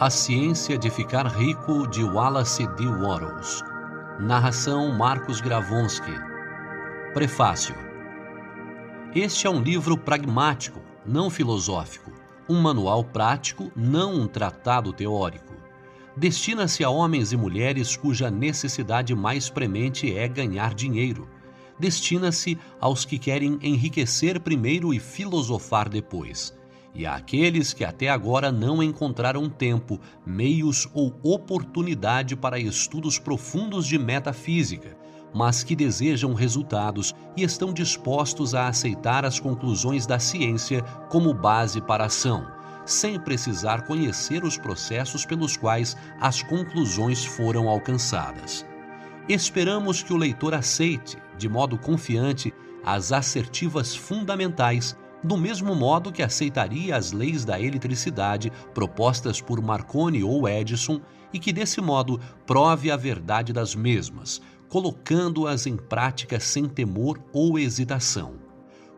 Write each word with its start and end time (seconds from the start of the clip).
A 0.00 0.10
Ciência 0.10 0.76
de 0.76 0.90
Ficar 0.90 1.24
Rico, 1.28 1.86
de 1.86 2.02
Wallace 2.02 2.66
D. 2.74 2.84
Wattles. 2.84 3.62
Narração 4.18 4.92
Marcos 4.92 5.40
Gravonsky. 5.40 6.10
Prefácio. 7.14 7.76
Este 9.14 9.46
é 9.46 9.50
um 9.50 9.62
livro 9.62 9.96
pragmático, 9.96 10.80
não 11.06 11.30
filosófico, 11.30 12.10
um 12.48 12.60
manual 12.60 13.04
prático, 13.04 13.70
não 13.76 14.16
um 14.16 14.26
tratado 14.26 14.92
teórico. 14.92 15.54
Destina-se 16.16 16.82
a 16.82 16.90
homens 16.90 17.32
e 17.32 17.36
mulheres 17.36 17.96
cuja 17.96 18.32
necessidade 18.32 19.14
mais 19.14 19.48
premente 19.48 20.12
é 20.12 20.26
ganhar 20.26 20.74
dinheiro. 20.74 21.28
Destina-se 21.78 22.58
aos 22.80 23.04
que 23.04 23.16
querem 23.16 23.60
enriquecer 23.62 24.40
primeiro 24.40 24.92
e 24.92 24.98
filosofar 24.98 25.88
depois 25.88 26.52
e 26.94 27.04
àqueles 27.06 27.72
que 27.72 27.84
até 27.84 28.08
agora 28.08 28.52
não 28.52 28.82
encontraram 28.82 29.48
tempo, 29.48 30.00
meios 30.24 30.88
ou 30.94 31.12
oportunidade 31.22 32.36
para 32.36 32.58
estudos 32.58 33.18
profundos 33.18 33.86
de 33.86 33.98
metafísica, 33.98 34.96
mas 35.34 35.64
que 35.64 35.74
desejam 35.74 36.32
resultados 36.32 37.12
e 37.36 37.42
estão 37.42 37.72
dispostos 37.72 38.54
a 38.54 38.68
aceitar 38.68 39.24
as 39.24 39.40
conclusões 39.40 40.06
da 40.06 40.20
ciência 40.20 40.82
como 41.10 41.34
base 41.34 41.80
para 41.80 42.04
a 42.04 42.06
ação, 42.06 42.46
sem 42.86 43.18
precisar 43.18 43.84
conhecer 43.86 44.44
os 44.44 44.56
processos 44.56 45.26
pelos 45.26 45.56
quais 45.56 45.96
as 46.20 46.42
conclusões 46.44 47.24
foram 47.24 47.68
alcançadas. 47.68 48.64
Esperamos 49.28 50.02
que 50.02 50.12
o 50.12 50.16
leitor 50.16 50.54
aceite, 50.54 51.16
de 51.36 51.48
modo 51.48 51.76
confiante, 51.76 52.54
as 52.84 53.10
assertivas 53.10 53.96
fundamentais 53.96 54.96
do 55.24 55.38
mesmo 55.38 55.74
modo 55.74 56.12
que 56.12 56.22
aceitaria 56.22 56.94
as 56.94 57.10
leis 57.10 57.44
da 57.44 57.58
eletricidade 57.58 58.52
propostas 58.74 59.40
por 59.40 59.62
Marconi 59.62 60.22
ou 60.22 60.46
Edison 60.46 61.00
e 61.32 61.38
que, 61.38 61.52
desse 61.52 61.80
modo, 61.80 62.20
prove 62.46 62.90
a 62.90 62.96
verdade 62.96 63.52
das 63.52 63.74
mesmas, 63.74 64.42
colocando-as 64.68 65.66
em 65.66 65.76
prática 65.76 66.38
sem 66.38 66.68
temor 66.68 67.18
ou 67.32 67.58
hesitação. 67.58 68.34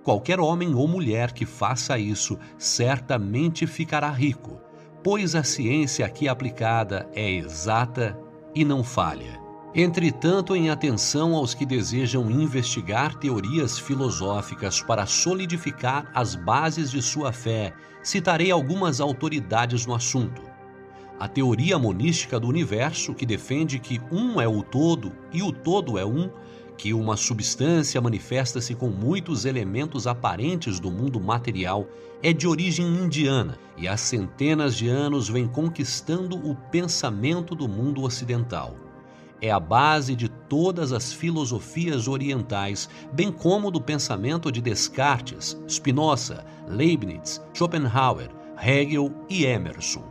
Qualquer 0.03 0.41
homem 0.41 0.75
ou 0.75 0.87
mulher 0.87 1.33
que 1.33 1.47
faça 1.47 1.99
isso 1.99 2.39
certamente 2.59 3.67
ficará 3.67 4.11
rico, 4.11 4.61
pois 5.03 5.35
a 5.35 5.45
ciência 5.45 6.05
aqui 6.05 6.29
aplicada 6.29 7.09
é 7.15 7.31
exata 7.31 8.19
e 8.55 8.65
não 8.65 8.83
falha. 8.83 9.46
Entretanto, 9.79 10.57
em 10.57 10.71
atenção 10.71 11.35
aos 11.35 11.53
que 11.53 11.67
desejam 11.67 12.31
investigar 12.31 13.15
teorias 13.15 13.79
filosóficas 13.79 14.81
para 14.81 15.05
solidificar 15.05 16.11
as 16.15 16.35
bases 16.35 16.91
de 16.91 17.03
sua 17.03 17.31
fé, 17.31 17.75
citarei 18.03 18.51
algumas 18.51 19.03
autoridades 19.03 19.85
no 19.85 19.95
assunto. 19.95 20.41
A 21.21 21.29
teoria 21.29 21.79
monística 21.79 22.41
do 22.41 22.49
universo, 22.49 23.13
que 23.13 23.27
defende 23.27 23.79
que 23.79 24.01
um 24.11 24.41
é 24.41 24.49
o 24.49 24.63
todo 24.63 25.13
e 25.31 25.43
o 25.43 25.53
todo 25.53 25.99
é 25.99 26.07
um, 26.07 26.31
que 26.79 26.95
uma 26.95 27.15
substância 27.15 28.01
manifesta-se 28.01 28.75
com 28.75 28.89
muitos 28.89 29.45
elementos 29.45 30.07
aparentes 30.07 30.81
do 30.81 30.91
mundo 30.91 31.21
material, 31.21 31.87
é 32.23 32.33
de 32.33 32.49
origem 32.49 32.87
indiana 32.87 33.59
e 33.77 33.87
há 33.87 33.99
centenas 33.99 34.75
de 34.75 34.89
anos 34.89 35.29
vem 35.29 35.47
conquistando 35.47 36.35
o 36.51 36.55
pensamento 36.55 37.55
do 37.55 37.69
mundo 37.69 38.05
ocidental 38.05 38.86
é 39.41 39.51
a 39.51 39.61
base 39.61 40.15
de 40.15 40.29
todas 40.29 40.93
as 40.93 41.13
filosofias 41.13 42.09
orientais, 42.09 42.89
bem 43.13 43.31
como 43.31 43.71
do 43.71 43.81
pensamento 43.81 44.51
de 44.51 44.61
Descartes, 44.61 45.57
Spinoza, 45.69 46.45
Leibniz, 46.67 47.43
Schopenhauer, 47.55 48.31
Hegel 48.61 49.13
e 49.29 49.45
Emerson. 49.45 50.05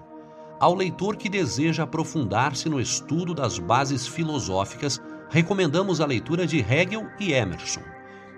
Ao 0.60 0.74
leitor 0.74 1.18
que 1.18 1.28
deseja 1.28 1.84
aprofundar-se 1.84 2.70
no 2.70 2.80
estudo 2.80 3.34
das 3.34 3.60
bases 3.60 4.08
filosóficas, 4.08 5.02
recomendamos 5.30 6.00
a 6.00 6.06
leitura 6.06 6.48
de 6.48 6.60
Hegel 6.60 7.08
e 7.20 7.34
Emerson. 7.34 7.82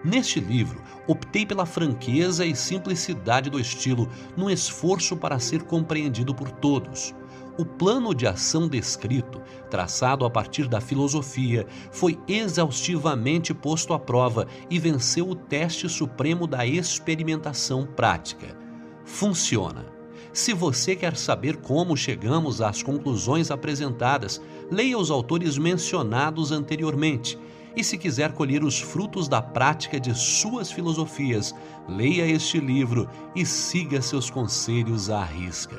Neste 0.03 0.39
livro, 0.39 0.81
optei 1.07 1.45
pela 1.45 1.65
franqueza 1.65 2.45
e 2.45 2.55
simplicidade 2.55 3.49
do 3.49 3.59
estilo, 3.59 4.09
num 4.35 4.49
esforço 4.49 5.17
para 5.17 5.39
ser 5.39 5.63
compreendido 5.63 6.33
por 6.33 6.49
todos. 6.49 7.13
O 7.57 7.65
plano 7.65 8.13
de 8.13 8.27
ação 8.27 8.67
descrito, 8.67 9.41
traçado 9.67 10.23
a 10.23 10.29
partir 10.29 10.67
da 10.67 10.79
filosofia, 10.79 11.65
foi 11.91 12.19
exaustivamente 12.27 13.51
posto 13.51 13.93
à 13.93 13.99
prova 13.99 14.45
e 14.69 14.77
venceu 14.77 15.27
o 15.27 15.35
teste 15.35 15.89
supremo 15.89 16.45
da 16.45 16.67
experimentação 16.67 17.83
prática. 17.83 18.55
Funciona. 19.03 19.87
Se 20.31 20.53
você 20.53 20.95
quer 20.95 21.17
saber 21.17 21.57
como 21.57 21.97
chegamos 21.97 22.61
às 22.61 22.83
conclusões 22.83 23.49
apresentadas, 23.49 24.39
leia 24.69 24.95
os 24.95 25.09
autores 25.09 25.57
mencionados 25.57 26.51
anteriormente. 26.51 27.39
E 27.75 27.83
se 27.83 27.97
quiser 27.97 28.33
colher 28.33 28.63
os 28.63 28.79
frutos 28.79 29.27
da 29.27 29.41
prática 29.41 29.99
de 29.99 30.13
suas 30.13 30.71
filosofias, 30.71 31.55
leia 31.89 32.27
este 32.27 32.59
livro 32.59 33.09
e 33.35 33.43
siga 33.47 33.99
seus 33.99 34.29
conselhos 34.29 35.09
à 35.09 35.23
risca. 35.23 35.77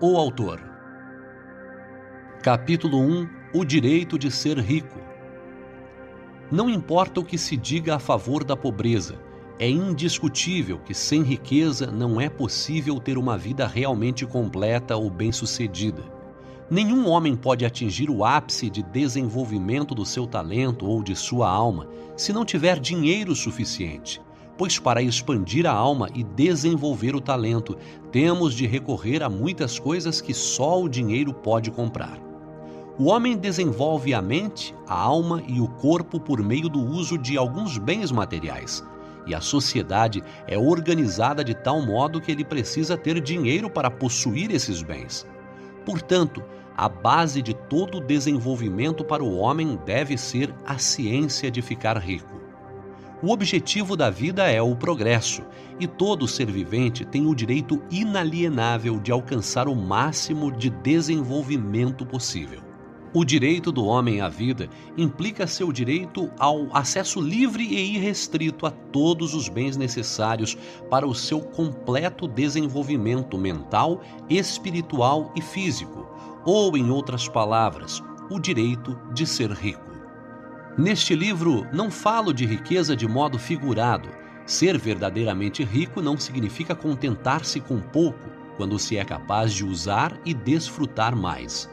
O 0.00 0.16
autor 0.16 0.73
Capítulo 2.44 2.98
1 2.98 3.26
O 3.54 3.64
direito 3.64 4.18
de 4.18 4.30
ser 4.30 4.58
rico. 4.58 4.98
Não 6.52 6.68
importa 6.68 7.20
o 7.20 7.24
que 7.24 7.38
se 7.38 7.56
diga 7.56 7.96
a 7.96 7.98
favor 7.98 8.44
da 8.44 8.54
pobreza, 8.54 9.18
é 9.58 9.66
indiscutível 9.66 10.78
que 10.78 10.92
sem 10.92 11.22
riqueza 11.22 11.86
não 11.86 12.20
é 12.20 12.28
possível 12.28 13.00
ter 13.00 13.16
uma 13.16 13.38
vida 13.38 13.66
realmente 13.66 14.26
completa 14.26 14.94
ou 14.94 15.08
bem-sucedida. 15.08 16.02
Nenhum 16.70 17.08
homem 17.08 17.34
pode 17.34 17.64
atingir 17.64 18.10
o 18.10 18.26
ápice 18.26 18.68
de 18.68 18.82
desenvolvimento 18.82 19.94
do 19.94 20.04
seu 20.04 20.26
talento 20.26 20.84
ou 20.84 21.02
de 21.02 21.16
sua 21.16 21.48
alma 21.48 21.88
se 22.14 22.30
não 22.30 22.44
tiver 22.44 22.78
dinheiro 22.78 23.34
suficiente, 23.34 24.20
pois 24.58 24.78
para 24.78 25.00
expandir 25.00 25.64
a 25.64 25.72
alma 25.72 26.10
e 26.14 26.22
desenvolver 26.22 27.16
o 27.16 27.22
talento, 27.22 27.74
temos 28.12 28.52
de 28.52 28.66
recorrer 28.66 29.22
a 29.22 29.30
muitas 29.30 29.78
coisas 29.78 30.20
que 30.20 30.34
só 30.34 30.82
o 30.82 30.90
dinheiro 30.90 31.32
pode 31.32 31.70
comprar. 31.70 32.33
O 32.96 33.06
homem 33.06 33.36
desenvolve 33.36 34.14
a 34.14 34.22
mente, 34.22 34.72
a 34.86 34.94
alma 34.94 35.42
e 35.48 35.60
o 35.60 35.66
corpo 35.66 36.20
por 36.20 36.40
meio 36.40 36.68
do 36.68 36.78
uso 36.80 37.18
de 37.18 37.36
alguns 37.36 37.76
bens 37.76 38.12
materiais. 38.12 38.84
E 39.26 39.34
a 39.34 39.40
sociedade 39.40 40.22
é 40.46 40.56
organizada 40.56 41.42
de 41.42 41.54
tal 41.54 41.82
modo 41.82 42.20
que 42.20 42.30
ele 42.30 42.44
precisa 42.44 42.96
ter 42.96 43.20
dinheiro 43.20 43.68
para 43.68 43.90
possuir 43.90 44.52
esses 44.52 44.80
bens. 44.80 45.26
Portanto, 45.84 46.40
a 46.76 46.88
base 46.88 47.42
de 47.42 47.52
todo 47.52 48.00
desenvolvimento 48.00 49.04
para 49.04 49.24
o 49.24 49.38
homem 49.38 49.76
deve 49.84 50.16
ser 50.16 50.54
a 50.64 50.78
ciência 50.78 51.50
de 51.50 51.60
ficar 51.60 51.98
rico. 51.98 52.40
O 53.20 53.32
objetivo 53.32 53.96
da 53.96 54.08
vida 54.08 54.48
é 54.48 54.62
o 54.62 54.76
progresso, 54.76 55.42
e 55.80 55.88
todo 55.88 56.28
ser 56.28 56.48
vivente 56.48 57.04
tem 57.04 57.26
o 57.26 57.34
direito 57.34 57.82
inalienável 57.90 59.00
de 59.00 59.10
alcançar 59.10 59.66
o 59.66 59.74
máximo 59.74 60.52
de 60.52 60.70
desenvolvimento 60.70 62.06
possível. 62.06 62.73
O 63.16 63.24
direito 63.24 63.70
do 63.70 63.84
homem 63.84 64.20
à 64.20 64.28
vida 64.28 64.68
implica 64.98 65.46
seu 65.46 65.70
direito 65.70 66.28
ao 66.36 66.66
acesso 66.76 67.20
livre 67.20 67.62
e 67.62 67.94
irrestrito 67.94 68.66
a 68.66 68.72
todos 68.72 69.34
os 69.34 69.48
bens 69.48 69.76
necessários 69.76 70.58
para 70.90 71.06
o 71.06 71.14
seu 71.14 71.40
completo 71.40 72.26
desenvolvimento 72.26 73.38
mental, 73.38 74.02
espiritual 74.28 75.32
e 75.36 75.40
físico, 75.40 76.08
ou, 76.44 76.76
em 76.76 76.90
outras 76.90 77.28
palavras, 77.28 78.02
o 78.28 78.40
direito 78.40 78.98
de 79.14 79.24
ser 79.24 79.52
rico. 79.52 79.92
Neste 80.76 81.14
livro, 81.14 81.68
não 81.72 81.92
falo 81.92 82.34
de 82.34 82.44
riqueza 82.44 82.96
de 82.96 83.06
modo 83.06 83.38
figurado. 83.38 84.08
Ser 84.44 84.76
verdadeiramente 84.76 85.62
rico 85.62 86.02
não 86.02 86.18
significa 86.18 86.74
contentar-se 86.74 87.60
com 87.60 87.80
pouco, 87.80 88.28
quando 88.56 88.76
se 88.76 88.96
é 88.96 89.04
capaz 89.04 89.54
de 89.54 89.64
usar 89.64 90.20
e 90.24 90.34
desfrutar 90.34 91.14
mais. 91.14 91.72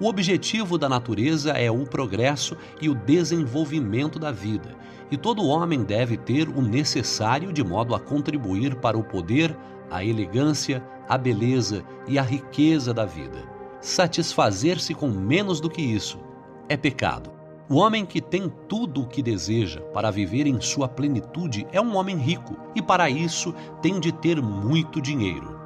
O 0.00 0.08
objetivo 0.08 0.78
da 0.78 0.88
natureza 0.88 1.50
é 1.50 1.70
o 1.70 1.84
progresso 1.84 2.56
e 2.80 2.88
o 2.88 2.94
desenvolvimento 2.94 4.18
da 4.18 4.32
vida, 4.32 4.74
e 5.10 5.16
todo 5.16 5.44
homem 5.44 5.84
deve 5.84 6.16
ter 6.16 6.48
o 6.48 6.62
necessário 6.62 7.52
de 7.52 7.62
modo 7.62 7.94
a 7.94 8.00
contribuir 8.00 8.76
para 8.76 8.96
o 8.96 9.04
poder, 9.04 9.54
a 9.90 10.02
elegância, 10.02 10.82
a 11.06 11.18
beleza 11.18 11.84
e 12.08 12.18
a 12.18 12.22
riqueza 12.22 12.94
da 12.94 13.04
vida. 13.04 13.44
Satisfazer-se 13.82 14.94
com 14.94 15.08
menos 15.08 15.60
do 15.60 15.68
que 15.68 15.82
isso 15.82 16.18
é 16.66 16.78
pecado. 16.78 17.30
O 17.68 17.76
homem 17.76 18.06
que 18.06 18.22
tem 18.22 18.50
tudo 18.68 19.02
o 19.02 19.06
que 19.06 19.22
deseja 19.22 19.82
para 19.92 20.10
viver 20.10 20.46
em 20.46 20.62
sua 20.62 20.88
plenitude 20.88 21.66
é 21.72 21.80
um 21.80 21.94
homem 21.94 22.16
rico 22.16 22.56
e, 22.74 22.80
para 22.80 23.10
isso, 23.10 23.54
tem 23.82 24.00
de 24.00 24.12
ter 24.12 24.40
muito 24.40 24.98
dinheiro. 24.98 25.59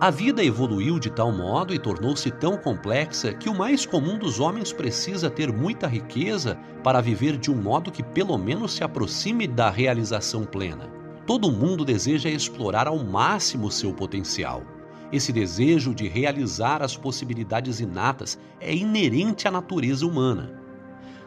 A 0.00 0.10
vida 0.10 0.44
evoluiu 0.44 0.96
de 0.96 1.10
tal 1.10 1.32
modo 1.32 1.74
e 1.74 1.78
tornou-se 1.78 2.30
tão 2.30 2.56
complexa 2.56 3.34
que 3.34 3.48
o 3.48 3.54
mais 3.54 3.84
comum 3.84 4.16
dos 4.16 4.38
homens 4.38 4.72
precisa 4.72 5.28
ter 5.28 5.52
muita 5.52 5.88
riqueza 5.88 6.56
para 6.84 7.00
viver 7.00 7.36
de 7.36 7.50
um 7.50 7.60
modo 7.60 7.90
que 7.90 8.00
pelo 8.00 8.38
menos 8.38 8.74
se 8.74 8.84
aproxime 8.84 9.48
da 9.48 9.68
realização 9.68 10.44
plena. 10.44 10.88
Todo 11.26 11.50
mundo 11.50 11.84
deseja 11.84 12.30
explorar 12.30 12.86
ao 12.86 13.02
máximo 13.02 13.72
seu 13.72 13.92
potencial. 13.92 14.62
Esse 15.10 15.32
desejo 15.32 15.92
de 15.92 16.06
realizar 16.06 16.80
as 16.80 16.96
possibilidades 16.96 17.80
inatas 17.80 18.38
é 18.60 18.72
inerente 18.72 19.48
à 19.48 19.50
natureza 19.50 20.06
humana. 20.06 20.62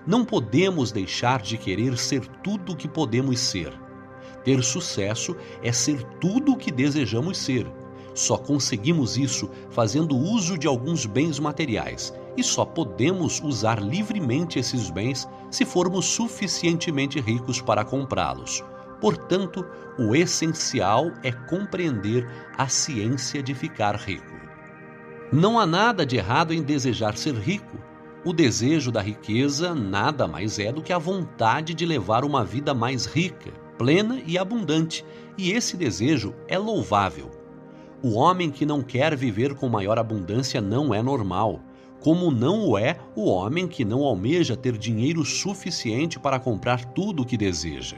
Não 0.07 0.23
podemos 0.23 0.93
deixar 0.93 1.41
de 1.41 1.57
querer 1.57 1.97
ser 1.97 2.25
tudo 2.41 2.71
o 2.71 2.75
que 2.77 2.87
podemos 2.87 3.37
ser. 3.37 3.73
Ter 4.45 4.63
sucesso 4.63 5.35
é 5.61 5.73
ser 5.73 6.01
tudo 6.21 6.53
o 6.53 6.57
que 6.57 6.71
desejamos 6.71 7.37
ser. 7.37 7.80
Só 8.13 8.37
conseguimos 8.37 9.17
isso 9.17 9.49
fazendo 9.69 10.17
uso 10.17 10.57
de 10.57 10.67
alguns 10.67 11.05
bens 11.05 11.39
materiais 11.39 12.13
e 12.35 12.43
só 12.43 12.65
podemos 12.65 13.41
usar 13.41 13.81
livremente 13.81 14.59
esses 14.59 14.89
bens 14.89 15.27
se 15.49 15.65
formos 15.65 16.05
suficientemente 16.05 17.19
ricos 17.19 17.61
para 17.61 17.83
comprá-los. 17.83 18.63
Portanto, 18.99 19.65
o 19.97 20.15
essencial 20.15 21.11
é 21.23 21.31
compreender 21.31 22.27
a 22.57 22.67
ciência 22.67 23.41
de 23.41 23.53
ficar 23.53 23.95
rico. 23.95 24.39
Não 25.31 25.59
há 25.59 25.65
nada 25.65 26.05
de 26.05 26.17
errado 26.17 26.53
em 26.53 26.61
desejar 26.61 27.17
ser 27.17 27.33
rico, 27.33 27.77
o 28.23 28.31
desejo 28.31 28.91
da 28.91 29.01
riqueza 29.01 29.73
nada 29.73 30.27
mais 30.27 30.59
é 30.59 30.71
do 30.71 30.83
que 30.83 30.93
a 30.93 30.99
vontade 30.99 31.73
de 31.73 31.85
levar 31.85 32.23
uma 32.23 32.45
vida 32.45 32.73
mais 32.73 33.05
rica, 33.05 33.51
plena 33.77 34.21
e 34.27 34.37
abundante, 34.37 35.03
e 35.35 35.51
esse 35.51 35.75
desejo 35.75 36.35
é 36.47 36.57
louvável. 36.57 37.40
O 38.03 38.15
homem 38.15 38.49
que 38.49 38.65
não 38.65 38.81
quer 38.81 39.15
viver 39.15 39.53
com 39.53 39.69
maior 39.69 39.99
abundância 39.99 40.59
não 40.59 40.91
é 40.91 41.03
normal, 41.03 41.61
como 41.99 42.31
não 42.31 42.67
o 42.67 42.77
é 42.77 42.97
o 43.15 43.29
homem 43.29 43.67
que 43.67 43.85
não 43.85 44.03
almeja 44.03 44.57
ter 44.57 44.75
dinheiro 44.75 45.23
suficiente 45.23 46.19
para 46.19 46.39
comprar 46.39 46.83
tudo 46.83 47.21
o 47.21 47.25
que 47.25 47.37
deseja. 47.37 47.97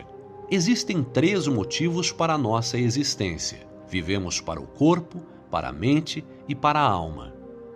Existem 0.51 1.01
três 1.01 1.47
motivos 1.47 2.11
para 2.11 2.33
a 2.33 2.38
nossa 2.38 2.77
existência: 2.77 3.65
vivemos 3.88 4.41
para 4.41 4.59
o 4.59 4.67
corpo, 4.67 5.23
para 5.50 5.69
a 5.69 5.73
mente 5.73 6.23
e 6.50 6.53
para 6.53 6.81
a 6.81 6.89
alma. 6.89 7.33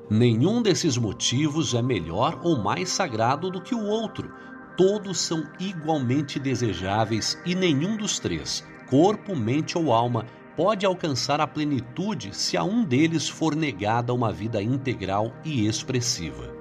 Nenhum 0.09 0.61
desses 0.61 0.97
motivos 0.97 1.73
é 1.73 1.81
melhor 1.81 2.41
ou 2.43 2.57
mais 2.57 2.89
sagrado 2.89 3.49
do 3.49 3.61
que 3.61 3.73
o 3.73 3.85
outro. 3.85 4.29
Todos 4.75 5.17
são 5.19 5.43
igualmente 5.59 6.39
desejáveis 6.39 7.37
e 7.45 7.55
nenhum 7.55 7.95
dos 7.95 8.19
três, 8.19 8.65
corpo, 8.89 9.35
mente 9.35 9.77
ou 9.77 9.93
alma, 9.93 10.25
pode 10.57 10.87
alcançar 10.87 11.39
a 11.39 11.45
plenitude 11.45 12.35
se 12.35 12.57
a 12.57 12.63
um 12.63 12.83
deles 12.83 13.29
for 13.29 13.55
negada 13.55 14.11
uma 14.11 14.33
vida 14.33 14.59
integral 14.59 15.31
e 15.45 15.67
expressiva. 15.67 16.51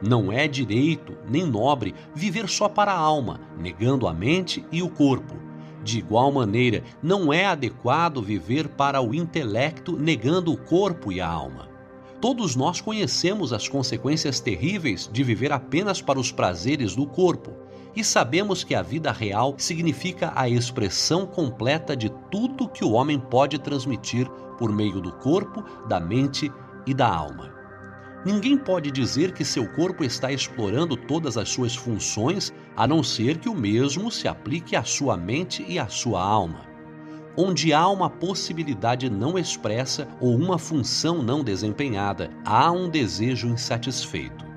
Não 0.00 0.32
é 0.32 0.48
direito 0.48 1.14
nem 1.28 1.44
nobre 1.44 1.94
viver 2.14 2.48
só 2.48 2.70
para 2.70 2.90
a 2.90 2.98
alma, 2.98 3.42
negando 3.58 4.08
a 4.08 4.14
mente 4.14 4.64
e 4.72 4.82
o 4.82 4.88
corpo. 4.88 5.36
De 5.82 5.98
igual 5.98 6.32
maneira, 6.32 6.82
não 7.02 7.30
é 7.30 7.44
adequado 7.44 8.22
viver 8.22 8.66
para 8.66 9.02
o 9.02 9.14
intelecto, 9.14 9.94
negando 9.94 10.50
o 10.50 10.56
corpo 10.56 11.12
e 11.12 11.20
a 11.20 11.28
alma. 11.28 11.68
Todos 12.22 12.56
nós 12.56 12.80
conhecemos 12.80 13.52
as 13.52 13.68
consequências 13.68 14.40
terríveis 14.40 15.10
de 15.12 15.22
viver 15.22 15.52
apenas 15.52 16.00
para 16.00 16.18
os 16.18 16.32
prazeres 16.32 16.96
do 16.96 17.06
corpo 17.06 17.63
e 17.94 18.02
sabemos 18.02 18.64
que 18.64 18.74
a 18.74 18.82
vida 18.82 19.12
real 19.12 19.54
significa 19.58 20.32
a 20.34 20.48
expressão 20.48 21.26
completa 21.26 21.96
de 21.96 22.10
tudo 22.30 22.68
que 22.68 22.84
o 22.84 22.92
homem 22.92 23.18
pode 23.18 23.58
transmitir 23.58 24.28
por 24.58 24.72
meio 24.72 25.00
do 25.00 25.12
corpo, 25.12 25.64
da 25.88 26.00
mente 26.00 26.50
e 26.86 26.94
da 26.94 27.08
alma. 27.08 27.52
Ninguém 28.24 28.56
pode 28.56 28.90
dizer 28.90 29.32
que 29.32 29.44
seu 29.44 29.66
corpo 29.74 30.02
está 30.02 30.32
explorando 30.32 30.96
todas 30.96 31.36
as 31.36 31.48
suas 31.50 31.76
funções, 31.76 32.52
a 32.76 32.86
não 32.86 33.02
ser 33.02 33.38
que 33.38 33.48
o 33.48 33.54
mesmo 33.54 34.10
se 34.10 34.26
aplique 34.26 34.74
à 34.74 34.82
sua 34.82 35.16
mente 35.16 35.64
e 35.68 35.78
à 35.78 35.88
sua 35.88 36.22
alma 36.22 36.74
onde 37.36 37.72
há 37.72 37.88
uma 37.88 38.08
possibilidade 38.08 39.10
não 39.10 39.38
expressa 39.38 40.08
ou 40.20 40.34
uma 40.36 40.58
função 40.58 41.22
não 41.22 41.42
desempenhada, 41.42 42.30
há 42.44 42.70
um 42.70 42.88
desejo 42.88 43.48
insatisfeito. 43.48 44.53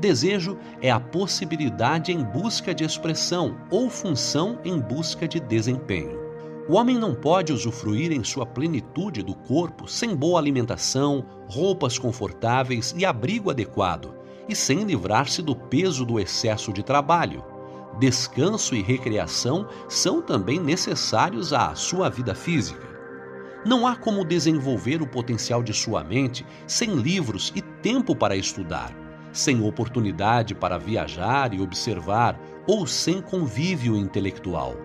Desejo 0.00 0.56
é 0.80 0.90
a 0.90 0.98
possibilidade 0.98 2.10
em 2.10 2.24
busca 2.24 2.74
de 2.74 2.84
expressão 2.84 3.58
ou 3.70 3.90
função 3.90 4.58
em 4.64 4.80
busca 4.80 5.28
de 5.28 5.38
desempenho. 5.38 6.18
O 6.66 6.72
homem 6.72 6.96
não 6.96 7.14
pode 7.14 7.52
usufruir 7.52 8.10
em 8.10 8.24
sua 8.24 8.46
plenitude 8.46 9.22
do 9.22 9.34
corpo 9.34 9.86
sem 9.86 10.16
boa 10.16 10.40
alimentação, 10.40 11.26
roupas 11.50 11.98
confortáveis 11.98 12.94
e 12.96 13.04
abrigo 13.04 13.50
adequado, 13.50 14.14
e 14.48 14.56
sem 14.56 14.84
livrar-se 14.84 15.42
do 15.42 15.54
peso 15.54 16.06
do 16.06 16.18
excesso 16.18 16.72
de 16.72 16.82
trabalho, 16.82 17.44
descanso 17.98 18.74
e 18.74 18.80
recreação 18.80 19.68
são 19.86 20.22
também 20.22 20.58
necessários 20.58 21.52
à 21.52 21.74
sua 21.74 22.08
vida 22.08 22.34
física. 22.34 22.88
Não 23.66 23.86
há 23.86 23.94
como 23.96 24.24
desenvolver 24.24 25.02
o 25.02 25.06
potencial 25.06 25.62
de 25.62 25.74
sua 25.74 26.02
mente 26.02 26.46
sem 26.66 26.94
livros 26.94 27.52
e 27.54 27.60
tempo 27.60 28.16
para 28.16 28.34
estudar, 28.34 28.94
sem 29.32 29.62
oportunidade 29.62 30.54
para 30.54 30.78
viajar 30.78 31.54
e 31.54 31.60
observar 31.60 32.38
ou 32.66 32.86
sem 32.86 33.20
convívio 33.20 33.96
intelectual. 33.96 34.76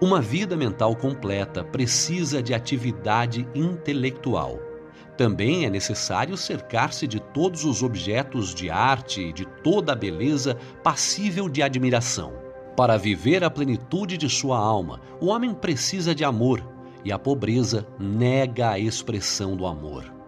Uma 0.00 0.20
vida 0.20 0.56
mental 0.56 0.96
completa 0.96 1.62
precisa 1.62 2.42
de 2.42 2.54
atividade 2.54 3.46
intelectual. 3.54 4.58
Também 5.16 5.66
é 5.66 5.70
necessário 5.70 6.36
cercar-se 6.36 7.06
de 7.06 7.20
todos 7.20 7.66
os 7.66 7.82
objetos 7.82 8.54
de 8.54 8.70
arte 8.70 9.20
e 9.20 9.32
de 9.32 9.44
toda 9.62 9.92
a 9.92 9.96
beleza 9.96 10.56
passível 10.82 11.48
de 11.48 11.62
admiração. 11.62 12.32
Para 12.74 12.96
viver 12.96 13.44
a 13.44 13.50
plenitude 13.50 14.16
de 14.16 14.30
sua 14.30 14.56
alma, 14.56 15.02
o 15.20 15.26
homem 15.26 15.52
precisa 15.52 16.14
de 16.14 16.24
amor 16.24 16.66
e 17.04 17.12
a 17.12 17.18
pobreza 17.18 17.86
nega 17.98 18.70
a 18.70 18.78
expressão 18.78 19.54
do 19.54 19.66
amor. 19.66 20.19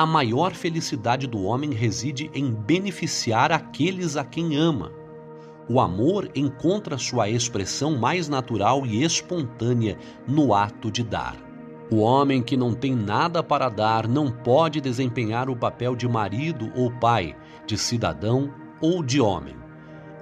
A 0.00 0.06
maior 0.06 0.54
felicidade 0.54 1.26
do 1.26 1.42
homem 1.42 1.74
reside 1.74 2.30
em 2.32 2.54
beneficiar 2.54 3.52
aqueles 3.52 4.16
a 4.16 4.24
quem 4.24 4.56
ama. 4.56 4.90
O 5.68 5.78
amor 5.78 6.30
encontra 6.34 6.96
sua 6.96 7.28
expressão 7.28 7.98
mais 7.98 8.26
natural 8.26 8.86
e 8.86 9.04
espontânea 9.04 9.98
no 10.26 10.54
ato 10.54 10.90
de 10.90 11.04
dar. 11.04 11.36
O 11.92 11.98
homem 11.98 12.42
que 12.42 12.56
não 12.56 12.72
tem 12.72 12.96
nada 12.96 13.42
para 13.42 13.68
dar 13.68 14.08
não 14.08 14.32
pode 14.32 14.80
desempenhar 14.80 15.50
o 15.50 15.56
papel 15.56 15.94
de 15.94 16.08
marido 16.08 16.72
ou 16.74 16.90
pai, 16.90 17.36
de 17.66 17.76
cidadão 17.76 18.50
ou 18.80 19.02
de 19.02 19.20
homem. 19.20 19.56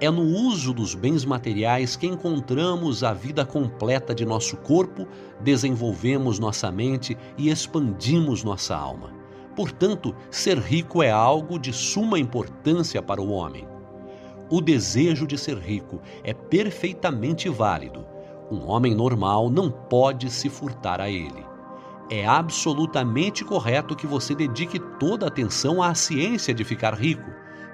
É 0.01 0.11
no 0.11 0.23
uso 0.23 0.73
dos 0.73 0.93
bens 0.93 1.23
materiais 1.23 1.95
que 1.95 2.05
encontramos 2.05 3.01
a 3.01 3.13
vida 3.13 3.45
completa 3.45 4.13
de 4.13 4.25
nosso 4.25 4.57
corpo, 4.57 5.07
desenvolvemos 5.39 6.37
nossa 6.37 6.69
mente 6.69 7.17
e 7.37 7.49
expandimos 7.49 8.43
nossa 8.43 8.75
alma. 8.75 9.18
Portanto, 9.59 10.15
ser 10.31 10.57
rico 10.57 11.03
é 11.03 11.11
algo 11.11 11.59
de 11.59 11.73
suma 11.73 12.17
importância 12.17 13.01
para 13.01 13.21
o 13.21 13.29
homem. 13.29 13.67
O 14.49 14.61
desejo 14.61 15.27
de 15.27 15.37
ser 15.37 15.57
rico 15.57 16.01
é 16.23 16.33
perfeitamente 16.33 17.49
válido. 17.49 18.05
Um 18.49 18.65
homem 18.69 18.95
normal 18.95 19.49
não 19.49 19.69
pode 19.69 20.29
se 20.29 20.47
furtar 20.47 21.01
a 21.01 21.09
ele. 21.09 21.45
É 22.09 22.25
absolutamente 22.25 23.43
correto 23.43 23.97
que 23.97 24.07
você 24.07 24.33
dedique 24.33 24.79
toda 24.97 25.25
a 25.25 25.27
atenção 25.27 25.83
à 25.83 25.93
ciência 25.93 26.53
de 26.53 26.63
ficar 26.63 26.93
rico 26.93 27.29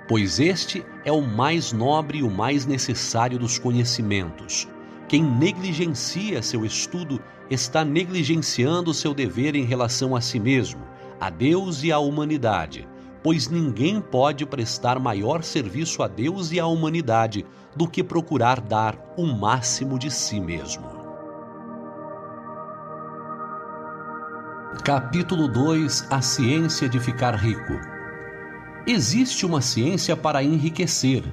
pois 0.07 0.39
este 0.39 0.85
é 1.03 1.11
o 1.11 1.21
mais 1.21 1.71
nobre 1.71 2.19
e 2.19 2.23
o 2.23 2.29
mais 2.29 2.65
necessário 2.65 3.39
dos 3.39 3.57
conhecimentos. 3.57 4.67
Quem 5.07 5.23
negligencia 5.23 6.41
seu 6.41 6.65
estudo 6.65 7.19
está 7.49 7.83
negligenciando 7.83 8.93
seu 8.93 9.13
dever 9.13 9.55
em 9.55 9.65
relação 9.65 10.15
a 10.15 10.21
si 10.21 10.39
mesmo, 10.39 10.81
a 11.19 11.29
Deus 11.29 11.83
e 11.83 11.91
à 11.91 11.99
humanidade, 11.99 12.87
pois 13.23 13.47
ninguém 13.47 13.99
pode 13.99 14.45
prestar 14.45 14.99
maior 14.99 15.43
serviço 15.43 16.03
a 16.03 16.07
Deus 16.07 16.51
e 16.51 16.59
à 16.59 16.67
humanidade 16.67 17.45
do 17.75 17.87
que 17.87 18.03
procurar 18.03 18.61
dar 18.61 18.97
o 19.17 19.25
máximo 19.25 19.97
de 19.97 20.11
si 20.11 20.39
mesmo. 20.39 20.95
Capítulo 24.83 25.47
2 25.47 26.07
A 26.11 26.21
ciência 26.21 26.87
de 26.87 26.99
ficar 26.99 27.33
rico 27.35 27.73
Existe 28.87 29.47
uma 29.47 29.61
ciência 29.61 30.15
para 30.15 30.43
enriquecer. 30.43 31.23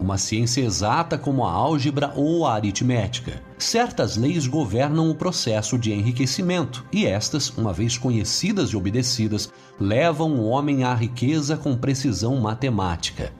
Uma 0.00 0.16
ciência 0.16 0.60
exata 0.60 1.18
como 1.18 1.44
a 1.44 1.50
álgebra 1.50 2.12
ou 2.14 2.46
a 2.46 2.54
aritmética. 2.54 3.42
Certas 3.58 4.16
leis 4.16 4.46
governam 4.46 5.10
o 5.10 5.14
processo 5.14 5.76
de 5.76 5.92
enriquecimento, 5.92 6.84
e 6.92 7.04
estas, 7.04 7.50
uma 7.50 7.72
vez 7.72 7.98
conhecidas 7.98 8.70
e 8.70 8.76
obedecidas, 8.76 9.52
levam 9.80 10.34
o 10.36 10.46
homem 10.46 10.84
à 10.84 10.94
riqueza 10.94 11.56
com 11.56 11.76
precisão 11.76 12.36
matemática. 12.36 13.32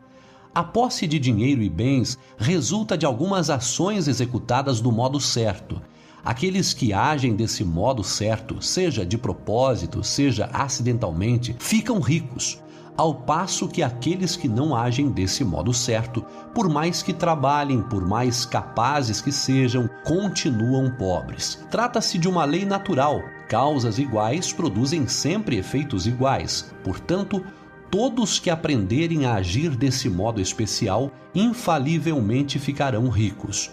A 0.54 0.64
posse 0.64 1.06
de 1.06 1.18
dinheiro 1.18 1.62
e 1.62 1.68
bens 1.68 2.18
resulta 2.36 2.98
de 2.98 3.06
algumas 3.06 3.48
ações 3.48 4.08
executadas 4.08 4.80
do 4.80 4.90
modo 4.90 5.20
certo. 5.20 5.80
Aqueles 6.24 6.74
que 6.74 6.92
agem 6.92 7.36
desse 7.36 7.64
modo 7.64 8.02
certo, 8.02 8.60
seja 8.60 9.06
de 9.06 9.16
propósito, 9.16 10.02
seja 10.02 10.50
acidentalmente, 10.52 11.54
ficam 11.60 12.00
ricos 12.00 12.60
ao 12.98 13.14
passo 13.14 13.68
que 13.68 13.80
aqueles 13.80 14.34
que 14.34 14.48
não 14.48 14.74
agem 14.74 15.08
desse 15.08 15.44
modo 15.44 15.72
certo, 15.72 16.20
por 16.52 16.68
mais 16.68 17.00
que 17.00 17.12
trabalhem, 17.12 17.80
por 17.80 18.04
mais 18.04 18.44
capazes 18.44 19.20
que 19.20 19.30
sejam, 19.30 19.88
continuam 20.04 20.90
pobres. 20.90 21.64
Trata-se 21.70 22.18
de 22.18 22.28
uma 22.28 22.44
lei 22.44 22.64
natural. 22.64 23.22
Causas 23.48 24.00
iguais 24.00 24.52
produzem 24.52 25.06
sempre 25.06 25.58
efeitos 25.58 26.08
iguais. 26.08 26.74
Portanto, 26.82 27.40
todos 27.88 28.40
que 28.40 28.50
aprenderem 28.50 29.26
a 29.26 29.34
agir 29.34 29.76
desse 29.76 30.10
modo 30.10 30.40
especial 30.40 31.12
infalivelmente 31.32 32.58
ficarão 32.58 33.08
ricos. 33.08 33.70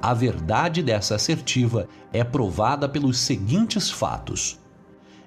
A 0.00 0.14
verdade 0.14 0.84
dessa 0.84 1.16
assertiva 1.16 1.88
é 2.12 2.22
provada 2.22 2.88
pelos 2.88 3.18
seguintes 3.18 3.90
fatos. 3.90 4.56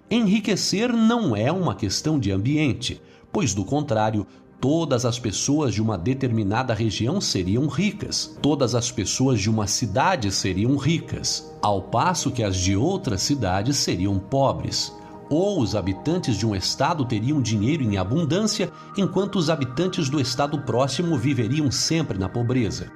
Enriquecer 0.10 0.94
não 0.94 1.36
é 1.36 1.52
uma 1.52 1.76
questão 1.76 2.18
de 2.18 2.32
ambiente, 2.32 3.02
pois 3.32 3.54
do 3.54 3.64
contrário, 3.64 4.26
todas 4.60 5.06
as 5.06 5.18
pessoas 5.18 5.74
de 5.74 5.82
uma 5.82 5.98
determinada 5.98 6.74
região 6.74 7.20
seriam 7.20 7.68
ricas, 7.68 8.38
todas 8.42 8.76
as 8.76 8.92
pessoas 8.92 9.40
de 9.40 9.50
uma 9.50 9.66
cidade 9.66 10.32
seriam 10.32 10.78
ricas, 10.78 11.52
ao 11.62 11.82
passo 11.82 12.30
que 12.30 12.44
as 12.44 12.56
de 12.56 12.76
outras 12.76 13.22
cidades 13.22 13.78
seriam 13.78 14.20
pobres. 14.20 14.94
Ou 15.30 15.62
os 15.62 15.76
habitantes 15.76 16.38
de 16.38 16.46
um 16.46 16.54
estado 16.56 17.06
teriam 17.06 17.42
dinheiro 17.42 17.84
em 17.84 17.98
abundância, 17.98 18.72
enquanto 18.98 19.38
os 19.38 19.50
habitantes 19.50 20.10
do 20.10 20.20
estado 20.20 20.60
próximo 20.60 21.18
viveriam 21.18 21.72
sempre 21.72 22.20
na 22.20 22.30
pobreza. 22.30 22.92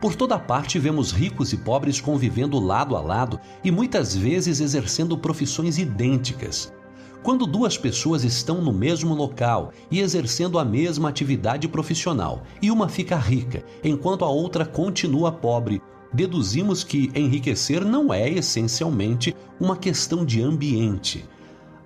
Por 0.00 0.14
toda 0.14 0.38
parte 0.38 0.78
vemos 0.78 1.10
ricos 1.10 1.52
e 1.52 1.56
pobres 1.56 2.00
convivendo 2.00 2.60
lado 2.60 2.96
a 2.96 3.00
lado 3.00 3.40
e 3.64 3.70
muitas 3.70 4.14
vezes 4.14 4.60
exercendo 4.60 5.16
profissões 5.16 5.78
idênticas. 5.78 6.72
Quando 7.22 7.46
duas 7.46 7.76
pessoas 7.76 8.24
estão 8.24 8.62
no 8.62 8.72
mesmo 8.72 9.14
local 9.14 9.72
e 9.90 10.00
exercendo 10.00 10.58
a 10.58 10.64
mesma 10.64 11.08
atividade 11.08 11.66
profissional 11.68 12.42
e 12.62 12.70
uma 12.70 12.88
fica 12.88 13.16
rica 13.16 13.64
enquanto 13.82 14.24
a 14.24 14.28
outra 14.28 14.64
continua 14.64 15.32
pobre, 15.32 15.82
deduzimos 16.12 16.84
que 16.84 17.10
enriquecer 17.14 17.84
não 17.84 18.12
é 18.14 18.28
essencialmente 18.30 19.34
uma 19.60 19.76
questão 19.76 20.24
de 20.24 20.40
ambiente. 20.40 21.24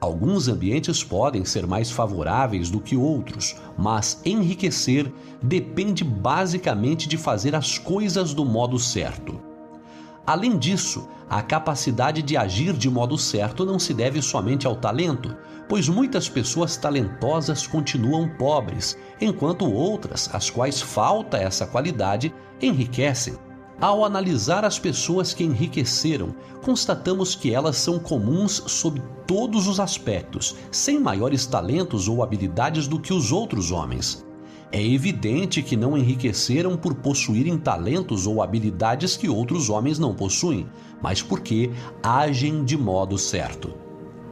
Alguns 0.00 0.48
ambientes 0.48 1.02
podem 1.02 1.44
ser 1.44 1.66
mais 1.66 1.90
favoráveis 1.90 2.68
do 2.68 2.80
que 2.80 2.96
outros, 2.96 3.56
mas 3.78 4.20
enriquecer 4.24 5.10
depende 5.40 6.04
basicamente 6.04 7.08
de 7.08 7.16
fazer 7.16 7.54
as 7.54 7.78
coisas 7.78 8.34
do 8.34 8.44
modo 8.44 8.78
certo. 8.78 9.51
Além 10.26 10.56
disso, 10.56 11.08
a 11.28 11.42
capacidade 11.42 12.22
de 12.22 12.36
agir 12.36 12.74
de 12.74 12.88
modo 12.88 13.18
certo 13.18 13.64
não 13.64 13.78
se 13.78 13.92
deve 13.92 14.22
somente 14.22 14.66
ao 14.66 14.76
talento, 14.76 15.36
pois 15.68 15.88
muitas 15.88 16.28
pessoas 16.28 16.76
talentosas 16.76 17.66
continuam 17.66 18.28
pobres, 18.28 18.96
enquanto 19.20 19.64
outras, 19.64 20.28
às 20.32 20.50
quais 20.50 20.80
falta 20.80 21.38
essa 21.38 21.66
qualidade, 21.66 22.32
enriquecem. 22.60 23.34
Ao 23.80 24.04
analisar 24.04 24.64
as 24.64 24.78
pessoas 24.78 25.34
que 25.34 25.42
enriqueceram, 25.42 26.34
constatamos 26.62 27.34
que 27.34 27.52
elas 27.52 27.76
são 27.76 27.98
comuns 27.98 28.62
sob 28.66 29.02
todos 29.26 29.66
os 29.66 29.80
aspectos, 29.80 30.54
sem 30.70 31.00
maiores 31.00 31.46
talentos 31.46 32.06
ou 32.06 32.22
habilidades 32.22 32.86
do 32.86 33.00
que 33.00 33.12
os 33.12 33.32
outros 33.32 33.72
homens. 33.72 34.24
É 34.74 34.82
evidente 34.82 35.62
que 35.62 35.76
não 35.76 35.98
enriqueceram 35.98 36.78
por 36.78 36.94
possuírem 36.94 37.58
talentos 37.58 38.26
ou 38.26 38.42
habilidades 38.42 39.18
que 39.18 39.28
outros 39.28 39.68
homens 39.68 39.98
não 39.98 40.14
possuem, 40.14 40.66
mas 41.02 41.20
porque 41.20 41.70
agem 42.02 42.64
de 42.64 42.74
modo 42.74 43.18
certo. 43.18 43.74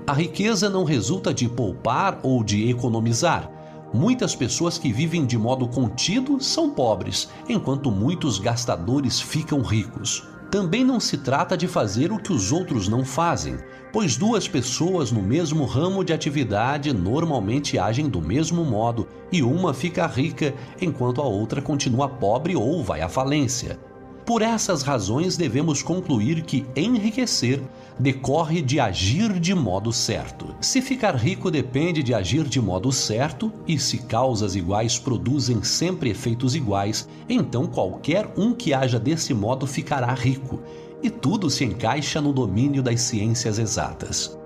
A 0.06 0.14
riqueza 0.14 0.70
não 0.70 0.82
resulta 0.82 1.34
de 1.34 1.46
poupar 1.46 2.18
ou 2.22 2.42
de 2.42 2.70
economizar. 2.70 3.50
Muitas 3.92 4.34
pessoas 4.34 4.78
que 4.78 4.90
vivem 4.90 5.26
de 5.26 5.36
modo 5.36 5.68
contido 5.68 6.42
são 6.42 6.70
pobres, 6.70 7.28
enquanto 7.46 7.90
muitos 7.90 8.38
gastadores 8.38 9.20
ficam 9.20 9.60
ricos. 9.60 10.26
Também 10.50 10.82
não 10.84 10.98
se 10.98 11.18
trata 11.18 11.54
de 11.54 11.68
fazer 11.68 12.12
o 12.12 12.18
que 12.18 12.32
os 12.32 12.50
outros 12.50 12.88
não 12.88 13.04
fazem, 13.04 13.58
pois 13.92 14.16
duas 14.16 14.46
pessoas 14.46 15.10
no 15.10 15.22
mesmo 15.22 15.64
ramo 15.64 16.04
de 16.04 16.12
atividade 16.12 16.92
normalmente 16.92 17.78
agem 17.78 18.08
do 18.08 18.20
mesmo 18.20 18.64
modo 18.64 19.08
e 19.32 19.42
uma 19.42 19.74
fica 19.74 20.06
rica 20.06 20.54
enquanto 20.80 21.20
a 21.20 21.24
outra 21.24 21.60
continua 21.60 22.08
pobre 22.08 22.54
ou 22.54 22.82
vai 22.82 23.00
à 23.00 23.08
falência. 23.08 23.78
Por 24.24 24.42
essas 24.42 24.82
razões, 24.82 25.36
devemos 25.36 25.82
concluir 25.82 26.42
que 26.42 26.64
enriquecer 26.76 27.60
decorre 27.98 28.62
de 28.62 28.78
agir 28.78 29.40
de 29.40 29.52
modo 29.54 29.92
certo. 29.92 30.54
Se 30.60 30.80
ficar 30.80 31.16
rico 31.16 31.50
depende 31.50 32.00
de 32.00 32.14
agir 32.14 32.44
de 32.44 32.60
modo 32.60 32.92
certo, 32.92 33.52
e 33.66 33.76
se 33.76 33.98
causas 33.98 34.54
iguais 34.54 35.00
produzem 35.00 35.64
sempre 35.64 36.10
efeitos 36.10 36.54
iguais, 36.54 37.08
então 37.28 37.66
qualquer 37.66 38.32
um 38.36 38.54
que 38.54 38.72
haja 38.72 39.00
desse 39.00 39.34
modo 39.34 39.66
ficará 39.66 40.12
rico, 40.14 40.60
e 41.02 41.10
tudo 41.10 41.48
se 41.48 41.64
encaixa 41.64 42.20
no 42.20 42.32
domínio 42.32 42.82
das 42.82 43.00
ciências 43.00 43.58
exatas. 43.58 44.38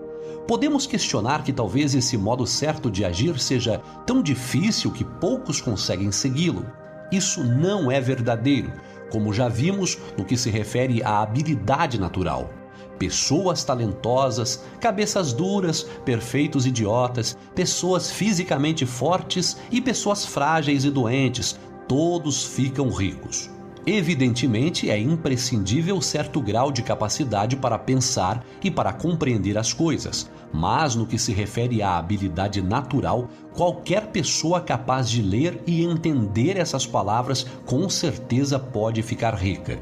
Podemos 0.47 0.87
questionar 0.87 1.43
que 1.43 1.53
talvez 1.53 1.95
esse 1.95 2.19
modo 2.19 2.47
certo 2.47 2.91
de 2.91 3.05
agir 3.05 3.39
seja 3.39 3.81
tão 4.07 4.23
difícil 4.23 4.91
que 4.91 5.03
poucos 5.03 5.61
conseguem 5.61 6.13
segui-lo. 6.13 6.67
Isso 7.11 7.43
não 7.43 7.91
é 7.91 7.99
verdadeiro, 8.01 8.71
como 9.11 9.33
já 9.33 9.49
vimos 9.49 9.97
no 10.19 10.25
que 10.25 10.37
se 10.37 10.51
refere 10.51 11.03
à 11.03 11.23
habilidade 11.23 11.99
natural. 11.99 12.51
Pessoas 12.99 13.65
talentosas, 13.65 14.63
cabeças 14.81 15.33
duras, 15.33 15.83
perfeitos 16.05 16.67
idiotas, 16.67 17.37
pessoas 17.55 18.11
fisicamente 18.11 18.85
fortes 18.85 19.57
e 19.71 19.81
pessoas 19.81 20.27
frágeis 20.27 20.85
e 20.85 20.91
doentes, 20.91 21.59
todos 21.89 22.45
ficam 22.45 22.91
ricos. 22.91 23.54
Evidentemente, 23.87 24.89
é 24.89 24.99
imprescindível 24.99 26.01
certo 26.01 26.41
grau 26.41 26.73
de 26.73 26.83
capacidade 26.83 27.55
para 27.55 27.79
pensar 27.79 28.43
e 28.63 28.71
para 28.71 28.95
compreender 28.95 29.59
as 29.59 29.75
coisas, 29.75 30.31
mas 30.51 30.95
no 30.95 31.07
que 31.07 31.19
se 31.19 31.33
refere 31.33 31.83
à 31.83 31.99
habilidade 31.99 32.63
natural, 32.63 33.29
qualquer 33.53 34.07
pessoa 34.07 34.59
capaz 34.59 35.11
de 35.11 35.21
ler 35.21 35.63
e 35.67 35.85
entender 35.85 36.57
essas 36.57 36.87
palavras 36.87 37.47
com 37.67 37.87
certeza 37.91 38.59
pode 38.59 39.03
ficar 39.03 39.35
rica. 39.35 39.79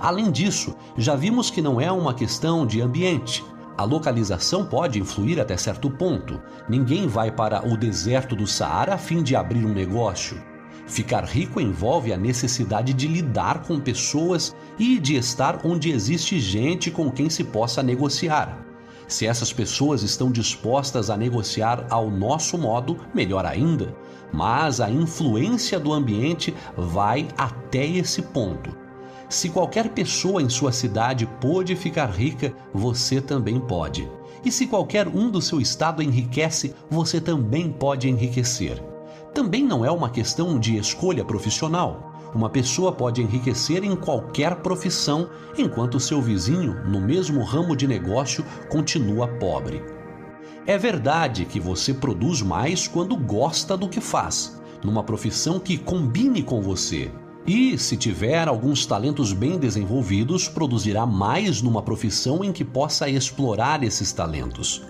Além 0.00 0.30
disso, 0.30 0.74
já 0.96 1.14
vimos 1.14 1.50
que 1.50 1.60
não 1.60 1.78
é 1.78 1.92
uma 1.92 2.14
questão 2.14 2.66
de 2.66 2.80
ambiente. 2.80 3.44
A 3.76 3.84
localização 3.84 4.64
pode 4.64 4.98
influir 4.98 5.38
até 5.38 5.56
certo 5.56 5.90
ponto. 5.90 6.40
Ninguém 6.66 7.06
vai 7.06 7.30
para 7.30 7.66
o 7.66 7.76
deserto 7.76 8.34
do 8.34 8.46
Saara 8.46 8.94
a 8.94 8.98
fim 8.98 9.22
de 9.22 9.36
abrir 9.36 9.66
um 9.66 9.74
negócio. 9.74 10.53
Ficar 10.86 11.24
rico 11.24 11.60
envolve 11.60 12.12
a 12.12 12.16
necessidade 12.16 12.92
de 12.92 13.08
lidar 13.08 13.62
com 13.62 13.80
pessoas 13.80 14.54
e 14.78 14.98
de 14.98 15.16
estar 15.16 15.60
onde 15.64 15.90
existe 15.90 16.38
gente 16.38 16.90
com 16.90 17.10
quem 17.10 17.30
se 17.30 17.42
possa 17.42 17.82
negociar. 17.82 18.64
Se 19.08 19.26
essas 19.26 19.52
pessoas 19.52 20.02
estão 20.02 20.30
dispostas 20.30 21.10
a 21.10 21.16
negociar 21.16 21.86
ao 21.90 22.10
nosso 22.10 22.58
modo, 22.58 22.98
melhor 23.14 23.46
ainda. 23.46 23.94
Mas 24.32 24.80
a 24.80 24.90
influência 24.90 25.78
do 25.78 25.92
ambiente 25.92 26.54
vai 26.76 27.28
até 27.36 27.86
esse 27.86 28.20
ponto. 28.20 28.76
Se 29.28 29.48
qualquer 29.48 29.90
pessoa 29.90 30.42
em 30.42 30.48
sua 30.48 30.72
cidade 30.72 31.26
pôde 31.40 31.74
ficar 31.74 32.10
rica, 32.10 32.52
você 32.72 33.20
também 33.20 33.58
pode. 33.58 34.08
E 34.44 34.50
se 34.50 34.66
qualquer 34.66 35.08
um 35.08 35.30
do 35.30 35.40
seu 35.40 35.60
estado 35.60 36.02
enriquece, 36.02 36.74
você 36.90 37.20
também 37.20 37.72
pode 37.72 38.08
enriquecer 38.08 38.93
também 39.34 39.64
não 39.64 39.84
é 39.84 39.90
uma 39.90 40.08
questão 40.08 40.60
de 40.60 40.76
escolha 40.76 41.24
profissional. 41.24 42.12
Uma 42.32 42.48
pessoa 42.48 42.92
pode 42.92 43.20
enriquecer 43.20 43.82
em 43.82 43.96
qualquer 43.96 44.56
profissão, 44.56 45.28
enquanto 45.58 45.98
seu 45.98 46.22
vizinho, 46.22 46.84
no 46.84 47.00
mesmo 47.00 47.42
ramo 47.42 47.76
de 47.76 47.86
negócio, 47.86 48.44
continua 48.70 49.26
pobre. 49.26 49.82
É 50.66 50.78
verdade 50.78 51.44
que 51.44 51.58
você 51.58 51.92
produz 51.92 52.42
mais 52.42 52.86
quando 52.86 53.16
gosta 53.16 53.76
do 53.76 53.88
que 53.88 54.00
faz, 54.00 54.60
numa 54.84 55.02
profissão 55.02 55.58
que 55.58 55.76
combine 55.76 56.42
com 56.42 56.62
você. 56.62 57.10
E, 57.46 57.76
se 57.76 57.96
tiver 57.96 58.48
alguns 58.48 58.86
talentos 58.86 59.32
bem 59.32 59.58
desenvolvidos, 59.58 60.48
produzirá 60.48 61.04
mais 61.04 61.60
numa 61.60 61.82
profissão 61.82 62.42
em 62.42 62.52
que 62.52 62.64
possa 62.64 63.08
explorar 63.08 63.82
esses 63.82 64.12
talentos. 64.12 64.82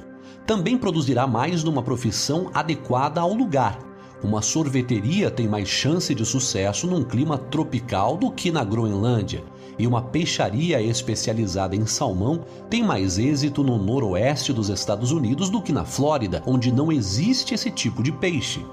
Também 0.47 0.77
produzirá 0.79 1.27
mais 1.27 1.65
numa 1.65 1.83
profissão 1.83 2.51
adequada 2.55 3.21
ao 3.23 3.33
lugar 3.33 3.94
Uma 4.25 4.41
sorveteria 4.41 5.31
tem 5.31 5.47
mais 5.47 5.69
chance 5.69 6.15
de 6.15 6.25
sucesso 6.25 6.87
num 6.87 7.05
clima 7.05 7.37
tropical 7.37 8.17
do 8.17 8.31
que 8.31 8.51
na 8.51 8.65
Groenlândia, 8.65 9.45
e 9.79 9.87
uma 9.87 10.01
peixaria 10.01 10.81
especializada 10.81 11.77
em 11.77 11.85
salmão 11.85 12.43
tem 12.71 12.83
mais 12.83 13.19
êxito 13.19 13.63
no 13.63 13.77
noroeste 13.77 14.51
dos 14.51 14.71
Estados 14.71 15.13
Unidos 15.13 15.51
do 15.51 15.61
que 15.61 15.73
na 15.73 15.85
Flórida, 15.85 16.43
onde 16.47 16.73
não 16.73 16.91
existe 16.91 17.53
esse 17.53 17.71
tipo 17.71 18.03
de 18.03 18.13
peixe. 18.13 18.65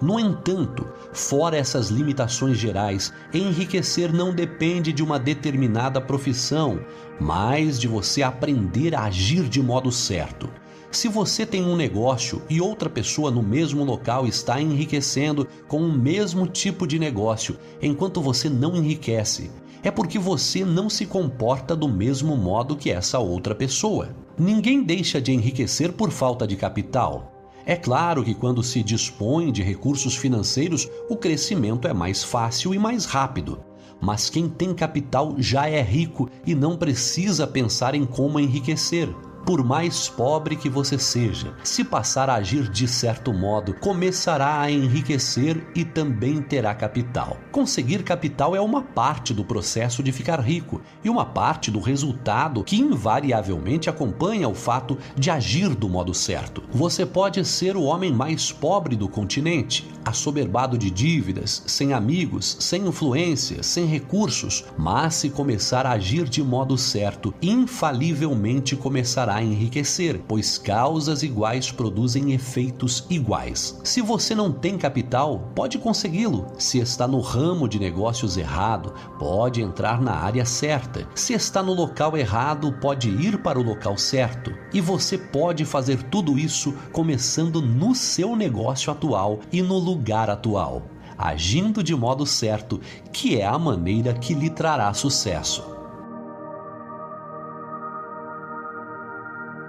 No 0.00 0.18
entanto, 0.18 0.86
fora 1.12 1.58
essas 1.58 1.88
limitações 1.88 2.56
gerais, 2.56 3.12
enriquecer 3.34 4.10
não 4.10 4.34
depende 4.34 4.94
de 4.94 5.02
uma 5.02 5.18
determinada 5.18 6.00
profissão, 6.00 6.80
mas 7.20 7.78
de 7.78 7.86
você 7.86 8.22
aprender 8.22 8.94
a 8.94 9.04
agir 9.04 9.46
de 9.46 9.62
modo 9.62 9.92
certo. 9.92 10.48
Se 10.96 11.08
você 11.08 11.44
tem 11.44 11.62
um 11.62 11.76
negócio 11.76 12.40
e 12.48 12.58
outra 12.58 12.88
pessoa 12.88 13.30
no 13.30 13.42
mesmo 13.42 13.84
local 13.84 14.26
está 14.26 14.58
enriquecendo 14.58 15.46
com 15.68 15.82
o 15.82 15.92
mesmo 15.92 16.46
tipo 16.46 16.86
de 16.86 16.98
negócio, 16.98 17.58
enquanto 17.82 18.22
você 18.22 18.48
não 18.48 18.74
enriquece, 18.74 19.50
é 19.82 19.90
porque 19.90 20.18
você 20.18 20.64
não 20.64 20.88
se 20.88 21.04
comporta 21.04 21.76
do 21.76 21.86
mesmo 21.86 22.34
modo 22.34 22.76
que 22.76 22.90
essa 22.90 23.18
outra 23.18 23.54
pessoa. 23.54 24.08
Ninguém 24.38 24.82
deixa 24.82 25.20
de 25.20 25.32
enriquecer 25.32 25.92
por 25.92 26.10
falta 26.10 26.46
de 26.46 26.56
capital. 26.56 27.30
É 27.66 27.76
claro 27.76 28.24
que 28.24 28.32
quando 28.32 28.62
se 28.62 28.82
dispõe 28.82 29.52
de 29.52 29.62
recursos 29.62 30.16
financeiros, 30.16 30.88
o 31.10 31.16
crescimento 31.18 31.86
é 31.86 31.92
mais 31.92 32.24
fácil 32.24 32.72
e 32.72 32.78
mais 32.78 33.04
rápido. 33.04 33.60
Mas 34.00 34.30
quem 34.30 34.48
tem 34.48 34.72
capital 34.72 35.34
já 35.36 35.68
é 35.68 35.82
rico 35.82 36.30
e 36.46 36.54
não 36.54 36.74
precisa 36.74 37.46
pensar 37.46 37.94
em 37.94 38.06
como 38.06 38.40
enriquecer 38.40 39.14
por 39.46 39.62
mais 39.62 40.08
pobre 40.08 40.56
que 40.56 40.68
você 40.68 40.98
seja, 40.98 41.54
se 41.62 41.84
passar 41.84 42.28
a 42.28 42.34
agir 42.34 42.68
de 42.68 42.88
certo 42.88 43.32
modo, 43.32 43.72
começará 43.74 44.60
a 44.60 44.68
enriquecer 44.68 45.64
e 45.72 45.84
também 45.84 46.42
terá 46.42 46.74
capital. 46.74 47.36
Conseguir 47.52 48.02
capital 48.02 48.56
é 48.56 48.60
uma 48.60 48.82
parte 48.82 49.32
do 49.32 49.44
processo 49.44 50.02
de 50.02 50.10
ficar 50.10 50.40
rico 50.40 50.82
e 51.04 51.08
uma 51.08 51.24
parte 51.24 51.70
do 51.70 51.78
resultado 51.78 52.64
que 52.64 52.76
invariavelmente 52.76 53.88
acompanha 53.88 54.48
o 54.48 54.54
fato 54.54 54.98
de 55.14 55.30
agir 55.30 55.76
do 55.76 55.88
modo 55.88 56.12
certo. 56.12 56.64
Você 56.72 57.06
pode 57.06 57.44
ser 57.44 57.76
o 57.76 57.84
homem 57.84 58.12
mais 58.12 58.50
pobre 58.50 58.96
do 58.96 59.08
continente, 59.08 59.88
assoberbado 60.04 60.76
de 60.76 60.90
dívidas, 60.90 61.62
sem 61.68 61.92
amigos, 61.92 62.56
sem 62.58 62.84
influência, 62.88 63.62
sem 63.62 63.86
recursos, 63.86 64.64
mas 64.76 65.14
se 65.14 65.30
começar 65.30 65.86
a 65.86 65.92
agir 65.92 66.28
de 66.28 66.42
modo 66.42 66.76
certo, 66.76 67.32
infalivelmente 67.40 68.74
começará 68.74 69.35
a 69.36 69.42
enriquecer, 69.42 70.20
pois 70.26 70.56
causas 70.56 71.22
iguais 71.22 71.70
produzem 71.70 72.32
efeitos 72.32 73.04
iguais. 73.10 73.78
Se 73.84 74.00
você 74.00 74.34
não 74.34 74.50
tem 74.50 74.78
capital, 74.78 75.52
pode 75.54 75.78
consegui-lo. 75.78 76.46
Se 76.58 76.78
está 76.78 77.06
no 77.06 77.20
ramo 77.20 77.68
de 77.68 77.78
negócios 77.78 78.36
errado, 78.36 78.94
pode 79.18 79.60
entrar 79.60 80.00
na 80.00 80.12
área 80.12 80.44
certa. 80.44 81.06
Se 81.14 81.34
está 81.34 81.62
no 81.62 81.74
local 81.74 82.16
errado, 82.16 82.72
pode 82.80 83.10
ir 83.10 83.42
para 83.42 83.58
o 83.58 83.62
local 83.62 83.98
certo. 83.98 84.52
E 84.72 84.80
você 84.80 85.18
pode 85.18 85.64
fazer 85.64 86.02
tudo 86.04 86.38
isso 86.38 86.74
começando 86.90 87.60
no 87.60 87.94
seu 87.94 88.34
negócio 88.34 88.90
atual 88.90 89.40
e 89.52 89.60
no 89.60 89.78
lugar 89.78 90.30
atual 90.30 90.82
agindo 91.18 91.82
de 91.82 91.94
modo 91.94 92.26
certo, 92.26 92.78
que 93.10 93.40
é 93.40 93.46
a 93.46 93.58
maneira 93.58 94.12
que 94.12 94.34
lhe 94.34 94.50
trará 94.50 94.92
sucesso. 94.92 95.75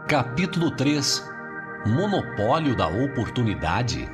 Capítulo 0.08 0.72
3 0.72 1.22
Monopólio 1.86 2.74
da 2.78 2.88
Oportunidade 2.88 4.10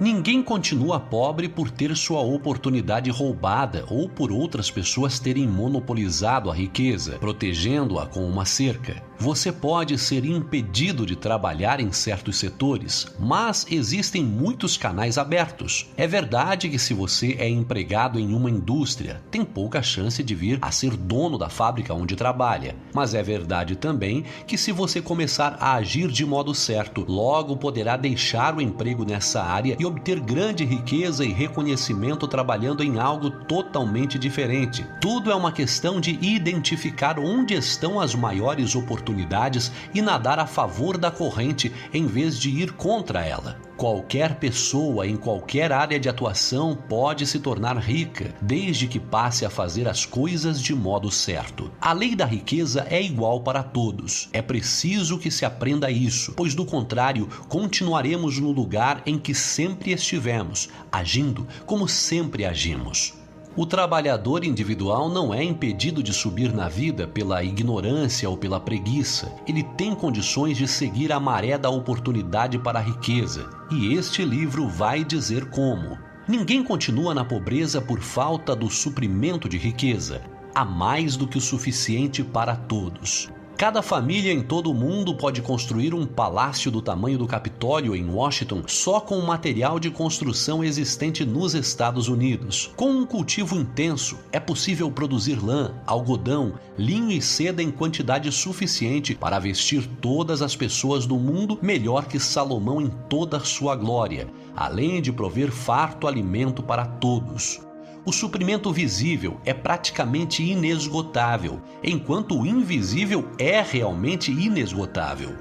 Ninguém 0.00 0.42
continua 0.42 0.98
pobre 0.98 1.48
por 1.48 1.70
ter 1.70 1.96
sua 1.96 2.22
oportunidade 2.22 3.08
roubada 3.08 3.84
ou 3.88 4.08
por 4.08 4.32
outras 4.32 4.68
pessoas 4.68 5.20
terem 5.20 5.46
monopolizado 5.46 6.50
a 6.50 6.54
riqueza, 6.54 7.18
protegendo-a 7.20 8.04
com 8.04 8.26
uma 8.26 8.44
cerca. 8.44 9.00
Você 9.22 9.52
pode 9.52 9.96
ser 9.98 10.24
impedido 10.24 11.06
de 11.06 11.14
trabalhar 11.14 11.78
em 11.78 11.92
certos 11.92 12.38
setores, 12.38 13.06
mas 13.20 13.64
existem 13.70 14.24
muitos 14.24 14.76
canais 14.76 15.16
abertos. 15.16 15.88
É 15.96 16.08
verdade 16.08 16.68
que, 16.68 16.76
se 16.76 16.92
você 16.92 17.36
é 17.38 17.48
empregado 17.48 18.18
em 18.18 18.34
uma 18.34 18.50
indústria, 18.50 19.22
tem 19.30 19.44
pouca 19.44 19.80
chance 19.80 20.24
de 20.24 20.34
vir 20.34 20.58
a 20.60 20.72
ser 20.72 20.96
dono 20.96 21.38
da 21.38 21.48
fábrica 21.48 21.94
onde 21.94 22.16
trabalha. 22.16 22.74
Mas 22.92 23.14
é 23.14 23.22
verdade 23.22 23.76
também 23.76 24.24
que, 24.44 24.58
se 24.58 24.72
você 24.72 25.00
começar 25.00 25.56
a 25.60 25.74
agir 25.74 26.08
de 26.08 26.26
modo 26.26 26.52
certo, 26.52 27.04
logo 27.08 27.56
poderá 27.56 27.96
deixar 27.96 28.56
o 28.56 28.60
emprego 28.60 29.04
nessa 29.04 29.40
área 29.40 29.76
e 29.78 29.86
obter 29.86 30.18
grande 30.18 30.64
riqueza 30.64 31.24
e 31.24 31.32
reconhecimento 31.32 32.26
trabalhando 32.26 32.82
em 32.82 32.98
algo 32.98 33.30
totalmente 33.30 34.18
diferente. 34.18 34.84
Tudo 35.00 35.30
é 35.30 35.34
uma 35.36 35.52
questão 35.52 36.00
de 36.00 36.18
identificar 36.20 37.20
onde 37.20 37.54
estão 37.54 38.00
as 38.00 38.16
maiores 38.16 38.74
oportunidades 38.74 39.11
oportunidades 39.12 39.70
e 39.94 40.00
nadar 40.00 40.38
a 40.38 40.46
favor 40.46 40.96
da 40.96 41.10
corrente 41.10 41.72
em 41.92 42.06
vez 42.06 42.38
de 42.38 42.50
ir 42.50 42.72
contra 42.72 43.24
ela. 43.24 43.60
Qualquer 43.76 44.36
pessoa 44.36 45.06
em 45.06 45.16
qualquer 45.16 45.72
área 45.72 45.98
de 45.98 46.08
atuação 46.08 46.76
pode 46.88 47.26
se 47.26 47.40
tornar 47.40 47.76
rica, 47.78 48.34
desde 48.40 48.86
que 48.86 49.00
passe 49.00 49.44
a 49.44 49.50
fazer 49.50 49.88
as 49.88 50.06
coisas 50.06 50.60
de 50.60 50.74
modo 50.74 51.10
certo. 51.10 51.70
A 51.80 51.92
lei 51.92 52.14
da 52.14 52.24
riqueza 52.24 52.86
é 52.88 53.02
igual 53.02 53.40
para 53.40 53.62
todos. 53.62 54.28
É 54.32 54.40
preciso 54.40 55.18
que 55.18 55.30
se 55.30 55.44
aprenda 55.44 55.90
isso, 55.90 56.32
pois 56.36 56.54
do 56.54 56.64
contrário, 56.64 57.28
continuaremos 57.48 58.38
no 58.38 58.52
lugar 58.52 59.02
em 59.04 59.18
que 59.18 59.34
sempre 59.34 59.92
estivemos, 59.92 60.68
agindo 60.90 61.46
como 61.66 61.88
sempre 61.88 62.44
agimos. 62.44 63.21
O 63.54 63.66
trabalhador 63.66 64.44
individual 64.44 65.10
não 65.10 65.34
é 65.34 65.44
impedido 65.44 66.02
de 66.02 66.10
subir 66.14 66.54
na 66.54 66.70
vida 66.70 67.06
pela 67.06 67.44
ignorância 67.44 68.28
ou 68.30 68.34
pela 68.34 68.58
preguiça. 68.58 69.30
Ele 69.46 69.62
tem 69.62 69.94
condições 69.94 70.56
de 70.56 70.66
seguir 70.66 71.12
a 71.12 71.20
maré 71.20 71.58
da 71.58 71.68
oportunidade 71.68 72.58
para 72.58 72.78
a 72.78 72.82
riqueza, 72.82 73.50
e 73.70 73.92
este 73.92 74.24
livro 74.24 74.66
vai 74.66 75.04
dizer 75.04 75.50
como. 75.50 75.98
Ninguém 76.26 76.64
continua 76.64 77.12
na 77.12 77.26
pobreza 77.26 77.78
por 77.78 78.00
falta 78.00 78.56
do 78.56 78.70
suprimento 78.70 79.50
de 79.50 79.58
riqueza. 79.58 80.22
Há 80.54 80.64
mais 80.64 81.14
do 81.14 81.28
que 81.28 81.36
o 81.36 81.40
suficiente 81.40 82.24
para 82.24 82.56
todos. 82.56 83.28
Cada 83.56 83.80
família 83.80 84.32
em 84.32 84.42
todo 84.42 84.70
o 84.70 84.74
mundo 84.74 85.14
pode 85.14 85.40
construir 85.40 85.94
um 85.94 86.04
palácio 86.04 86.70
do 86.70 86.82
tamanho 86.82 87.18
do 87.18 87.26
Capitólio 87.26 87.94
em 87.94 88.08
Washington 88.08 88.64
só 88.66 88.98
com 88.98 89.18
o 89.18 89.26
material 89.26 89.78
de 89.78 89.90
construção 89.90 90.64
existente 90.64 91.24
nos 91.24 91.54
Estados 91.54 92.08
Unidos. 92.08 92.72
Com 92.76 92.90
um 92.90 93.06
cultivo 93.06 93.54
intenso, 93.54 94.18
é 94.32 94.40
possível 94.40 94.90
produzir 94.90 95.36
lã, 95.36 95.74
algodão, 95.86 96.54
linho 96.76 97.12
e 97.12 97.22
seda 97.22 97.62
em 97.62 97.70
quantidade 97.70 98.32
suficiente 98.32 99.14
para 99.14 99.38
vestir 99.38 99.88
todas 100.00 100.42
as 100.42 100.56
pessoas 100.56 101.06
do 101.06 101.16
mundo 101.16 101.58
melhor 101.62 102.06
que 102.06 102.18
Salomão 102.18 102.80
em 102.80 102.88
toda 103.08 103.38
sua 103.40 103.76
glória, 103.76 104.28
além 104.56 105.00
de 105.00 105.12
prover 105.12 105.52
farto 105.52 106.08
alimento 106.08 106.62
para 106.62 106.84
todos. 106.84 107.60
O 108.04 108.12
suprimento 108.12 108.72
visível 108.72 109.40
é 109.44 109.54
praticamente 109.54 110.42
inesgotável, 110.42 111.60
enquanto 111.84 112.36
o 112.36 112.44
invisível 112.44 113.28
é 113.38 113.62
realmente 113.62 114.32
inesgotável. 114.32 115.36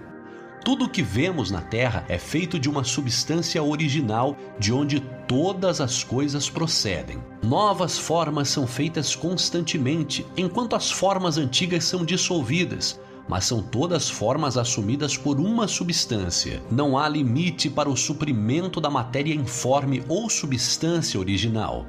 Tudo 0.63 0.85
o 0.85 0.89
que 0.89 1.01
vemos 1.01 1.49
na 1.49 1.59
Terra 1.59 2.05
é 2.07 2.19
feito 2.19 2.59
de 2.59 2.69
uma 2.69 2.83
substância 2.83 3.63
original 3.63 4.37
de 4.59 4.71
onde 4.71 4.99
todas 5.27 5.81
as 5.81 6.03
coisas 6.03 6.51
procedem. 6.51 7.17
Novas 7.41 7.97
formas 7.97 8.49
são 8.49 8.67
feitas 8.67 9.15
constantemente, 9.15 10.23
enquanto 10.37 10.75
as 10.75 10.91
formas 10.91 11.39
antigas 11.39 11.85
são 11.85 12.05
dissolvidas, 12.05 12.99
mas 13.27 13.45
são 13.45 13.63
todas 13.63 14.07
formas 14.07 14.55
assumidas 14.55 15.17
por 15.17 15.39
uma 15.39 15.67
substância. 15.67 16.61
Não 16.69 16.95
há 16.95 17.09
limite 17.09 17.67
para 17.67 17.89
o 17.89 17.97
suprimento 17.97 18.79
da 18.79 18.89
matéria 18.89 19.33
informe 19.33 20.03
ou 20.07 20.29
substância 20.29 21.19
original. 21.19 21.87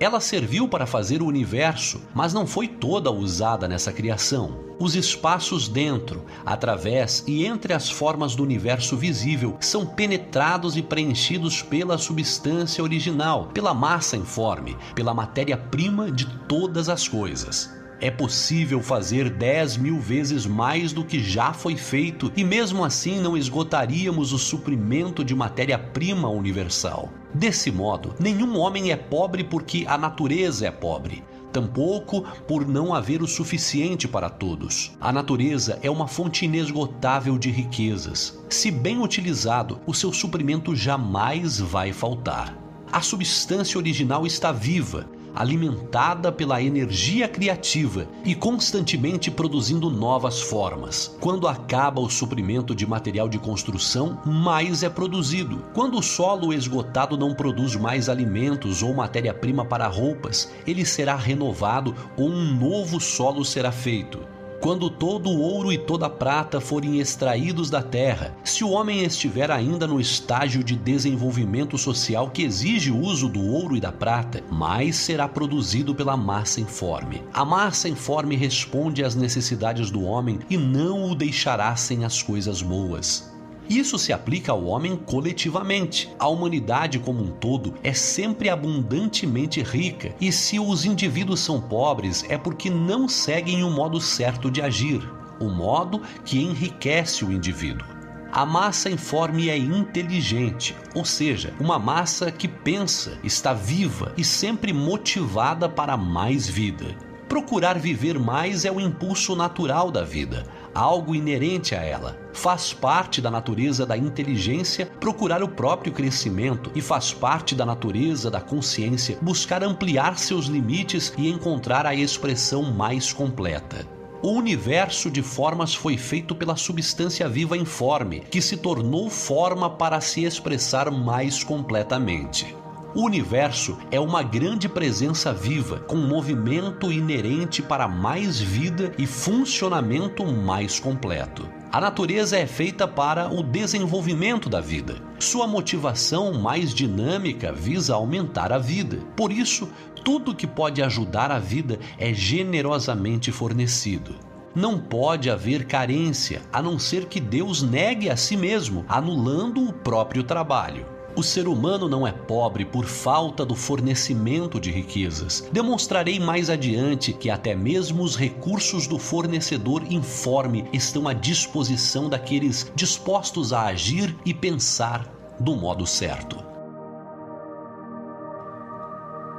Ela 0.00 0.18
serviu 0.18 0.68
para 0.68 0.86
fazer 0.86 1.22
o 1.22 1.26
universo, 1.26 2.02
mas 2.12 2.32
não 2.32 2.46
foi 2.46 2.66
toda 2.66 3.12
usada 3.12 3.68
nessa 3.68 3.92
criação. 3.92 4.58
Os 4.78 4.96
espaços 4.96 5.68
dentro, 5.68 6.24
através 6.44 7.22
e 7.28 7.46
entre 7.46 7.72
as 7.72 7.88
formas 7.88 8.34
do 8.34 8.42
universo 8.42 8.96
visível 8.96 9.56
são 9.60 9.86
penetrados 9.86 10.76
e 10.76 10.82
preenchidos 10.82 11.62
pela 11.62 11.96
substância 11.96 12.82
original, 12.82 13.50
pela 13.54 13.72
massa 13.72 14.16
informe, 14.16 14.76
pela 14.96 15.14
matéria-prima 15.14 16.10
de 16.10 16.26
todas 16.48 16.88
as 16.88 17.06
coisas. 17.06 17.72
É 18.00 18.10
possível 18.10 18.82
fazer 18.82 19.30
10 19.30 19.76
mil 19.76 20.00
vezes 20.00 20.44
mais 20.44 20.92
do 20.92 21.04
que 21.04 21.22
já 21.22 21.52
foi 21.52 21.76
feito 21.76 22.32
e 22.36 22.42
mesmo 22.42 22.84
assim 22.84 23.20
não 23.20 23.36
esgotaríamos 23.36 24.32
o 24.32 24.38
suprimento 24.38 25.24
de 25.24 25.36
matéria-prima 25.36 26.28
universal. 26.28 27.10
Desse 27.34 27.72
modo, 27.72 28.14
nenhum 28.20 28.56
homem 28.56 28.92
é 28.92 28.96
pobre 28.96 29.42
porque 29.42 29.84
a 29.88 29.98
natureza 29.98 30.66
é 30.66 30.70
pobre. 30.70 31.24
tampouco 31.52 32.22
por 32.48 32.66
não 32.66 32.92
haver 32.92 33.22
o 33.22 33.28
suficiente 33.28 34.08
para 34.08 34.28
todos. 34.28 34.90
A 35.00 35.12
natureza 35.12 35.78
é 35.82 35.90
uma 35.90 36.08
fonte 36.08 36.46
inesgotável 36.46 37.38
de 37.38 37.48
riquezas. 37.48 38.42
Se 38.48 38.72
bem 38.72 39.00
utilizado, 39.00 39.80
o 39.86 39.94
seu 39.94 40.12
suprimento 40.12 40.74
jamais 40.74 41.60
vai 41.60 41.92
faltar. 41.92 42.56
A 42.90 43.00
substância 43.00 43.78
original 43.78 44.26
está 44.26 44.50
viva 44.50 45.08
alimentada 45.34 46.30
pela 46.30 46.62
energia 46.62 47.28
criativa 47.28 48.06
e 48.24 48.34
constantemente 48.34 49.30
produzindo 49.30 49.90
novas 49.90 50.40
formas. 50.40 51.16
Quando 51.20 51.48
acaba 51.48 52.00
o 52.00 52.10
suprimento 52.10 52.74
de 52.74 52.86
material 52.86 53.28
de 53.28 53.38
construção, 53.38 54.20
mais 54.24 54.82
é 54.82 54.88
produzido. 54.88 55.64
Quando 55.74 55.98
o 55.98 56.02
solo 56.02 56.52
esgotado 56.52 57.16
não 57.16 57.34
produz 57.34 57.74
mais 57.76 58.08
alimentos 58.08 58.82
ou 58.82 58.94
matéria-prima 58.94 59.64
para 59.64 59.86
roupas, 59.86 60.52
ele 60.66 60.84
será 60.84 61.16
renovado 61.16 61.94
ou 62.16 62.28
um 62.28 62.54
novo 62.54 63.00
solo 63.00 63.44
será 63.44 63.72
feito 63.72 64.33
quando 64.64 64.88
todo 64.88 65.28
o 65.28 65.42
ouro 65.42 65.70
e 65.70 65.76
toda 65.76 66.06
a 66.06 66.10
prata 66.10 66.58
forem 66.58 66.98
extraídos 66.98 67.68
da 67.68 67.82
terra, 67.82 68.34
se 68.42 68.64
o 68.64 68.70
homem 68.70 69.04
estiver 69.04 69.50
ainda 69.50 69.86
no 69.86 70.00
estágio 70.00 70.64
de 70.64 70.74
desenvolvimento 70.74 71.76
social 71.76 72.30
que 72.30 72.44
exige 72.44 72.90
o 72.90 72.98
uso 72.98 73.28
do 73.28 73.46
ouro 73.46 73.76
e 73.76 73.80
da 73.80 73.92
prata, 73.92 74.42
mais 74.50 74.96
será 74.96 75.28
produzido 75.28 75.94
pela 75.94 76.16
massa 76.16 76.62
informe. 76.62 77.22
A 77.34 77.44
massa 77.44 77.90
informe 77.90 78.36
responde 78.36 79.04
às 79.04 79.14
necessidades 79.14 79.90
do 79.90 80.02
homem 80.02 80.38
e 80.48 80.56
não 80.56 81.10
o 81.10 81.14
deixará 81.14 81.76
sem 81.76 82.02
as 82.02 82.22
coisas 82.22 82.62
boas. 82.62 83.33
Isso 83.68 83.98
se 83.98 84.12
aplica 84.12 84.52
ao 84.52 84.64
homem 84.64 84.96
coletivamente. 84.96 86.10
A 86.18 86.28
humanidade 86.28 86.98
como 86.98 87.22
um 87.22 87.30
todo 87.30 87.74
é 87.82 87.94
sempre 87.94 88.48
abundantemente 88.48 89.62
rica, 89.62 90.14
e 90.20 90.30
se 90.30 90.58
os 90.58 90.84
indivíduos 90.84 91.40
são 91.40 91.60
pobres 91.60 92.24
é 92.28 92.36
porque 92.36 92.68
não 92.68 93.08
seguem 93.08 93.64
o 93.64 93.70
modo 93.70 94.00
certo 94.00 94.50
de 94.50 94.60
agir, 94.60 95.00
o 95.40 95.48
modo 95.48 96.02
que 96.24 96.40
enriquece 96.40 97.24
o 97.24 97.32
indivíduo. 97.32 97.86
A 98.30 98.44
massa 98.44 98.90
informe 98.90 99.48
é 99.48 99.56
inteligente, 99.56 100.76
ou 100.92 101.04
seja, 101.04 101.54
uma 101.60 101.78
massa 101.78 102.32
que 102.32 102.48
pensa, 102.48 103.16
está 103.22 103.54
viva 103.54 104.12
e 104.16 104.24
sempre 104.24 104.72
motivada 104.72 105.68
para 105.68 105.96
mais 105.96 106.48
vida. 106.48 106.96
Procurar 107.28 107.78
viver 107.78 108.18
mais 108.18 108.64
é 108.64 108.72
o 108.72 108.80
impulso 108.80 109.36
natural 109.36 109.90
da 109.90 110.02
vida 110.02 110.44
algo 110.74 111.14
inerente 111.14 111.74
a 111.74 111.82
ela. 111.82 112.18
Faz 112.32 112.72
parte 112.72 113.20
da 113.20 113.30
natureza 113.30 113.86
da 113.86 113.96
inteligência 113.96 114.86
procurar 114.98 115.42
o 115.42 115.48
próprio 115.48 115.92
crescimento 115.92 116.70
e 116.74 116.80
faz 116.80 117.12
parte 117.12 117.54
da 117.54 117.64
natureza 117.64 118.30
da 118.30 118.40
consciência 118.40 119.18
buscar 119.22 119.62
ampliar 119.62 120.18
seus 120.18 120.46
limites 120.46 121.12
e 121.16 121.30
encontrar 121.30 121.86
a 121.86 121.94
expressão 121.94 122.62
mais 122.72 123.12
completa. 123.12 123.86
O 124.22 124.30
universo 124.30 125.10
de 125.10 125.22
formas 125.22 125.74
foi 125.74 125.98
feito 125.98 126.34
pela 126.34 126.56
substância 126.56 127.28
viva 127.28 127.58
informe, 127.58 128.20
que 128.20 128.40
se 128.40 128.56
tornou 128.56 129.10
forma 129.10 129.68
para 129.68 130.00
se 130.00 130.24
expressar 130.24 130.90
mais 130.90 131.44
completamente. 131.44 132.56
O 132.94 133.02
universo 133.02 133.76
é 133.90 133.98
uma 133.98 134.22
grande 134.22 134.68
presença 134.68 135.32
viva, 135.32 135.80
com 135.80 135.96
movimento 135.96 136.92
inerente 136.92 137.60
para 137.60 137.88
mais 137.88 138.38
vida 138.38 138.92
e 138.96 139.04
funcionamento 139.04 140.24
mais 140.24 140.78
completo. 140.78 141.48
A 141.72 141.80
natureza 141.80 142.38
é 142.38 142.46
feita 142.46 142.86
para 142.86 143.28
o 143.34 143.42
desenvolvimento 143.42 144.48
da 144.48 144.60
vida. 144.60 144.94
Sua 145.18 145.44
motivação 145.44 146.34
mais 146.34 146.72
dinâmica 146.72 147.52
visa 147.52 147.96
aumentar 147.96 148.52
a 148.52 148.58
vida. 148.58 148.98
Por 149.16 149.32
isso, 149.32 149.68
tudo 150.04 150.32
que 150.32 150.46
pode 150.46 150.80
ajudar 150.80 151.32
a 151.32 151.40
vida 151.40 151.80
é 151.98 152.14
generosamente 152.14 153.32
fornecido. 153.32 154.14
Não 154.54 154.78
pode 154.78 155.28
haver 155.28 155.66
carência, 155.66 156.42
a 156.52 156.62
não 156.62 156.78
ser 156.78 157.06
que 157.06 157.18
Deus 157.18 157.60
negue 157.60 158.08
a 158.08 158.16
si 158.16 158.36
mesmo, 158.36 158.84
anulando 158.88 159.68
o 159.68 159.72
próprio 159.72 160.22
trabalho. 160.22 160.93
O 161.16 161.22
ser 161.22 161.46
humano 161.46 161.88
não 161.88 162.04
é 162.04 162.10
pobre 162.10 162.64
por 162.64 162.86
falta 162.86 163.46
do 163.46 163.54
fornecimento 163.54 164.58
de 164.58 164.72
riquezas. 164.72 165.48
Demonstrarei 165.52 166.18
mais 166.18 166.50
adiante 166.50 167.12
que 167.12 167.30
até 167.30 167.54
mesmo 167.54 168.02
os 168.02 168.16
recursos 168.16 168.88
do 168.88 168.98
fornecedor 168.98 169.84
informe 169.92 170.68
estão 170.72 171.06
à 171.06 171.12
disposição 171.12 172.08
daqueles 172.08 172.70
dispostos 172.74 173.52
a 173.52 173.66
agir 173.66 174.16
e 174.24 174.34
pensar 174.34 175.06
do 175.38 175.54
modo 175.54 175.86
certo. 175.86 176.36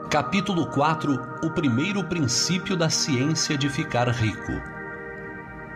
Capítulo 0.10 0.68
4 0.68 1.20
O 1.44 1.50
primeiro 1.50 2.06
princípio 2.06 2.78
da 2.78 2.90
ciência 2.90 3.58
de 3.58 3.68
ficar 3.68 4.08
rico. 4.08 4.75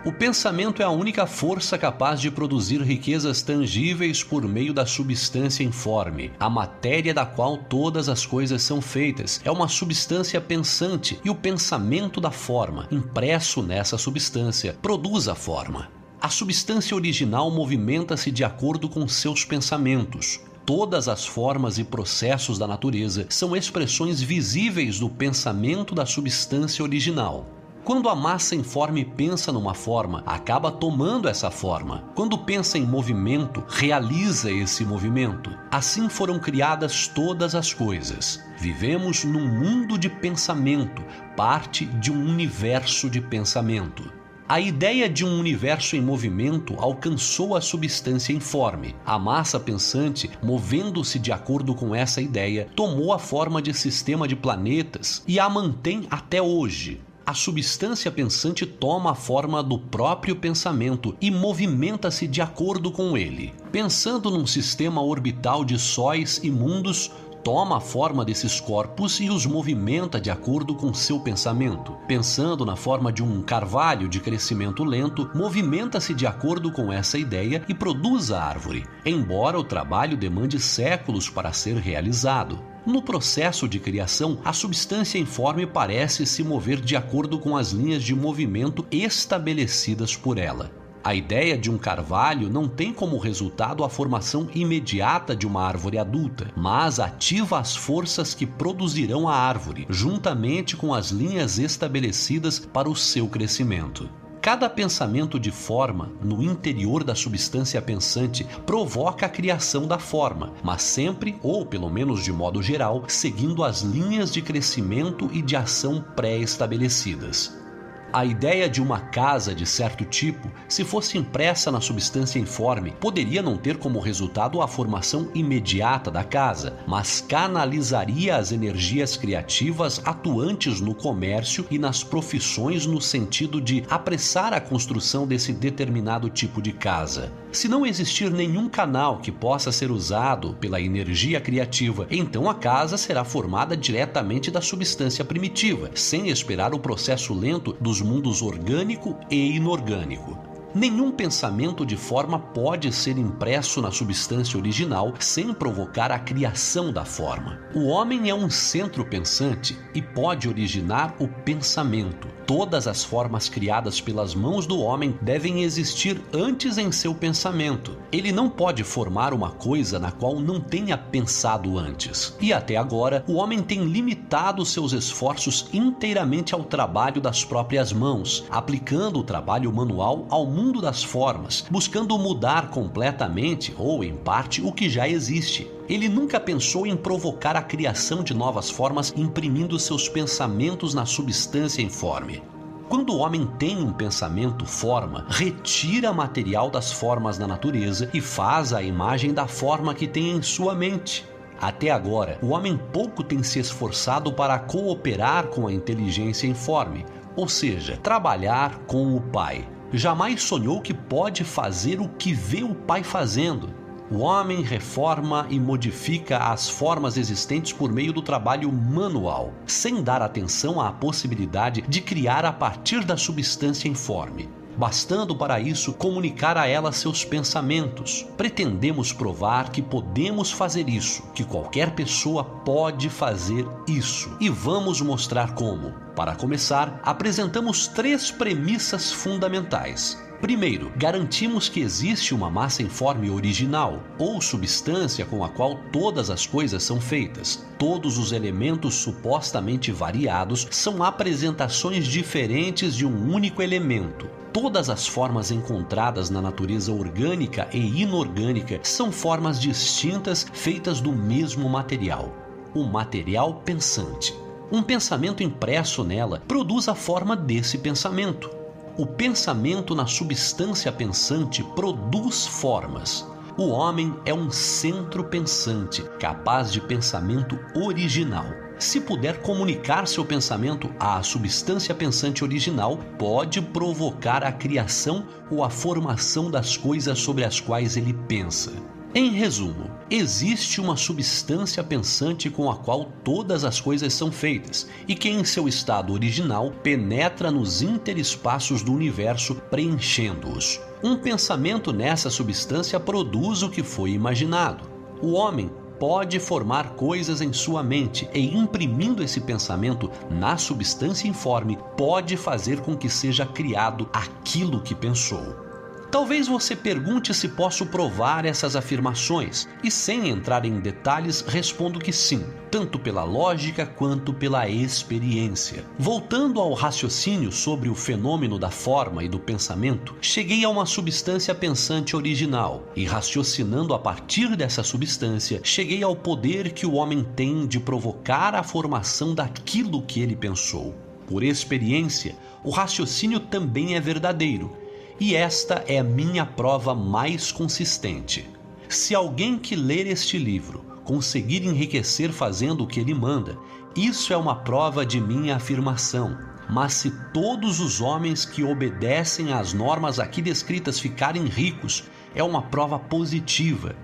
O 0.05 0.13
pensamento 0.13 0.81
é 0.81 0.85
a 0.85 0.89
única 0.89 1.27
força 1.27 1.77
capaz 1.77 2.21
de 2.21 2.31
produzir 2.31 2.81
riquezas 2.81 3.41
tangíveis 3.41 4.23
por 4.23 4.47
meio 4.47 4.73
da 4.73 4.85
substância 4.85 5.61
informe, 5.61 6.31
a 6.39 6.49
matéria 6.49 7.13
da 7.13 7.25
qual 7.25 7.57
todas 7.57 8.07
as 8.07 8.25
coisas 8.25 8.61
são 8.61 8.81
feitas. 8.81 9.41
É 9.43 9.51
uma 9.51 9.67
substância 9.67 10.39
pensante 10.39 11.19
e 11.23 11.29
o 11.29 11.35
pensamento 11.35 12.21
da 12.21 12.31
forma, 12.31 12.87
impresso 12.89 13.61
nessa 13.61 13.97
substância, 13.97 14.73
produz 14.81 15.27
a 15.27 15.35
forma. 15.35 15.89
A 16.21 16.29
substância 16.29 16.95
original 16.95 17.51
movimenta-se 17.51 18.31
de 18.31 18.45
acordo 18.45 18.87
com 18.87 19.05
seus 19.05 19.43
pensamentos. 19.43 20.39
Todas 20.65 21.09
as 21.09 21.25
formas 21.25 21.77
e 21.77 21.83
processos 21.83 22.57
da 22.57 22.65
natureza 22.65 23.25
são 23.27 23.53
expressões 23.53 24.21
visíveis 24.21 24.97
do 24.97 25.09
pensamento 25.09 25.93
da 25.93 26.05
substância 26.05 26.83
original. 26.83 27.58
Quando 27.89 28.07
a 28.07 28.13
massa 28.13 28.53
informe 28.55 29.03
pensa 29.03 29.51
numa 29.51 29.73
forma, 29.73 30.21
acaba 30.23 30.71
tomando 30.71 31.27
essa 31.27 31.49
forma. 31.49 32.03
Quando 32.13 32.37
pensa 32.37 32.77
em 32.77 32.85
movimento, 32.85 33.63
realiza 33.67 34.51
esse 34.51 34.85
movimento. 34.85 35.49
Assim 35.71 36.07
foram 36.07 36.37
criadas 36.37 37.07
todas 37.07 37.55
as 37.55 37.73
coisas. 37.73 38.45
Vivemos 38.59 39.23
num 39.23 39.47
mundo 39.47 39.97
de 39.97 40.07
pensamento, 40.07 41.03
parte 41.35 41.83
de 41.83 42.11
um 42.11 42.29
universo 42.29 43.09
de 43.09 43.21
pensamento. 43.21 44.13
A 44.47 44.59
ideia 44.59 45.09
de 45.09 45.25
um 45.25 45.39
universo 45.39 45.95
em 45.95 46.01
movimento 46.01 46.75
alcançou 46.77 47.55
a 47.55 47.61
substância 47.61 48.31
informe. 48.31 48.95
A 49.03 49.17
massa 49.17 49.59
pensante, 49.59 50.29
movendo-se 50.43 51.17
de 51.17 51.31
acordo 51.31 51.73
com 51.73 51.95
essa 51.95 52.21
ideia, 52.21 52.67
tomou 52.75 53.11
a 53.13 53.17
forma 53.17 53.59
de 53.59 53.73
sistema 53.73 54.27
de 54.27 54.35
planetas 54.35 55.23
e 55.27 55.39
a 55.39 55.49
mantém 55.49 56.05
até 56.11 56.39
hoje 56.39 57.01
a 57.29 57.33
substância 57.35 58.09
pensante 58.09 58.65
toma 58.65 59.11
a 59.11 59.13
forma 59.13 59.61
do 59.61 59.77
próprio 59.77 60.35
pensamento 60.35 61.15
e 61.21 61.29
movimenta-se 61.29 62.27
de 62.27 62.41
acordo 62.41 62.91
com 62.91 63.15
ele. 63.15 63.53
Pensando 63.71 64.31
num 64.31 64.47
sistema 64.47 64.99
orbital 64.99 65.63
de 65.63 65.77
sóis 65.77 66.39
e 66.41 66.49
mundos, 66.49 67.11
toma 67.43 67.77
a 67.77 67.79
forma 67.79 68.25
desses 68.25 68.59
corpos 68.59 69.19
e 69.19 69.29
os 69.29 69.45
movimenta 69.45 70.19
de 70.19 70.31
acordo 70.31 70.73
com 70.73 70.91
seu 70.91 71.19
pensamento. 71.19 71.95
Pensando 72.07 72.65
na 72.65 72.75
forma 72.75 73.13
de 73.13 73.21
um 73.21 73.43
carvalho 73.43 74.09
de 74.09 74.19
crescimento 74.19 74.83
lento, 74.83 75.29
movimenta-se 75.35 76.15
de 76.15 76.25
acordo 76.25 76.71
com 76.71 76.91
essa 76.91 77.19
ideia 77.19 77.63
e 77.69 77.75
produz 77.75 78.31
a 78.31 78.43
árvore, 78.43 78.87
embora 79.05 79.59
o 79.59 79.63
trabalho 79.63 80.17
demande 80.17 80.59
séculos 80.59 81.29
para 81.29 81.53
ser 81.53 81.77
realizado. 81.77 82.57
No 82.85 83.01
processo 83.01 83.67
de 83.67 83.79
criação, 83.79 84.39
a 84.43 84.53
substância 84.53 85.19
informe 85.19 85.65
parece 85.67 86.25
se 86.25 86.43
mover 86.43 86.79
de 86.79 86.95
acordo 86.95 87.37
com 87.37 87.55
as 87.55 87.71
linhas 87.71 88.03
de 88.03 88.15
movimento 88.15 88.85
estabelecidas 88.91 90.15
por 90.15 90.37
ela. 90.37 90.71
A 91.03 91.15
ideia 91.15 91.57
de 91.57 91.71
um 91.71 91.77
carvalho 91.77 92.49
não 92.49 92.67
tem 92.67 92.93
como 92.93 93.17
resultado 93.17 93.83
a 93.83 93.89
formação 93.89 94.49
imediata 94.53 95.35
de 95.35 95.47
uma 95.47 95.63
árvore 95.63 95.97
adulta, 95.97 96.51
mas 96.57 96.99
ativa 96.99 97.57
as 97.57 97.75
forças 97.75 98.33
que 98.33 98.45
produzirão 98.45 99.27
a 99.27 99.35
árvore, 99.35 99.85
juntamente 99.89 100.75
com 100.75 100.93
as 100.93 101.09
linhas 101.09 101.57
estabelecidas 101.57 102.59
para 102.59 102.89
o 102.89 102.95
seu 102.95 103.27
crescimento. 103.27 104.09
Cada 104.41 104.69
pensamento 104.69 105.37
de 105.37 105.51
forma 105.51 106.09
no 106.23 106.41
interior 106.41 107.03
da 107.03 107.13
substância 107.13 107.81
pensante 107.81 108.47
provoca 108.65 109.25
a 109.25 109.29
criação 109.29 109.85
da 109.85 109.99
forma, 109.99 110.53
mas 110.63 110.81
sempre, 110.81 111.37
ou 111.43 111.65
pelo 111.65 111.89
menos 111.89 112.23
de 112.23 112.31
modo 112.31 112.61
geral, 112.63 113.03
seguindo 113.07 113.65
as 113.65 113.81
linhas 113.81 114.31
de 114.31 114.41
crescimento 114.41 115.29
e 115.33 115.41
de 115.41 115.57
ação 115.57 116.03
pré-estabelecidas. 116.15 117.68
A 118.11 118.25
ideia 118.25 118.67
de 118.67 118.81
uma 118.81 118.99
casa 118.99 119.53
de 119.53 119.67
certo 119.67 120.03
tipo, 120.03 120.51
se 120.67 120.83
fosse 120.83 121.15
impressa 121.15 121.71
na 121.71 121.79
substância 121.79 122.39
informe, 122.39 122.91
poderia 122.99 123.43
não 123.43 123.55
ter 123.55 123.77
como 123.77 123.99
resultado 123.99 124.63
a 124.63 124.67
formação 124.67 125.29
imediata 125.35 126.09
da 126.09 126.23
casa, 126.23 126.77
mas 126.87 127.21
canalizaria 127.21 128.35
as 128.35 128.51
energias 128.51 129.15
criativas 129.15 130.01
atuantes 130.03 130.81
no 130.81 130.95
comércio 130.95 131.67
e 131.69 131.77
nas 131.77 132.03
profissões 132.03 132.87
no 132.87 132.99
sentido 132.99 133.61
de 133.61 133.83
apressar 133.91 134.53
a 134.53 134.59
construção 134.61 135.27
desse 135.27 135.53
determinado 135.53 136.31
tipo 136.31 136.63
de 136.63 136.73
casa. 136.73 137.31
Se 137.51 137.67
não 137.67 137.83
existir 137.83 138.29
nenhum 138.29 138.69
canal 138.69 139.17
que 139.17 139.31
possa 139.31 139.71
ser 139.71 139.89
usado 139.89 140.53
pela 140.59 140.79
energia 140.79 141.41
criativa, 141.41 142.05
então 142.11 142.47
a 142.47 142.53
casa 142.53 142.95
será 142.95 143.23
formada 143.23 143.75
diretamente 143.75 144.51
da 144.51 144.61
substância 144.61 145.25
primitiva, 145.25 145.89
sem 145.95 146.29
esperar 146.29 146.75
o 146.75 146.79
processo 146.79 147.33
lento 147.33 147.75
dos 147.81 148.01
mundos 148.01 148.43
orgânico 148.43 149.17
e 149.31 149.55
inorgânico. 149.55 150.58
Nenhum 150.73 151.11
pensamento 151.11 151.83
de 151.83 151.97
forma 151.97 152.37
pode 152.37 152.93
ser 152.93 153.17
impresso 153.17 153.81
na 153.81 153.89
substância 153.89 154.57
original 154.57 155.15
sem 155.19 155.51
provocar 155.51 156.11
a 156.11 156.19
criação 156.19 156.93
da 156.93 157.03
forma. 157.03 157.59
O 157.73 157.87
homem 157.87 158.29
é 158.29 158.35
um 158.35 158.51
centro 158.51 159.03
pensante 159.03 159.75
e 159.95 160.01
pode 160.01 160.47
originar 160.47 161.15
o 161.19 161.27
pensamento. 161.27 162.27
Todas 162.45 162.87
as 162.87 163.03
formas 163.03 163.49
criadas 163.49 163.99
pelas 163.99 164.35
mãos 164.35 164.67
do 164.67 164.79
homem 164.79 165.17
devem 165.21 165.63
existir 165.63 166.21
antes 166.33 166.77
em 166.77 166.91
seu 166.91 167.15
pensamento. 167.15 167.97
Ele 168.11 168.31
não 168.31 168.47
pode 168.47 168.83
formar 168.83 169.33
uma 169.33 169.51
coisa 169.51 169.97
na 169.97 170.11
qual 170.11 170.39
não 170.39 170.59
tenha 170.59 170.97
pensado 170.97 171.79
antes. 171.79 172.35
E 172.39 172.53
até 172.53 172.75
agora, 172.75 173.23
o 173.27 173.35
homem 173.35 173.61
tem 173.61 173.85
limitado 173.85 174.65
seus 174.65 174.93
esforços 174.93 175.67
inteiramente 175.73 176.53
ao 176.53 176.63
trabalho 176.63 177.19
das 177.19 177.43
próprias 177.43 177.91
mãos, 177.91 178.45
aplicando 178.49 179.19
o 179.19 179.23
trabalho 179.23 179.71
manual 179.71 180.25
ao 180.29 180.45
mundo 180.45 180.58
das 180.81 181.03
formas, 181.03 181.65
buscando 181.69 182.17
mudar 182.17 182.69
completamente 182.69 183.73
ou 183.77 184.03
em 184.03 184.15
parte 184.15 184.61
o 184.61 184.71
que 184.71 184.89
já 184.89 185.07
existe. 185.07 185.69
Ele 185.87 186.07
nunca 186.07 186.39
pensou 186.39 186.85
em 186.85 186.95
provocar 186.95 187.55
a 187.55 187.61
criação 187.61 188.23
de 188.23 188.33
novas 188.33 188.69
formas 188.69 189.13
imprimindo 189.15 189.79
seus 189.79 190.07
pensamentos 190.07 190.93
na 190.93 191.05
substância 191.05 191.81
informe. 191.81 192.43
Quando 192.87 193.13
o 193.13 193.17
homem 193.17 193.45
tem 193.57 193.77
um 193.77 193.93
pensamento 193.93 194.65
forma, 194.65 195.25
retira 195.29 196.11
material 196.11 196.69
das 196.69 196.91
formas 196.91 197.37
da 197.37 197.47
natureza 197.47 198.09
e 198.13 198.19
faz 198.19 198.73
a 198.73 198.81
imagem 198.83 199.33
da 199.33 199.47
forma 199.47 199.93
que 199.93 200.07
tem 200.07 200.31
em 200.31 200.41
sua 200.41 200.75
mente. 200.75 201.25
Até 201.61 201.91
agora, 201.91 202.37
o 202.41 202.49
homem 202.49 202.79
pouco 202.91 203.23
tem 203.23 203.43
se 203.43 203.59
esforçado 203.59 204.33
para 204.33 204.57
cooperar 204.59 205.47
com 205.47 205.67
a 205.67 205.73
inteligência 205.73 206.47
informe, 206.47 207.05
ou 207.35 207.47
seja, 207.47 207.97
trabalhar 207.97 208.79
com 208.87 209.15
o 209.15 209.21
Pai 209.21 209.67
jamais 209.91 210.41
sonhou 210.41 210.81
que 210.81 210.93
pode 210.93 211.43
fazer 211.43 211.99
o 211.99 212.07
que 212.07 212.33
vê 212.33 212.63
o 212.63 212.75
Pai 212.75 213.03
fazendo. 213.03 213.73
O 214.11 214.19
homem 214.19 214.61
reforma 214.61 215.45
e 215.49 215.59
modifica 215.59 216.37
as 216.37 216.67
formas 216.67 217.15
existentes 217.17 217.73
por 217.73 217.91
meio 217.91 218.11
do 218.11 218.21
trabalho 218.21 218.71
manual, 218.71 219.53
sem 219.67 220.01
dar 220.01 220.21
atenção 220.21 220.81
à 220.81 220.91
possibilidade 220.91 221.81
de 221.87 222.01
criar 222.01 222.43
a 222.43 222.51
partir 222.51 223.03
da 223.03 223.15
substância 223.15 223.87
informe 223.87 224.49
bastando 224.79 225.35
para 225.35 225.59
isso 225.59 225.91
comunicar 225.91 226.57
a 226.57 226.65
ela 226.65 226.93
seus 226.93 227.25
pensamentos. 227.25 228.25
Pretendemos 228.37 229.11
provar 229.11 229.71
que 229.71 229.81
podemos 229.81 230.53
fazer 230.53 230.87
isso, 230.87 231.21
que 231.35 231.43
qualquer 231.43 231.91
pessoa 231.91 232.45
pode 232.45 233.09
fazer 233.09 233.67
isso. 233.85 234.37
E 234.39 234.47
vamos 234.49 235.01
mostrar 235.01 235.53
como. 235.53 235.91
Para 236.15 236.33
começar, 236.33 237.01
apresentamos 237.03 237.89
três 237.89 238.31
premissas 238.31 239.11
fundamentais. 239.11 240.17
Primeiro, 240.41 240.89
garantimos 240.95 241.67
que 241.67 241.81
existe 241.81 242.33
uma 242.33 242.49
massa 242.49 242.81
informe 242.81 243.29
original, 243.29 244.01
ou 244.17 244.41
substância 244.41 245.25
com 245.25 245.43
a 245.43 245.49
qual 245.49 245.75
todas 245.91 246.29
as 246.29 246.47
coisas 246.47 246.81
são 246.81 247.01
feitas. 247.01 247.65
Todos 247.77 248.17
os 248.17 248.31
elementos 248.31 248.95
supostamente 248.95 249.91
variados 249.91 250.65
são 250.71 251.03
apresentações 251.03 252.07
diferentes 252.07 252.95
de 252.95 253.05
um 253.05 253.33
único 253.33 253.61
elemento. 253.61 254.29
Todas 254.53 254.89
as 254.89 255.05
formas 255.05 255.51
encontradas 255.51 256.29
na 256.29 256.41
natureza 256.41 256.91
orgânica 256.91 257.67
e 257.73 258.01
inorgânica 258.01 258.79
são 258.81 259.11
formas 259.11 259.59
distintas 259.59 260.47
feitas 260.53 261.01
do 261.01 261.11
mesmo 261.11 261.67
material, 261.67 262.33
o 262.73 262.85
material 262.85 263.55
pensante. 263.65 264.33
Um 264.71 264.81
pensamento 264.81 265.43
impresso 265.43 266.03
nela 266.03 266.41
produz 266.47 266.87
a 266.87 266.95
forma 266.95 267.35
desse 267.35 267.77
pensamento. 267.77 268.58
O 268.99 269.05
pensamento 269.05 269.95
na 269.95 270.05
substância 270.05 270.91
pensante 270.91 271.63
produz 271.63 272.45
formas. 272.45 273.25
O 273.57 273.69
homem 273.69 274.13
é 274.25 274.33
um 274.33 274.51
centro 274.51 275.23
pensante, 275.23 276.03
capaz 276.19 276.69
de 276.69 276.81
pensamento 276.81 277.57
original. 277.73 278.43
Se 278.77 278.99
puder 278.99 279.41
comunicar 279.41 280.05
seu 280.05 280.25
pensamento 280.25 280.93
à 280.99 281.23
substância 281.23 281.95
pensante 281.95 282.43
original, 282.43 282.97
pode 283.17 283.61
provocar 283.61 284.43
a 284.43 284.51
criação 284.51 285.25
ou 285.49 285.63
a 285.63 285.69
formação 285.69 286.51
das 286.51 286.75
coisas 286.75 287.19
sobre 287.19 287.45
as 287.45 287.57
quais 287.61 287.95
ele 287.95 288.11
pensa. 288.27 288.73
Em 289.15 289.31
resumo, 289.31 289.89
existe 290.07 290.79
uma 290.79 290.95
substância 290.95 291.83
pensante 291.83 292.47
com 292.47 292.69
a 292.69 292.75
qual 292.75 293.05
todas 293.23 293.63
as 293.63 293.81
coisas 293.81 294.13
são 294.13 294.31
feitas 294.31 294.87
e 295.07 295.15
que, 295.15 295.27
em 295.27 295.43
seu 295.43 295.67
estado 295.67 296.13
original, 296.13 296.71
penetra 296.83 297.49
nos 297.49 297.81
interespaços 297.81 298.83
do 298.83 298.93
universo, 298.93 299.55
preenchendo-os. 299.71 300.79
Um 301.03 301.15
pensamento 301.15 301.91
nessa 301.91 302.29
substância 302.29 302.99
produz 302.99 303.63
o 303.63 303.69
que 303.69 303.81
foi 303.81 304.11
imaginado. 304.11 304.83
O 305.23 305.31
homem 305.31 305.71
pode 305.99 306.39
formar 306.39 306.91
coisas 306.91 307.41
em 307.41 307.51
sua 307.51 307.81
mente 307.81 308.29
e, 308.31 308.55
imprimindo 308.55 309.23
esse 309.23 309.41
pensamento 309.41 310.11
na 310.29 310.55
substância 310.55 311.27
informe, 311.27 311.79
pode 311.97 312.37
fazer 312.37 312.79
com 312.81 312.95
que 312.95 313.09
seja 313.09 313.43
criado 313.43 314.07
aquilo 314.13 314.81
que 314.81 314.93
pensou. 314.93 315.68
Talvez 316.11 316.47
você 316.47 316.75
pergunte 316.75 317.35
se 317.35 317.49
posso 317.49 317.85
provar 317.85 318.43
essas 318.43 318.75
afirmações, 318.75 319.67
e 319.83 319.91
sem 319.91 320.29
entrar 320.29 320.65
em 320.65 320.79
detalhes, 320.79 321.41
respondo 321.47 321.99
que 321.99 322.11
sim, 322.11 322.43
tanto 322.71 322.97
pela 322.97 323.23
lógica 323.23 323.85
quanto 323.85 324.33
pela 324.33 324.67
experiência. 324.67 325.85
Voltando 325.99 326.59
ao 326.59 326.73
raciocínio 326.73 327.51
sobre 327.51 327.89
o 327.89 327.95
fenômeno 327.95 328.57
da 328.57 328.71
forma 328.71 329.23
e 329.23 329.29
do 329.29 329.39
pensamento, 329.39 330.15
cheguei 330.19 330.63
a 330.63 330.69
uma 330.69 330.87
substância 330.87 331.53
pensante 331.53 332.15
original, 332.15 332.83
e 332.95 333.05
raciocinando 333.05 333.93
a 333.93 333.99
partir 333.99 334.55
dessa 334.55 334.81
substância, 334.81 335.61
cheguei 335.63 336.01
ao 336.01 336.15
poder 336.15 336.71
que 336.71 336.87
o 336.87 336.93
homem 336.93 337.23
tem 337.35 337.67
de 337.67 337.79
provocar 337.79 338.55
a 338.55 338.63
formação 338.63 339.35
daquilo 339.35 340.01
que 340.01 340.21
ele 340.21 340.35
pensou. 340.35 340.95
Por 341.27 341.43
experiência, 341.43 342.35
o 342.63 342.71
raciocínio 342.71 343.39
também 343.39 343.95
é 343.95 343.99
verdadeiro 343.99 344.78
e 345.19 345.35
esta 345.35 345.83
é 345.87 345.99
a 345.99 346.03
minha 346.03 346.45
prova 346.45 346.95
mais 346.95 347.51
consistente. 347.51 348.49
Se 348.87 349.13
alguém 349.13 349.57
que 349.57 349.75
ler 349.75 350.07
este 350.07 350.37
livro 350.37 350.83
conseguir 351.03 351.65
enriquecer 351.65 352.31
fazendo 352.31 352.83
o 352.83 352.87
que 352.87 352.99
ele 352.99 353.13
manda, 353.13 353.57
isso 353.95 354.31
é 354.31 354.37
uma 354.37 354.55
prova 354.55 355.05
de 355.05 355.19
minha 355.19 355.57
afirmação. 355.57 356.37
Mas 356.69 356.93
se 356.93 357.11
todos 357.33 357.79
os 357.79 357.99
homens 357.99 358.45
que 358.45 358.63
obedecem 358.63 359.51
às 359.51 359.73
normas 359.73 360.19
aqui 360.19 360.41
descritas 360.41 360.99
ficarem 360.99 361.45
ricos, 361.45 362.03
é 362.33 362.43
uma 362.43 362.61
prova 362.61 362.97
positiva. 362.97 363.95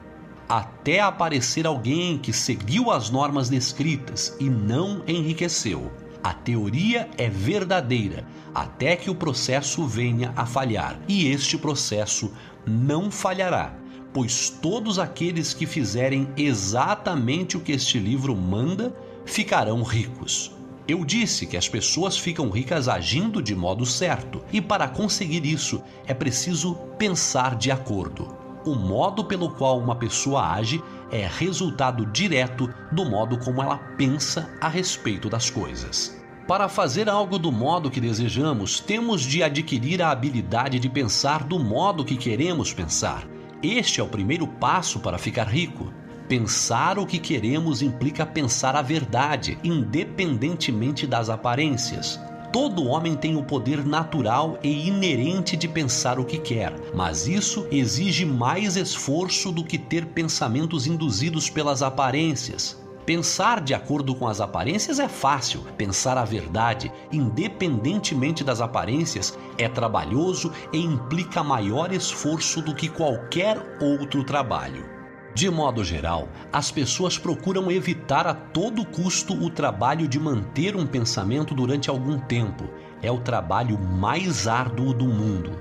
Até 0.49 0.99
aparecer 0.99 1.65
alguém 1.65 2.17
que 2.17 2.34
seguiu 2.34 2.91
as 2.91 3.10
normas 3.10 3.49
descritas 3.49 4.36
e 4.39 4.49
não 4.49 5.04
enriqueceu. 5.08 5.91
A 6.26 6.34
teoria 6.34 7.08
é 7.20 7.30
verdadeira 7.30 8.26
até 8.52 8.96
que 8.96 9.12
o 9.12 9.16
processo 9.16 9.86
venha 9.86 10.34
a 10.36 10.44
falhar. 10.44 11.00
E 11.08 11.28
este 11.28 11.56
processo 11.56 12.32
não 12.66 13.12
falhará, 13.12 13.76
pois 14.12 14.50
todos 14.50 14.98
aqueles 14.98 15.54
que 15.54 15.68
fizerem 15.68 16.28
exatamente 16.36 17.56
o 17.56 17.60
que 17.60 17.74
este 17.74 18.00
livro 18.00 18.36
manda 18.36 18.92
ficarão 19.24 19.84
ricos. 19.84 20.52
Eu 20.88 21.06
disse 21.06 21.46
que 21.46 21.58
as 21.58 21.70
pessoas 21.70 22.18
ficam 22.18 22.50
ricas 22.50 22.88
agindo 22.88 23.40
de 23.40 23.54
modo 23.54 23.86
certo, 23.86 24.42
e 24.52 24.60
para 24.60 24.88
conseguir 24.88 25.46
isso 25.46 25.80
é 26.08 26.14
preciso 26.16 26.74
pensar 26.98 27.56
de 27.56 27.70
acordo. 27.70 28.36
O 28.66 28.74
modo 28.74 29.26
pelo 29.26 29.52
qual 29.52 29.78
uma 29.78 29.96
pessoa 29.96 30.54
age 30.54 30.82
é 31.12 31.28
resultado 31.28 32.06
direto 32.06 32.70
do 32.91 33.06
modo 33.06 33.38
como 33.38 33.62
ela 33.62 33.78
pensa 33.78 34.50
a 34.60 34.68
respeito 34.68 35.30
das 35.30 35.50
coisas. 35.50 36.15
Para 36.48 36.70
fazer 36.70 37.10
algo 37.10 37.39
do 37.39 37.52
modo 37.52 37.89
que 37.89 38.00
desejamos, 38.00 38.80
temos 38.80 39.24
de 39.24 39.41
adquirir 39.41 40.02
a 40.02 40.12
habilidade 40.12 40.80
de 40.80 40.88
pensar 40.88 41.44
do 41.44 41.58
modo 41.58 42.06
que 42.06 42.18
queremos 42.18 42.72
pensar. 42.72 43.28
Este 43.63 44.00
é 44.00 44.04
o 44.04 44.08
primeiro 44.08 44.46
passo 44.46 45.00
para 45.00 45.18
ficar 45.18 45.48
rico. 45.48 45.91
Pensar 46.28 47.00
o 47.00 47.06
que 47.06 47.18
queremos 47.18 47.82
implica 47.82 48.26
pensar 48.26 48.76
a 48.76 48.82
verdade, 48.82 49.58
independentemente 49.63 51.08
das 51.08 51.30
aparências. 51.30 52.20
Todo 52.56 52.88
homem 52.88 53.18
tem 53.18 53.36
o 53.36 53.44
poder 53.44 53.86
natural 53.86 54.58
e 54.63 54.88
inerente 54.88 55.58
de 55.58 55.68
pensar 55.68 56.18
o 56.18 56.24
que 56.24 56.38
quer, 56.38 56.74
mas 56.94 57.28
isso 57.28 57.68
exige 57.70 58.26
mais 58.26 58.78
esforço 58.78 59.52
do 59.52 59.62
que 59.62 59.78
ter 59.78 60.06
pensamentos 60.06 60.88
induzidos 60.88 61.50
pelas 61.50 61.82
aparências. 61.82 62.82
Pensar 63.06 63.60
de 63.60 63.74
acordo 63.74 64.15
com 64.15 64.26
as 64.26 64.39
aparências 64.39 65.00
é 65.00 65.10
fácil, 65.10 65.65
pensar 65.76 66.18
a 66.18 66.24
verdade, 66.24 66.89
independentemente 67.12 68.41
das 68.41 68.62
aparências, 68.62 69.38
é 69.58 69.68
trabalhoso 69.68 70.50
e 70.72 70.78
implica 70.78 71.44
maior 71.44 71.91
esforço 71.91 72.62
do 72.62 72.74
que 72.74 72.88
qualquer 72.88 73.76
outro 73.82 74.24
trabalho. 74.24 74.95
De 75.36 75.50
modo 75.50 75.84
geral, 75.84 76.30
as 76.50 76.71
pessoas 76.71 77.17
procuram 77.17 77.69
evitar 77.69 78.26
a 78.26 78.34
todo 78.34 78.86
custo 78.86 79.34
o 79.34 79.50
trabalho 79.50 80.08
de 80.08 80.17
manter 80.17 80.78
um 80.78 80.88
pensamento 80.88 81.54
durante 81.54 81.89
algum 81.89 82.17
tempo. 82.17 82.69
É 83.02 83.12
o 83.12 83.19
trabalho 83.19 83.78
mais 83.78 84.48
árduo 84.48 84.93
do 84.93 85.04
mundo, 85.04 85.52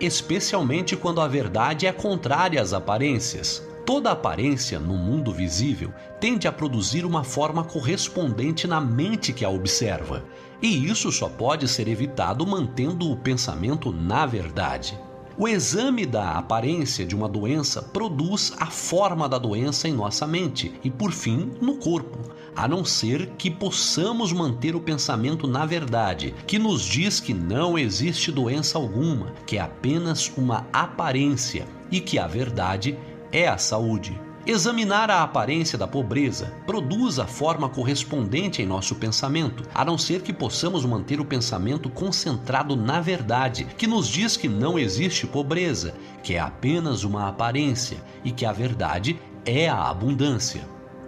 especialmente 0.00 0.96
quando 0.96 1.20
a 1.20 1.28
verdade 1.28 1.86
é 1.86 1.92
contrária 1.92 2.62
às 2.62 2.72
aparências. 2.72 3.62
Toda 3.84 4.12
aparência 4.12 4.78
no 4.78 4.96
mundo 4.96 5.30
visível 5.30 5.92
tende 6.18 6.48
a 6.48 6.52
produzir 6.52 7.04
uma 7.04 7.22
forma 7.22 7.62
correspondente 7.62 8.66
na 8.66 8.80
mente 8.80 9.34
que 9.34 9.44
a 9.44 9.50
observa, 9.50 10.24
e 10.62 10.86
isso 10.86 11.12
só 11.12 11.28
pode 11.28 11.68
ser 11.68 11.86
evitado 11.86 12.46
mantendo 12.46 13.10
o 13.10 13.16
pensamento 13.16 13.92
na 13.92 14.24
verdade. 14.24 14.98
O 15.40 15.46
exame 15.46 16.04
da 16.04 16.32
aparência 16.32 17.06
de 17.06 17.14
uma 17.14 17.28
doença 17.28 17.80
produz 17.80 18.52
a 18.58 18.66
forma 18.66 19.28
da 19.28 19.38
doença 19.38 19.86
em 19.86 19.92
nossa 19.92 20.26
mente 20.26 20.74
e, 20.82 20.90
por 20.90 21.12
fim, 21.12 21.52
no 21.60 21.76
corpo, 21.76 22.18
a 22.56 22.66
não 22.66 22.84
ser 22.84 23.28
que 23.38 23.48
possamos 23.48 24.32
manter 24.32 24.74
o 24.74 24.80
pensamento 24.80 25.46
na 25.46 25.64
verdade, 25.64 26.34
que 26.44 26.58
nos 26.58 26.82
diz 26.82 27.20
que 27.20 27.32
não 27.32 27.78
existe 27.78 28.32
doença 28.32 28.78
alguma, 28.78 29.32
que 29.46 29.56
é 29.56 29.60
apenas 29.60 30.28
uma 30.36 30.66
aparência 30.72 31.68
e 31.88 32.00
que 32.00 32.18
a 32.18 32.26
verdade 32.26 32.98
é 33.30 33.46
a 33.46 33.56
saúde. 33.56 34.27
Examinar 34.46 35.10
a 35.10 35.22
aparência 35.22 35.76
da 35.76 35.86
pobreza 35.86 36.54
produz 36.66 37.18
a 37.18 37.26
forma 37.26 37.68
correspondente 37.68 38.62
em 38.62 38.66
nosso 38.66 38.94
pensamento, 38.94 39.64
a 39.74 39.84
não 39.84 39.98
ser 39.98 40.22
que 40.22 40.32
possamos 40.32 40.86
manter 40.86 41.20
o 41.20 41.24
pensamento 41.24 41.90
concentrado 41.90 42.74
na 42.74 43.00
verdade, 43.00 43.66
que 43.76 43.86
nos 43.86 44.08
diz 44.08 44.36
que 44.36 44.48
não 44.48 44.78
existe 44.78 45.26
pobreza, 45.26 45.94
que 46.22 46.34
é 46.34 46.38
apenas 46.38 47.04
uma 47.04 47.28
aparência 47.28 47.98
e 48.24 48.30
que 48.30 48.46
a 48.46 48.52
verdade 48.52 49.18
é 49.44 49.68
a 49.68 49.90
abundância. 49.90 50.62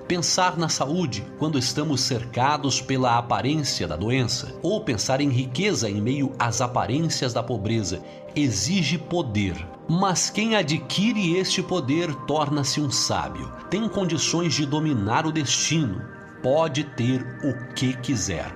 Pensar 0.07 0.59
na 0.59 0.69
saúde 0.69 1.25
quando 1.39 1.57
estamos 1.57 2.01
cercados 2.01 2.81
pela 2.81 3.17
aparência 3.17 3.87
da 3.87 3.97
doença, 3.97 4.59
ou 4.61 4.83
pensar 4.83 5.21
em 5.21 5.29
riqueza 5.29 5.89
em 5.89 6.01
meio 6.01 6.33
às 6.39 6.61
aparências 6.61 7.33
da 7.33 7.43
pobreza, 7.43 8.03
exige 8.35 8.99
poder. 8.99 9.55
Mas 9.93 10.31
quem 10.31 10.55
adquire 10.55 11.37
este 11.37 11.61
poder 11.61 12.15
torna-se 12.25 12.81
um 12.81 12.89
sábio, 12.93 13.53
tem 13.69 13.89
condições 13.89 14.55
de 14.55 14.65
dominar 14.65 15.27
o 15.27 15.33
destino, 15.33 16.01
pode 16.41 16.85
ter 16.85 17.27
o 17.43 17.75
que 17.75 17.97
quiser. 17.97 18.55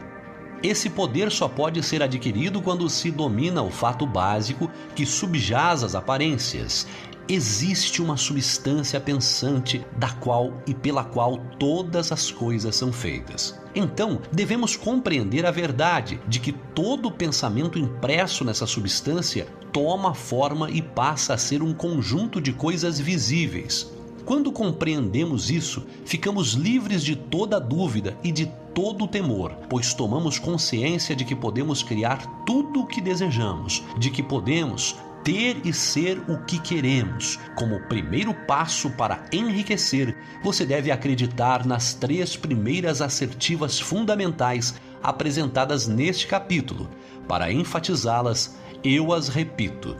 Esse 0.62 0.88
poder 0.88 1.32
só 1.32 1.48
pode 1.48 1.82
ser 1.82 2.04
adquirido 2.04 2.62
quando 2.62 2.88
se 2.88 3.10
domina 3.10 3.64
o 3.64 3.70
fato 3.70 4.06
básico 4.06 4.70
que 4.94 5.04
subjaz 5.04 5.82
as 5.82 5.96
aparências 5.96 6.86
existe 7.28 8.02
uma 8.02 8.16
substância 8.16 9.00
pensante 9.00 9.84
da 9.96 10.10
qual 10.10 10.62
e 10.66 10.74
pela 10.74 11.04
qual 11.04 11.38
todas 11.58 12.12
as 12.12 12.30
coisas 12.30 12.76
são 12.76 12.92
feitas. 12.92 13.58
Então, 13.74 14.20
devemos 14.30 14.76
compreender 14.76 15.44
a 15.46 15.50
verdade 15.50 16.20
de 16.28 16.38
que 16.38 16.52
todo 16.52 17.10
pensamento 17.10 17.78
impresso 17.78 18.44
nessa 18.44 18.66
substância 18.66 19.46
toma 19.72 20.14
forma 20.14 20.70
e 20.70 20.80
passa 20.80 21.34
a 21.34 21.38
ser 21.38 21.62
um 21.62 21.74
conjunto 21.74 22.40
de 22.40 22.52
coisas 22.52 23.00
visíveis. 23.00 23.92
Quando 24.24 24.52
compreendemos 24.52 25.50
isso, 25.50 25.84
ficamos 26.04 26.52
livres 26.52 27.02
de 27.02 27.14
toda 27.14 27.60
dúvida 27.60 28.16
e 28.22 28.32
de 28.32 28.46
todo 28.74 29.06
temor, 29.06 29.52
pois 29.68 29.92
tomamos 29.92 30.38
consciência 30.38 31.14
de 31.14 31.24
que 31.24 31.36
podemos 31.36 31.82
criar 31.82 32.44
tudo 32.46 32.80
o 32.80 32.86
que 32.86 33.00
desejamos, 33.00 33.82
de 33.98 34.10
que 34.10 34.22
podemos 34.22 34.96
ter 35.24 35.66
e 35.66 35.72
ser 35.72 36.18
o 36.30 36.44
que 36.44 36.60
queremos. 36.60 37.38
Como 37.56 37.80
primeiro 37.88 38.34
passo 38.46 38.90
para 38.90 39.24
enriquecer, 39.32 40.14
você 40.42 40.66
deve 40.66 40.90
acreditar 40.90 41.66
nas 41.66 41.94
três 41.94 42.36
primeiras 42.36 43.00
assertivas 43.00 43.80
fundamentais 43.80 44.74
apresentadas 45.02 45.88
neste 45.88 46.26
capítulo. 46.26 46.88
Para 47.26 47.50
enfatizá-las, 47.50 48.56
eu 48.84 49.12
as 49.12 49.28
repito. 49.28 49.96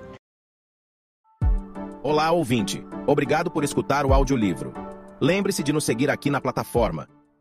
Olá, 2.03 2.31
ouvinte. 2.31 2.85
Obrigado 3.07 3.51
por 3.51 3.65
escutar 3.65 4.05
o 4.05 4.13
audiolivro. 4.13 4.75
Lembre-se 5.19 5.63
de 5.63 5.73
nos 5.73 5.85
seguir 5.85 6.11
aqui 6.11 6.29
na 6.29 6.41
plataforma 6.41 7.09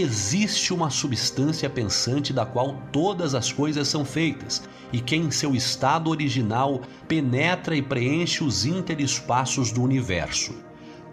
existe 0.00 0.72
uma 0.74 0.90
substância 0.90 1.70
pensante 1.70 2.32
da 2.32 2.44
qual 2.44 2.82
todas 2.90 3.34
as 3.34 3.52
coisas 3.52 3.86
são 3.86 4.04
feitas 4.04 4.62
e 4.92 5.00
que 5.00 5.14
em 5.14 5.30
seu 5.30 5.54
estado 5.54 6.10
original 6.10 6.80
penetra 7.06 7.76
e 7.76 7.82
preenche 7.82 8.42
os 8.42 8.64
interespaços 8.64 9.70
do 9.70 9.82
universo. 9.82 10.54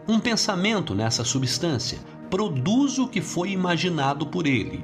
Um 0.07 0.19
pensamento 0.19 0.95
nessa 0.95 1.23
substância 1.23 1.99
produz 2.29 2.97
o 2.97 3.07
que 3.07 3.21
foi 3.21 3.51
imaginado 3.51 4.25
por 4.25 4.47
ele. 4.47 4.83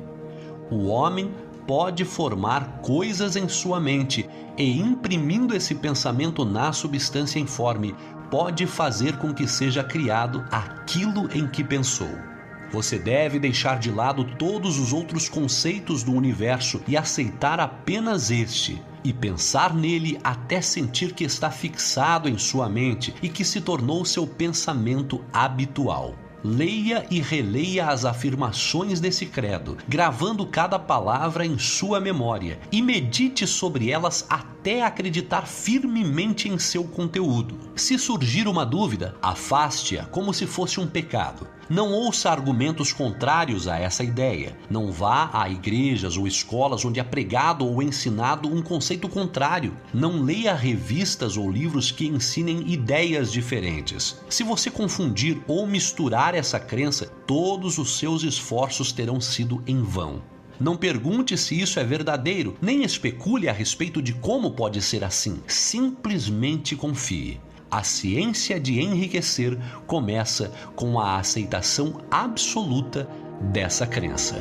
O 0.70 0.88
homem 0.88 1.32
pode 1.66 2.06
formar 2.06 2.80
coisas 2.82 3.36
em 3.36 3.50
sua 3.50 3.80
mente 3.80 4.30
e, 4.58 4.80
imprimindo 4.80 5.56
esse 5.56 5.74
pensamento 5.74 6.46
na 6.46 6.72
substância 6.72 7.40
informe, 7.40 7.96
pode 8.30 8.68
fazer 8.68 9.18
com 9.18 9.34
que 9.34 9.48
seja 9.48 9.84
criado 9.84 10.46
aquilo 10.52 11.30
em 11.34 11.48
que 11.48 11.64
pensou. 11.64 12.37
Você 12.72 13.00
deve 13.00 13.40
deixar 13.40 13.80
de 13.80 13.90
lado 13.90 14.24
todos 14.38 14.78
os 14.78 14.92
outros 14.92 15.30
conceitos 15.30 16.04
do 16.04 16.12
universo 16.12 16.82
e 16.88 16.98
aceitar 16.98 17.60
apenas 17.60 18.30
este, 18.30 18.82
e 19.04 19.14
pensar 19.14 19.74
nele 19.74 20.20
até 20.24 20.62
sentir 20.62 21.14
que 21.14 21.24
está 21.24 21.50
fixado 21.50 22.28
em 22.28 22.38
sua 22.38 22.68
mente 22.68 23.16
e 23.22 23.30
que 23.30 23.46
se 23.46 23.62
tornou 23.62 24.04
seu 24.04 24.28
pensamento 24.28 25.24
habitual. 25.32 26.14
Leia 26.50 27.06
e 27.12 27.20
releia 27.20 27.88
as 27.88 28.06
afirmações 28.06 29.02
desse 29.02 29.26
credo, 29.26 29.78
gravando 29.86 30.46
cada 30.46 30.80
palavra 30.80 31.46
em 31.46 31.60
sua 31.60 32.00
memória 32.00 32.58
e 32.72 32.82
medite 32.82 33.46
sobre 33.46 33.92
elas 33.92 34.26
até 34.30 34.82
acreditar 34.82 35.46
firmemente 35.46 36.48
em 36.48 36.58
seu 36.58 36.86
conteúdo. 36.86 37.58
Se 37.76 38.00
surgir 38.00 38.48
uma 38.48 38.66
dúvida, 38.66 39.14
afaste-a 39.22 40.06
como 40.06 40.34
se 40.34 40.48
fosse 40.48 40.80
um 40.80 40.88
pecado. 40.88 41.46
Não 41.70 41.92
ouça 41.92 42.32
argumentos 42.32 42.94
contrários 42.94 43.68
a 43.68 43.78
essa 43.78 44.02
ideia. 44.02 44.56
Não 44.70 44.90
vá 44.90 45.30
a 45.34 45.50
igrejas 45.50 46.16
ou 46.16 46.26
escolas 46.26 46.86
onde 46.86 46.98
é 46.98 47.04
pregado 47.04 47.66
ou 47.66 47.84
ensinado 47.84 48.48
um 48.48 48.62
conceito 48.62 49.10
contrário. 49.10 49.76
Não 49.94 50.22
leia 50.22 50.56
revistas 50.56 51.36
ou 51.36 51.52
livros 51.52 51.92
que 51.92 52.08
ensinem 52.08 52.72
ideias 52.72 53.34
diferentes. 53.34 54.18
Se 54.30 54.44
você 54.44 54.72
confundir 54.72 55.42
ou 55.46 55.68
misturar 55.68 56.36
essa 56.38 56.60
crença, 56.60 57.06
todos 57.26 57.78
os 57.78 57.98
seus 57.98 58.24
esforços 58.24 58.92
terão 58.92 59.20
sido 59.20 59.64
em 59.68 59.82
vão. 59.82 60.22
Não 60.60 60.76
pergunte 60.76 61.38
se 61.38 61.60
isso 61.60 61.80
é 61.80 61.84
verdadeiro, 61.84 62.56
nem 62.62 62.84
especule 62.84 63.48
a 63.48 63.54
respeito 63.54 64.02
de 64.02 64.14
como 64.14 64.52
pode 64.52 64.82
ser 64.82 65.04
assim. 65.04 65.40
Simplesmente 65.48 66.76
confie. 66.76 67.40
A 67.70 67.84
ciência 67.84 68.60
de 68.60 68.80
enriquecer 68.80 69.58
começa 69.86 70.52
com 70.76 71.00
a 71.00 71.18
aceitação 71.18 72.02
absoluta 72.10 73.08
dessa 73.52 73.86
crença. 73.86 74.36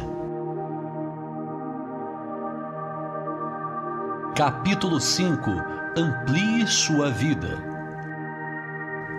Capítulo 4.34 5.00
5 5.00 5.50
Amplie 5.96 6.66
sua 6.66 7.10
vida. 7.10 7.75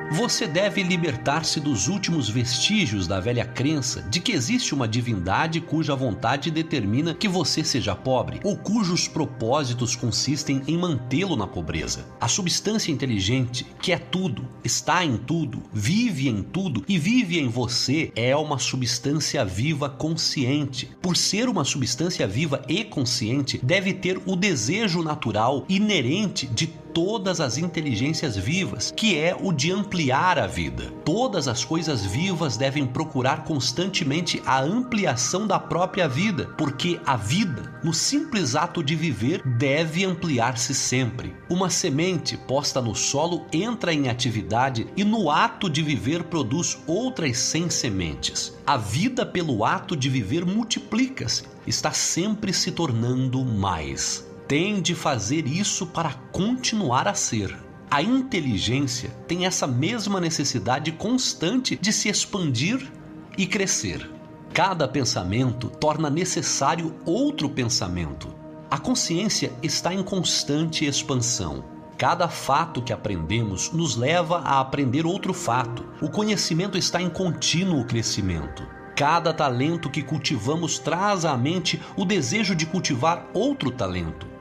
Você 0.09 0.47
deve 0.47 0.83
libertar-se 0.83 1.59
dos 1.59 1.89
últimos 1.89 2.29
vestígios 2.29 3.07
da 3.07 3.19
velha 3.19 3.43
crença 3.43 4.01
de 4.03 4.21
que 4.21 4.31
existe 4.31 4.73
uma 4.73 4.87
divindade 4.87 5.59
cuja 5.59 5.93
vontade 5.95 6.49
determina 6.49 7.13
que 7.13 7.27
você 7.27 7.61
seja 7.61 7.93
pobre, 7.93 8.39
ou 8.41 8.55
cujos 8.55 9.05
propósitos 9.05 9.97
consistem 9.97 10.61
em 10.65 10.77
mantê-lo 10.77 11.35
na 11.35 11.45
pobreza. 11.45 12.05
A 12.21 12.27
substância 12.29 12.89
inteligente, 12.89 13.65
que 13.81 13.91
é 13.91 13.97
tudo, 13.97 14.47
está 14.63 15.03
em 15.03 15.17
tudo, 15.17 15.61
vive 15.73 16.29
em 16.29 16.41
tudo 16.41 16.85
e 16.87 16.97
vive 16.97 17.37
em 17.37 17.49
você, 17.49 18.09
é 18.15 18.33
uma 18.33 18.59
substância 18.59 19.43
viva 19.43 19.89
consciente. 19.89 20.89
Por 21.01 21.17
ser 21.17 21.49
uma 21.49 21.65
substância 21.65 22.25
viva 22.25 22.61
e 22.69 22.85
consciente, 22.85 23.59
deve 23.61 23.93
ter 23.93 24.21
o 24.25 24.37
desejo 24.37 25.03
natural 25.03 25.65
inerente 25.67 26.47
de 26.47 26.67
todas 26.97 27.39
as 27.39 27.59
inteligências 27.59 28.35
vivas, 28.35 28.89
que 28.89 29.15
é 29.15 29.37
o 29.39 29.51
de 29.51 29.71
ampliar 29.71 30.39
a 30.39 30.47
vida. 30.47 30.91
Todas 31.05 31.47
as 31.47 31.63
coisas 31.63 32.03
vivas 32.03 32.57
devem 32.57 32.87
procurar 32.87 33.43
constantemente 33.43 34.41
a 34.47 34.63
ampliação 34.63 35.45
da 35.45 35.59
própria 35.59 36.09
vida, 36.09 36.45
porque 36.57 36.99
a 37.05 37.15
vida, 37.15 37.79
no 37.83 37.93
simples 37.93 38.55
ato 38.55 38.83
de 38.83 38.95
viver, 38.95 39.47
deve 39.47 40.05
ampliar-se 40.05 40.73
sempre. 40.73 41.35
Uma 41.47 41.69
semente 41.69 42.35
posta 42.35 42.81
no 42.81 42.95
solo 42.95 43.45
entra 43.53 43.93
em 43.93 44.09
atividade 44.09 44.87
e 44.97 45.03
no 45.03 45.29
ato 45.29 45.69
de 45.69 45.83
viver 45.83 46.23
produz 46.23 46.79
outras 46.87 47.37
100 47.37 47.69
sementes. 47.69 48.57
A 48.65 48.75
vida, 48.75 49.23
pelo 49.23 49.63
ato 49.63 49.95
de 49.95 50.09
viver, 50.09 50.43
multiplica-se, 50.47 51.43
está 51.67 51.91
sempre 51.91 52.51
se 52.51 52.71
tornando 52.71 53.45
mais. 53.45 54.26
Tem 54.47 54.81
de 54.81 54.95
fazer 54.95 55.45
isso 55.45 55.87
para 55.87 56.13
continuar 56.31 57.05
a 57.05 57.13
ser. 57.13 57.53
A 57.91 58.01
inteligência 58.01 59.09
tem 59.27 59.45
essa 59.45 59.67
mesma 59.67 60.21
necessidade 60.21 60.89
constante 60.93 61.75
de 61.75 61.91
se 61.91 62.07
expandir 62.07 62.89
e 63.37 63.45
crescer. 63.45 64.09
Cada 64.53 64.87
pensamento 64.87 65.69
torna 65.69 66.09
necessário 66.09 66.95
outro 67.05 67.49
pensamento. 67.49 68.33
A 68.71 68.77
consciência 68.77 69.51
está 69.61 69.93
em 69.93 70.01
constante 70.01 70.85
expansão. 70.85 71.65
Cada 71.97 72.29
fato 72.29 72.81
que 72.81 72.93
aprendemos 72.93 73.73
nos 73.73 73.97
leva 73.97 74.37
a 74.45 74.61
aprender 74.61 75.05
outro 75.05 75.33
fato. 75.33 75.85
O 76.01 76.07
conhecimento 76.09 76.77
está 76.77 77.01
em 77.01 77.09
contínuo 77.09 77.83
crescimento. 77.83 78.65
Cada 78.95 79.33
talento 79.33 79.89
que 79.89 80.01
cultivamos 80.01 80.79
traz 80.79 81.25
à 81.25 81.35
mente 81.35 81.81
o 81.97 82.05
desejo 82.05 82.55
de 82.55 82.65
cultivar 82.65 83.27
outro 83.33 83.71
talento. 83.71 84.36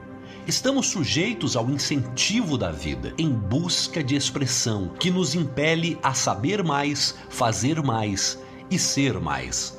Estamos 0.47 0.87
sujeitos 0.87 1.57
ao 1.57 1.69
incentivo 1.69 2.57
da 2.57 2.71
vida, 2.71 3.13
em 3.17 3.29
busca 3.29 4.01
de 4.01 4.15
expressão, 4.15 4.87
que 4.97 5.11
nos 5.11 5.35
impele 5.35 5.99
a 6.01 6.13
saber 6.13 6.63
mais, 6.63 7.15
fazer 7.29 7.83
mais 7.83 8.41
e 8.71 8.79
ser 8.79 9.19
mais. 9.19 9.76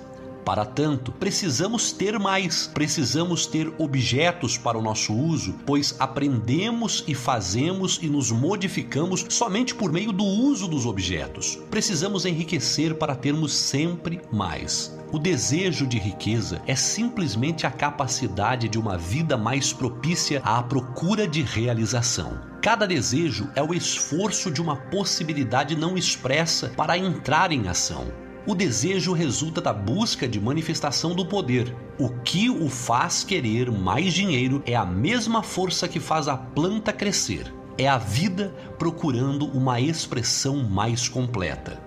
Para 0.48 0.64
tanto, 0.64 1.12
precisamos 1.12 1.92
ter 1.92 2.18
mais, 2.18 2.66
precisamos 2.72 3.44
ter 3.44 3.70
objetos 3.76 4.56
para 4.56 4.78
o 4.78 4.82
nosso 4.82 5.12
uso, 5.12 5.52
pois 5.66 5.94
aprendemos 6.00 7.04
e 7.06 7.14
fazemos 7.14 7.98
e 8.00 8.08
nos 8.08 8.30
modificamos 8.30 9.26
somente 9.28 9.74
por 9.74 9.92
meio 9.92 10.10
do 10.10 10.24
uso 10.24 10.66
dos 10.66 10.86
objetos. 10.86 11.58
Precisamos 11.70 12.24
enriquecer 12.24 12.94
para 12.94 13.14
termos 13.14 13.52
sempre 13.52 14.22
mais. 14.32 14.98
O 15.12 15.18
desejo 15.18 15.86
de 15.86 15.98
riqueza 15.98 16.62
é 16.66 16.74
simplesmente 16.74 17.66
a 17.66 17.70
capacidade 17.70 18.70
de 18.70 18.78
uma 18.78 18.96
vida 18.96 19.36
mais 19.36 19.74
propícia 19.74 20.40
à 20.42 20.62
procura 20.62 21.28
de 21.28 21.42
realização. 21.42 22.40
Cada 22.62 22.86
desejo 22.86 23.50
é 23.54 23.62
o 23.62 23.74
esforço 23.74 24.50
de 24.50 24.62
uma 24.62 24.76
possibilidade 24.76 25.76
não 25.76 25.94
expressa 25.94 26.72
para 26.74 26.96
entrar 26.96 27.52
em 27.52 27.68
ação. 27.68 28.27
O 28.48 28.54
desejo 28.54 29.12
resulta 29.12 29.60
da 29.60 29.74
busca 29.74 30.26
de 30.26 30.40
manifestação 30.40 31.14
do 31.14 31.26
poder. 31.26 31.76
O 31.98 32.08
que 32.08 32.48
o 32.48 32.70
faz 32.70 33.22
querer 33.22 33.70
mais 33.70 34.14
dinheiro 34.14 34.62
é 34.64 34.74
a 34.74 34.86
mesma 34.86 35.42
força 35.42 35.86
que 35.86 36.00
faz 36.00 36.28
a 36.28 36.34
planta 36.34 36.90
crescer. 36.90 37.52
É 37.76 37.86
a 37.86 37.98
vida 37.98 38.54
procurando 38.78 39.44
uma 39.48 39.78
expressão 39.82 40.62
mais 40.66 41.10
completa. 41.10 41.78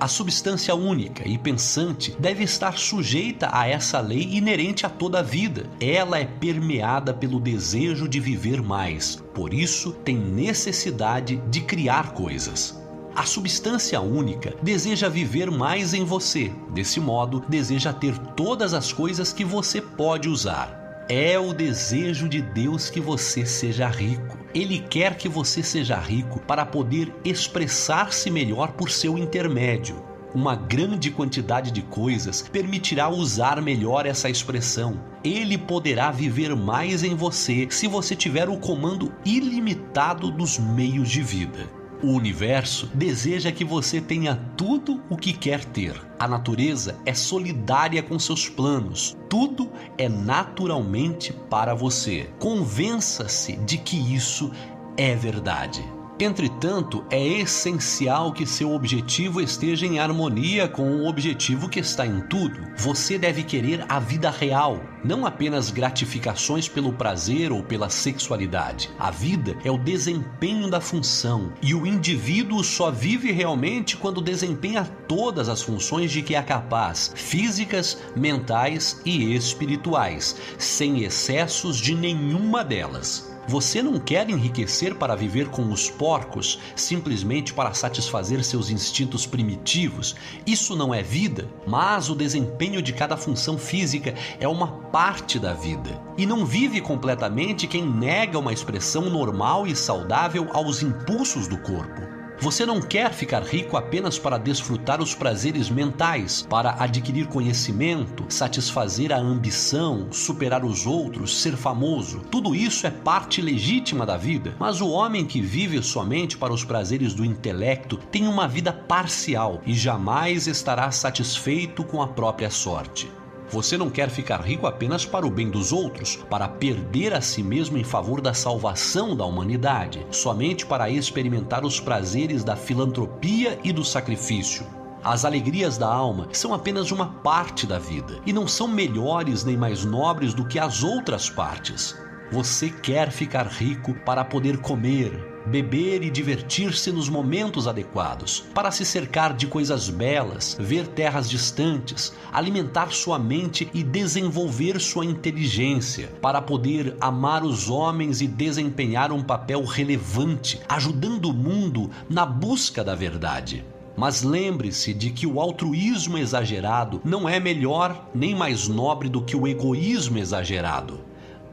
A 0.00 0.08
substância 0.08 0.74
única 0.74 1.22
e 1.28 1.38
pensante 1.38 2.16
deve 2.18 2.42
estar 2.42 2.76
sujeita 2.76 3.48
a 3.52 3.68
essa 3.68 4.00
lei 4.00 4.24
inerente 4.32 4.84
a 4.84 4.88
toda 4.88 5.20
a 5.20 5.22
vida. 5.22 5.70
Ela 5.80 6.18
é 6.18 6.24
permeada 6.24 7.14
pelo 7.14 7.38
desejo 7.38 8.08
de 8.08 8.18
viver 8.18 8.60
mais, 8.60 9.22
por 9.32 9.54
isso 9.54 9.92
tem 9.92 10.16
necessidade 10.16 11.40
de 11.48 11.60
criar 11.60 12.12
coisas. 12.12 12.81
A 13.14 13.26
substância 13.26 14.00
única 14.00 14.54
deseja 14.62 15.06
viver 15.06 15.50
mais 15.50 15.92
em 15.92 16.02
você, 16.02 16.50
desse 16.70 16.98
modo, 16.98 17.44
deseja 17.46 17.92
ter 17.92 18.16
todas 18.16 18.72
as 18.72 18.90
coisas 18.90 19.34
que 19.34 19.44
você 19.44 19.82
pode 19.82 20.30
usar. 20.30 21.04
É 21.10 21.38
o 21.38 21.52
desejo 21.52 22.26
de 22.26 22.40
Deus 22.40 22.88
que 22.88 23.00
você 23.00 23.44
seja 23.44 23.86
rico. 23.86 24.38
Ele 24.54 24.78
quer 24.78 25.16
que 25.18 25.28
você 25.28 25.62
seja 25.62 25.98
rico 25.98 26.40
para 26.40 26.64
poder 26.64 27.12
expressar-se 27.22 28.30
melhor 28.30 28.72
por 28.72 28.90
seu 28.90 29.18
intermédio. 29.18 30.02
Uma 30.34 30.56
grande 30.56 31.10
quantidade 31.10 31.70
de 31.70 31.82
coisas 31.82 32.40
permitirá 32.40 33.10
usar 33.10 33.60
melhor 33.60 34.06
essa 34.06 34.30
expressão. 34.30 34.98
Ele 35.22 35.58
poderá 35.58 36.10
viver 36.10 36.56
mais 36.56 37.02
em 37.02 37.14
você 37.14 37.68
se 37.70 37.86
você 37.86 38.16
tiver 38.16 38.48
o 38.48 38.56
comando 38.56 39.12
ilimitado 39.22 40.30
dos 40.30 40.58
meios 40.58 41.10
de 41.10 41.20
vida. 41.22 41.81
O 42.02 42.08
universo 42.08 42.90
deseja 42.92 43.52
que 43.52 43.64
você 43.64 44.00
tenha 44.00 44.34
tudo 44.56 45.00
o 45.08 45.16
que 45.16 45.32
quer 45.32 45.64
ter. 45.64 45.94
A 46.18 46.26
natureza 46.26 46.98
é 47.06 47.14
solidária 47.14 48.02
com 48.02 48.18
seus 48.18 48.48
planos. 48.48 49.16
Tudo 49.30 49.70
é 49.96 50.08
naturalmente 50.08 51.32
para 51.48 51.74
você. 51.74 52.28
Convença-se 52.40 53.56
de 53.58 53.78
que 53.78 53.96
isso 53.96 54.50
é 54.96 55.14
verdade. 55.14 55.84
Entretanto, 56.20 57.04
é 57.10 57.40
essencial 57.40 58.32
que 58.32 58.46
seu 58.46 58.72
objetivo 58.72 59.40
esteja 59.40 59.86
em 59.86 59.98
harmonia 59.98 60.68
com 60.68 60.88
o 60.88 61.08
objetivo 61.08 61.68
que 61.68 61.80
está 61.80 62.06
em 62.06 62.20
tudo. 62.20 62.60
Você 62.76 63.18
deve 63.18 63.42
querer 63.42 63.84
a 63.88 63.98
vida 63.98 64.30
real, 64.30 64.80
não 65.02 65.26
apenas 65.26 65.70
gratificações 65.70 66.68
pelo 66.68 66.92
prazer 66.92 67.50
ou 67.50 67.62
pela 67.62 67.88
sexualidade. 67.88 68.90
A 68.98 69.10
vida 69.10 69.56
é 69.64 69.70
o 69.70 69.78
desempenho 69.78 70.70
da 70.70 70.80
função 70.80 71.52
e 71.62 71.74
o 71.74 71.86
indivíduo 71.86 72.62
só 72.62 72.90
vive 72.90 73.32
realmente 73.32 73.96
quando 73.96 74.20
desempenha 74.20 74.84
todas 75.08 75.48
as 75.48 75.62
funções 75.62 76.12
de 76.12 76.22
que 76.22 76.34
é 76.34 76.42
capaz, 76.42 77.12
físicas, 77.16 77.98
mentais 78.14 79.00
e 79.04 79.34
espirituais, 79.34 80.36
sem 80.58 81.02
excessos 81.02 81.78
de 81.78 81.94
nenhuma 81.94 82.62
delas. 82.62 83.31
Você 83.48 83.82
não 83.82 83.98
quer 83.98 84.30
enriquecer 84.30 84.94
para 84.94 85.16
viver 85.16 85.48
com 85.48 85.70
os 85.72 85.90
porcos, 85.90 86.60
simplesmente 86.76 87.52
para 87.52 87.74
satisfazer 87.74 88.44
seus 88.44 88.70
instintos 88.70 89.26
primitivos. 89.26 90.14
Isso 90.46 90.76
não 90.76 90.94
é 90.94 91.02
vida, 91.02 91.48
mas 91.66 92.08
o 92.08 92.14
desempenho 92.14 92.80
de 92.80 92.92
cada 92.92 93.16
função 93.16 93.58
física 93.58 94.14
é 94.38 94.46
uma 94.46 94.68
parte 94.68 95.40
da 95.40 95.52
vida. 95.52 96.00
E 96.16 96.24
não 96.24 96.46
vive 96.46 96.80
completamente 96.80 97.66
quem 97.66 97.84
nega 97.84 98.38
uma 98.38 98.52
expressão 98.52 99.10
normal 99.10 99.66
e 99.66 99.74
saudável 99.74 100.48
aos 100.52 100.82
impulsos 100.82 101.48
do 101.48 101.58
corpo. 101.58 102.21
Você 102.42 102.66
não 102.66 102.82
quer 102.82 103.12
ficar 103.12 103.44
rico 103.44 103.76
apenas 103.76 104.18
para 104.18 104.36
desfrutar 104.36 105.00
os 105.00 105.14
prazeres 105.14 105.70
mentais, 105.70 106.44
para 106.50 106.74
adquirir 106.82 107.28
conhecimento, 107.28 108.26
satisfazer 108.28 109.12
a 109.12 109.16
ambição, 109.16 110.08
superar 110.10 110.64
os 110.64 110.84
outros, 110.84 111.40
ser 111.40 111.56
famoso. 111.56 112.18
Tudo 112.32 112.52
isso 112.52 112.84
é 112.84 112.90
parte 112.90 113.40
legítima 113.40 114.04
da 114.04 114.16
vida, 114.16 114.56
mas 114.58 114.80
o 114.80 114.90
homem 114.90 115.24
que 115.24 115.40
vive 115.40 115.80
somente 115.84 116.36
para 116.36 116.52
os 116.52 116.64
prazeres 116.64 117.14
do 117.14 117.24
intelecto 117.24 117.96
tem 117.96 118.26
uma 118.26 118.48
vida 118.48 118.72
parcial 118.72 119.62
e 119.64 119.72
jamais 119.72 120.48
estará 120.48 120.90
satisfeito 120.90 121.84
com 121.84 122.02
a 122.02 122.08
própria 122.08 122.50
sorte. 122.50 123.21
Você 123.52 123.76
não 123.76 123.90
quer 123.90 124.08
ficar 124.08 124.40
rico 124.40 124.66
apenas 124.66 125.04
para 125.04 125.26
o 125.26 125.30
bem 125.30 125.50
dos 125.50 125.72
outros, 125.74 126.16
para 126.30 126.48
perder 126.48 127.12
a 127.12 127.20
si 127.20 127.42
mesmo 127.42 127.76
em 127.76 127.84
favor 127.84 128.22
da 128.22 128.32
salvação 128.32 129.14
da 129.14 129.26
humanidade, 129.26 130.06
somente 130.10 130.64
para 130.64 130.88
experimentar 130.88 131.62
os 131.62 131.78
prazeres 131.78 132.42
da 132.42 132.56
filantropia 132.56 133.60
e 133.62 133.70
do 133.70 133.84
sacrifício. 133.84 134.66
As 135.04 135.26
alegrias 135.26 135.76
da 135.76 135.86
alma 135.86 136.28
são 136.32 136.54
apenas 136.54 136.90
uma 136.92 137.06
parte 137.06 137.66
da 137.66 137.78
vida 137.78 138.22
e 138.24 138.32
não 138.32 138.48
são 138.48 138.66
melhores 138.66 139.44
nem 139.44 139.56
mais 139.56 139.84
nobres 139.84 140.32
do 140.32 140.46
que 140.46 140.58
as 140.58 140.82
outras 140.82 141.28
partes. 141.28 141.94
Você 142.30 142.70
quer 142.70 143.10
ficar 143.10 143.46
rico 143.46 143.92
para 144.06 144.24
poder 144.24 144.62
comer, 144.62 145.31
beber 145.46 146.02
e 146.02 146.10
divertir-se 146.10 146.92
nos 146.92 147.08
momentos 147.08 147.66
adequados, 147.66 148.44
para 148.54 148.70
se 148.70 148.84
cercar 148.84 149.34
de 149.34 149.46
coisas 149.46 149.88
belas, 149.88 150.56
ver 150.58 150.86
terras 150.86 151.28
distantes, 151.28 152.12
alimentar 152.32 152.92
sua 152.92 153.18
mente 153.18 153.68
e 153.74 153.82
desenvolver 153.82 154.80
sua 154.80 155.04
inteligência, 155.04 156.08
para 156.20 156.40
poder 156.40 156.96
amar 157.00 157.44
os 157.44 157.68
homens 157.68 158.20
e 158.20 158.26
desempenhar 158.26 159.12
um 159.12 159.22
papel 159.22 159.64
relevante, 159.64 160.60
ajudando 160.68 161.26
o 161.26 161.34
mundo 161.34 161.90
na 162.08 162.24
busca 162.24 162.84
da 162.84 162.94
verdade. 162.94 163.64
Mas 163.96 164.22
lembre-se 164.22 164.94
de 164.94 165.10
que 165.10 165.26
o 165.26 165.40
altruísmo 165.40 166.16
exagerado 166.16 167.00
não 167.04 167.28
é 167.28 167.38
melhor 167.38 168.08
nem 168.14 168.34
mais 168.34 168.66
nobre 168.68 169.08
do 169.08 169.22
que 169.22 169.36
o 169.36 169.46
egoísmo 169.46 170.18
exagerado. 170.18 171.00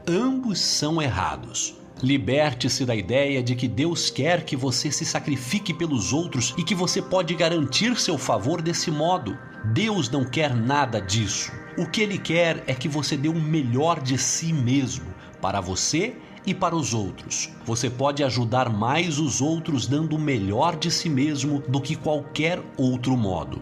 Ambos 0.08 0.58
são 0.58 1.00
errados. 1.00 1.79
Liberte-se 2.02 2.86
da 2.86 2.94
ideia 2.94 3.42
de 3.42 3.54
que 3.54 3.68
Deus 3.68 4.08
quer 4.08 4.44
que 4.44 4.56
você 4.56 4.90
se 4.90 5.04
sacrifique 5.04 5.74
pelos 5.74 6.12
outros 6.12 6.54
e 6.56 6.64
que 6.64 6.74
você 6.74 7.02
pode 7.02 7.34
garantir 7.34 7.98
seu 8.00 8.16
favor 8.16 8.62
desse 8.62 8.90
modo. 8.90 9.36
Deus 9.74 10.08
não 10.08 10.24
quer 10.24 10.54
nada 10.54 11.00
disso. 11.00 11.52
O 11.76 11.86
que 11.86 12.00
Ele 12.00 12.16
quer 12.16 12.64
é 12.66 12.74
que 12.74 12.88
você 12.88 13.16
dê 13.16 13.28
o 13.28 13.34
melhor 13.34 14.00
de 14.00 14.16
si 14.16 14.52
mesmo, 14.52 15.14
para 15.42 15.60
você 15.60 16.16
e 16.46 16.54
para 16.54 16.74
os 16.74 16.94
outros. 16.94 17.50
Você 17.66 17.90
pode 17.90 18.24
ajudar 18.24 18.70
mais 18.70 19.18
os 19.18 19.42
outros 19.42 19.86
dando 19.86 20.16
o 20.16 20.18
melhor 20.18 20.76
de 20.76 20.90
si 20.90 21.08
mesmo 21.08 21.62
do 21.68 21.80
que 21.80 21.94
qualquer 21.94 22.62
outro 22.78 23.16
modo. 23.16 23.60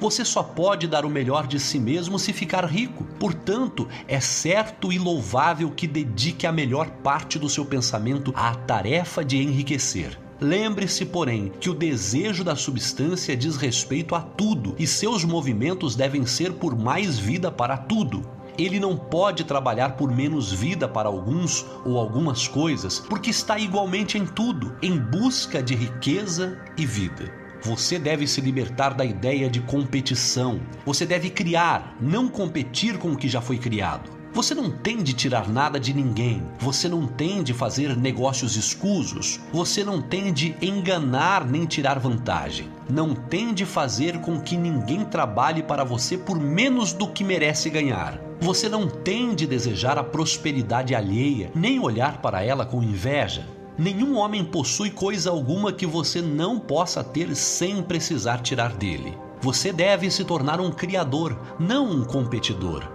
Você 0.00 0.24
só 0.24 0.42
pode 0.42 0.86
dar 0.86 1.04
o 1.04 1.10
melhor 1.10 1.46
de 1.46 1.60
si 1.60 1.78
mesmo 1.78 2.18
se 2.18 2.32
ficar 2.32 2.64
rico. 2.64 3.04
Portanto, 3.18 3.86
é 4.08 4.18
certo 4.18 4.90
e 4.90 4.98
louvável 4.98 5.70
que 5.70 5.86
dedique 5.86 6.46
a 6.46 6.52
melhor 6.52 6.88
parte 6.88 7.38
do 7.38 7.50
seu 7.50 7.66
pensamento 7.66 8.32
à 8.34 8.54
tarefa 8.54 9.22
de 9.22 9.36
enriquecer. 9.36 10.18
Lembre-se, 10.40 11.04
porém, 11.04 11.52
que 11.60 11.68
o 11.68 11.74
desejo 11.74 12.42
da 12.42 12.56
substância 12.56 13.36
diz 13.36 13.56
respeito 13.56 14.14
a 14.14 14.22
tudo 14.22 14.74
e 14.78 14.86
seus 14.86 15.22
movimentos 15.22 15.94
devem 15.94 16.24
ser 16.24 16.54
por 16.54 16.74
mais 16.74 17.18
vida 17.18 17.50
para 17.50 17.76
tudo. 17.76 18.22
Ele 18.56 18.80
não 18.80 18.96
pode 18.96 19.44
trabalhar 19.44 19.96
por 19.96 20.10
menos 20.10 20.50
vida 20.50 20.88
para 20.88 21.08
alguns 21.08 21.66
ou 21.84 21.98
algumas 21.98 22.48
coisas, 22.48 23.00
porque 23.00 23.28
está 23.28 23.58
igualmente 23.58 24.16
em 24.16 24.24
tudo, 24.24 24.74
em 24.80 24.98
busca 24.98 25.62
de 25.62 25.74
riqueza 25.74 26.58
e 26.78 26.86
vida. 26.86 27.39
Você 27.62 27.98
deve 27.98 28.26
se 28.26 28.40
libertar 28.40 28.94
da 28.94 29.04
ideia 29.04 29.50
de 29.50 29.60
competição. 29.60 30.60
Você 30.86 31.04
deve 31.04 31.28
criar, 31.28 31.94
não 32.00 32.26
competir 32.26 32.96
com 32.96 33.12
o 33.12 33.16
que 33.16 33.28
já 33.28 33.40
foi 33.40 33.58
criado. 33.58 34.20
Você 34.32 34.54
não 34.54 34.70
tem 34.70 35.02
de 35.02 35.12
tirar 35.12 35.48
nada 35.48 35.78
de 35.78 35.92
ninguém. 35.92 36.42
Você 36.60 36.88
não 36.88 37.06
tem 37.06 37.42
de 37.42 37.52
fazer 37.52 37.96
negócios 37.96 38.56
escusos. 38.56 39.40
Você 39.52 39.82
não 39.82 40.00
tem 40.00 40.32
de 40.32 40.54
enganar 40.62 41.44
nem 41.44 41.66
tirar 41.66 41.98
vantagem. 41.98 42.68
Não 42.88 43.12
tem 43.12 43.52
de 43.52 43.66
fazer 43.66 44.20
com 44.20 44.40
que 44.40 44.56
ninguém 44.56 45.04
trabalhe 45.04 45.62
para 45.62 45.84
você 45.84 46.16
por 46.16 46.38
menos 46.38 46.92
do 46.92 47.08
que 47.08 47.24
merece 47.24 47.68
ganhar. 47.68 48.20
Você 48.40 48.68
não 48.68 48.88
tem 48.88 49.34
de 49.34 49.46
desejar 49.46 49.98
a 49.98 50.04
prosperidade 50.04 50.94
alheia, 50.94 51.50
nem 51.54 51.80
olhar 51.80 52.22
para 52.22 52.42
ela 52.42 52.64
com 52.64 52.82
inveja. 52.82 53.46
Nenhum 53.80 54.18
homem 54.18 54.44
possui 54.44 54.90
coisa 54.90 55.30
alguma 55.30 55.72
que 55.72 55.86
você 55.86 56.20
não 56.20 56.60
possa 56.60 57.02
ter 57.02 57.34
sem 57.34 57.82
precisar 57.82 58.42
tirar 58.42 58.74
dele. 58.74 59.16
Você 59.40 59.72
deve 59.72 60.10
se 60.10 60.22
tornar 60.22 60.60
um 60.60 60.70
criador, 60.70 61.34
não 61.58 61.90
um 61.90 62.04
competidor. 62.04 62.86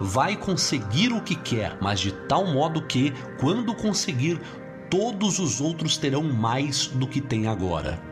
Vai 0.00 0.34
conseguir 0.34 1.12
o 1.12 1.22
que 1.22 1.36
quer, 1.36 1.78
mas 1.80 2.00
de 2.00 2.10
tal 2.26 2.44
modo 2.44 2.82
que, 2.82 3.12
quando 3.38 3.72
conseguir, 3.72 4.42
todos 4.90 5.38
os 5.38 5.60
outros 5.60 5.96
terão 5.96 6.24
mais 6.24 6.88
do 6.88 7.06
que 7.06 7.20
tem 7.20 7.46
agora. 7.46 8.02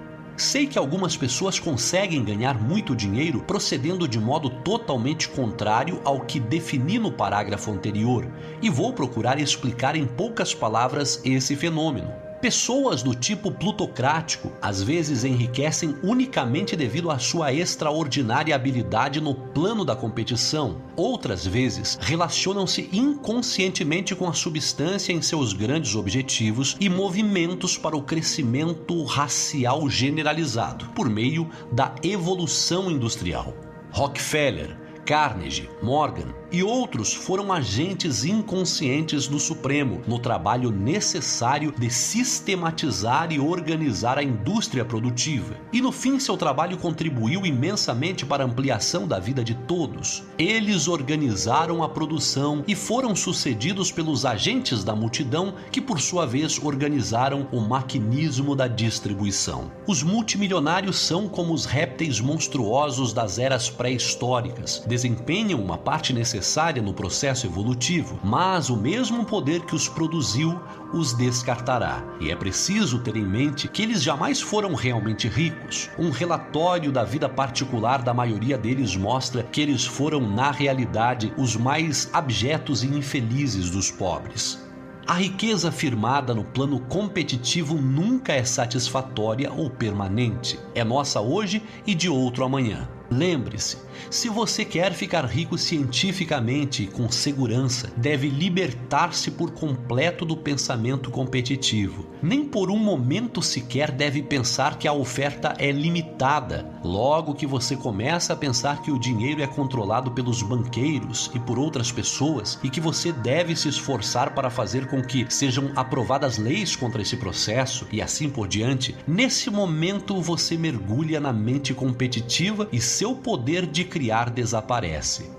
Sei 0.41 0.67
que 0.67 0.79
algumas 0.79 1.19
pessoas 1.19 1.59
conseguem 1.59 2.25
ganhar 2.25 2.59
muito 2.59 2.97
dinheiro 2.97 3.41
procedendo 3.41 4.09
de 4.09 4.19
modo 4.19 4.49
totalmente 4.49 5.29
contrário 5.29 6.01
ao 6.03 6.23
que 6.23 6.41
defini 6.41 6.99
no 6.99 7.13
parágrafo 7.13 7.71
anterior, 7.71 8.27
e 8.63 8.71
vou 8.71 8.95
procurar 8.95 9.39
explicar 9.39 9.95
em 9.95 10.07
poucas 10.07 10.55
palavras 10.55 11.21
esse 11.27 11.55
fenômeno. 11.55 12.30
Pessoas 12.41 13.03
do 13.03 13.15
tipo 13.15 13.53
plutocrático 13.53 14.51
às 14.63 14.83
vezes 14.83 15.25
enriquecem 15.25 15.95
unicamente 16.03 16.75
devido 16.75 17.11
à 17.11 17.19
sua 17.19 17.53
extraordinária 17.53 18.55
habilidade 18.55 19.21
no 19.21 19.35
plano 19.35 19.85
da 19.85 19.95
competição. 19.95 20.81
Outras 20.97 21.47
vezes 21.47 21.99
relacionam-se 22.01 22.89
inconscientemente 22.95 24.15
com 24.15 24.27
a 24.27 24.33
substância 24.33 25.13
em 25.13 25.21
seus 25.21 25.53
grandes 25.53 25.95
objetivos 25.95 26.79
e 26.81 26.89
movimentos 26.89 27.77
para 27.77 27.97
o 27.97 28.03
crescimento 28.03 29.05
racial 29.05 29.91
generalizado 29.91 30.87
por 30.95 31.11
meio 31.11 31.47
da 31.71 31.95
evolução 32.03 32.91
industrial. 32.91 33.55
Rockefeller, 33.93 34.79
Carnegie, 35.05 35.69
Morgan 35.83 36.40
e 36.53 36.63
outros 36.63 37.15
foram 37.15 37.53
agentes 37.53 38.25
inconscientes 38.25 39.29
do 39.29 39.39
Supremo 39.39 40.03
no 40.07 40.19
trabalho 40.19 40.71
necessário 40.71 41.73
de 41.77 41.91
sistematizar 41.91 43.33
e 43.33 43.39
organizar 43.39 44.19
a 44.19 44.23
indústria 44.23 44.85
produtiva. 44.85 45.55
E 45.73 45.81
no 45.81 45.93
fim, 45.93 46.19
seu 46.19 46.37
trabalho 46.37 46.77
contribuiu 46.77 47.47
imensamente 47.47 48.27
para 48.27 48.43
a 48.43 48.47
ampliação 48.47 49.07
da 49.07 49.19
vida 49.19 49.45
de 49.45 49.55
todos. 49.55 50.25
Eles 50.37 50.89
organizaram 50.89 51.83
a 51.83 51.89
produção 51.89 52.65
e 52.67 52.75
foram 52.75 53.15
sucedidos 53.15 53.93
pelos 53.93 54.25
agentes 54.25 54.83
da 54.83 54.95
multidão, 54.95 55.55
que 55.71 55.81
por 55.81 56.01
sua 56.01 56.27
vez 56.27 56.59
organizaram 56.63 57.47
o 57.53 57.61
maquinismo 57.61 58.57
da 58.57 58.67
distribuição. 58.67 59.71
Os 59.87 60.03
multimilionários 60.03 60.99
são 60.99 61.29
como 61.29 61.53
os 61.53 61.65
répteis 61.65 62.21
monstruosos 62.21 63.13
das 63.13 63.39
eras 63.39 63.71
pré-históricas, 63.71 64.83
desempenham 64.87 65.61
uma 65.61 65.79
parte 65.79 66.13
necessária 66.13 66.40
necessária 66.41 66.81
no 66.81 66.95
processo 66.95 67.47
evolutivo, 67.47 68.19
mas 68.25 68.71
o 68.71 68.77
mesmo 68.77 69.27
poder 69.27 69.61
que 69.67 69.75
os 69.75 69.87
produziu 69.89 70.59
os 70.91 71.13
descartará. 71.13 72.03
E 72.19 72.31
é 72.31 72.35
preciso 72.35 72.99
ter 73.01 73.15
em 73.15 73.27
mente 73.27 73.69
que 73.69 73.83
eles 73.83 74.03
jamais 74.03 74.41
foram 74.41 74.75
realmente 74.75 75.29
ricos. 75.29 75.91
Um 75.99 76.09
relatório 76.09 76.91
da 76.91 77.05
vida 77.05 77.29
particular 77.29 78.03
da 78.03 78.15
maioria 78.15 78.57
deles 78.57 78.97
mostra 78.97 79.43
que 79.43 79.61
eles 79.61 79.85
foram, 79.85 80.21
na 80.21 80.51
realidade, 80.51 81.33
os 81.37 81.57
mais 81.57 82.09
abjetos 82.11 82.83
e 82.83 82.87
infelizes 82.87 83.69
dos 83.69 83.91
pobres. 83.91 84.59
A 85.07 85.15
riqueza 85.15 85.71
firmada 85.71 86.35
no 86.35 86.45
plano 86.45 86.81
competitivo 86.81 87.75
nunca 87.75 88.33
é 88.33 88.45
satisfatória 88.45 89.53
ou 89.53 89.69
permanente. 89.69 90.59
É 90.75 90.85
nossa 90.85 91.21
hoje 91.21 91.63
e 91.87 91.95
de 91.95 92.09
outro 92.09 92.45
amanhã. 92.45 92.89
Lembre-se, 93.11 93.77
se 94.09 94.29
você 94.29 94.65
quer 94.65 94.93
ficar 94.93 95.25
rico 95.25 95.59
cientificamente 95.59 96.85
e 96.85 96.87
com 96.87 97.11
segurança, 97.11 97.93
deve 97.97 98.29
libertar-se 98.29 99.33
por 99.33 99.51
completo 99.51 100.25
do 100.25 100.37
pensamento 100.37 101.11
competitivo. 101.11 102.07
Nem 102.23 102.45
por 102.45 102.71
um 102.71 102.79
momento 102.79 103.43
sequer 103.43 103.91
deve 103.91 104.23
pensar 104.23 104.79
que 104.79 104.87
a 104.87 104.93
oferta 104.93 105.55
é 105.59 105.73
limitada. 105.73 106.71
Logo 106.85 107.35
que 107.35 107.47
você 107.47 107.77
começa 107.77 108.33
a 108.33 108.37
pensar 108.37 108.83
que 108.83 108.91
o 108.91 108.99
dinheiro 108.99 109.43
é 109.43 109.47
controlado 109.47 110.11
pelos 110.13 110.43
banqueiros 110.43 111.31
e 111.35 111.39
por 111.39 111.59
outras 111.59 111.91
pessoas 111.93 112.59
e 112.63 112.71
que 112.71 112.81
você 112.81 113.13
deve 113.13 113.57
se 113.57 113.69
esforçar 113.69 114.35
para 114.35 114.51
fazer 114.51 114.87
com 114.89 115.03
que 115.03 115.27
sejam 115.29 115.73
aprovadas 115.77 116.39
leis 116.39 116.77
contra 116.77 117.03
esse 117.03 117.17
processo 117.17 117.87
e 117.93 118.01
assim 118.01 118.31
por 118.31 118.47
diante, 118.49 118.97
nesse 119.07 119.51
momento 119.51 120.21
você 120.21 120.57
mergulha 120.57 121.21
na 121.21 121.33
mente 121.33 121.75
competitiva 121.75 122.69
e 122.73 122.81
seu 123.01 123.15
poder 123.15 123.65
de 123.65 123.83
criar 123.83 124.29
desaparece. 124.29 125.31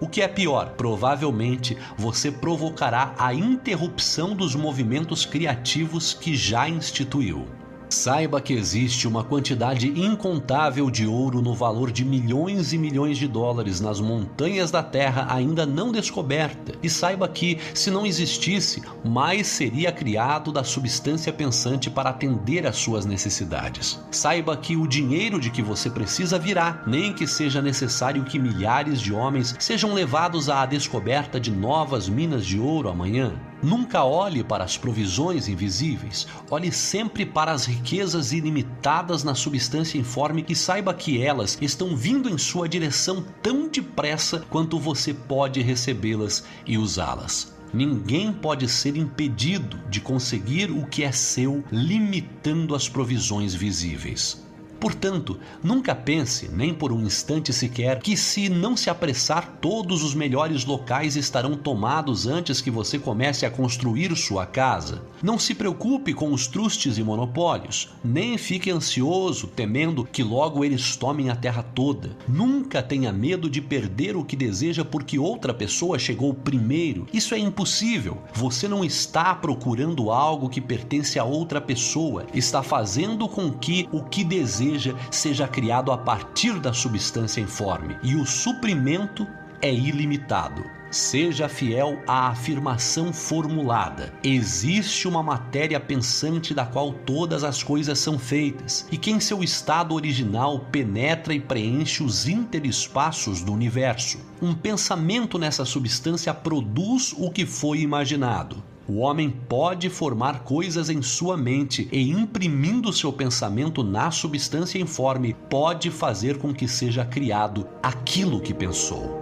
O 0.00 0.08
que 0.08 0.22
é 0.22 0.26
pior, 0.26 0.70
provavelmente 0.70 1.76
você 1.94 2.32
provocará 2.32 3.14
a 3.18 3.34
interrupção 3.34 4.34
dos 4.34 4.54
movimentos 4.54 5.26
criativos 5.26 6.14
que 6.14 6.34
já 6.34 6.66
instituiu. 6.66 7.46
Saiba 7.90 8.40
que 8.40 8.52
existe 8.52 9.08
uma 9.08 9.24
quantidade 9.24 9.88
incontável 9.88 10.88
de 10.88 11.08
ouro 11.08 11.42
no 11.42 11.56
valor 11.56 11.90
de 11.90 12.04
milhões 12.04 12.72
e 12.72 12.78
milhões 12.78 13.18
de 13.18 13.26
dólares 13.26 13.80
nas 13.80 14.00
montanhas 14.00 14.70
da 14.70 14.80
Terra 14.80 15.26
ainda 15.28 15.66
não 15.66 15.90
descoberta. 15.90 16.72
E 16.80 16.88
saiba 16.88 17.26
que, 17.26 17.58
se 17.74 17.90
não 17.90 18.06
existisse, 18.06 18.80
mais 19.04 19.48
seria 19.48 19.90
criado 19.90 20.52
da 20.52 20.62
substância 20.62 21.32
pensante 21.32 21.90
para 21.90 22.10
atender 22.10 22.64
às 22.64 22.76
suas 22.76 23.04
necessidades. 23.04 24.00
Saiba 24.12 24.56
que 24.56 24.76
o 24.76 24.86
dinheiro 24.86 25.40
de 25.40 25.50
que 25.50 25.60
você 25.60 25.90
precisa 25.90 26.38
virá, 26.38 26.84
nem 26.86 27.12
que 27.12 27.26
seja 27.26 27.60
necessário 27.60 28.22
que 28.22 28.38
milhares 28.38 29.00
de 29.00 29.12
homens 29.12 29.56
sejam 29.58 29.92
levados 29.92 30.48
à 30.48 30.64
descoberta 30.64 31.40
de 31.40 31.50
novas 31.50 32.08
minas 32.08 32.46
de 32.46 32.56
ouro 32.60 32.88
amanhã. 32.88 33.32
Nunca 33.62 34.04
olhe 34.04 34.42
para 34.42 34.64
as 34.64 34.78
provisões 34.78 35.46
invisíveis, 35.46 36.26
olhe 36.50 36.72
sempre 36.72 37.26
para 37.26 37.52
as 37.52 37.66
riquezas 37.66 38.32
ilimitadas 38.32 39.22
na 39.22 39.34
substância 39.34 39.98
informe 39.98 40.46
e 40.48 40.56
saiba 40.56 40.94
que 40.94 41.22
elas 41.22 41.58
estão 41.60 41.94
vindo 41.94 42.30
em 42.30 42.38
sua 42.38 42.66
direção 42.66 43.24
tão 43.42 43.68
depressa 43.68 44.44
quanto 44.48 44.78
você 44.78 45.12
pode 45.12 45.60
recebê-las 45.60 46.44
e 46.66 46.78
usá-las. 46.78 47.54
Ninguém 47.72 48.32
pode 48.32 48.66
ser 48.68 48.96
impedido 48.96 49.78
de 49.88 50.00
conseguir 50.00 50.70
o 50.70 50.86
que 50.86 51.04
é 51.04 51.12
seu, 51.12 51.62
limitando 51.70 52.74
as 52.74 52.88
provisões 52.88 53.54
visíveis. 53.54 54.42
Portanto, 54.80 55.38
nunca 55.62 55.94
pense, 55.94 56.48
nem 56.48 56.72
por 56.72 56.90
um 56.90 57.02
instante 57.02 57.52
sequer, 57.52 58.00
que 58.00 58.16
se 58.16 58.48
não 58.48 58.74
se 58.74 58.88
apressar, 58.88 59.58
todos 59.60 60.02
os 60.02 60.14
melhores 60.14 60.64
locais 60.64 61.16
estarão 61.16 61.54
tomados 61.54 62.26
antes 62.26 62.62
que 62.62 62.70
você 62.70 62.98
comece 62.98 63.44
a 63.44 63.50
construir 63.50 64.16
sua 64.16 64.46
casa. 64.46 65.02
Não 65.22 65.38
se 65.38 65.54
preocupe 65.54 66.14
com 66.14 66.32
os 66.32 66.46
trustes 66.46 66.96
e 66.96 67.04
monopólios, 67.04 67.90
nem 68.02 68.38
fique 68.38 68.70
ansioso 68.70 69.48
temendo 69.48 70.02
que 70.02 70.22
logo 70.22 70.64
eles 70.64 70.96
tomem 70.96 71.28
a 71.28 71.36
terra 71.36 71.62
toda. 71.62 72.16
Nunca 72.26 72.82
tenha 72.82 73.12
medo 73.12 73.50
de 73.50 73.60
perder 73.60 74.16
o 74.16 74.24
que 74.24 74.34
deseja 74.34 74.82
porque 74.82 75.18
outra 75.18 75.52
pessoa 75.52 75.98
chegou 75.98 76.32
primeiro. 76.32 77.06
Isso 77.12 77.34
é 77.34 77.38
impossível. 77.38 78.16
Você 78.32 78.66
não 78.66 78.82
está 78.82 79.34
procurando 79.34 80.10
algo 80.10 80.48
que 80.48 80.60
pertence 80.60 81.18
a 81.18 81.24
outra 81.24 81.60
pessoa, 81.60 82.24
está 82.32 82.62
fazendo 82.62 83.28
com 83.28 83.52
que 83.52 83.86
o 83.92 84.02
que 84.02 84.24
deseja 84.24 84.69
seja 85.10 85.48
criado 85.48 85.92
a 85.92 85.98
partir 85.98 86.58
da 86.58 86.72
substância 86.72 87.40
informe 87.40 87.96
e 88.02 88.14
o 88.16 88.26
suprimento 88.26 89.26
é 89.62 89.72
ilimitado. 89.72 90.64
Seja 90.90 91.48
fiel 91.48 92.02
à 92.06 92.28
afirmação 92.30 93.12
formulada. 93.12 94.12
Existe 94.24 95.06
uma 95.06 95.22
matéria 95.22 95.78
pensante 95.78 96.52
da 96.52 96.66
qual 96.66 96.92
todas 96.92 97.44
as 97.44 97.62
coisas 97.62 97.96
são 98.00 98.18
feitas, 98.18 98.88
e 98.90 98.96
que 98.96 99.12
em 99.12 99.20
seu 99.20 99.40
estado 99.40 99.94
original 99.94 100.66
penetra 100.72 101.32
e 101.32 101.38
preenche 101.38 102.02
os 102.02 102.26
interespaços 102.26 103.40
do 103.40 103.52
universo. 103.52 104.18
Um 104.42 104.52
pensamento 104.52 105.38
nessa 105.38 105.64
substância 105.64 106.34
produz 106.34 107.14
o 107.16 107.30
que 107.30 107.46
foi 107.46 107.80
imaginado. 107.80 108.69
O 108.90 108.96
homem 108.96 109.30
pode 109.30 109.88
formar 109.88 110.40
coisas 110.40 110.90
em 110.90 111.00
sua 111.00 111.36
mente 111.36 111.88
e, 111.92 112.10
imprimindo 112.10 112.92
seu 112.92 113.12
pensamento 113.12 113.84
na 113.84 114.10
substância 114.10 114.80
informe, 114.80 115.32
pode 115.48 115.92
fazer 115.92 116.38
com 116.38 116.52
que 116.52 116.66
seja 116.66 117.04
criado 117.04 117.68
aquilo 117.80 118.40
que 118.40 118.52
pensou. 118.52 119.20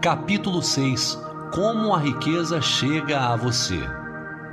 Capítulo 0.00 0.62
6 0.62 1.18
Como 1.52 1.94
a 1.94 1.98
riqueza 1.98 2.58
chega 2.62 3.20
a 3.20 3.36
você. 3.36 3.80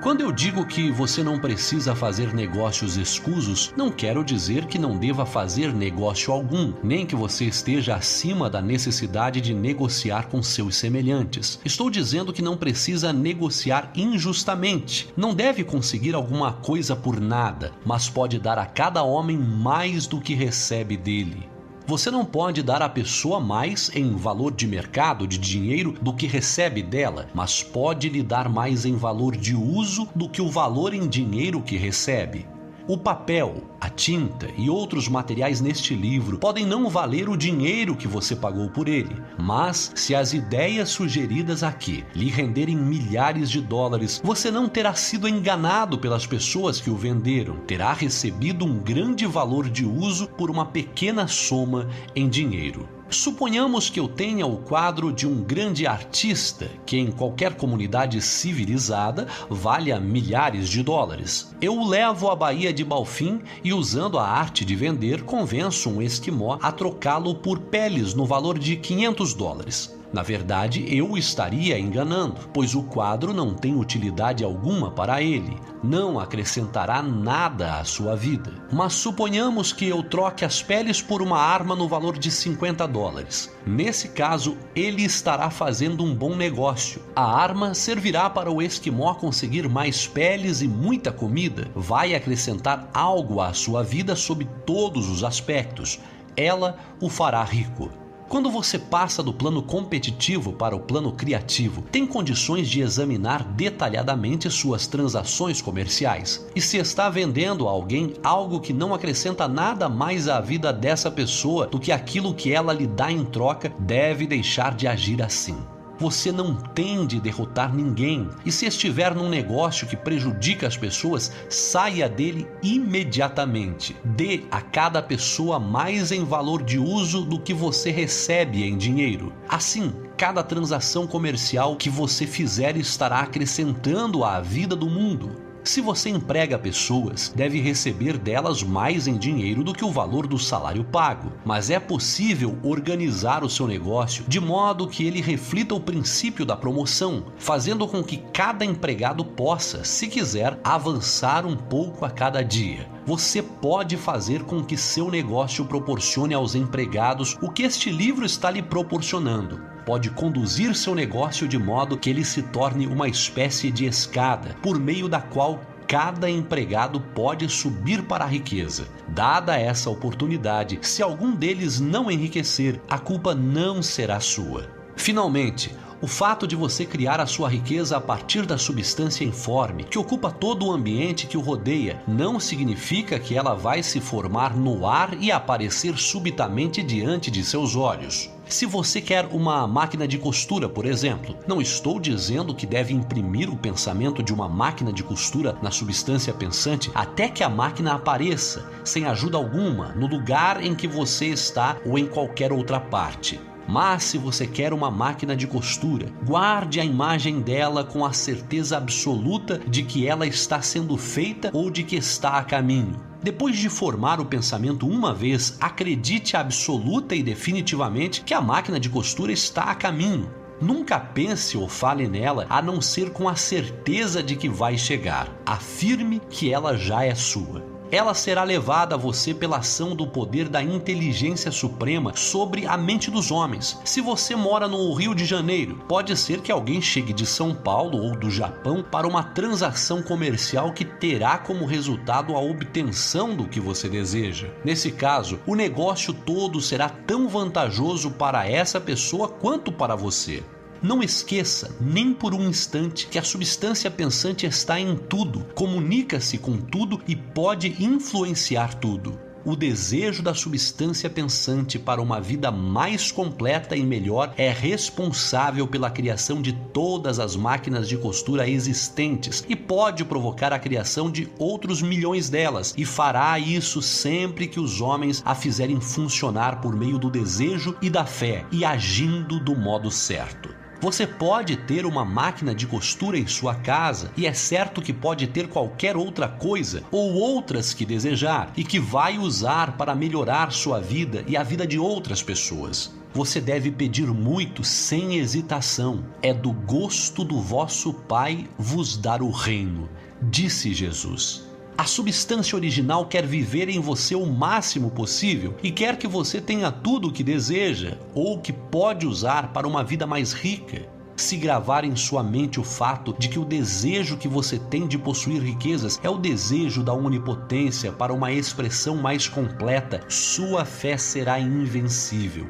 Quando 0.02 0.22
eu 0.22 0.32
digo 0.32 0.66
que 0.66 0.91
você 0.91 1.24
não 1.24 1.39
precisa 1.39 1.95
fazer 1.95 2.34
negócios 2.34 2.98
escusos, 2.98 3.74
não 3.76 3.91
quero 3.91 4.24
dizer 4.24 4.66
que 4.66 4.78
não 4.78 4.95
deva 4.95 5.26
fazer 5.26 5.74
negócio 5.74 6.32
algum, 6.32 6.72
nem 6.84 7.06
que 7.06 7.16
você 7.16 7.45
esteja 7.45 7.95
acima 7.95 8.48
da 8.48 8.62
necessidade 8.62 9.41
de 9.41 9.56
negociar 9.56 10.28
com 10.28 10.41
seus 10.43 10.76
semelhantes. 10.76 11.60
Estou 11.66 11.89
dizendo 11.89 12.32
que 12.32 12.43
não 12.43 12.56
precisa 12.56 13.12
negociar 13.12 13.91
injustamente. 13.95 15.10
Não 15.18 15.34
deve 15.34 15.64
conseguir 15.64 16.14
alguma 16.14 16.54
coisa 16.54 16.95
por 16.95 17.20
nada, 17.20 17.72
mas 17.84 18.08
pode 18.08 18.38
dar 18.39 18.60
a 18.60 18.66
cada 18.68 19.02
homem 19.02 19.38
mais 19.38 20.06
do 20.06 20.22
que 20.22 20.36
recebe 20.36 20.95
dele. 20.95 21.57
Você 21.88 22.12
não 22.12 22.26
pode 22.26 22.62
dar 22.62 22.82
à 22.82 22.90
pessoa 22.90 23.40
mais 23.40 23.90
em 23.96 24.14
valor 24.14 24.54
de 24.54 24.68
mercado, 24.68 25.26
de 25.26 25.38
dinheiro, 25.38 25.94
do 26.02 26.14
que 26.14 26.28
recebe 26.28 26.84
dela, 26.84 27.30
mas 27.34 27.64
pode 27.64 28.10
lhe 28.10 28.22
dar 28.22 28.50
mais 28.50 28.84
em 28.84 28.98
valor 28.98 29.38
de 29.38 29.56
uso 29.56 30.06
do 30.14 30.28
que 30.28 30.42
o 30.42 30.50
valor 30.50 30.94
em 30.94 31.08
dinheiro 31.08 31.62
que 31.62 31.78
recebe. 31.78 32.46
O 32.90 32.98
papel, 32.98 33.66
a 33.82 33.90
tinta 33.90 34.48
e 34.58 34.70
outros 34.70 35.10
materiais 35.10 35.60
neste 35.60 35.94
livro 35.94 36.38
podem 36.38 36.66
não 36.66 36.90
valer 36.90 37.28
o 37.28 37.36
dinheiro 37.36 37.98
que 37.98 38.08
você 38.08 38.34
pagou 38.34 38.70
por 38.70 38.88
ele, 38.88 39.22
mas 39.38 39.92
se 39.94 40.16
as 40.16 40.32
ideias 40.32 40.88
sugeridas 40.88 41.64
aqui 41.64 42.06
lhe 42.16 42.30
renderem 42.30 42.78
milhares 42.78 43.52
de 43.52 43.60
dólares, 43.60 44.22
você 44.24 44.50
não 44.50 44.70
terá 44.70 44.94
sido 44.94 45.28
enganado 45.28 45.98
pelas 45.98 46.26
pessoas 46.26 46.80
que 46.80 46.90
o 46.90 46.96
venderam, 46.96 47.58
terá 47.68 47.92
recebido 47.92 48.64
um 48.64 48.80
grande 48.80 49.26
valor 49.26 49.70
de 49.70 49.86
uso 49.86 50.26
por 50.26 50.50
uma 50.50 50.66
pequena 50.66 51.28
soma 51.28 51.90
em 52.16 52.30
dinheiro. 52.30 52.97
Suponhamos 53.10 53.89
que 53.89 54.01
eu 54.01 54.08
tenha 54.08 54.45
o 54.45 54.58
quadro 54.58 55.14
de 55.14 55.26
um 55.26 55.41
grande 55.41 55.88
artista 55.88 56.70
que, 56.86 56.97
em 56.97 57.10
qualquer 57.10 57.55
comunidade 57.55 58.22
civilizada, 58.22 59.28
valha 59.49 59.97
milhares 59.97 60.68
de 60.68 60.84
dólares. 60.84 61.55
Eu 61.62 61.78
o 61.78 61.88
levo 61.88 62.30
à 62.30 62.36
Baía 62.36 62.74
de 62.74 62.84
Balfim 62.84 63.41
e, 63.64 63.74
usando 63.74 64.20
a 64.20 64.28
arte 64.28 64.66
de 64.66 64.76
vender, 64.76 65.24
convenço 65.24 65.89
um 65.89 66.01
esquimó 66.01 66.60
a 66.62 66.70
trocá-lo 66.70 67.34
por 67.36 67.60
peles 67.60 68.14
no 68.14 68.26
valor 68.26 68.60
de 68.60 68.76
500 68.76 69.34
dólares. 69.34 69.97
Na 70.12 70.24
verdade, 70.24 70.86
eu 70.88 71.18
estaria 71.18 71.78
enganando, 71.78 72.49
pois 72.53 72.76
o 72.76 72.84
quadro 72.84 73.34
não 73.34 73.53
tem 73.53 73.76
utilidade 73.76 74.43
alguma 74.43 74.89
para 74.89 75.22
ele, 75.22 75.58
não 75.84 76.18
acrescentará 76.18 77.01
nada 77.01 77.80
à 77.80 77.84
sua 77.84 78.16
vida. 78.16 78.53
Mas 78.72 78.93
suponhamos 78.93 79.74
que 79.74 79.86
eu 79.86 80.01
troque 80.01 80.45
as 80.45 80.64
peles 80.64 81.01
por 81.01 81.22
uma 81.22 81.38
arma 81.38 81.76
no 81.76 81.88
valor 81.88 82.18
de 82.18 82.32
50 82.32 82.88
dólares. 82.88 83.53
Nesse 83.66 84.10
caso, 84.10 84.58
ele 84.74 85.03
estará 85.03 85.49
fazendo 85.49 86.03
um 86.03 86.16
bom 86.16 86.36
negócio. 86.36 87.01
A 87.14 87.39
arma 87.39 87.74
servirá 87.74 88.30
para 88.30 88.49
o 88.49 88.62
esquimó 88.62 89.14
conseguir 89.16 89.68
mais 89.68 90.08
peles 90.08 90.62
e 90.62 90.68
muita 90.68 91.12
comida, 91.12 91.70
vai 91.76 92.16
acrescentar 92.16 92.89
algo 92.93 93.41
à 93.41 93.53
sua 93.53 93.84
vida 93.84 94.16
sob 94.16 94.45
todos 94.66 95.10
os 95.10 95.24
aspectos. 95.24 95.99
Ela 96.36 96.78
o 97.01 97.10
fará 97.10 97.43
rico. 97.43 98.07
Quando 98.30 98.51
você 98.51 98.78
passa 98.78 99.23
do 99.23 99.34
plano 99.34 99.63
competitivo 99.63 100.51
para 100.51 100.75
o 100.75 100.82
plano 100.82 101.13
criativo, 101.13 101.82
tem 101.84 102.05
condições 102.05 102.67
de 102.69 102.82
examinar 102.82 103.41
detalhadamente 103.41 104.49
suas 104.49 104.86
transações 104.86 105.61
comerciais. 105.61 106.45
E 106.53 106.59
se 106.59 106.78
está 106.78 107.09
vendendo 107.09 107.69
a 107.69 107.71
alguém 107.71 108.15
algo 108.21 108.59
que 108.59 108.73
não 108.73 108.93
acrescenta 108.93 109.47
nada 109.47 109.88
mais 109.88 110.28
à 110.28 110.41
vida 110.41 110.73
dessa 110.73 111.09
pessoa 111.09 111.67
do 111.67 111.80
que 111.80 111.91
aquilo 111.91 112.34
que 112.34 112.51
ela 112.51 112.73
lhe 112.73 112.86
dá 112.86 113.09
em 113.09 113.23
troca, 113.23 113.73
deve 113.80 114.28
deixar 114.28 114.75
de 114.75 114.88
agir 114.88 115.21
assim. 115.21 115.57
Você 116.00 116.32
não 116.32 116.56
tem 116.56 117.06
de 117.06 117.20
derrotar 117.20 117.74
ninguém. 117.74 118.30
E 118.45 118.52
se 118.52 118.66
estiver 118.66 119.16
num 119.16 119.30
negócio 119.30 119.88
que 119.88 119.98
prejudica 119.98 120.68
as 120.68 120.78
pessoas, 120.78 121.32
saia 121.50 122.08
dele 122.08 122.48
imediatamente. 122.62 123.95
Dê 124.04 124.43
a 124.52 124.62
cada 124.62 125.02
pessoa 125.02 125.60
mais 125.60 126.12
em 126.12 126.24
valor 126.24 126.62
de 126.62 126.78
uso 126.78 127.24
do 127.24 127.39
que 127.39 127.54
você 127.54 127.89
recebe 127.89 128.64
em 128.64 128.78
dinheiro. 128.78 129.34
Assim, 129.50 129.93
cada 130.16 130.43
transação 130.43 131.08
comercial 131.08 131.76
que 131.76 131.89
você 131.89 132.28
fizer 132.28 132.78
estará 132.78 133.20
acrescentando 133.20 134.24
à 134.24 134.39
vida 134.39 134.76
do 134.76 134.88
mundo. 134.88 135.47
Se 135.68 135.82
você 135.82 136.09
emprega 136.09 136.57
pessoas, 136.57 137.28
deve 137.36 137.59
receber 137.59 138.18
delas 138.18 138.63
mais 138.63 139.05
em 139.05 139.18
dinheiro 139.18 139.65
do 139.65 139.74
que 139.74 139.84
o 139.84 139.91
valor 139.91 140.26
do 140.26 140.39
salário 140.39 140.82
pago, 140.82 141.34
mas 141.43 141.70
é 141.70 141.78
possível 141.78 142.57
organizar 142.63 143.43
o 143.43 143.49
seu 143.49 143.68
negócio 143.68 144.24
de 144.30 144.39
modo 144.39 144.88
que 144.88 145.05
ele 145.05 145.20
reflita 145.20 145.76
o 145.76 145.80
princípio 145.82 146.45
da 146.45 146.55
promoção, 146.55 147.26
fazendo 147.38 147.86
com 147.86 148.01
que 148.01 148.15
cada 148.32 148.63
empregado 148.63 149.26
possa, 149.26 149.84
se 149.84 150.07
quiser, 150.07 150.57
avançar 150.63 151.45
um 151.45 151.57
pouco 151.57 152.05
a 152.05 152.09
cada 152.09 152.41
dia. 152.41 152.89
Você 153.05 153.41
pode 153.43 153.97
fazer 153.97 154.43
com 154.43 154.63
que 154.63 154.78
seu 154.78 155.11
negócio 155.11 155.65
proporcione 155.65 156.34
aos 156.34 156.55
empregados 156.55 157.38
o 157.41 157.51
que 157.51 157.63
este 157.63 157.89
livro 157.89 158.26
está 158.26 158.49
lhe 158.49 158.61
proporcionando 158.61 159.76
pode 159.88 160.10
conduzir 160.10 160.76
seu 160.76 160.94
negócio 160.94 161.48
de 161.48 161.58
modo 161.58 161.98
que 161.98 162.10
ele 162.10 162.26
se 162.26 162.42
torne 162.42 162.86
uma 162.86 163.08
espécie 163.08 163.72
de 163.72 163.86
escada 163.86 164.54
por 164.62 164.78
meio 164.78 165.08
da 165.08 165.22
qual 165.22 165.62
cada 165.88 166.30
empregado 166.30 167.00
pode 167.00 167.48
subir 167.48 168.04
para 168.04 168.26
a 168.26 168.28
riqueza. 168.28 168.86
Dada 169.08 169.58
essa 169.58 169.90
oportunidade, 169.90 170.78
se 170.82 171.02
algum 171.02 171.34
deles 171.34 171.80
não 171.80 172.12
enriquecer, 172.12 172.82
a 172.90 173.00
culpa 173.00 173.34
não 173.34 173.82
será 173.82 174.20
sua. 174.20 174.70
Finalmente, 174.98 175.74
o 176.02 176.08
fato 176.08 176.46
de 176.46 176.56
você 176.56 176.86
criar 176.86 177.22
a 177.22 177.26
sua 177.26 177.48
riqueza 177.48 177.96
a 177.96 178.02
partir 178.02 178.46
da 178.46 178.58
substância 178.58 179.24
informe, 179.24 179.86
que 179.86 179.98
ocupa 179.98 180.30
todo 180.30 180.66
o 180.66 180.72
ambiente 180.74 181.28
que 181.28 181.38
o 181.38 181.42
rodeia, 181.42 182.04
não 182.06 182.42
significa 182.42 183.18
que 183.18 183.38
ela 183.38 183.56
vai 183.56 183.82
se 183.82 184.02
formar 184.02 184.54
no 184.54 184.86
ar 184.86 185.16
e 185.18 185.32
aparecer 185.32 185.98
subitamente 185.98 186.84
diante 186.84 187.32
de 187.32 187.42
seus 187.42 187.74
olhos. 187.74 188.30
Se 188.50 188.66
você 188.66 189.02
quer 189.02 189.26
uma 189.26 189.68
máquina 189.68 190.08
de 190.08 190.18
costura, 190.18 190.70
por 190.70 190.86
exemplo, 190.86 191.36
não 191.45 191.62
estou 191.62 192.00
dizendo 192.00 192.56
que 192.56 192.66
deve 192.66 192.93
imprimir 192.93 193.50
o 193.50 193.58
pensamento 193.58 194.24
de 194.24 194.34
uma 194.34 194.48
máquina 194.48 194.91
de 194.93 195.04
costura 195.04 195.58
na 195.62 195.70
substância 195.70 196.34
pensante 196.34 196.89
até 196.95 197.28
que 197.28 197.43
a 197.43 197.50
máquina 197.50 197.93
apareça, 197.93 198.66
sem 198.86 199.06
ajuda 199.06 199.36
alguma, 199.36 199.89
no 199.89 200.08
lugar 200.08 200.64
em 200.64 200.74
que 200.74 200.88
você 200.88 201.26
está 201.26 201.76
ou 201.86 202.00
em 202.00 202.08
qualquer 202.08 202.54
outra 202.54 202.80
parte. 202.80 203.38
Mas 203.68 204.06
se 204.06 204.18
você 204.18 204.48
quer 204.48 204.72
uma 204.72 204.89
máquina 204.89 205.36
de 205.36 205.45
costura, 205.45 206.08
guarde 206.26 206.80
a 206.80 206.86
imagem 206.86 207.41
dela 207.41 207.84
com 207.84 208.06
a 208.06 208.14
certeza 208.14 208.78
absoluta 208.78 209.60
de 209.68 209.84
que 209.84 210.08
ela 210.08 210.26
está 210.26 210.62
sendo 210.62 210.95
feita 210.95 211.52
ou 211.54 211.70
de 211.70 211.84
que 211.84 211.98
está 211.98 212.38
a 212.38 212.43
caminho. 212.45 213.07
Depois 213.22 213.57
de 213.57 213.70
formar 213.70 214.20
o 214.20 214.26
pensamento 214.26 214.88
uma 214.88 215.13
vez, 215.13 215.57
acredite 215.59 216.38
absoluta 216.38 217.15
e 217.15 217.24
definitivamente 217.24 218.22
que 218.22 218.34
a 218.34 218.41
máquina 218.41 218.80
de 218.80 218.89
costura 218.89 219.32
está 219.32 219.63
a 219.63 219.76
caminho. 219.76 220.30
Nunca 220.61 220.99
pense 220.99 221.57
ou 221.57 221.68
fale 221.68 222.07
nela 222.07 222.45
a 222.49 222.61
não 222.61 222.82
ser 222.82 223.11
com 223.11 223.30
a 223.30 223.36
certeza 223.36 224.24
de 224.24 224.36
que 224.36 224.49
vai 224.49 224.78
chegar. 224.78 225.30
Afirme 225.45 226.20
que 226.30 226.51
ela 226.51 226.76
já 226.78 227.03
é 227.03 227.13
sua 227.13 227.76
ela 227.92 228.14
será 228.14 228.44
levada 228.44 228.96
a 228.96 228.98
você 228.98 229.34
pela 229.34 229.58
ação 229.58 229.96
do 229.96 230.08
poder 230.08 230.50
da 230.50 230.62
inteligência 230.62 231.52
suprema 231.52 232.14
sobre 232.16 232.66
a 232.66 232.78
mente 232.78 233.10
dos 233.10 233.32
homens. 233.32 233.80
Se 233.86 234.02
você 234.02 234.36
mora 234.36 234.68
no 234.68 234.94
Rio 234.94 235.16
de 235.16 235.26
Janeiro, 235.26 235.84
pode 235.88 236.16
ser 236.18 236.42
que 236.42 236.52
alguém 236.52 236.82
chegue 236.82 237.14
de 237.14 237.26
São 237.26 237.54
Paulo 237.54 237.98
ou 237.98 238.16
do 238.16 238.30
Japão 238.30 238.84
para 238.84 239.08
uma 239.08 239.24
transação 239.24 240.02
comercial 240.02 240.74
que 240.74 240.86
terá 240.86 241.38
como 241.38 241.66
resultado 241.66 242.36
a 242.36 242.40
obtenção 242.40 243.36
do 243.36 243.48
que 243.48 243.60
você 243.60 243.88
deseja. 243.88 244.50
Nesse 244.64 244.92
caso, 244.92 245.40
o 245.46 245.56
negócio 245.56 246.14
todo 246.14 246.62
será 246.62 246.90
tão 246.90 247.28
vantajoso 247.28 248.12
para 248.12 248.48
essa 248.48 248.80
pessoa 248.80 249.28
quanto 249.28 249.72
para 249.72 249.96
você. 249.96 250.44
Não 250.82 251.01
esqueça, 251.01 251.75
nem 251.82 252.13
por 252.13 252.34
um 252.34 252.47
instante, 252.47 253.07
que 253.07 253.17
a 253.17 253.23
substância 253.23 253.89
pensante 253.89 254.45
está 254.45 254.80
em 254.80 254.95
tudo, 254.95 255.45
comunica-se 255.55 256.38
com 256.38 256.57
tudo 256.57 257.01
e 257.07 257.15
pode 257.15 257.84
influenciar 257.84 258.75
tudo. 258.75 259.28
o 259.47 259.55
desejo 259.55 260.21
da 260.21 260.34
substância 260.34 261.09
pensante 261.09 261.80
para 261.80 262.01
uma 262.01 262.19
vida 262.19 262.51
mais 262.51 263.13
completa 263.13 263.78
e 263.78 263.82
melhor 263.82 264.34
é 264.38 264.51
responsável 264.51 265.65
pela 265.65 265.89
criação 265.89 266.41
de 266.41 266.51
todas 266.51 267.17
as 267.17 267.38
máquinas 267.38 267.88
de 267.88 267.97
costura 267.97 268.45
existentes 268.45 269.45
e 269.47 269.55
pode 269.55 270.03
provocar 270.03 270.51
a 270.51 270.59
criação 270.59 271.09
de 271.09 271.30
outros 271.39 271.82
milhões 271.82 272.30
delas, 272.30 272.73
e 272.78 272.84
fará 272.84 273.39
isso 273.39 273.82
sempre 273.82 274.47
que 274.47 274.59
os 274.59 274.82
homens 274.82 275.23
a 275.25 275.34
fizerem 275.34 275.80
funcionar 275.80 276.59
por 276.59 276.75
meio 276.75 276.99
do 276.99 277.09
desejo 277.09 277.73
e 277.82 277.89
da 277.89 278.05
fé 278.05 278.45
e 278.51 278.65
agindo 278.65 279.39
do 279.39 279.55
modo 279.55 279.89
certo. 279.89 280.66
Você 280.80 281.07
pode 281.07 281.57
ter 281.57 281.86
uma 281.86 282.05
máquina 282.05 282.53
de 282.53 282.67
costura 282.67 283.17
em 283.17 283.25
sua 283.25 283.55
casa 283.55 284.11
e 284.15 284.28
é 284.28 284.34
certo 284.34 284.82
que 284.82 284.93
pode 284.93 285.25
ter 285.25 285.47
qualquer 285.47 285.97
outra 285.97 286.28
coisa 286.28 286.84
ou 286.91 287.13
outras 287.15 287.73
que 287.73 287.84
desejar 287.86 288.51
e 288.55 288.63
que 288.63 288.80
vai 288.80 289.17
usar 289.17 289.75
para 289.75 289.95
melhorar 289.95 290.51
sua 290.51 290.80
vida 290.80 291.23
e 291.28 291.36
a 291.36 291.41
vida 291.41 291.65
de 291.65 291.80
outras 291.80 292.21
pessoas. 292.21 292.93
Você 293.11 293.41
deve 293.41 293.71
pedir 293.71 294.07
muito 294.07 294.63
sem 294.63 295.17
hesitação. 295.17 296.03
É 296.21 296.32
do 296.32 296.51
gosto 296.51 297.23
do 297.23 297.41
vosso 297.41 297.91
Pai 297.91 298.47
vos 298.59 298.95
dar 298.95 299.23
o 299.23 299.32
reino, 299.32 299.89
disse 300.21 300.71
Jesus. 300.73 301.47
A 301.78 301.86
substância 301.86 302.55
original 302.55 303.05
quer 303.05 303.23
viver 303.23 303.69
em 303.69 303.80
você 303.80 304.15
o 304.15 304.25
máximo 304.25 304.89
possível 304.89 305.55
e 305.61 305.69
quer 305.69 305.95
que 305.95 306.07
você 306.07 306.41
tenha 306.41 306.71
tudo 306.71 307.07
o 307.07 307.11
que 307.11 307.23
deseja 307.23 307.99
ou 308.15 308.39
que 308.39 308.51
pode 308.51 309.05
usar 309.05 309.53
para 309.53 309.67
uma 309.67 309.84
vida 309.84 310.07
mais 310.07 310.34
rica. 310.34 310.89
Se 311.15 311.38
gravar 311.38 311.84
em 311.84 311.95
sua 311.95 312.23
mente 312.23 312.59
o 312.59 312.63
fato 312.63 313.15
de 313.19 313.30
que 313.30 313.38
o 313.38 313.45
desejo 313.45 314.17
que 314.17 314.28
você 314.28 314.57
tem 314.57 314.88
de 314.88 314.97
possuir 314.97 315.39
riquezas 315.41 315.99
é 316.01 316.09
o 316.09 316.17
desejo 316.17 316.84
da 316.84 316.93
onipotência 316.93 317.91
para 317.91 318.11
uma 318.13 318.32
expressão 318.32 318.95
mais 318.95 319.28
completa, 319.28 320.01
sua 320.09 320.65
fé 320.65 320.97
será 320.97 321.39
invencível. 321.39 322.47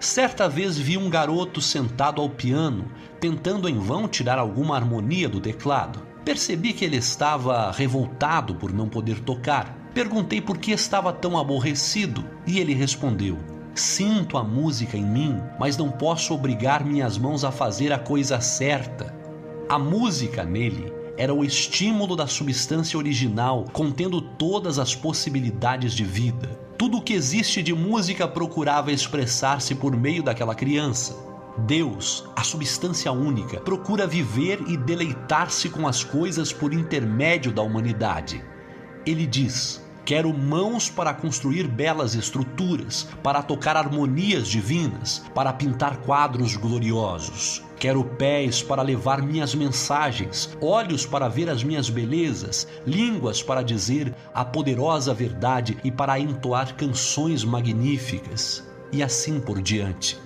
Certa 0.00 0.48
vez 0.48 0.76
vi 0.76 0.98
um 0.98 1.08
garoto 1.08 1.60
sentado 1.60 2.20
ao 2.20 2.28
piano, 2.28 2.90
tentando 3.20 3.68
em 3.68 3.78
vão 3.78 4.08
tirar 4.08 4.38
alguma 4.38 4.74
harmonia 4.74 5.28
do 5.28 5.40
teclado. 5.40 6.15
Percebi 6.26 6.72
que 6.72 6.84
ele 6.84 6.96
estava 6.96 7.70
revoltado 7.70 8.56
por 8.56 8.72
não 8.72 8.88
poder 8.88 9.20
tocar. 9.20 9.90
Perguntei 9.94 10.40
por 10.40 10.58
que 10.58 10.72
estava 10.72 11.12
tão 11.12 11.38
aborrecido 11.38 12.24
e 12.44 12.58
ele 12.58 12.74
respondeu: 12.74 13.38
Sinto 13.76 14.36
a 14.36 14.42
música 14.42 14.96
em 14.96 15.06
mim, 15.06 15.40
mas 15.56 15.76
não 15.76 15.88
posso 15.88 16.34
obrigar 16.34 16.84
minhas 16.84 17.16
mãos 17.16 17.44
a 17.44 17.52
fazer 17.52 17.92
a 17.92 17.98
coisa 17.98 18.40
certa. 18.40 19.14
A 19.68 19.78
música 19.78 20.42
nele 20.42 20.92
era 21.16 21.32
o 21.32 21.44
estímulo 21.44 22.16
da 22.16 22.26
substância 22.26 22.98
original, 22.98 23.64
contendo 23.72 24.20
todas 24.20 24.80
as 24.80 24.96
possibilidades 24.96 25.92
de 25.92 26.02
vida. 26.02 26.48
Tudo 26.76 26.98
o 26.98 27.02
que 27.02 27.12
existe 27.12 27.62
de 27.62 27.72
música 27.72 28.26
procurava 28.26 28.90
expressar-se 28.90 29.76
por 29.76 29.96
meio 29.96 30.24
daquela 30.24 30.56
criança. 30.56 31.25
Deus, 31.58 32.24
a 32.36 32.42
substância 32.44 33.10
única, 33.10 33.60
procura 33.60 34.06
viver 34.06 34.62
e 34.66 34.76
deleitar-se 34.76 35.70
com 35.70 35.88
as 35.88 36.04
coisas 36.04 36.52
por 36.52 36.72
intermédio 36.72 37.50
da 37.50 37.62
humanidade. 37.62 38.44
Ele 39.06 39.26
diz: 39.26 39.82
Quero 40.04 40.32
mãos 40.32 40.88
para 40.88 41.12
construir 41.12 41.66
belas 41.66 42.14
estruturas, 42.14 43.08
para 43.22 43.42
tocar 43.42 43.76
harmonias 43.76 44.46
divinas, 44.46 45.24
para 45.34 45.52
pintar 45.52 45.96
quadros 45.98 46.56
gloriosos. 46.56 47.62
Quero 47.78 48.04
pés 48.04 48.62
para 48.62 48.82
levar 48.82 49.20
minhas 49.20 49.54
mensagens, 49.54 50.56
olhos 50.60 51.04
para 51.04 51.28
ver 51.28 51.48
as 51.48 51.64
minhas 51.64 51.90
belezas, 51.90 52.68
línguas 52.86 53.42
para 53.42 53.62
dizer 53.62 54.14
a 54.32 54.44
poderosa 54.44 55.12
verdade 55.12 55.76
e 55.82 55.90
para 55.90 56.20
entoar 56.20 56.76
canções 56.76 57.44
magníficas, 57.44 58.62
e 58.92 59.02
assim 59.02 59.40
por 59.40 59.60
diante. 59.60 60.25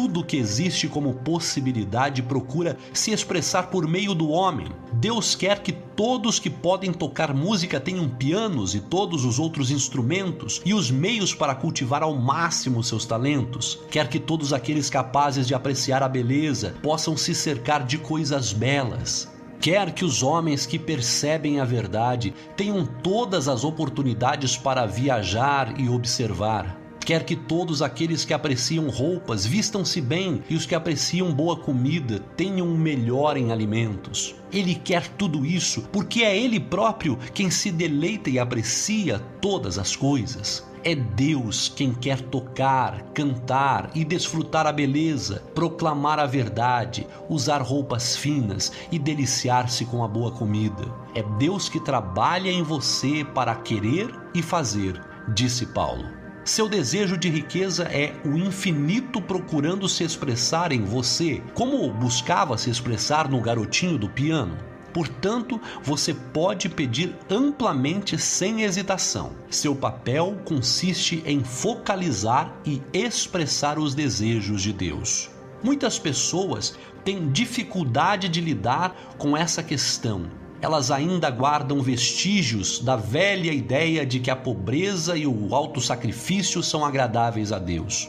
Tudo 0.00 0.22
que 0.22 0.36
existe 0.36 0.86
como 0.86 1.12
possibilidade 1.12 2.22
procura 2.22 2.78
se 2.92 3.10
expressar 3.10 3.68
por 3.68 3.88
meio 3.88 4.14
do 4.14 4.28
homem. 4.28 4.68
Deus 4.92 5.34
quer 5.34 5.60
que 5.60 5.72
todos 5.72 6.38
que 6.38 6.48
podem 6.48 6.92
tocar 6.92 7.34
música 7.34 7.80
tenham 7.80 8.08
pianos 8.08 8.76
e 8.76 8.80
todos 8.80 9.24
os 9.24 9.40
outros 9.40 9.72
instrumentos 9.72 10.62
e 10.64 10.72
os 10.72 10.88
meios 10.88 11.34
para 11.34 11.52
cultivar 11.52 12.04
ao 12.04 12.14
máximo 12.14 12.80
seus 12.84 13.04
talentos. 13.04 13.80
Quer 13.90 14.08
que 14.08 14.20
todos 14.20 14.52
aqueles 14.52 14.88
capazes 14.88 15.48
de 15.48 15.54
apreciar 15.54 16.00
a 16.00 16.08
beleza 16.08 16.76
possam 16.80 17.16
se 17.16 17.34
cercar 17.34 17.84
de 17.84 17.98
coisas 17.98 18.52
belas. 18.52 19.28
Quer 19.60 19.90
que 19.90 20.04
os 20.04 20.22
homens 20.22 20.64
que 20.64 20.78
percebem 20.78 21.58
a 21.58 21.64
verdade 21.64 22.32
tenham 22.56 22.86
todas 22.86 23.48
as 23.48 23.64
oportunidades 23.64 24.56
para 24.56 24.86
viajar 24.86 25.74
e 25.80 25.88
observar 25.88 26.87
quer 27.08 27.24
que 27.24 27.34
todos 27.34 27.80
aqueles 27.80 28.22
que 28.22 28.34
apreciam 28.34 28.90
roupas 28.90 29.46
vistam-se 29.46 29.98
bem 29.98 30.42
e 30.46 30.54
os 30.54 30.66
que 30.66 30.74
apreciam 30.74 31.32
boa 31.32 31.56
comida 31.56 32.18
tenham 32.36 32.68
o 32.68 32.76
melhor 32.76 33.38
em 33.38 33.50
alimentos. 33.50 34.34
Ele 34.52 34.74
quer 34.74 35.08
tudo 35.16 35.46
isso 35.46 35.88
porque 35.90 36.20
é 36.20 36.36
Ele 36.36 36.60
próprio 36.60 37.18
quem 37.32 37.50
se 37.50 37.72
deleita 37.72 38.28
e 38.28 38.38
aprecia 38.38 39.18
todas 39.40 39.78
as 39.78 39.96
coisas. 39.96 40.68
É 40.84 40.94
Deus 40.94 41.72
quem 41.74 41.94
quer 41.94 42.20
tocar, 42.20 43.02
cantar 43.14 43.90
e 43.94 44.04
desfrutar 44.04 44.66
a 44.66 44.72
beleza, 44.72 45.42
proclamar 45.54 46.18
a 46.18 46.26
verdade, 46.26 47.06
usar 47.26 47.62
roupas 47.62 48.16
finas 48.16 48.70
e 48.92 48.98
deliciar-se 48.98 49.86
com 49.86 50.04
a 50.04 50.08
boa 50.08 50.30
comida. 50.30 50.84
É 51.14 51.22
Deus 51.38 51.70
que 51.70 51.80
trabalha 51.80 52.50
em 52.50 52.62
você 52.62 53.24
para 53.24 53.54
querer 53.54 54.14
e 54.34 54.42
fazer, 54.42 55.02
disse 55.34 55.64
Paulo. 55.64 56.17
Seu 56.48 56.66
desejo 56.66 57.18
de 57.18 57.28
riqueza 57.28 57.84
é 57.84 58.14
o 58.24 58.30
infinito 58.38 59.20
procurando 59.20 59.86
se 59.86 60.02
expressar 60.02 60.72
em 60.72 60.82
você, 60.82 61.42
como 61.52 61.92
buscava 61.92 62.56
se 62.56 62.70
expressar 62.70 63.28
no 63.28 63.38
garotinho 63.38 63.98
do 63.98 64.08
piano. 64.08 64.56
Portanto, 64.90 65.60
você 65.82 66.14
pode 66.14 66.70
pedir 66.70 67.14
amplamente 67.28 68.16
sem 68.16 68.62
hesitação. 68.62 69.32
Seu 69.50 69.76
papel 69.76 70.38
consiste 70.46 71.22
em 71.26 71.44
focalizar 71.44 72.50
e 72.64 72.80
expressar 72.94 73.78
os 73.78 73.94
desejos 73.94 74.62
de 74.62 74.72
Deus. 74.72 75.28
Muitas 75.62 75.98
pessoas 75.98 76.78
têm 77.04 77.30
dificuldade 77.30 78.26
de 78.26 78.40
lidar 78.40 78.96
com 79.18 79.36
essa 79.36 79.62
questão 79.62 80.30
elas 80.60 80.90
ainda 80.90 81.30
guardam 81.30 81.80
vestígios 81.80 82.80
da 82.80 82.96
velha 82.96 83.52
ideia 83.52 84.04
de 84.04 84.18
que 84.18 84.30
a 84.30 84.36
pobreza 84.36 85.16
e 85.16 85.26
o 85.26 85.54
alto 85.54 85.80
sacrifício 85.80 86.62
são 86.62 86.84
agradáveis 86.84 87.52
a 87.52 87.58
Deus. 87.58 88.08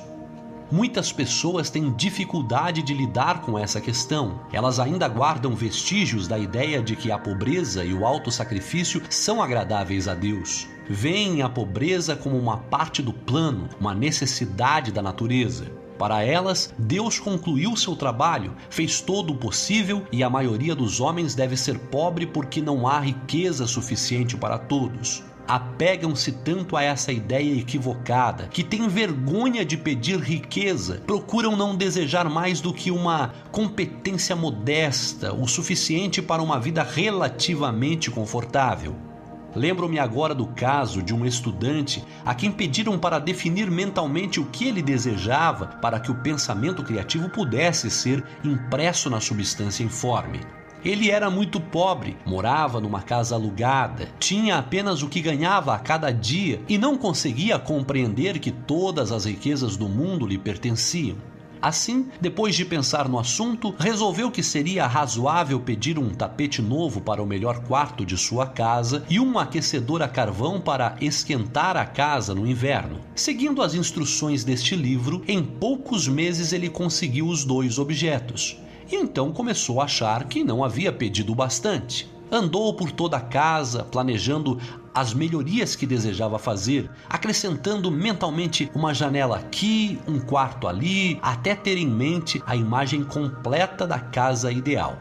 Muitas 0.72 1.12
pessoas 1.12 1.70
têm 1.72 1.92
dificuldade 1.94 2.84
de 2.84 2.94
lidar 2.94 3.42
com 3.42 3.58
essa 3.58 3.82
questão. 3.82 4.42
Elas 4.54 4.80
ainda 4.80 5.08
guardam 5.08 5.56
vestígios 5.56 6.28
da 6.28 6.38
ideia 6.38 6.82
de 6.82 6.96
que 6.96 7.12
a 7.12 7.18
pobreza 7.18 7.84
e 7.84 7.92
o 7.92 8.06
alto 8.06 8.32
sacrifício 8.32 9.02
são 9.10 9.42
agradáveis 9.42 10.08
a 10.08 10.14
Deus. 10.14 10.68
Veem 10.88 11.42
a 11.42 11.50
pobreza 11.50 12.16
como 12.16 12.38
uma 12.38 12.58
parte 12.58 13.02
do 13.02 13.12
plano, 13.12 13.68
uma 13.80 13.96
necessidade 13.96 14.92
da 14.92 15.02
natureza. 15.02 15.79
Para 16.00 16.24
elas, 16.24 16.74
Deus 16.80 17.20
concluiu 17.20 17.76
seu 17.76 17.94
trabalho, 17.94 18.56
fez 18.70 19.02
todo 19.02 19.34
o 19.34 19.36
possível 19.36 20.02
e 20.14 20.24
a 20.24 20.30
maioria 20.30 20.74
dos 20.74 21.02
homens 21.02 21.36
deve 21.36 21.58
ser 21.58 21.78
pobre 21.78 22.26
porque 22.26 22.62
não 22.62 22.88
há 22.88 23.02
riqueza 23.02 23.68
suficiente 23.68 24.38
para 24.38 24.58
todos 24.58 25.22
apegam-se 25.50 26.32
tanto 26.32 26.78
a 26.78 26.84
essa 26.84 27.12
ideia 27.12 27.60
equivocada 27.60 28.48
que 28.50 28.64
têm 28.64 28.88
vergonha 28.88 29.66
de 29.66 29.76
pedir 29.76 30.20
riqueza, 30.20 31.02
procuram 31.08 31.56
não 31.56 31.76
desejar 31.76 32.30
mais 32.30 32.62
do 32.62 32.72
que 32.72 32.92
uma 32.92 33.34
competência 33.52 34.36
modesta, 34.36 35.34
o 35.34 35.48
suficiente 35.48 36.22
para 36.22 36.44
uma 36.44 36.60
vida 36.60 36.84
relativamente 36.84 38.12
confortável. 38.12 39.09
Lembro-me 39.56 39.98
agora 39.98 40.36
do 40.36 40.46
caso 40.46 41.02
de 41.02 41.14
um 41.14 41.26
estudante 41.26 42.04
a 42.24 42.36
quem 42.36 42.52
pediram 42.52 43.00
para 43.00 43.20
definir 43.20 43.72
mentalmente 43.72 44.40
o 44.40 44.46
que 44.46 44.68
ele 44.68 44.82
desejava 44.82 45.68
para 45.82 46.00
que 46.00 46.12
o 46.12 46.22
pensamento 46.22 46.84
criativo 46.84 47.30
pudesse 47.30 47.90
ser 47.90 48.24
impresso 48.44 49.10
na 49.10 49.20
substância 49.20 49.84
informe. 49.84 50.40
Ele 50.86 51.12
era 51.12 51.30
muito 51.30 51.60
pobre, 51.60 52.16
morava 52.26 52.80
numa 52.80 53.02
casa 53.02 53.36
alugada, 53.36 54.08
tinha 54.18 54.58
apenas 54.58 55.02
o 55.02 55.10
que 55.10 55.22
ganhava 55.22 55.74
a 55.74 55.80
cada 55.80 56.10
dia 56.10 56.62
e 56.70 56.78
não 56.78 56.98
conseguia 56.98 57.60
compreender 57.60 58.40
que 58.40 58.52
todas 58.52 59.12
as 59.12 59.26
riquezas 59.26 59.76
do 59.76 59.90
mundo 59.90 60.26
lhe 60.26 60.38
pertenciam. 60.38 61.18
Assim, 61.62 62.08
depois 62.22 62.56
de 62.56 62.64
pensar 62.64 63.10
no 63.10 63.20
assunto, 63.20 63.76
resolveu 63.78 64.32
que 64.32 64.42
seria 64.42 64.88
razoável 64.88 65.60
pedir 65.60 66.00
um 66.00 66.10
tapete 66.10 66.62
novo 66.62 67.02
para 67.02 67.22
o 67.22 67.26
melhor 67.26 67.60
quarto 67.64 68.06
de 68.06 68.18
sua 68.18 68.48
casa 68.48 69.04
e 69.10 69.20
um 69.20 69.38
aquecedor 69.38 70.02
a 70.02 70.08
carvão 70.08 70.62
para 70.62 70.96
esquentar 71.02 71.76
a 71.76 71.86
casa 71.86 72.34
no 72.34 72.48
inverno. 72.48 73.00
Seguindo 73.14 73.62
as 73.62 73.74
instruções 73.74 74.46
deste 74.46 74.74
livro, 74.74 75.22
em 75.28 75.44
poucos 75.44 76.08
meses 76.08 76.54
ele 76.54 76.70
conseguiu 76.70 77.28
os 77.28 77.44
dois 77.44 77.78
objetos. 77.78 78.58
E 78.90 78.96
então 78.96 79.34
começou 79.34 79.82
a 79.82 79.84
achar 79.84 80.24
que 80.24 80.44
não 80.44 80.64
havia 80.64 80.94
pedido 80.94 81.36
bastante. 81.36 82.10
Andou 82.32 82.74
por 82.76 82.92
toda 82.92 83.18
a 83.18 83.22
casa, 83.22 83.84
planejando 83.84 84.60
as 84.94 85.14
melhorias 85.14 85.76
que 85.76 85.86
desejava 85.86 86.40
fazer, 86.40 86.90
acrescentando 87.10 87.92
mentalmente 87.92 88.70
uma 88.74 88.94
janela 88.94 89.38
aqui, 89.38 90.00
um 90.08 90.20
quarto 90.20 90.68
ali, 90.68 91.20
até 91.22 91.56
ter 91.56 91.78
em 91.78 91.88
mente 91.88 92.42
a 92.46 92.56
imagem 92.56 93.04
completa 93.04 93.86
da 93.86 94.00
casa 94.00 94.52
ideal. 94.52 94.98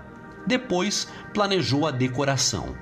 Depois, 0.46 1.08
planejou 1.34 1.86
a 1.86 1.90
decoração. 1.90 2.74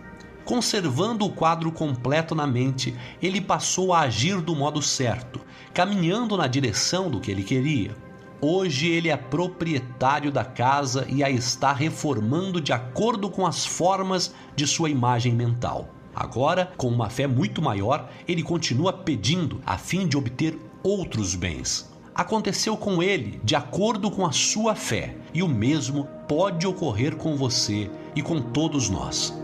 Conservando 0.45 1.25
o 1.25 1.33
quadro 1.33 1.73
completo 1.73 2.33
na 2.33 2.47
mente, 2.47 2.97
ele 3.21 3.41
passou 3.41 3.93
a 3.93 4.01
agir 4.01 4.41
do 4.41 4.55
modo 4.55 4.81
certo, 4.81 5.41
caminhando 5.75 6.37
na 6.37 6.47
direção 6.47 7.11
do 7.11 7.21
que 7.21 7.33
ele 7.33 7.43
queria. 7.43 7.97
Hoje 8.41 8.87
ele 8.87 9.09
é 9.09 9.17
proprietário 9.17 10.31
da 10.31 10.45
casa 10.45 11.05
e 11.09 11.25
a 11.25 11.31
está 11.31 11.73
reformando 11.73 12.61
de 12.61 12.73
acordo 12.73 13.29
com 13.29 13.45
as 13.45 13.67
formas 13.67 14.33
de 14.55 14.67
sua 14.67 14.89
imagem 14.89 15.35
mental. 15.35 15.96
Agora, 16.17 16.73
com 16.79 16.89
uma 16.89 17.11
fé 17.11 17.27
muito 17.27 17.61
maior, 17.61 18.09
ele 18.27 18.43
continua 18.43 18.91
pedindo 18.91 19.61
a 19.67 19.77
fim 19.77 20.09
de 20.09 20.17
obter 20.17 20.59
outros 20.83 21.35
bens. 21.35 21.93
Aconteceu 22.15 22.75
com 22.75 23.03
ele 23.03 23.39
de 23.45 23.55
acordo 23.55 24.11
com 24.11 24.25
a 24.25 24.33
sua 24.33 24.75
fé, 24.75 25.15
e 25.35 25.43
o 25.43 25.49
mesmo 25.49 26.09
pode 26.27 26.67
ocorrer 26.67 27.17
com 27.17 27.37
você 27.37 27.91
e 28.15 28.23
com 28.23 28.41
todos 28.41 28.89
nós. 28.89 29.37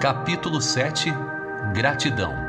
Capítulo 0.00 0.62
7 0.62 1.12
Gratidão 1.74 2.47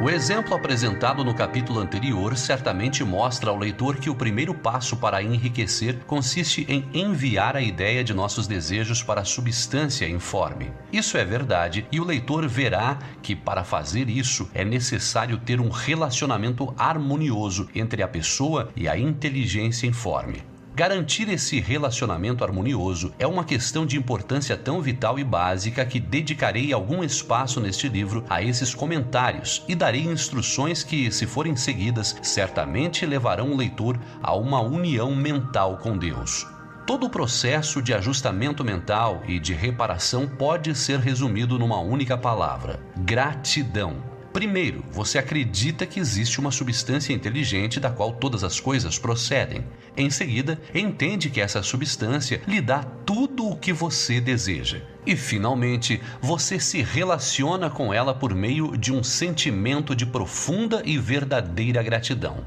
o 0.00 0.08
exemplo 0.08 0.54
apresentado 0.54 1.22
no 1.22 1.34
capítulo 1.34 1.78
anterior 1.78 2.34
certamente 2.34 3.04
mostra 3.04 3.50
ao 3.50 3.58
leitor 3.58 3.98
que 3.98 4.08
o 4.08 4.14
primeiro 4.14 4.54
passo 4.54 4.96
para 4.96 5.22
enriquecer 5.22 5.98
consiste 6.06 6.64
em 6.70 6.88
enviar 6.94 7.54
a 7.54 7.60
ideia 7.60 8.02
de 8.02 8.14
nossos 8.14 8.46
desejos 8.46 9.02
para 9.02 9.20
a 9.20 9.26
substância 9.26 10.08
informe. 10.08 10.72
Isso 10.90 11.18
é 11.18 11.24
verdade 11.24 11.86
e 11.92 12.00
o 12.00 12.04
leitor 12.04 12.48
verá 12.48 12.98
que 13.22 13.36
para 13.36 13.62
fazer 13.62 14.08
isso 14.08 14.48
é 14.54 14.64
necessário 14.64 15.36
ter 15.36 15.60
um 15.60 15.68
relacionamento 15.68 16.74
harmonioso 16.78 17.68
entre 17.74 18.02
a 18.02 18.08
pessoa 18.08 18.70
e 18.74 18.88
a 18.88 18.96
inteligência 18.96 19.86
informe. 19.86 20.49
Garantir 20.80 21.28
esse 21.28 21.60
relacionamento 21.60 22.42
harmonioso 22.42 23.12
é 23.18 23.26
uma 23.26 23.44
questão 23.44 23.84
de 23.84 23.98
importância 23.98 24.56
tão 24.56 24.80
vital 24.80 25.18
e 25.18 25.24
básica 25.24 25.84
que 25.84 26.00
dedicarei 26.00 26.72
algum 26.72 27.04
espaço 27.04 27.60
neste 27.60 27.86
livro 27.86 28.24
a 28.30 28.42
esses 28.42 28.74
comentários 28.74 29.62
e 29.68 29.74
darei 29.74 30.06
instruções 30.06 30.82
que, 30.82 31.12
se 31.12 31.26
forem 31.26 31.54
seguidas, 31.54 32.16
certamente 32.22 33.04
levarão 33.04 33.52
o 33.52 33.56
leitor 33.58 34.00
a 34.22 34.34
uma 34.34 34.62
união 34.62 35.14
mental 35.14 35.76
com 35.76 35.98
Deus. 35.98 36.46
Todo 36.86 37.04
o 37.04 37.10
processo 37.10 37.82
de 37.82 37.92
ajustamento 37.92 38.64
mental 38.64 39.22
e 39.28 39.38
de 39.38 39.52
reparação 39.52 40.26
pode 40.26 40.74
ser 40.74 40.98
resumido 40.98 41.58
numa 41.58 41.78
única 41.78 42.16
palavra: 42.16 42.80
gratidão. 42.96 44.02
Primeiro, 44.32 44.84
você 44.92 45.18
acredita 45.18 45.84
que 45.84 45.98
existe 45.98 46.38
uma 46.38 46.52
substância 46.52 47.12
inteligente 47.12 47.80
da 47.80 47.90
qual 47.90 48.12
todas 48.12 48.44
as 48.44 48.60
coisas 48.60 48.96
procedem. 48.96 49.64
Em 49.96 50.08
seguida, 50.08 50.60
entende 50.72 51.28
que 51.30 51.40
essa 51.40 51.64
substância 51.64 52.40
lhe 52.46 52.60
dá 52.60 52.84
tudo 53.04 53.48
o 53.48 53.56
que 53.56 53.72
você 53.72 54.20
deseja. 54.20 54.82
E, 55.04 55.16
finalmente, 55.16 56.00
você 56.22 56.60
se 56.60 56.80
relaciona 56.80 57.68
com 57.68 57.92
ela 57.92 58.14
por 58.14 58.32
meio 58.32 58.76
de 58.76 58.92
um 58.92 59.02
sentimento 59.02 59.96
de 59.96 60.06
profunda 60.06 60.80
e 60.84 60.96
verdadeira 60.96 61.82
gratidão. 61.82 62.46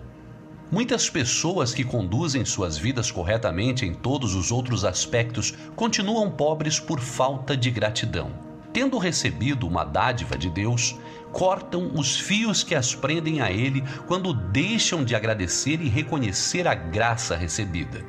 Muitas 0.72 1.10
pessoas 1.10 1.74
que 1.74 1.84
conduzem 1.84 2.46
suas 2.46 2.78
vidas 2.78 3.12
corretamente 3.12 3.86
em 3.86 3.94
todos 3.94 4.36
os 4.36 4.52
outros 4.52 4.86
aspectos 4.86 5.54
continuam 5.76 6.32
pobres 6.32 6.80
por 6.80 7.02
falta 7.02 7.58
de 7.58 7.70
gratidão 7.70 8.54
tendo 8.74 8.98
recebido 8.98 9.68
uma 9.68 9.84
dádiva 9.84 10.36
de 10.36 10.50
Deus, 10.50 10.98
cortam 11.34 11.92
os 11.96 12.16
fios 12.16 12.64
que 12.64 12.76
as 12.76 12.94
prendem 12.94 13.42
a 13.42 13.52
Ele 13.52 13.84
quando 14.08 14.34
deixam 14.34 15.04
de 15.04 15.16
agradecer 15.16 15.82
e 15.82 15.90
reconhecer 15.90 16.68
a 16.68 16.76
graça 16.76 17.36
recebida. 17.36 18.06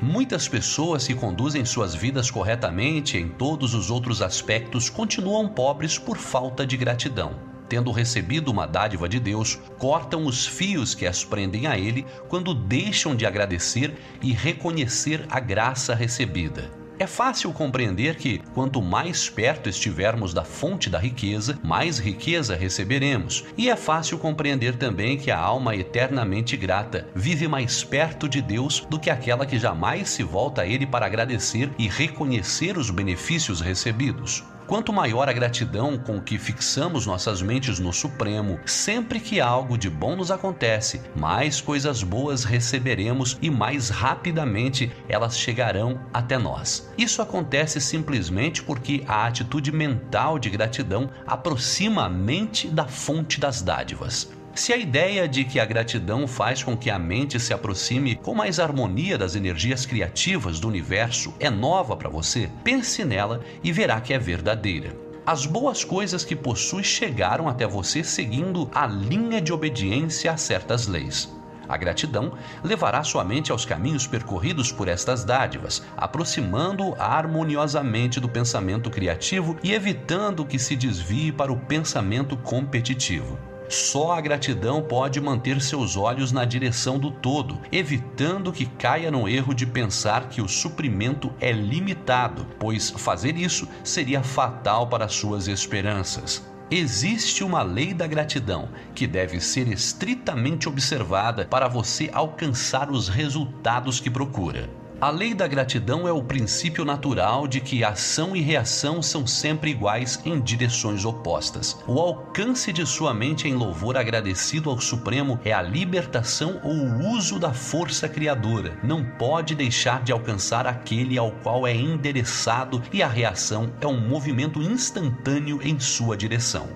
Muitas 0.00 0.46
pessoas 0.46 1.04
que 1.08 1.14
conduzem 1.14 1.64
suas 1.64 1.92
vidas 1.92 2.30
corretamente 2.30 3.18
em 3.18 3.28
todos 3.28 3.74
os 3.74 3.90
outros 3.90 4.22
aspectos 4.22 4.88
continuam 4.88 5.48
pobres 5.48 5.98
por 5.98 6.16
falta 6.16 6.64
de 6.64 6.76
gratidão. 6.76 7.34
Tendo 7.68 7.90
recebido 7.90 8.50
uma 8.50 8.66
dádiva 8.66 9.08
de 9.08 9.18
Deus, 9.18 9.58
cortam 9.76 10.24
os 10.24 10.46
fios 10.46 10.94
que 10.94 11.06
as 11.06 11.24
prendem 11.24 11.66
a 11.66 11.76
Ele 11.76 12.06
quando 12.28 12.54
deixam 12.54 13.16
de 13.16 13.26
agradecer 13.26 13.98
e 14.22 14.32
reconhecer 14.32 15.26
a 15.28 15.40
graça 15.40 15.94
recebida. 15.94 16.77
É 17.00 17.06
fácil 17.06 17.52
compreender 17.52 18.16
que, 18.16 18.38
quanto 18.52 18.82
mais 18.82 19.30
perto 19.30 19.68
estivermos 19.68 20.34
da 20.34 20.42
fonte 20.42 20.90
da 20.90 20.98
riqueza, 20.98 21.56
mais 21.62 21.96
riqueza 22.00 22.56
receberemos. 22.56 23.44
E 23.56 23.70
é 23.70 23.76
fácil 23.76 24.18
compreender 24.18 24.74
também 24.74 25.16
que 25.16 25.30
a 25.30 25.38
alma 25.38 25.76
eternamente 25.76 26.56
grata 26.56 27.06
vive 27.14 27.46
mais 27.46 27.84
perto 27.84 28.28
de 28.28 28.42
Deus 28.42 28.84
do 28.90 28.98
que 28.98 29.10
aquela 29.10 29.46
que 29.46 29.60
jamais 29.60 30.08
se 30.08 30.24
volta 30.24 30.62
a 30.62 30.66
Ele 30.66 30.86
para 30.86 31.06
agradecer 31.06 31.70
e 31.78 31.86
reconhecer 31.86 32.76
os 32.76 32.90
benefícios 32.90 33.60
recebidos. 33.60 34.42
Quanto 34.68 34.92
maior 34.92 35.30
a 35.30 35.32
gratidão 35.32 35.96
com 35.96 36.20
que 36.20 36.36
fixamos 36.36 37.06
nossas 37.06 37.40
mentes 37.40 37.78
no 37.78 37.90
Supremo, 37.90 38.60
sempre 38.66 39.18
que 39.18 39.40
algo 39.40 39.78
de 39.78 39.88
bom 39.88 40.14
nos 40.14 40.30
acontece, 40.30 41.00
mais 41.16 41.58
coisas 41.58 42.02
boas 42.02 42.44
receberemos 42.44 43.38
e 43.40 43.48
mais 43.48 43.88
rapidamente 43.88 44.92
elas 45.08 45.38
chegarão 45.38 45.98
até 46.12 46.36
nós. 46.36 46.92
Isso 46.98 47.22
acontece 47.22 47.80
simplesmente 47.80 48.62
porque 48.62 49.02
a 49.08 49.26
atitude 49.26 49.72
mental 49.72 50.38
de 50.38 50.50
gratidão 50.50 51.08
aproxima 51.26 52.04
a 52.04 52.08
mente 52.10 52.68
da 52.68 52.86
fonte 52.86 53.40
das 53.40 53.62
dádivas. 53.62 54.37
Se 54.58 54.72
a 54.72 54.76
ideia 54.76 55.28
de 55.28 55.44
que 55.44 55.60
a 55.60 55.64
gratidão 55.64 56.26
faz 56.26 56.64
com 56.64 56.76
que 56.76 56.90
a 56.90 56.98
mente 56.98 57.38
se 57.38 57.54
aproxime 57.54 58.16
com 58.16 58.34
mais 58.34 58.58
harmonia 58.58 59.16
das 59.16 59.36
energias 59.36 59.86
criativas 59.86 60.58
do 60.58 60.66
universo 60.66 61.32
é 61.38 61.48
nova 61.48 61.96
para 61.96 62.08
você, 62.08 62.50
pense 62.64 63.04
nela 63.04 63.40
e 63.62 63.70
verá 63.70 64.00
que 64.00 64.12
é 64.12 64.18
verdadeira. 64.18 64.96
As 65.24 65.46
boas 65.46 65.84
coisas 65.84 66.24
que 66.24 66.34
possui 66.34 66.82
chegaram 66.82 67.48
até 67.48 67.68
você 67.68 68.02
seguindo 68.02 68.68
a 68.74 68.84
linha 68.84 69.40
de 69.40 69.52
obediência 69.52 70.32
a 70.32 70.36
certas 70.36 70.88
leis. 70.88 71.32
A 71.68 71.76
gratidão 71.76 72.32
levará 72.64 73.04
sua 73.04 73.22
mente 73.22 73.52
aos 73.52 73.64
caminhos 73.64 74.08
percorridos 74.08 74.72
por 74.72 74.88
estas 74.88 75.22
dádivas, 75.22 75.84
aproximando 75.96 76.96
harmoniosamente 76.98 78.18
do 78.18 78.28
pensamento 78.28 78.90
criativo 78.90 79.56
e 79.62 79.72
evitando 79.72 80.44
que 80.44 80.58
se 80.58 80.74
desvie 80.74 81.30
para 81.30 81.52
o 81.52 81.60
pensamento 81.60 82.36
competitivo. 82.36 83.38
Só 83.68 84.12
a 84.12 84.20
gratidão 84.20 84.82
pode 84.82 85.20
manter 85.20 85.60
seus 85.60 85.96
olhos 85.96 86.32
na 86.32 86.44
direção 86.44 86.98
do 86.98 87.10
todo, 87.10 87.60
evitando 87.70 88.52
que 88.52 88.64
caia 88.64 89.10
no 89.10 89.28
erro 89.28 89.52
de 89.54 89.66
pensar 89.66 90.28
que 90.28 90.40
o 90.40 90.48
suprimento 90.48 91.30
é 91.38 91.52
limitado, 91.52 92.46
pois 92.58 92.90
fazer 92.90 93.36
isso 93.36 93.68
seria 93.84 94.22
fatal 94.22 94.86
para 94.86 95.08
suas 95.08 95.48
esperanças. 95.48 96.42
Existe 96.70 97.42
uma 97.42 97.62
lei 97.62 97.94
da 97.94 98.06
gratidão 98.06 98.68
que 98.94 99.06
deve 99.06 99.40
ser 99.40 99.68
estritamente 99.68 100.68
observada 100.68 101.46
para 101.46 101.66
você 101.66 102.10
alcançar 102.12 102.90
os 102.90 103.08
resultados 103.08 104.00
que 104.00 104.10
procura. 104.10 104.68
A 105.00 105.10
lei 105.10 105.32
da 105.32 105.46
gratidão 105.46 106.08
é 106.08 106.12
o 106.12 106.24
princípio 106.24 106.84
natural 106.84 107.46
de 107.46 107.60
que 107.60 107.84
ação 107.84 108.34
e 108.34 108.40
reação 108.40 109.00
são 109.00 109.24
sempre 109.24 109.70
iguais 109.70 110.20
em 110.24 110.40
direções 110.40 111.04
opostas. 111.04 111.78
O 111.86 112.00
alcance 112.00 112.72
de 112.72 112.84
sua 112.84 113.14
mente 113.14 113.46
em 113.46 113.54
louvor 113.54 113.96
agradecido 113.96 114.68
ao 114.68 114.80
Supremo 114.80 115.38
é 115.44 115.52
a 115.52 115.62
libertação 115.62 116.60
ou 116.64 116.74
o 116.74 117.10
uso 117.12 117.38
da 117.38 117.52
força 117.52 118.08
criadora. 118.08 118.76
Não 118.82 119.04
pode 119.04 119.54
deixar 119.54 120.02
de 120.02 120.10
alcançar 120.10 120.66
aquele 120.66 121.16
ao 121.16 121.30
qual 121.30 121.64
é 121.64 121.72
endereçado 121.72 122.82
e 122.92 123.00
a 123.00 123.06
reação 123.06 123.72
é 123.80 123.86
um 123.86 124.00
movimento 124.00 124.60
instantâneo 124.60 125.60
em 125.62 125.78
sua 125.78 126.16
direção. 126.16 126.70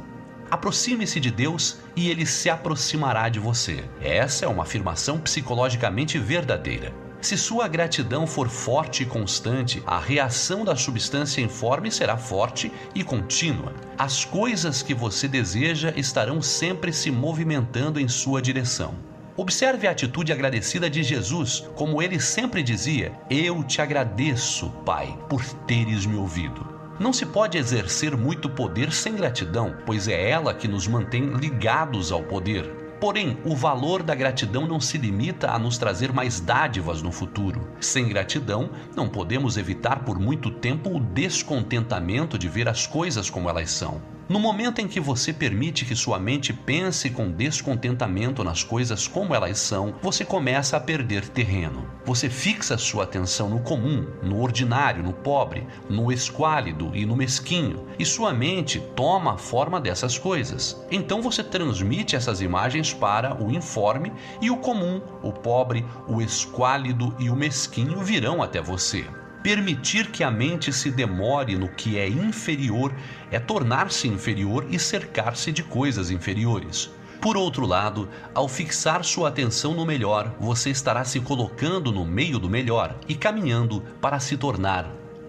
Aproxime-se 0.49 1.19
de 1.19 1.33
Deus 1.33 1.79
e 1.97 2.09
ele 2.09 2.25
se 2.25 2.49
aproximará 2.49 3.29
de 3.29 3.41
você. 3.41 3.85
Essa 4.01 4.45
é 4.45 4.49
uma 4.49 4.63
afirmação 4.63 5.19
psicologicamente 5.19 6.21
verdadeira. 6.21 7.02
Se 7.23 7.37
sua 7.37 7.69
gratidão 7.69 8.27
for 8.27 8.49
forte 8.49 9.05
e 9.05 9.07
constante, 9.07 9.81
a 9.87 9.97
reação 9.97 10.65
da 10.65 10.75
substância 10.75 11.41
informe 11.41 11.89
será 11.89 12.17
forte 12.17 12.73
e 12.97 13.05
contínua. 13.05 13.73
As 13.97 14.25
coisas 14.25 14.83
que 14.83 14.93
você 14.93 15.29
deseja 15.29 15.93
estarão 15.95 16.43
sempre 16.43 16.93
se 16.93 17.13
movimentando 17.13 18.01
em 18.01 18.09
sua 18.09 18.43
direção. 18.43 18.97
Observe 19.37 19.87
a 19.87 19.93
atitude 19.93 20.33
agradecida 20.33 20.91
de 20.91 21.05
Jesus, 21.05 21.65
como 21.77 22.03
ele 22.03 22.19
sempre 22.19 22.61
dizia: 22.61 23.13
Eu 23.31 23.63
te 23.63 23.81
agradeço, 23.81 24.69
Pai, 24.85 25.17
por 25.29 25.45
teres 25.65 26.05
me 26.05 26.17
ouvido. 26.17 26.67
Não 26.99 27.13
se 27.13 27.25
pode 27.25 27.57
exercer 27.57 28.17
muito 28.17 28.51
poder 28.51 28.93
sem 28.93 29.15
gratidão, 29.15 29.77
pois 29.87 30.09
é 30.09 30.29
ela 30.29 30.53
que 30.53 30.67
nos 30.67 30.89
mantém 30.89 31.31
ligados 31.35 32.11
ao 32.11 32.25
poder. 32.25 32.82
Porém, 33.03 33.37
o 33.45 33.57
valor 33.57 34.01
da 34.01 34.15
gratidão 34.15 34.65
não 34.65 34.79
se 34.79 34.97
limita 34.97 35.51
a 35.51 35.59
nos 35.59 35.77
trazer 35.77 36.13
mais 36.13 36.39
dádivas 36.39 37.03
no 37.03 37.11
futuro. 37.11 37.67
Sem 37.81 38.09
gratidão, 38.09 38.71
não 38.95 39.09
podemos 39.09 39.57
evitar 39.57 40.05
por 40.05 40.21
muito 40.21 40.53
tempo 40.53 40.97
o 40.97 41.01
descontentamento 41.01 42.39
de 42.39 42.49
ver 42.49 42.69
as 42.69 42.87
coisas 42.87 43.29
como 43.29 43.51
elas 43.51 43.73
são. 43.73 44.01
No 44.29 44.39
momento 44.39 44.81
em 44.81 44.87
que 44.87 45.01
você 45.01 45.33
permite 45.33 45.85
que 45.85 45.97
sua 45.97 46.19
mente 46.19 46.53
pense 46.53 47.11
com 47.11 47.31
descontentamento 47.31 48.45
nas 48.45 48.63
coisas 48.63 49.09
como 49.09 49.35
elas 49.35 49.59
são, 49.59 49.95
você 50.01 50.25
começa 50.25 50.77
a 50.77 50.81
perder 50.81 51.29
terreno. 51.29 51.91
Você 52.05 52.31
fixa 52.31 52.79
sua 52.79 53.03
atenção 53.03 53.51
no 53.51 53.61
comum, 53.61 54.07
no 54.23 54.41
ordinário, 54.41 55.03
no 55.03 55.13
pobre, 55.13 55.67
no 55.91 56.13
esquálido 56.13 56.93
e 56.95 57.05
no 57.05 57.17
mesquinho, 57.17 57.87
e 57.99 58.07
sua 58.07 58.33
mente 58.33 58.81
toma 58.95 59.35
a 59.35 59.39
forma 59.39 59.81
dessas 59.81 60.17
coisas. 60.17 60.81
Então 60.91 61.21
você 61.21 61.43
transmite 61.43 62.15
essas 62.15 62.41
imagens 62.41 62.95
para 62.95 63.43
o 63.43 63.51
informe 63.51 64.13
e 64.41 64.51
o 64.51 64.57
comum, 64.57 65.01
o 65.23 65.33
pobre, 65.33 65.85
o 66.07 66.23
esquálido 66.23 67.15
e 67.19 67.29
o 67.29 67.37
mesquinho 67.37 68.01
virão 68.01 68.41
até 68.41 68.63
você. 68.63 69.05
Permitir 69.43 70.13
que 70.13 70.23
a 70.23 70.31
mente 70.31 70.73
se 70.73 70.91
demore 70.91 71.57
no 71.57 71.69
que 71.69 71.99
é 71.99 72.09
inferior 72.09 72.95
é 73.31 73.41
tornar-se 73.41 74.07
inferior 74.07 74.67
e 74.71 74.79
cercar-se 74.79 75.51
de 75.51 75.65
coisas 75.65 76.11
inferiores. 76.11 76.91
Por 77.21 77.37
outro 77.37 77.67
lado, 77.67 78.09
ao 78.35 78.49
fixar 78.49 79.05
sua 79.05 79.29
atenção 79.29 79.75
no 79.75 79.87
melhor, 79.87 80.35
você 80.41 80.71
estará 80.71 81.05
se 81.05 81.21
colocando 81.21 81.91
no 81.91 82.05
meio 82.05 82.39
do 82.39 82.49
melhor 82.49 82.97
e 83.09 83.15
caminhando 83.15 83.81
para 84.01 84.21
se 84.21 84.37
tornar 84.37 84.89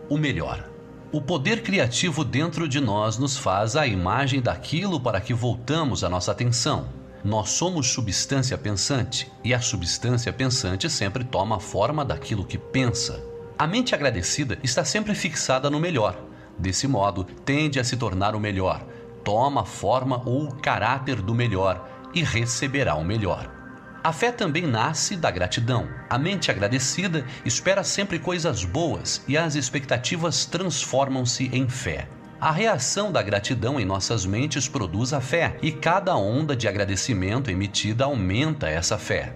o 0.09 0.18
melhor. 0.18 0.70
O 1.11 1.22
poder 1.22 1.61
criativo 1.61 2.24
dentro 2.24 2.68
de 2.68 2.80
nós 2.80 3.18
nos 3.18 3.38
faz 3.38 3.76
a 3.76 3.86
imagem 3.86 4.41
daquilo 4.41 4.99
para 4.99 5.22
que 5.22 5.34
voltamos 5.34 6.03
a 6.03 6.09
nossa 6.09 6.32
atenção. 6.32 6.89
Nós 7.24 7.51
somos 7.51 7.91
substância 7.91 8.57
pensante 8.57 9.32
e 9.43 9.53
a 9.53 9.61
substância 9.61 10.34
pensante 10.34 10.89
sempre 10.89 11.24
toma 11.24 11.57
a 11.57 11.59
forma 11.59 12.03
daquilo 12.03 12.43
que 12.43 12.57
pensa. 12.57 13.32
A 13.57 13.67
mente 13.67 13.93
agradecida 13.93 14.57
está 14.63 14.83
sempre 14.83 15.13
fixada 15.13 15.69
no 15.69 15.79
melhor. 15.79 16.19
Desse 16.57 16.87
modo, 16.87 17.23
tende 17.23 17.79
a 17.79 17.83
se 17.83 17.95
tornar 17.95 18.35
o 18.35 18.39
melhor, 18.39 18.85
toma 19.23 19.61
a 19.61 19.65
forma 19.65 20.21
ou 20.25 20.45
o 20.45 20.55
caráter 20.55 21.21
do 21.21 21.35
melhor 21.35 21.89
e 22.13 22.23
receberá 22.23 22.95
o 22.95 23.03
melhor. 23.03 23.51
A 24.03 24.11
fé 24.11 24.31
também 24.31 24.67
nasce 24.67 25.15
da 25.15 25.31
gratidão. 25.31 25.87
A 26.09 26.17
mente 26.17 26.51
agradecida 26.51 27.25
espera 27.45 27.83
sempre 27.83 28.19
coisas 28.19 28.65
boas 28.65 29.23
e 29.27 29.37
as 29.37 29.55
expectativas 29.55 30.45
transformam-se 30.45 31.49
em 31.53 31.69
fé. 31.69 32.09
A 32.41 32.51
reação 32.51 33.11
da 33.11 33.21
gratidão 33.21 33.79
em 33.79 33.85
nossas 33.85 34.25
mentes 34.25 34.67
produz 34.67 35.13
a 35.13 35.21
fé, 35.21 35.55
e 35.61 35.71
cada 35.71 36.17
onda 36.17 36.57
de 36.57 36.67
agradecimento 36.67 37.49
emitida 37.49 38.03
aumenta 38.03 38.67
essa 38.67 38.97
fé. 38.97 39.33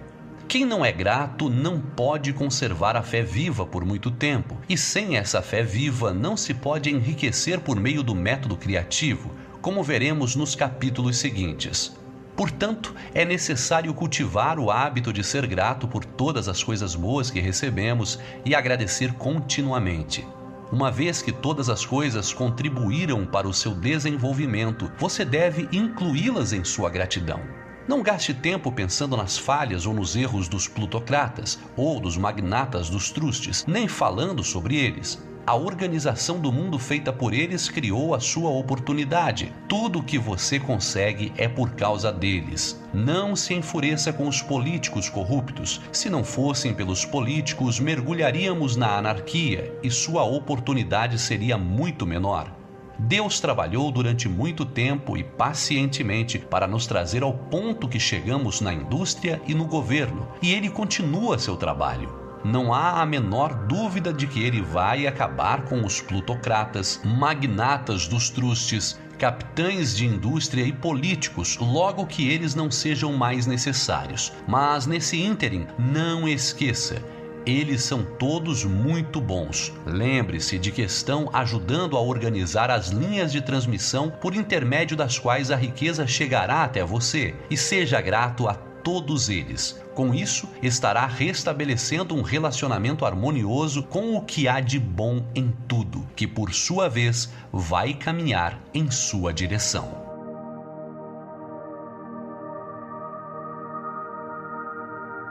Quem 0.48 0.64
não 0.64 0.82
é 0.82 0.90
grato 0.90 1.50
não 1.50 1.78
pode 1.78 2.32
conservar 2.32 2.96
a 2.96 3.02
fé 3.02 3.20
viva 3.20 3.66
por 3.66 3.84
muito 3.84 4.10
tempo, 4.10 4.56
e 4.66 4.78
sem 4.78 5.18
essa 5.18 5.42
fé 5.42 5.62
viva 5.62 6.14
não 6.14 6.38
se 6.38 6.54
pode 6.54 6.88
enriquecer 6.88 7.60
por 7.60 7.78
meio 7.78 8.02
do 8.02 8.14
método 8.14 8.56
criativo, 8.56 9.30
como 9.60 9.82
veremos 9.82 10.34
nos 10.34 10.54
capítulos 10.54 11.18
seguintes. 11.18 11.94
Portanto, 12.34 12.94
é 13.12 13.26
necessário 13.26 13.92
cultivar 13.92 14.58
o 14.58 14.70
hábito 14.70 15.12
de 15.12 15.22
ser 15.22 15.46
grato 15.46 15.86
por 15.86 16.02
todas 16.02 16.48
as 16.48 16.62
coisas 16.62 16.94
boas 16.94 17.30
que 17.30 17.40
recebemos 17.40 18.18
e 18.42 18.54
agradecer 18.54 19.12
continuamente. 19.12 20.26
Uma 20.72 20.90
vez 20.90 21.20
que 21.20 21.30
todas 21.30 21.68
as 21.68 21.84
coisas 21.84 22.32
contribuíram 22.32 23.26
para 23.26 23.46
o 23.46 23.52
seu 23.52 23.74
desenvolvimento, 23.74 24.90
você 24.96 25.26
deve 25.26 25.68
incluí-las 25.70 26.54
em 26.54 26.64
sua 26.64 26.88
gratidão. 26.88 27.67
Não 27.88 28.02
gaste 28.02 28.34
tempo 28.34 28.70
pensando 28.70 29.16
nas 29.16 29.38
falhas 29.38 29.86
ou 29.86 29.94
nos 29.94 30.14
erros 30.14 30.46
dos 30.46 30.68
plutocratas 30.68 31.58
ou 31.74 31.98
dos 31.98 32.18
magnatas 32.18 32.90
dos 32.90 33.10
trustes, 33.10 33.64
nem 33.66 33.88
falando 33.88 34.44
sobre 34.44 34.76
eles. 34.76 35.26
A 35.46 35.54
organização 35.54 36.38
do 36.38 36.52
mundo 36.52 36.78
feita 36.78 37.10
por 37.10 37.32
eles 37.32 37.70
criou 37.70 38.14
a 38.14 38.20
sua 38.20 38.50
oportunidade. 38.50 39.54
Tudo 39.66 40.00
o 40.00 40.02
que 40.02 40.18
você 40.18 40.60
consegue 40.60 41.32
é 41.38 41.48
por 41.48 41.70
causa 41.70 42.12
deles. 42.12 42.78
Não 42.92 43.34
se 43.34 43.54
enfureça 43.54 44.12
com 44.12 44.28
os 44.28 44.42
políticos 44.42 45.08
corruptos. 45.08 45.80
Se 45.90 46.10
não 46.10 46.22
fossem 46.22 46.74
pelos 46.74 47.06
políticos, 47.06 47.80
mergulharíamos 47.80 48.76
na 48.76 48.98
anarquia 48.98 49.74
e 49.82 49.90
sua 49.90 50.24
oportunidade 50.24 51.18
seria 51.18 51.56
muito 51.56 52.06
menor. 52.06 52.57
Deus 52.98 53.38
trabalhou 53.38 53.92
durante 53.92 54.28
muito 54.28 54.66
tempo 54.66 55.16
e 55.16 55.22
pacientemente 55.22 56.38
para 56.38 56.66
nos 56.66 56.86
trazer 56.86 57.22
ao 57.22 57.32
ponto 57.32 57.88
que 57.88 58.00
chegamos 58.00 58.60
na 58.60 58.72
indústria 58.72 59.40
e 59.46 59.54
no 59.54 59.66
governo, 59.66 60.26
e 60.42 60.52
ele 60.52 60.68
continua 60.68 61.38
seu 61.38 61.56
trabalho. 61.56 62.12
Não 62.44 62.72
há 62.72 63.00
a 63.00 63.06
menor 63.06 63.66
dúvida 63.66 64.12
de 64.12 64.26
que 64.26 64.42
ele 64.42 64.62
vai 64.62 65.06
acabar 65.06 65.64
com 65.64 65.84
os 65.84 66.00
plutocratas, 66.00 67.00
magnatas 67.04 68.06
dos 68.06 68.30
trustes, 68.30 68.98
capitães 69.18 69.96
de 69.96 70.06
indústria 70.06 70.62
e 70.62 70.72
políticos, 70.72 71.56
logo 71.56 72.06
que 72.06 72.28
eles 72.28 72.54
não 72.54 72.70
sejam 72.70 73.12
mais 73.12 73.46
necessários. 73.46 74.32
Mas 74.46 74.86
nesse 74.86 75.20
ínterim, 75.20 75.66
não 75.76 76.28
esqueça, 76.28 77.02
eles 77.48 77.82
são 77.82 78.04
todos 78.04 78.62
muito 78.64 79.20
bons. 79.20 79.72
Lembre-se 79.86 80.58
de 80.58 80.70
que 80.70 80.82
estão 80.82 81.30
ajudando 81.32 81.96
a 81.96 82.00
organizar 82.00 82.70
as 82.70 82.88
linhas 82.88 83.32
de 83.32 83.40
transmissão 83.40 84.10
por 84.10 84.34
intermédio 84.34 84.94
das 84.94 85.18
quais 85.18 85.50
a 85.50 85.56
riqueza 85.56 86.06
chegará 86.06 86.62
até 86.62 86.84
você 86.84 87.34
e 87.50 87.56
seja 87.56 88.00
grato 88.02 88.46
a 88.46 88.54
todos 88.54 89.30
eles. 89.30 89.80
Com 89.94 90.14
isso, 90.14 90.46
estará 90.62 91.06
restabelecendo 91.06 92.14
um 92.14 92.22
relacionamento 92.22 93.06
harmonioso 93.06 93.82
com 93.82 94.14
o 94.14 94.22
que 94.22 94.46
há 94.46 94.60
de 94.60 94.78
bom 94.78 95.24
em 95.34 95.50
tudo, 95.66 96.06
que 96.14 96.26
por 96.26 96.52
sua 96.52 96.88
vez 96.88 97.32
vai 97.50 97.94
caminhar 97.94 98.60
em 98.74 98.90
sua 98.90 99.32
direção. 99.32 100.06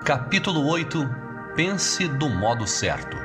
Capítulo 0.03 0.65
8 0.67 1.26
pense 1.57 2.07
do 2.07 2.29
modo 2.29 2.67
certo. 2.67 3.17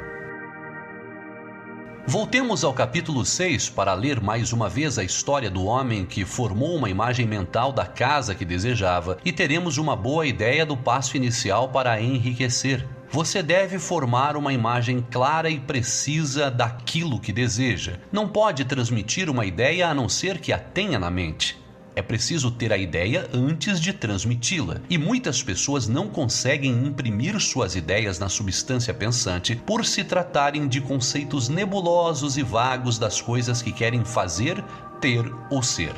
Voltemos 2.07 2.65
ao 2.65 2.73
capítulo 2.73 3.27
6 3.27 3.69
para 3.69 3.93
ler 3.93 4.23
mais 4.23 4.55
uma 4.55 4.71
vez 4.71 4.99
a 4.99 5.05
história 5.05 5.51
do 5.51 5.67
homem 5.67 6.07
que 6.07 6.25
formou 6.25 6.75
uma 6.75 6.89
imagem 6.89 7.27
mental 7.27 7.75
da 7.75 7.85
casa 7.85 8.35
que 8.35 8.47
desejava 8.47 9.19
e 9.23 9.31
teremos 9.31 9.77
uma 9.77 9.95
boa 9.95 10.27
ideia 10.27 10.65
do 10.65 10.75
passo 10.75 11.15
inicial 11.15 11.69
para 11.69 12.01
enriquecer. 12.01 12.89
Você 13.11 13.43
deve 13.43 13.79
formar 13.79 14.35
uma 14.35 14.55
imagem 14.55 15.07
clara 15.11 15.51
e 15.51 15.61
precisa 15.61 16.51
daquilo 16.51 17.21
que 17.21 17.35
deseja. 17.35 17.99
Não 18.11 18.27
pode 18.27 18.65
transmitir 18.65 19.29
uma 19.29 19.45
ideia 19.45 19.89
a 19.89 19.95
não 19.95 20.09
ser 20.09 20.39
que 20.39 20.55
a 20.55 20.59
tenha 20.59 20.99
na 20.99 21.11
mente. 21.11 21.62
É 21.95 22.01
preciso 22.01 22.51
ter 22.51 22.73
a 22.73 22.77
ideia 22.77 23.29
antes 23.35 23.79
de 23.79 23.93
transmiti-la. 23.93 24.81
E 24.89 24.97
muitas 24.97 25.43
pessoas 25.43 25.87
não 25.87 26.09
conseguem 26.09 26.73
imprimir 26.87 27.39
suas 27.39 27.77
ideias 27.77 28.19
na 28.19 28.29
substância 28.29 28.95
pensante 28.95 29.55
por 29.55 29.85
se 29.85 30.03
tratarem 30.03 30.67
de 30.67 30.81
conceitos 30.81 31.49
nebulosos 31.49 32.39
e 32.39 32.43
vagos 32.43 32.99
das 32.99 33.21
coisas 33.21 33.61
que 33.61 33.73
querem 33.73 34.05
fazer, 34.05 34.63
ter 35.01 35.31
ou 35.51 35.63
ser. 35.63 35.93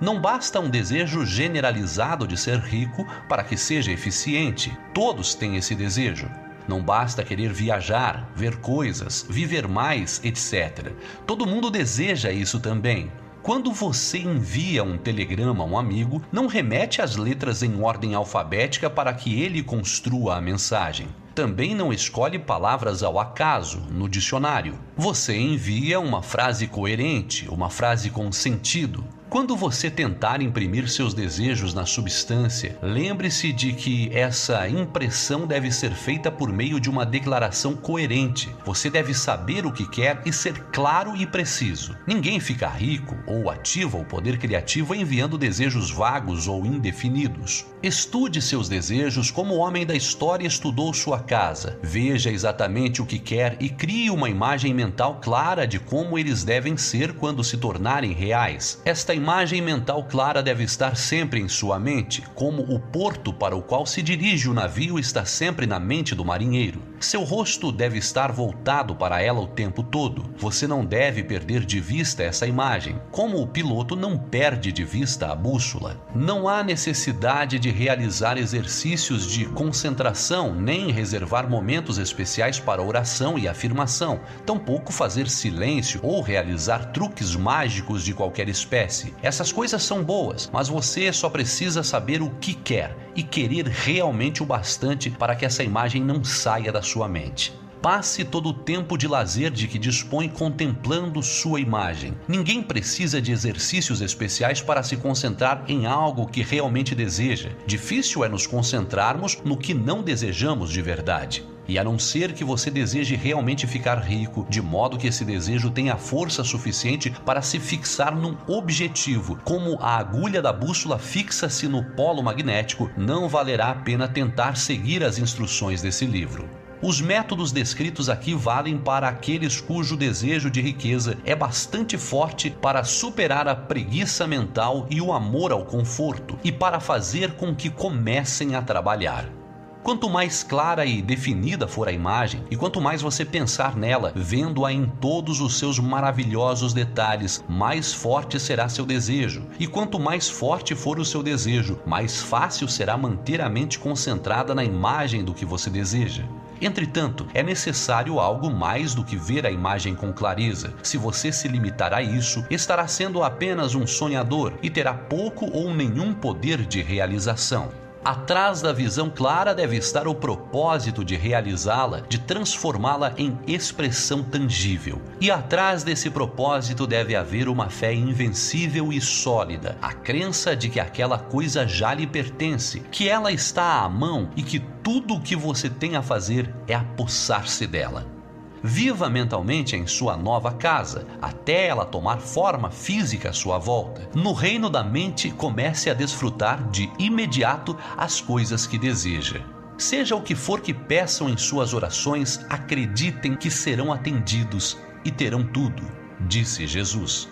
Não 0.00 0.20
basta 0.20 0.60
um 0.60 0.68
desejo 0.68 1.24
generalizado 1.24 2.26
de 2.26 2.36
ser 2.36 2.58
rico 2.58 3.06
para 3.28 3.44
que 3.44 3.56
seja 3.56 3.90
eficiente. 3.92 4.76
Todos 4.94 5.34
têm 5.34 5.56
esse 5.56 5.74
desejo. 5.74 6.28
Não 6.68 6.82
basta 6.82 7.24
querer 7.24 7.52
viajar, 7.52 8.30
ver 8.36 8.56
coisas, 8.56 9.26
viver 9.28 9.66
mais, 9.66 10.20
etc. 10.24 10.92
Todo 11.26 11.46
mundo 11.46 11.70
deseja 11.70 12.30
isso 12.30 12.60
também. 12.60 13.10
Quando 13.42 13.72
você 13.72 14.18
envia 14.18 14.84
um 14.84 14.96
telegrama 14.96 15.64
a 15.64 15.66
um 15.66 15.76
amigo, 15.76 16.22
não 16.30 16.46
remete 16.46 17.02
as 17.02 17.16
letras 17.16 17.60
em 17.60 17.82
ordem 17.82 18.14
alfabética 18.14 18.88
para 18.88 19.12
que 19.12 19.42
ele 19.42 19.64
construa 19.64 20.36
a 20.36 20.40
mensagem. 20.40 21.08
Também 21.34 21.74
não 21.74 21.92
escolhe 21.92 22.38
palavras 22.38 23.02
ao 23.02 23.18
acaso 23.18 23.80
no 23.90 24.08
dicionário. 24.08 24.78
Você 24.96 25.36
envia 25.36 25.98
uma 25.98 26.22
frase 26.22 26.68
coerente, 26.68 27.48
uma 27.48 27.68
frase 27.68 28.10
com 28.10 28.30
sentido, 28.30 29.04
quando 29.32 29.56
você 29.56 29.90
tentar 29.90 30.42
imprimir 30.42 30.90
seus 30.90 31.14
desejos 31.14 31.72
na 31.72 31.86
substância, 31.86 32.76
lembre-se 32.82 33.50
de 33.50 33.72
que 33.72 34.10
essa 34.12 34.68
impressão 34.68 35.46
deve 35.46 35.72
ser 35.72 35.92
feita 35.92 36.30
por 36.30 36.52
meio 36.52 36.78
de 36.78 36.90
uma 36.90 37.06
declaração 37.06 37.74
coerente. 37.74 38.54
Você 38.62 38.90
deve 38.90 39.14
saber 39.14 39.64
o 39.64 39.72
que 39.72 39.88
quer 39.88 40.20
e 40.26 40.32
ser 40.34 40.64
claro 40.64 41.16
e 41.16 41.26
preciso. 41.26 41.96
Ninguém 42.06 42.40
fica 42.40 42.68
rico 42.68 43.16
ou 43.26 43.48
ativa 43.48 43.96
o 43.96 44.04
poder 44.04 44.36
criativo 44.36 44.94
enviando 44.94 45.38
desejos 45.38 45.90
vagos 45.90 46.46
ou 46.46 46.66
indefinidos. 46.66 47.64
Estude 47.82 48.42
seus 48.42 48.68
desejos 48.68 49.30
como 49.30 49.54
o 49.54 49.58
homem 49.58 49.86
da 49.86 49.94
história 49.96 50.46
estudou 50.46 50.92
sua 50.92 51.20
casa. 51.20 51.78
Veja 51.82 52.30
exatamente 52.30 53.00
o 53.00 53.06
que 53.06 53.18
quer 53.18 53.56
e 53.58 53.70
crie 53.70 54.10
uma 54.10 54.28
imagem 54.28 54.74
mental 54.74 55.20
clara 55.22 55.66
de 55.66 55.80
como 55.80 56.18
eles 56.18 56.44
devem 56.44 56.76
ser 56.76 57.14
quando 57.14 57.42
se 57.42 57.56
tornarem 57.56 58.12
reais. 58.12 58.80
Esta 58.84 59.21
imagem 59.22 59.62
mental 59.62 60.02
clara 60.02 60.42
deve 60.42 60.64
estar 60.64 60.96
sempre 60.96 61.38
em 61.38 61.46
sua 61.46 61.78
mente, 61.78 62.24
como 62.34 62.62
o 62.62 62.80
porto 62.80 63.32
para 63.32 63.54
o 63.54 63.62
qual 63.62 63.86
se 63.86 64.02
dirige 64.02 64.48
o 64.48 64.52
navio 64.52 64.98
está 64.98 65.24
sempre 65.24 65.64
na 65.64 65.78
mente 65.78 66.12
do 66.12 66.24
marinheiro. 66.24 66.82
Seu 66.98 67.22
rosto 67.22 67.70
deve 67.70 67.98
estar 67.98 68.32
voltado 68.32 68.96
para 68.96 69.22
ela 69.22 69.40
o 69.40 69.46
tempo 69.46 69.82
todo. 69.82 70.24
Você 70.36 70.66
não 70.66 70.84
deve 70.84 71.22
perder 71.22 71.64
de 71.64 71.78
vista 71.78 72.24
essa 72.24 72.48
imagem, 72.48 73.00
como 73.12 73.40
o 73.40 73.46
piloto 73.46 73.94
não 73.94 74.18
perde 74.18 74.72
de 74.72 74.84
vista 74.84 75.30
a 75.30 75.34
bússola. 75.36 76.00
Não 76.14 76.48
há 76.48 76.64
necessidade 76.64 77.60
de 77.60 77.70
realizar 77.70 78.36
exercícios 78.36 79.30
de 79.30 79.46
concentração 79.46 80.52
nem 80.52 80.90
reservar 80.90 81.48
momentos 81.48 81.98
especiais 81.98 82.58
para 82.58 82.82
oração 82.82 83.38
e 83.38 83.46
afirmação, 83.46 84.20
tampouco 84.44 84.92
fazer 84.92 85.28
silêncio 85.28 86.00
ou 86.02 86.22
realizar 86.22 86.92
truques 86.92 87.36
mágicos 87.36 88.04
de 88.04 88.14
qualquer 88.14 88.48
espécie. 88.48 89.11
Essas 89.22 89.52
coisas 89.52 89.82
são 89.82 90.02
boas, 90.02 90.48
mas 90.52 90.68
você 90.68 91.12
só 91.12 91.28
precisa 91.28 91.82
saber 91.82 92.22
o 92.22 92.30
que 92.40 92.54
quer 92.54 92.96
e 93.14 93.22
querer 93.22 93.66
realmente 93.66 94.42
o 94.42 94.46
bastante 94.46 95.10
para 95.10 95.34
que 95.34 95.44
essa 95.44 95.62
imagem 95.62 96.02
não 96.02 96.24
saia 96.24 96.72
da 96.72 96.82
sua 96.82 97.08
mente. 97.08 97.52
Passe 97.82 98.24
todo 98.24 98.50
o 98.50 98.54
tempo 98.54 98.96
de 98.96 99.08
lazer 99.08 99.50
de 99.50 99.66
que 99.66 99.76
dispõe 99.76 100.28
contemplando 100.28 101.20
sua 101.20 101.60
imagem. 101.60 102.14
Ninguém 102.28 102.62
precisa 102.62 103.20
de 103.20 103.32
exercícios 103.32 104.00
especiais 104.00 104.60
para 104.60 104.84
se 104.84 104.96
concentrar 104.96 105.64
em 105.66 105.84
algo 105.84 106.28
que 106.28 106.42
realmente 106.42 106.94
deseja. 106.94 107.50
Difícil 107.66 108.24
é 108.24 108.28
nos 108.28 108.46
concentrarmos 108.46 109.36
no 109.44 109.56
que 109.56 109.74
não 109.74 110.00
desejamos 110.00 110.70
de 110.70 110.80
verdade. 110.80 111.44
E 111.68 111.78
a 111.78 111.84
não 111.84 111.98
ser 111.98 112.32
que 112.32 112.44
você 112.44 112.70
deseje 112.70 113.14
realmente 113.14 113.66
ficar 113.66 113.98
rico, 113.98 114.46
de 114.48 114.60
modo 114.60 114.98
que 114.98 115.06
esse 115.06 115.24
desejo 115.24 115.70
tenha 115.70 115.96
força 115.96 116.42
suficiente 116.42 117.10
para 117.24 117.40
se 117.42 117.60
fixar 117.60 118.14
num 118.14 118.36
objetivo, 118.48 119.38
como 119.44 119.78
a 119.80 119.96
agulha 119.96 120.42
da 120.42 120.52
bússola 120.52 120.98
fixa-se 120.98 121.68
no 121.68 121.84
polo 121.94 122.22
magnético, 122.22 122.90
não 122.96 123.28
valerá 123.28 123.70
a 123.70 123.74
pena 123.74 124.08
tentar 124.08 124.56
seguir 124.56 125.04
as 125.04 125.18
instruções 125.18 125.80
desse 125.80 126.04
livro. 126.04 126.48
Os 126.82 127.00
métodos 127.00 127.52
descritos 127.52 128.08
aqui 128.08 128.34
valem 128.34 128.76
para 128.76 129.06
aqueles 129.08 129.60
cujo 129.60 129.96
desejo 129.96 130.50
de 130.50 130.60
riqueza 130.60 131.16
é 131.24 131.32
bastante 131.32 131.96
forte 131.96 132.50
para 132.50 132.82
superar 132.82 133.46
a 133.46 133.54
preguiça 133.54 134.26
mental 134.26 134.88
e 134.90 135.00
o 135.00 135.12
amor 135.12 135.52
ao 135.52 135.64
conforto, 135.64 136.36
e 136.42 136.50
para 136.50 136.80
fazer 136.80 137.34
com 137.34 137.54
que 137.54 137.70
comecem 137.70 138.56
a 138.56 138.62
trabalhar. 138.62 139.41
Quanto 139.82 140.08
mais 140.08 140.44
clara 140.44 140.86
e 140.86 141.02
definida 141.02 141.66
for 141.66 141.88
a 141.88 141.92
imagem, 141.92 142.44
e 142.48 142.56
quanto 142.56 142.80
mais 142.80 143.02
você 143.02 143.24
pensar 143.24 143.76
nela, 143.76 144.12
vendo-a 144.14 144.72
em 144.72 144.86
todos 144.86 145.40
os 145.40 145.58
seus 145.58 145.80
maravilhosos 145.80 146.72
detalhes, 146.72 147.42
mais 147.48 147.92
forte 147.92 148.38
será 148.38 148.68
seu 148.68 148.86
desejo. 148.86 149.44
E 149.58 149.66
quanto 149.66 149.98
mais 149.98 150.28
forte 150.28 150.76
for 150.76 151.00
o 151.00 151.04
seu 151.04 151.20
desejo, 151.20 151.80
mais 151.84 152.22
fácil 152.22 152.68
será 152.68 152.96
manter 152.96 153.40
a 153.40 153.48
mente 153.48 153.76
concentrada 153.76 154.54
na 154.54 154.62
imagem 154.62 155.24
do 155.24 155.34
que 155.34 155.44
você 155.44 155.68
deseja. 155.68 156.22
Entretanto, 156.60 157.26
é 157.34 157.42
necessário 157.42 158.20
algo 158.20 158.48
mais 158.48 158.94
do 158.94 159.02
que 159.02 159.16
ver 159.16 159.44
a 159.44 159.50
imagem 159.50 159.96
com 159.96 160.12
clareza. 160.12 160.72
Se 160.80 160.96
você 160.96 161.32
se 161.32 161.48
limitar 161.48 161.92
a 161.92 162.00
isso, 162.00 162.44
estará 162.48 162.86
sendo 162.86 163.24
apenas 163.24 163.74
um 163.74 163.84
sonhador 163.84 164.52
e 164.62 164.70
terá 164.70 164.94
pouco 164.94 165.50
ou 165.52 165.74
nenhum 165.74 166.14
poder 166.14 166.64
de 166.64 166.80
realização. 166.80 167.82
Atrás 168.04 168.60
da 168.60 168.72
visão 168.72 169.08
clara 169.08 169.54
deve 169.54 169.76
estar 169.76 170.08
o 170.08 170.14
propósito 170.14 171.04
de 171.04 171.14
realizá-la, 171.14 172.00
de 172.00 172.18
transformá-la 172.18 173.14
em 173.16 173.38
expressão 173.46 174.24
tangível. 174.24 175.00
E 175.20 175.30
atrás 175.30 175.84
desse 175.84 176.10
propósito 176.10 176.84
deve 176.84 177.14
haver 177.14 177.48
uma 177.48 177.70
fé 177.70 177.94
invencível 177.94 178.92
e 178.92 179.00
sólida, 179.00 179.78
a 179.80 179.92
crença 179.92 180.56
de 180.56 180.68
que 180.68 180.80
aquela 180.80 181.16
coisa 181.16 181.64
já 181.64 181.94
lhe 181.94 182.06
pertence, 182.06 182.80
que 182.90 183.08
ela 183.08 183.30
está 183.30 183.84
à 183.84 183.88
mão 183.88 184.30
e 184.34 184.42
que 184.42 184.58
tudo 184.82 185.14
o 185.14 185.20
que 185.20 185.36
você 185.36 185.70
tem 185.70 185.94
a 185.94 186.02
fazer 186.02 186.52
é 186.66 186.74
apossar-se 186.74 187.68
dela. 187.68 188.21
Viva 188.62 189.10
mentalmente 189.10 189.74
em 189.74 189.86
sua 189.88 190.16
nova 190.16 190.52
casa, 190.52 191.04
até 191.20 191.66
ela 191.66 191.84
tomar 191.84 192.20
forma 192.20 192.70
física 192.70 193.30
à 193.30 193.32
sua 193.32 193.58
volta. 193.58 194.08
No 194.14 194.32
reino 194.32 194.70
da 194.70 194.84
mente, 194.84 195.30
comece 195.30 195.90
a 195.90 195.94
desfrutar 195.94 196.70
de 196.70 196.88
imediato 196.98 197.76
as 197.96 198.20
coisas 198.20 198.64
que 198.64 198.78
deseja. 198.78 199.40
Seja 199.76 200.14
o 200.14 200.22
que 200.22 200.36
for 200.36 200.60
que 200.60 200.72
peçam 200.72 201.28
em 201.28 201.36
suas 201.36 201.74
orações, 201.74 202.44
acreditem 202.48 203.34
que 203.34 203.50
serão 203.50 203.92
atendidos 203.92 204.78
e 205.04 205.10
terão 205.10 205.42
tudo, 205.42 205.82
disse 206.20 206.64
Jesus. 206.64 207.28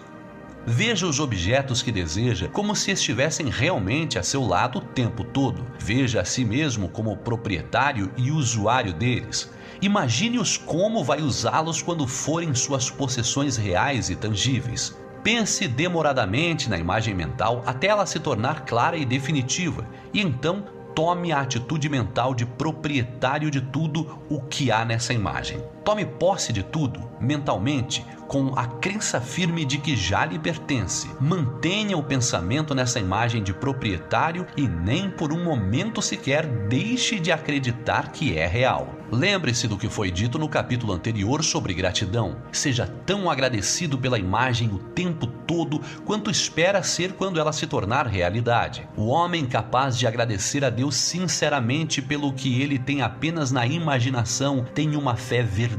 Veja 0.66 1.06
os 1.06 1.20
objetos 1.20 1.80
que 1.80 1.90
deseja 1.90 2.48
como 2.48 2.76
se 2.76 2.90
estivessem 2.90 3.48
realmente 3.48 4.18
a 4.18 4.22
seu 4.22 4.44
lado 4.44 4.78
o 4.78 4.82
tempo 4.82 5.24
todo. 5.24 5.64
Veja 5.78 6.20
a 6.20 6.24
si 6.24 6.44
mesmo 6.44 6.88
como 6.88 7.16
proprietário 7.16 8.12
e 8.16 8.30
usuário 8.30 8.92
deles. 8.92 9.50
Imagine-os 9.82 10.58
como 10.58 11.02
vai 11.02 11.22
usá-los 11.22 11.80
quando 11.80 12.06
forem 12.06 12.54
suas 12.54 12.90
possessões 12.90 13.56
reais 13.56 14.10
e 14.10 14.16
tangíveis. 14.16 14.94
Pense 15.22 15.66
demoradamente 15.66 16.68
na 16.68 16.78
imagem 16.78 17.14
mental 17.14 17.62
até 17.66 17.86
ela 17.86 18.04
se 18.04 18.18
tornar 18.18 18.66
clara 18.66 18.96
e 18.96 19.06
definitiva, 19.06 19.86
e 20.12 20.20
então 20.20 20.64
tome 20.94 21.32
a 21.32 21.40
atitude 21.40 21.88
mental 21.88 22.34
de 22.34 22.44
proprietário 22.44 23.50
de 23.50 23.60
tudo 23.60 24.18
o 24.28 24.40
que 24.42 24.70
há 24.70 24.84
nessa 24.84 25.14
imagem. 25.14 25.62
Tome 25.84 26.04
posse 26.04 26.52
de 26.52 26.62
tudo, 26.62 27.10
mentalmente, 27.18 28.04
com 28.28 28.52
a 28.54 28.64
crença 28.64 29.20
firme 29.20 29.64
de 29.64 29.78
que 29.78 29.96
já 29.96 30.24
lhe 30.24 30.38
pertence. 30.38 31.10
Mantenha 31.20 31.96
o 31.96 32.02
pensamento 32.02 32.74
nessa 32.74 33.00
imagem 33.00 33.42
de 33.42 33.52
proprietário 33.52 34.46
e 34.56 34.68
nem 34.68 35.10
por 35.10 35.32
um 35.32 35.42
momento 35.42 36.00
sequer 36.00 36.46
deixe 36.46 37.18
de 37.18 37.32
acreditar 37.32 38.12
que 38.12 38.38
é 38.38 38.46
real. 38.46 38.94
Lembre-se 39.10 39.66
do 39.66 39.76
que 39.76 39.88
foi 39.88 40.08
dito 40.08 40.38
no 40.38 40.48
capítulo 40.48 40.92
anterior 40.92 41.42
sobre 41.42 41.74
gratidão. 41.74 42.36
Seja 42.52 42.86
tão 42.86 43.28
agradecido 43.28 43.98
pela 43.98 44.16
imagem 44.16 44.68
o 44.68 44.78
tempo 44.78 45.26
todo 45.26 45.80
quanto 46.04 46.30
espera 46.30 46.80
ser 46.84 47.14
quando 47.14 47.40
ela 47.40 47.52
se 47.52 47.66
tornar 47.66 48.06
realidade. 48.06 48.88
O 48.96 49.06
homem 49.06 49.46
capaz 49.46 49.98
de 49.98 50.06
agradecer 50.06 50.64
a 50.64 50.70
Deus 50.70 50.94
sinceramente 50.94 52.00
pelo 52.00 52.32
que 52.32 52.62
ele 52.62 52.78
tem 52.78 53.02
apenas 53.02 53.50
na 53.50 53.66
imaginação 53.66 54.64
tem 54.72 54.94
uma 54.94 55.16
fé 55.16 55.42
verdadeira 55.42 55.69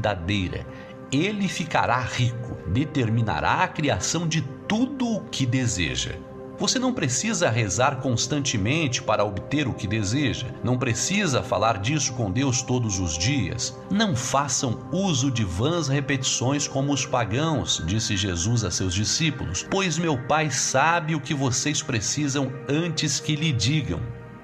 ele 1.12 1.46
ficará 1.46 2.00
rico, 2.00 2.56
determinará 2.68 3.62
a 3.62 3.68
criação 3.68 4.26
de 4.26 4.40
tudo 4.66 5.06
o 5.06 5.20
que 5.24 5.44
deseja. 5.44 6.12
Você 6.58 6.78
não 6.78 6.94
precisa 6.94 7.50
rezar 7.50 7.96
constantemente 7.96 9.02
para 9.02 9.24
obter 9.24 9.66
o 9.66 9.74
que 9.74 9.86
deseja, 9.86 10.46
não 10.62 10.78
precisa 10.78 11.42
falar 11.42 11.78
disso 11.78 12.12
com 12.12 12.30
Deus 12.30 12.62
todos 12.62 13.00
os 13.00 13.18
dias. 13.18 13.76
Não 13.90 14.14
façam 14.14 14.78
uso 14.92 15.30
de 15.30 15.44
vãs 15.44 15.88
repetições 15.88 16.68
como 16.68 16.92
os 16.92 17.04
pagãos, 17.04 17.82
disse 17.84 18.16
Jesus 18.16 18.64
a 18.64 18.70
seus 18.70 18.94
discípulos, 18.94 19.66
pois 19.68 19.98
meu 19.98 20.16
Pai 20.16 20.50
sabe 20.50 21.16
o 21.16 21.20
que 21.20 21.34
vocês 21.34 21.82
precisam 21.82 22.52
antes 22.68 23.18
que 23.18 23.34
lhe 23.34 23.52
digam. 23.52 24.00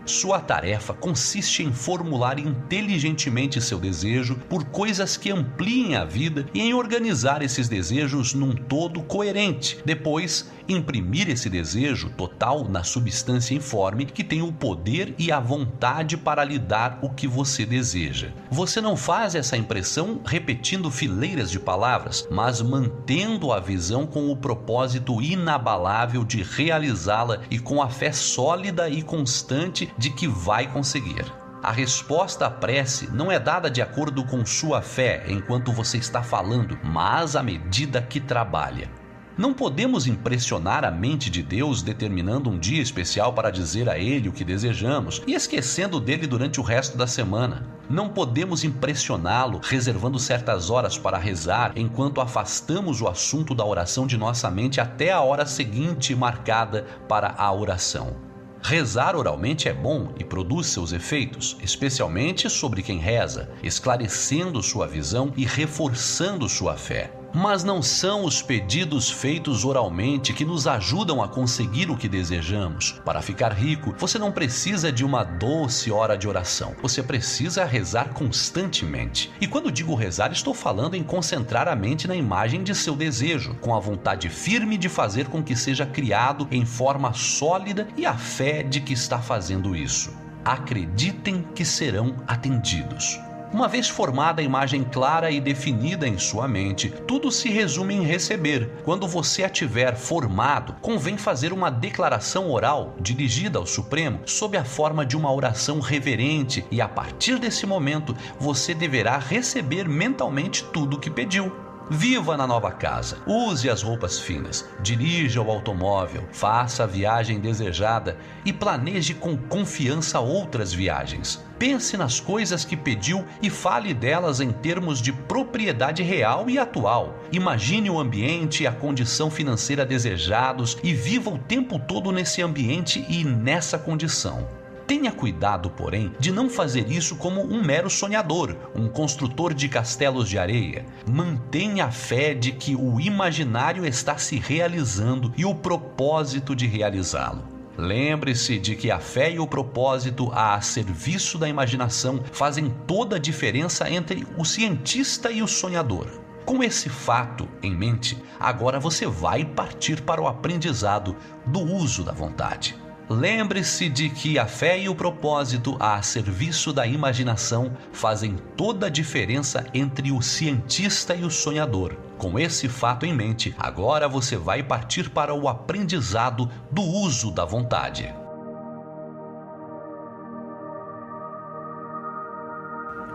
Sua 0.09 0.41
tarefa 0.41 0.95
consiste 0.95 1.63
em 1.63 1.71
formular 1.71 2.39
inteligentemente 2.39 3.61
seu 3.61 3.79
desejo 3.79 4.37
por 4.49 4.65
coisas 4.65 5.19
que 5.19 5.31
ampliem 5.31 5.97
a 5.97 6.05
vida 6.07 6.47
e 6.55 6.63
em 6.63 6.73
organizar 6.73 7.43
esses 7.43 7.69
desejos 7.69 8.33
num 8.33 8.55
todo 8.55 9.03
coerente. 9.03 9.79
Depois, 9.85 10.51
imprimir 10.69 11.29
esse 11.31 11.49
desejo 11.49 12.11
total 12.11 12.69
na 12.69 12.85
substância 12.85 13.55
informe 13.55 14.05
que 14.05 14.23
tem 14.23 14.43
o 14.43 14.53
poder 14.53 15.15
e 15.19 15.33
a 15.33 15.41
vontade 15.41 16.17
para 16.17 16.45
lhe 16.45 16.59
dar 16.59 16.99
o 17.03 17.11
que 17.11 17.27
você 17.27 17.65
deseja. 17.65 18.33
Você 18.51 18.81
não 18.81 18.97
faz 18.97 19.35
essa 19.35 19.57
impressão 19.57 20.21
repetindo 20.25 20.91
fileiras 20.91 21.51
de 21.51 21.59
palavras, 21.59 22.27
mas 22.31 22.61
mantendo 22.61 23.53
a 23.53 23.61
visão 23.61 24.07
com 24.07 24.31
o 24.31 24.37
propósito 24.37 25.23
inabalável 25.23 26.25
de 26.25 26.43
realizá-la 26.43 27.41
e 27.51 27.59
com 27.59 27.83
a 27.83 27.89
fé 27.89 28.13
sólida 28.13 28.89
e 28.89 29.03
constante 29.03 29.91
de 29.99 30.11
que 30.11 30.29
vai 30.29 30.67
conseguir. 30.73 31.27
A 31.63 31.73
resposta 31.73 32.47
à 32.47 32.51
prece 32.51 33.11
não 33.13 33.33
é 33.33 33.39
dada 33.39 33.69
de 33.69 33.83
acordo 33.83 34.25
com 34.25 34.47
sua 34.47 34.81
fé 34.81 35.25
enquanto 35.29 35.73
você 35.73 35.99
está 35.99 36.23
falando, 36.23 36.79
mas 36.85 37.35
à 37.35 37.43
medida 37.43 38.01
que 38.01 38.21
trabalha. 38.21 38.89
Não 39.37 39.55
podemos 39.55 40.09
impressionar 40.09 40.85
a 40.85 40.91
mente 40.91 41.31
de 41.31 41.45
Deus 41.45 41.81
determinando 41.81 42.51
um 42.51 42.59
dia 42.59 42.83
especial 42.83 43.33
para 43.33 43.51
dizer 43.51 43.89
a 43.89 43.97
Ele 43.97 44.29
o 44.29 44.33
que 44.33 44.45
desejamos 44.45 45.23
e 45.29 45.35
esquecendo 45.35 46.01
dele 46.01 46.27
durante 46.27 46.59
o 46.59 46.63
resto 46.65 46.99
da 46.99 47.07
semana. 47.07 47.65
Não 47.89 48.09
podemos 48.09 48.65
impressioná-lo 48.65 49.61
reservando 49.63 50.19
certas 50.19 50.71
horas 50.71 50.99
para 50.99 51.19
rezar 51.19 51.73
enquanto 51.77 52.21
afastamos 52.21 53.01
o 53.01 53.07
assunto 53.07 53.55
da 53.55 53.65
oração 53.65 54.09
de 54.09 54.17
nossa 54.17 54.51
mente 54.51 54.81
até 54.81 55.13
a 55.13 55.21
hora 55.21 55.47
seguinte 55.47 56.17
marcada 56.17 56.85
para 57.09 57.33
a 57.39 57.53
oração. 57.53 58.28
Rezar 58.63 59.17
oralmente 59.17 59.69
é 59.69 59.73
bom 59.73 60.13
e 60.19 60.25
produz 60.25 60.67
seus 60.67 60.93
efeitos, 60.93 61.57
especialmente 61.63 62.51
sobre 62.51 62.83
quem 62.83 62.99
reza, 62.99 63.51
esclarecendo 63.63 64.63
sua 64.63 64.87
visão 64.87 65.33
e 65.37 65.45
reforçando 65.45 66.49
sua 66.49 66.77
fé. 66.77 67.18
Mas 67.35 67.63
não 67.63 67.83
são 67.83 68.25
os 68.25 68.41
pedidos 68.41 69.11
feitos 69.11 69.65
oralmente 69.65 70.33
que 70.33 70.45
nos 70.45 70.67
ajudam 70.67 71.23
a 71.23 71.29
conseguir 71.29 71.91
o 71.91 71.97
que 71.97 72.09
desejamos. 72.09 73.01
Para 73.05 73.21
ficar 73.21 73.53
rico, 73.53 73.95
você 73.99 74.19
não 74.19 74.33
precisa 74.33 74.91
de 74.91 75.05
uma 75.05 75.25
doce 75.25 75.91
hora 75.91 76.17
de 76.17 76.27
oração. 76.27 76.75
Você 76.83 77.03
precisa 77.03 77.65
rezar 77.65 78.11
constantemente. 78.15 79.31
E 79.41 79.47
quando 79.47 79.71
digo 79.71 79.95
rezar, 79.95 80.33
estou 80.33 80.55
falando 80.55 80.95
em 80.95 81.03
concentrar 81.03 81.69
a 81.69 81.77
mente 81.77 82.09
na 82.09 82.17
imagem 82.17 82.63
de 82.63 82.75
seu 82.75 82.97
desejo, 82.97 83.55
com 83.61 83.75
a 83.75 83.81
vontade 83.81 84.29
firme 84.29 84.79
de 84.79 84.89
fazer 84.89 85.29
com 85.29 85.43
que 85.43 85.55
seja 85.55 85.85
criado 85.85 86.49
em 86.51 86.65
forma 86.65 87.13
sólida 87.13 87.87
e 87.97 88.07
a 88.07 88.17
fé 88.17 88.63
de 88.63 88.81
que 88.81 88.95
está 88.95 89.19
fazendo 89.19 89.77
isso. 89.77 90.11
Acreditem 90.45 91.45
que 91.55 91.65
serão 91.65 92.17
atendidos. 92.27 93.21
Uma 93.51 93.67
vez 93.67 93.89
formada 93.89 94.43
a 94.43 94.45
imagem 94.45 94.85
clara 94.85 95.31
e 95.31 95.41
definida 95.41 96.07
em 96.07 96.19
sua 96.19 96.47
mente, 96.47 96.91
tudo 97.07 97.33
se 97.33 97.49
resume 97.49 97.95
em 97.95 98.03
receber. 98.03 98.71
Quando 98.85 99.09
você 99.09 99.43
a 99.43 99.49
tiver 99.49 99.97
formado, 99.97 100.75
convém 100.83 101.17
fazer 101.17 101.51
uma 101.51 101.71
declaração 101.71 102.51
oral 102.51 102.95
dirigida 103.01 103.59
ao 103.59 103.67
Supremo 103.67 104.21
sob 104.27 104.59
a 104.59 104.65
forma 104.65 105.05
de 105.05 105.17
uma 105.17 105.33
oração 105.33 105.81
reverente 105.81 106.63
e 106.71 106.81
a 106.81 106.89
partir 106.89 107.39
desse 107.39 107.65
momento 107.65 108.15
você 108.39 108.75
deverá 108.75 109.17
receber 109.17 109.89
mentalmente 109.89 110.63
tudo 110.65 110.97
o 110.97 111.01
que 111.01 111.09
pediu. 111.09 111.68
Viva 111.91 112.37
na 112.37 112.47
nova 112.47 112.71
casa, 112.71 113.17
use 113.27 113.71
as 113.71 113.81
roupas 113.81 114.19
finas, 114.19 114.69
dirija 114.83 115.41
o 115.41 115.51
automóvel, 115.51 116.23
faça 116.33 116.85
a 116.85 116.87
viagem 116.87 117.41
desejada 117.41 118.19
e 118.45 118.53
planeje 118.53 119.15
com 119.15 119.39
confiança 119.39 120.21
outras 120.21 120.71
viagens. 120.71 121.43
Pense 121.59 121.97
nas 121.97 122.21
coisas 122.21 122.63
que 122.63 122.77
pediu 122.77 123.25
e 123.41 123.49
fale 123.49 123.95
delas 123.95 124.39
em 124.39 124.53
termos 124.53 125.01
de 125.01 125.15
propriedade 125.15 126.03
real 126.03 126.51
e 126.51 126.59
atual. 126.59 127.25
Imagine 127.33 127.89
o 127.89 127.99
ambiente 127.99 128.65
e 128.65 128.67
a 128.67 128.73
condição 128.73 129.31
financeira 129.31 129.87
desejados 129.87 130.77
e 130.85 130.93
viva 130.93 131.31
o 131.31 131.39
tempo 131.39 131.79
todo 131.79 132.13
nesse 132.13 132.43
ambiente 132.43 133.05
e 133.09 133.25
nessa 133.25 133.79
condição. 133.79 134.47
Tenha 134.89 135.13
cuidado, 135.13 135.69
porém, 135.69 136.15
de 136.19 136.33
não 136.33 136.49
fazer 136.49 136.91
isso 136.91 137.15
como 137.17 137.43
um 137.43 137.63
mero 137.63 137.91
sonhador, 137.91 138.57
um 138.75 138.89
construtor 138.89 139.53
de 139.53 139.69
castelos 139.69 140.27
de 140.27 140.39
areia. 140.39 140.87
Mantenha 141.07 141.85
a 141.85 141.91
fé 141.91 142.33
de 142.33 142.53
que 142.53 142.75
o 142.75 142.99
imaginário 142.99 143.85
está 143.85 144.17
se 144.17 144.39
realizando 144.39 145.31
e 145.37 145.45
o 145.45 145.55
propósito 145.55 146.57
de 146.57 146.67
realizá-lo. 146.67 147.45
Lembre-se 147.77 148.59
de 148.59 148.75
que 148.77 148.91
a 148.91 148.99
fé 148.99 149.31
e 149.31 149.39
o 149.39 149.47
propósito 149.47 150.33
a 150.33 150.59
serviço 150.63 151.37
da 151.37 151.47
imaginação 151.47 152.25
fazem 152.33 152.75
toda 152.87 153.17
a 153.17 153.21
diferença 153.21 153.91
entre 153.91 154.27
o 154.39 154.45
cientista 154.45 155.31
e 155.31 155.43
o 155.43 155.47
sonhador. 155.47 156.07
Com 156.47 156.65
esse 156.65 156.89
fato 156.89 157.47
em 157.63 157.77
mente, 157.77 158.17
agora 158.41 158.81
você 158.81 159.07
vai 159.07 159.45
partir 159.45 160.01
para 160.01 160.23
o 160.23 160.27
aprendizado 160.27 161.15
do 161.45 161.61
uso 161.61 162.03
da 162.03 162.13
vontade. 162.13 162.88
Lembre-se 163.11 163.89
de 163.89 164.11
que 164.11 164.39
a 164.39 164.47
fé 164.47 164.79
e 164.79 164.87
o 164.87 164.95
propósito 164.95 165.77
a 165.81 166.03
serviço 166.03 166.75
da 166.75 166.87
imaginação 166.87 167.75
fazem 167.91 168.37
toda 168.55 168.87
a 168.87 168.91
diferença 168.91 169.65
entre 169.73 170.13
o 170.13 170.21
cientista 170.21 171.15
e 171.15 171.25
o 171.25 171.31
sonhador. 171.31 171.97
Com 172.19 172.39
esse 172.39 172.69
fato 172.69 173.07
em 173.07 173.15
mente, 173.15 173.55
agora 173.59 174.07
você 174.07 174.37
vai 174.37 174.63
partir 174.63 175.09
para 175.09 175.33
o 175.33 175.49
aprendizado 175.49 176.51
do 176.71 176.83
uso 176.83 177.31
da 177.31 177.47
vontade. 177.47 178.15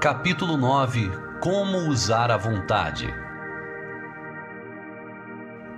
Capítulo 0.01 0.57
9 0.57 1.11
Como 1.39 1.77
usar 1.89 2.31
a 2.31 2.37
vontade. 2.37 3.22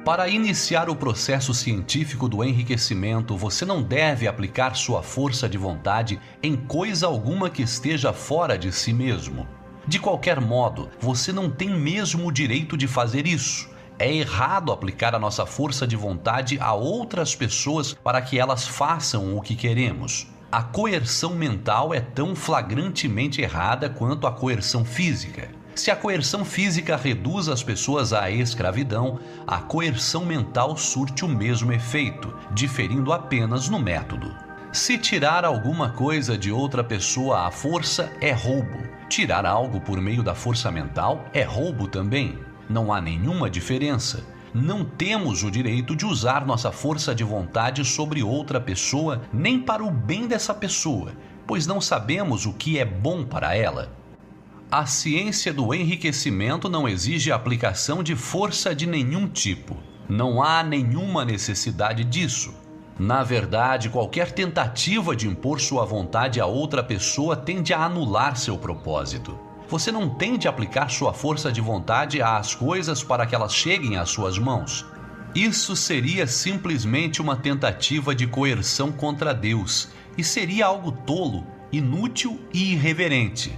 Para 0.05 0.29
iniciar 0.29 0.87
o 0.87 0.95
processo 0.95 1.51
científico 1.51 2.29
do 2.29 2.43
enriquecimento, 2.43 3.35
você 3.35 3.65
não 3.65 3.81
deve 3.81 4.27
aplicar 4.27 4.75
sua 4.75 5.01
força 5.01 5.49
de 5.49 5.57
vontade 5.57 6.19
em 6.43 6.55
coisa 6.55 7.07
alguma 7.07 7.49
que 7.49 7.63
esteja 7.63 8.13
fora 8.13 8.55
de 8.55 8.71
si 8.71 8.93
mesmo. 8.93 9.47
De 9.87 9.97
qualquer 9.97 10.39
modo, 10.39 10.91
você 10.99 11.33
não 11.33 11.49
tem 11.49 11.71
mesmo 11.71 12.27
o 12.27 12.31
direito 12.31 12.77
de 12.77 12.87
fazer 12.87 13.25
isso. 13.25 13.67
É 13.97 14.13
errado 14.13 14.71
aplicar 14.71 15.15
a 15.15 15.19
nossa 15.19 15.43
força 15.43 15.87
de 15.87 15.95
vontade 15.95 16.59
a 16.61 16.71
outras 16.75 17.33
pessoas 17.33 17.95
para 17.95 18.21
que 18.21 18.37
elas 18.37 18.67
façam 18.67 19.35
o 19.35 19.41
que 19.41 19.55
queremos. 19.55 20.27
A 20.51 20.61
coerção 20.61 21.33
mental 21.33 21.91
é 21.91 21.99
tão 21.99 22.35
flagrantemente 22.35 23.41
errada 23.41 23.89
quanto 23.89 24.27
a 24.27 24.31
coerção 24.31 24.85
física. 24.85 25.49
Se 25.75 25.91
a 25.91 25.95
coerção 25.95 26.45
física 26.45 26.95
reduz 26.95 27.49
as 27.49 27.61
pessoas 27.61 28.13
à 28.13 28.31
escravidão, 28.31 29.19
a 29.45 29.57
coerção 29.57 30.25
mental 30.25 30.77
surte 30.77 31.25
o 31.25 31.27
mesmo 31.27 31.73
efeito, 31.73 32.33
diferindo 32.53 33.11
apenas 33.11 33.67
no 33.67 33.77
método. 33.77 34.33
Se 34.71 34.97
tirar 34.97 35.43
alguma 35.43 35.89
coisa 35.89 36.37
de 36.37 36.49
outra 36.49 36.81
pessoa 36.81 37.45
à 37.45 37.51
força 37.51 38.09
é 38.21 38.31
roubo. 38.31 38.79
Tirar 39.09 39.45
algo 39.45 39.81
por 39.81 39.99
meio 39.99 40.23
da 40.23 40.33
força 40.33 40.71
mental 40.71 41.25
é 41.33 41.43
roubo 41.43 41.89
também. 41.89 42.39
Não 42.69 42.93
há 42.93 43.01
nenhuma 43.01 43.49
diferença. 43.49 44.23
Não 44.53 44.85
temos 44.85 45.43
o 45.43 45.51
direito 45.51 45.93
de 45.93 46.05
usar 46.05 46.45
nossa 46.45 46.71
força 46.71 47.13
de 47.13 47.25
vontade 47.25 47.83
sobre 47.83 48.23
outra 48.23 48.61
pessoa, 48.61 49.23
nem 49.33 49.59
para 49.59 49.83
o 49.83 49.91
bem 49.91 50.25
dessa 50.25 50.53
pessoa, 50.53 51.11
pois 51.45 51.67
não 51.67 51.81
sabemos 51.81 52.45
o 52.45 52.53
que 52.53 52.79
é 52.79 52.85
bom 52.85 53.25
para 53.25 53.53
ela. 53.53 54.04
A 54.77 54.85
ciência 54.85 55.53
do 55.53 55.73
enriquecimento 55.73 56.67
não 56.67 56.85
exige 56.85 57.31
aplicação 57.31 58.03
de 58.03 58.13
força 58.13 58.75
de 58.75 58.85
nenhum 58.85 59.25
tipo. 59.25 59.77
Não 60.09 60.43
há 60.43 60.61
nenhuma 60.63 61.23
necessidade 61.23 62.03
disso. 62.03 62.53
Na 62.99 63.23
verdade, 63.23 63.89
qualquer 63.89 64.33
tentativa 64.33 65.15
de 65.15 65.29
impor 65.29 65.61
sua 65.61 65.85
vontade 65.85 66.41
a 66.41 66.45
outra 66.45 66.83
pessoa 66.83 67.37
tende 67.37 67.73
a 67.73 67.85
anular 67.85 68.35
seu 68.35 68.57
propósito. 68.57 69.39
Você 69.69 69.93
não 69.93 70.09
tem 70.09 70.37
de 70.37 70.45
aplicar 70.45 70.89
sua 70.89 71.13
força 71.13 71.53
de 71.53 71.61
vontade 71.61 72.21
às 72.21 72.53
coisas 72.53 73.01
para 73.01 73.25
que 73.25 73.33
elas 73.33 73.55
cheguem 73.55 73.95
às 73.95 74.09
suas 74.09 74.37
mãos. 74.37 74.85
Isso 75.33 75.73
seria 75.73 76.27
simplesmente 76.27 77.21
uma 77.21 77.37
tentativa 77.37 78.13
de 78.13 78.27
coerção 78.27 78.91
contra 78.91 79.33
Deus 79.33 79.87
e 80.17 80.23
seria 80.23 80.65
algo 80.65 80.91
tolo, 80.91 81.47
inútil 81.71 82.41
e 82.53 82.73
irreverente. 82.73 83.57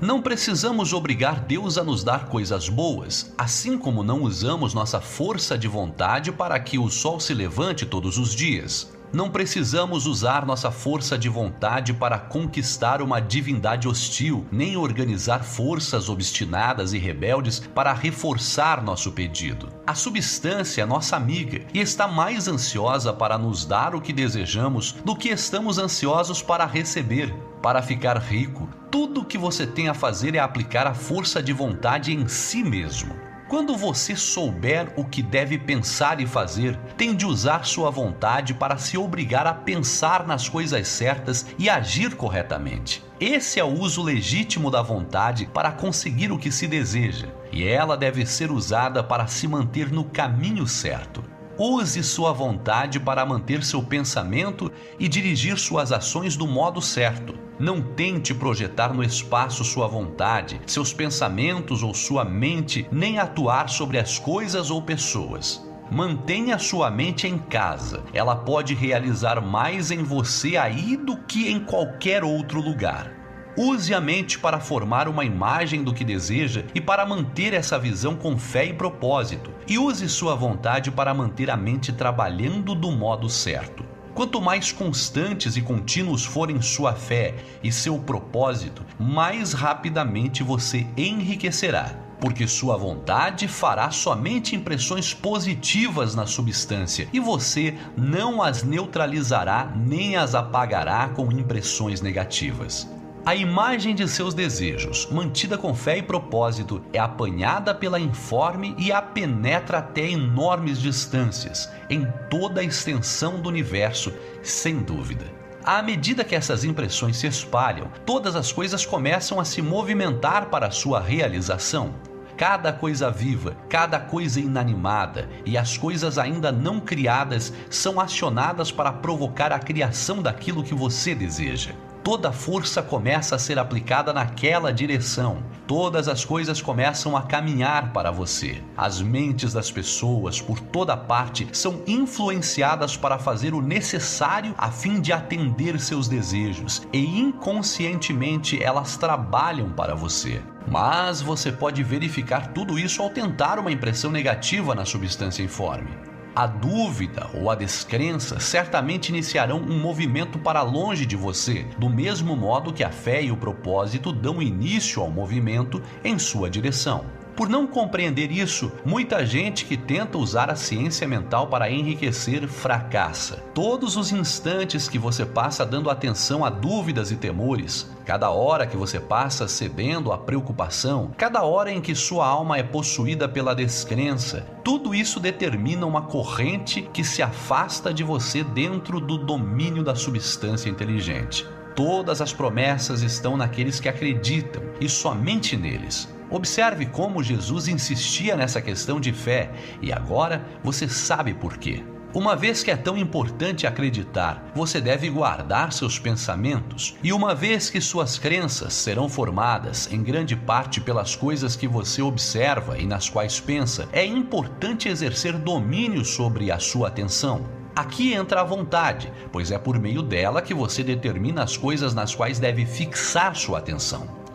Não 0.00 0.20
precisamos 0.20 0.92
obrigar 0.92 1.40
Deus 1.40 1.78
a 1.78 1.82
nos 1.82 2.04
dar 2.04 2.26
coisas 2.26 2.68
boas, 2.68 3.32
assim 3.38 3.78
como 3.78 4.02
não 4.02 4.22
usamos 4.22 4.74
nossa 4.74 5.00
força 5.00 5.56
de 5.56 5.66
vontade 5.66 6.30
para 6.30 6.60
que 6.60 6.78
o 6.78 6.90
sol 6.90 7.18
se 7.18 7.32
levante 7.32 7.86
todos 7.86 8.18
os 8.18 8.34
dias. 8.34 8.94
Não 9.10 9.30
precisamos 9.30 10.04
usar 10.04 10.44
nossa 10.44 10.70
força 10.70 11.16
de 11.16 11.30
vontade 11.30 11.94
para 11.94 12.18
conquistar 12.18 13.00
uma 13.00 13.20
divindade 13.20 13.88
hostil, 13.88 14.46
nem 14.52 14.76
organizar 14.76 15.42
forças 15.42 16.10
obstinadas 16.10 16.92
e 16.92 16.98
rebeldes 16.98 17.60
para 17.74 17.94
reforçar 17.94 18.82
nosso 18.82 19.12
pedido. 19.12 19.68
A 19.86 19.94
substância 19.94 20.82
é 20.82 20.86
nossa 20.86 21.16
amiga 21.16 21.62
e 21.72 21.80
está 21.80 22.06
mais 22.06 22.48
ansiosa 22.48 23.14
para 23.14 23.38
nos 23.38 23.64
dar 23.64 23.94
o 23.94 24.00
que 24.02 24.12
desejamos 24.12 24.92
do 25.04 25.16
que 25.16 25.30
estamos 25.30 25.78
ansiosos 25.78 26.42
para 26.42 26.66
receber. 26.66 27.34
Para 27.62 27.82
ficar 27.82 28.18
rico, 28.18 28.68
tudo 28.90 29.22
o 29.22 29.24
que 29.24 29.38
você 29.38 29.66
tem 29.66 29.88
a 29.88 29.94
fazer 29.94 30.34
é 30.34 30.38
aplicar 30.38 30.86
a 30.86 30.94
força 30.94 31.42
de 31.42 31.52
vontade 31.52 32.12
em 32.12 32.28
si 32.28 32.62
mesmo. 32.62 33.14
Quando 33.48 33.76
você 33.76 34.16
souber 34.16 34.92
o 34.96 35.04
que 35.04 35.22
deve 35.22 35.56
pensar 35.56 36.20
e 36.20 36.26
fazer, 36.26 36.76
tem 36.96 37.14
de 37.14 37.24
usar 37.24 37.64
sua 37.64 37.90
vontade 37.90 38.52
para 38.52 38.76
se 38.76 38.98
obrigar 38.98 39.46
a 39.46 39.54
pensar 39.54 40.26
nas 40.26 40.48
coisas 40.48 40.88
certas 40.88 41.46
e 41.56 41.70
agir 41.70 42.16
corretamente. 42.16 43.04
Esse 43.20 43.60
é 43.60 43.64
o 43.64 43.72
uso 43.72 44.02
legítimo 44.02 44.68
da 44.68 44.82
vontade 44.82 45.46
para 45.46 45.70
conseguir 45.70 46.32
o 46.32 46.38
que 46.38 46.50
se 46.50 46.66
deseja, 46.66 47.28
e 47.52 47.64
ela 47.64 47.96
deve 47.96 48.26
ser 48.26 48.50
usada 48.50 49.02
para 49.02 49.28
se 49.28 49.46
manter 49.46 49.92
no 49.92 50.04
caminho 50.04 50.66
certo. 50.66 51.22
Use 51.58 52.02
sua 52.02 52.32
vontade 52.32 53.00
para 53.00 53.24
manter 53.24 53.64
seu 53.64 53.82
pensamento 53.82 54.70
e 54.98 55.08
dirigir 55.08 55.58
suas 55.58 55.90
ações 55.90 56.36
do 56.36 56.46
modo 56.46 56.82
certo. 56.82 57.34
Não 57.58 57.80
tente 57.80 58.34
projetar 58.34 58.92
no 58.92 59.02
espaço 59.02 59.64
sua 59.64 59.86
vontade, 59.86 60.60
seus 60.66 60.92
pensamentos 60.92 61.82
ou 61.82 61.94
sua 61.94 62.26
mente, 62.26 62.86
nem 62.92 63.18
atuar 63.18 63.70
sobre 63.70 63.98
as 63.98 64.18
coisas 64.18 64.70
ou 64.70 64.82
pessoas. 64.82 65.66
Mantenha 65.90 66.58
sua 66.58 66.90
mente 66.90 67.26
em 67.26 67.38
casa. 67.38 68.04
Ela 68.12 68.36
pode 68.36 68.74
realizar 68.74 69.40
mais 69.40 69.90
em 69.90 70.02
você 70.02 70.58
aí 70.58 70.94
do 70.96 71.16
que 71.16 71.48
em 71.48 71.60
qualquer 71.60 72.22
outro 72.22 72.60
lugar. 72.60 73.15
Use 73.58 73.94
a 73.94 74.00
mente 74.02 74.38
para 74.38 74.60
formar 74.60 75.08
uma 75.08 75.24
imagem 75.24 75.82
do 75.82 75.94
que 75.94 76.04
deseja 76.04 76.64
e 76.74 76.80
para 76.80 77.06
manter 77.06 77.54
essa 77.54 77.78
visão 77.78 78.14
com 78.14 78.36
fé 78.36 78.66
e 78.66 78.74
propósito. 78.74 79.50
E 79.66 79.78
use 79.78 80.10
sua 80.10 80.34
vontade 80.34 80.90
para 80.90 81.14
manter 81.14 81.50
a 81.50 81.56
mente 81.56 81.90
trabalhando 81.90 82.74
do 82.74 82.92
modo 82.92 83.30
certo. 83.30 83.82
Quanto 84.14 84.42
mais 84.42 84.72
constantes 84.72 85.56
e 85.56 85.62
contínuos 85.62 86.22
forem 86.22 86.60
sua 86.60 86.92
fé 86.92 87.34
e 87.62 87.72
seu 87.72 87.98
propósito, 87.98 88.84
mais 88.98 89.54
rapidamente 89.54 90.42
você 90.42 90.86
enriquecerá 90.94 92.02
porque 92.18 92.48
sua 92.48 92.78
vontade 92.78 93.46
fará 93.46 93.90
somente 93.90 94.56
impressões 94.56 95.12
positivas 95.12 96.14
na 96.14 96.26
substância 96.26 97.06
e 97.12 97.20
você 97.20 97.74
não 97.94 98.42
as 98.42 98.62
neutralizará 98.62 99.70
nem 99.76 100.16
as 100.16 100.34
apagará 100.34 101.08
com 101.10 101.30
impressões 101.30 102.00
negativas. 102.00 102.88
A 103.26 103.34
imagem 103.34 103.92
de 103.92 104.06
seus 104.06 104.34
desejos, 104.34 105.08
mantida 105.10 105.58
com 105.58 105.74
fé 105.74 105.98
e 105.98 106.02
propósito, 106.02 106.80
é 106.92 107.00
apanhada 107.00 107.74
pela 107.74 107.98
informe 107.98 108.72
e 108.78 108.92
a 108.92 109.02
penetra 109.02 109.78
até 109.78 110.08
enormes 110.08 110.78
distâncias, 110.78 111.68
em 111.90 112.06
toda 112.30 112.60
a 112.60 112.64
extensão 112.64 113.40
do 113.40 113.48
universo, 113.48 114.14
sem 114.44 114.78
dúvida. 114.78 115.24
À 115.64 115.82
medida 115.82 116.22
que 116.22 116.36
essas 116.36 116.62
impressões 116.62 117.16
se 117.16 117.26
espalham, 117.26 117.90
todas 118.06 118.36
as 118.36 118.52
coisas 118.52 118.86
começam 118.86 119.40
a 119.40 119.44
se 119.44 119.60
movimentar 119.60 120.46
para 120.46 120.70
sua 120.70 121.00
realização. 121.00 121.96
Cada 122.36 122.72
coisa 122.72 123.10
viva, 123.10 123.56
cada 123.68 123.98
coisa 123.98 124.38
inanimada 124.38 125.28
e 125.44 125.58
as 125.58 125.76
coisas 125.76 126.16
ainda 126.16 126.52
não 126.52 126.78
criadas 126.78 127.52
são 127.68 127.98
acionadas 127.98 128.70
para 128.70 128.92
provocar 128.92 129.50
a 129.50 129.58
criação 129.58 130.22
daquilo 130.22 130.62
que 130.62 130.76
você 130.76 131.12
deseja 131.12 131.74
toda 132.06 132.30
força 132.30 132.84
começa 132.84 133.34
a 133.34 133.38
ser 133.38 133.58
aplicada 133.58 134.12
naquela 134.12 134.72
direção. 134.72 135.42
Todas 135.66 136.06
as 136.06 136.24
coisas 136.24 136.62
começam 136.62 137.16
a 137.16 137.22
caminhar 137.22 137.92
para 137.92 138.12
você. 138.12 138.62
As 138.76 139.02
mentes 139.02 139.52
das 139.52 139.72
pessoas, 139.72 140.40
por 140.40 140.60
toda 140.60 140.96
parte, 140.96 141.48
são 141.50 141.82
influenciadas 141.84 142.96
para 142.96 143.18
fazer 143.18 143.54
o 143.54 143.60
necessário 143.60 144.54
a 144.56 144.70
fim 144.70 145.00
de 145.00 145.12
atender 145.12 145.80
seus 145.80 146.06
desejos, 146.06 146.86
e 146.92 147.18
inconscientemente 147.18 148.62
elas 148.62 148.96
trabalham 148.96 149.70
para 149.70 149.96
você. 149.96 150.40
Mas 150.70 151.20
você 151.20 151.50
pode 151.50 151.82
verificar 151.82 152.52
tudo 152.52 152.78
isso 152.78 153.02
ao 153.02 153.10
tentar 153.10 153.58
uma 153.58 153.72
impressão 153.72 154.12
negativa 154.12 154.76
na 154.76 154.84
substância 154.84 155.42
informe. 155.42 156.15
A 156.36 156.46
dúvida 156.46 157.30
ou 157.32 157.50
a 157.50 157.54
descrença 157.54 158.38
certamente 158.38 159.08
iniciarão 159.08 159.56
um 159.56 159.80
movimento 159.80 160.38
para 160.38 160.60
longe 160.60 161.06
de 161.06 161.16
você, 161.16 161.64
do 161.78 161.88
mesmo 161.88 162.36
modo 162.36 162.74
que 162.74 162.84
a 162.84 162.90
fé 162.90 163.22
e 163.22 163.32
o 163.32 163.38
propósito 163.38 164.12
dão 164.12 164.42
início 164.42 165.00
ao 165.00 165.10
movimento 165.10 165.82
em 166.04 166.18
sua 166.18 166.50
direção. 166.50 167.06
Por 167.36 167.50
não 167.50 167.66
compreender 167.66 168.32
isso, 168.32 168.72
muita 168.82 169.26
gente 169.26 169.66
que 169.66 169.76
tenta 169.76 170.16
usar 170.16 170.50
a 170.50 170.56
ciência 170.56 171.06
mental 171.06 171.48
para 171.48 171.70
enriquecer 171.70 172.48
fracassa. 172.48 173.44
Todos 173.52 173.94
os 173.94 174.10
instantes 174.10 174.88
que 174.88 174.98
você 174.98 175.26
passa 175.26 175.66
dando 175.66 175.90
atenção 175.90 176.46
a 176.46 176.48
dúvidas 176.48 177.10
e 177.10 177.16
temores, 177.16 177.90
cada 178.06 178.30
hora 178.30 178.66
que 178.66 178.74
você 178.74 178.98
passa 178.98 179.46
cedendo 179.46 180.12
à 180.12 180.16
preocupação, 180.16 181.10
cada 181.18 181.42
hora 181.42 181.70
em 181.70 181.82
que 181.82 181.94
sua 181.94 182.26
alma 182.26 182.56
é 182.56 182.62
possuída 182.62 183.28
pela 183.28 183.54
descrença, 183.54 184.46
tudo 184.64 184.94
isso 184.94 185.20
determina 185.20 185.84
uma 185.84 186.02
corrente 186.02 186.88
que 186.90 187.04
se 187.04 187.22
afasta 187.22 187.92
de 187.92 188.02
você 188.02 188.42
dentro 188.42 188.98
do 188.98 189.18
domínio 189.18 189.84
da 189.84 189.94
substância 189.94 190.70
inteligente. 190.70 191.46
Todas 191.74 192.22
as 192.22 192.32
promessas 192.32 193.02
estão 193.02 193.36
naqueles 193.36 193.78
que 193.78 193.90
acreditam 193.90 194.62
e 194.80 194.88
somente 194.88 195.54
neles. 195.54 196.15
Observe 196.30 196.86
como 196.86 197.22
Jesus 197.22 197.68
insistia 197.68 198.36
nessa 198.36 198.60
questão 198.60 199.00
de 199.00 199.12
fé 199.12 199.50
e 199.80 199.92
agora 199.92 200.44
você 200.62 200.88
sabe 200.88 201.32
por 201.32 201.56
quê. 201.56 201.84
Uma 202.16 202.34
vez 202.34 202.62
que 202.62 202.70
é 202.70 202.76
tão 202.76 202.96
importante 202.96 203.66
acreditar, 203.66 204.50
você 204.54 204.80
deve 204.80 205.10
guardar 205.10 205.70
seus 205.70 205.98
pensamentos, 205.98 206.96
e 207.02 207.12
uma 207.12 207.34
vez 207.34 207.68
que 207.68 207.78
suas 207.78 208.18
crenças 208.18 208.72
serão 208.72 209.06
formadas 209.06 209.92
em 209.92 210.02
grande 210.02 210.34
parte 210.34 210.80
pelas 210.80 211.14
coisas 211.14 211.54
que 211.54 211.68
você 211.68 212.00
observa 212.00 212.78
e 212.78 212.86
nas 212.86 213.10
quais 213.10 213.38
pensa, 213.38 213.86
é 213.92 214.02
importante 214.02 214.88
exercer 214.88 215.34
domínio 215.36 216.06
sobre 216.06 216.50
a 216.50 216.58
sua 216.58 216.88
atenção. 216.88 217.44
Aqui 217.74 218.14
entra 218.14 218.40
a 218.40 218.44
vontade, 218.44 219.12
pois 219.30 219.50
é 219.50 219.58
por 219.58 219.78
meio 219.78 220.02
dela 220.02 220.40
que 220.40 220.54
você 220.54 220.82
determina 220.82 221.42
as 221.42 221.58
coisas 221.58 221.92
nas 221.92 222.14
quais 222.14 222.38
deve 222.38 222.64
fixar 222.64 223.36
sua 223.36 223.58
atenção. 223.58 224.25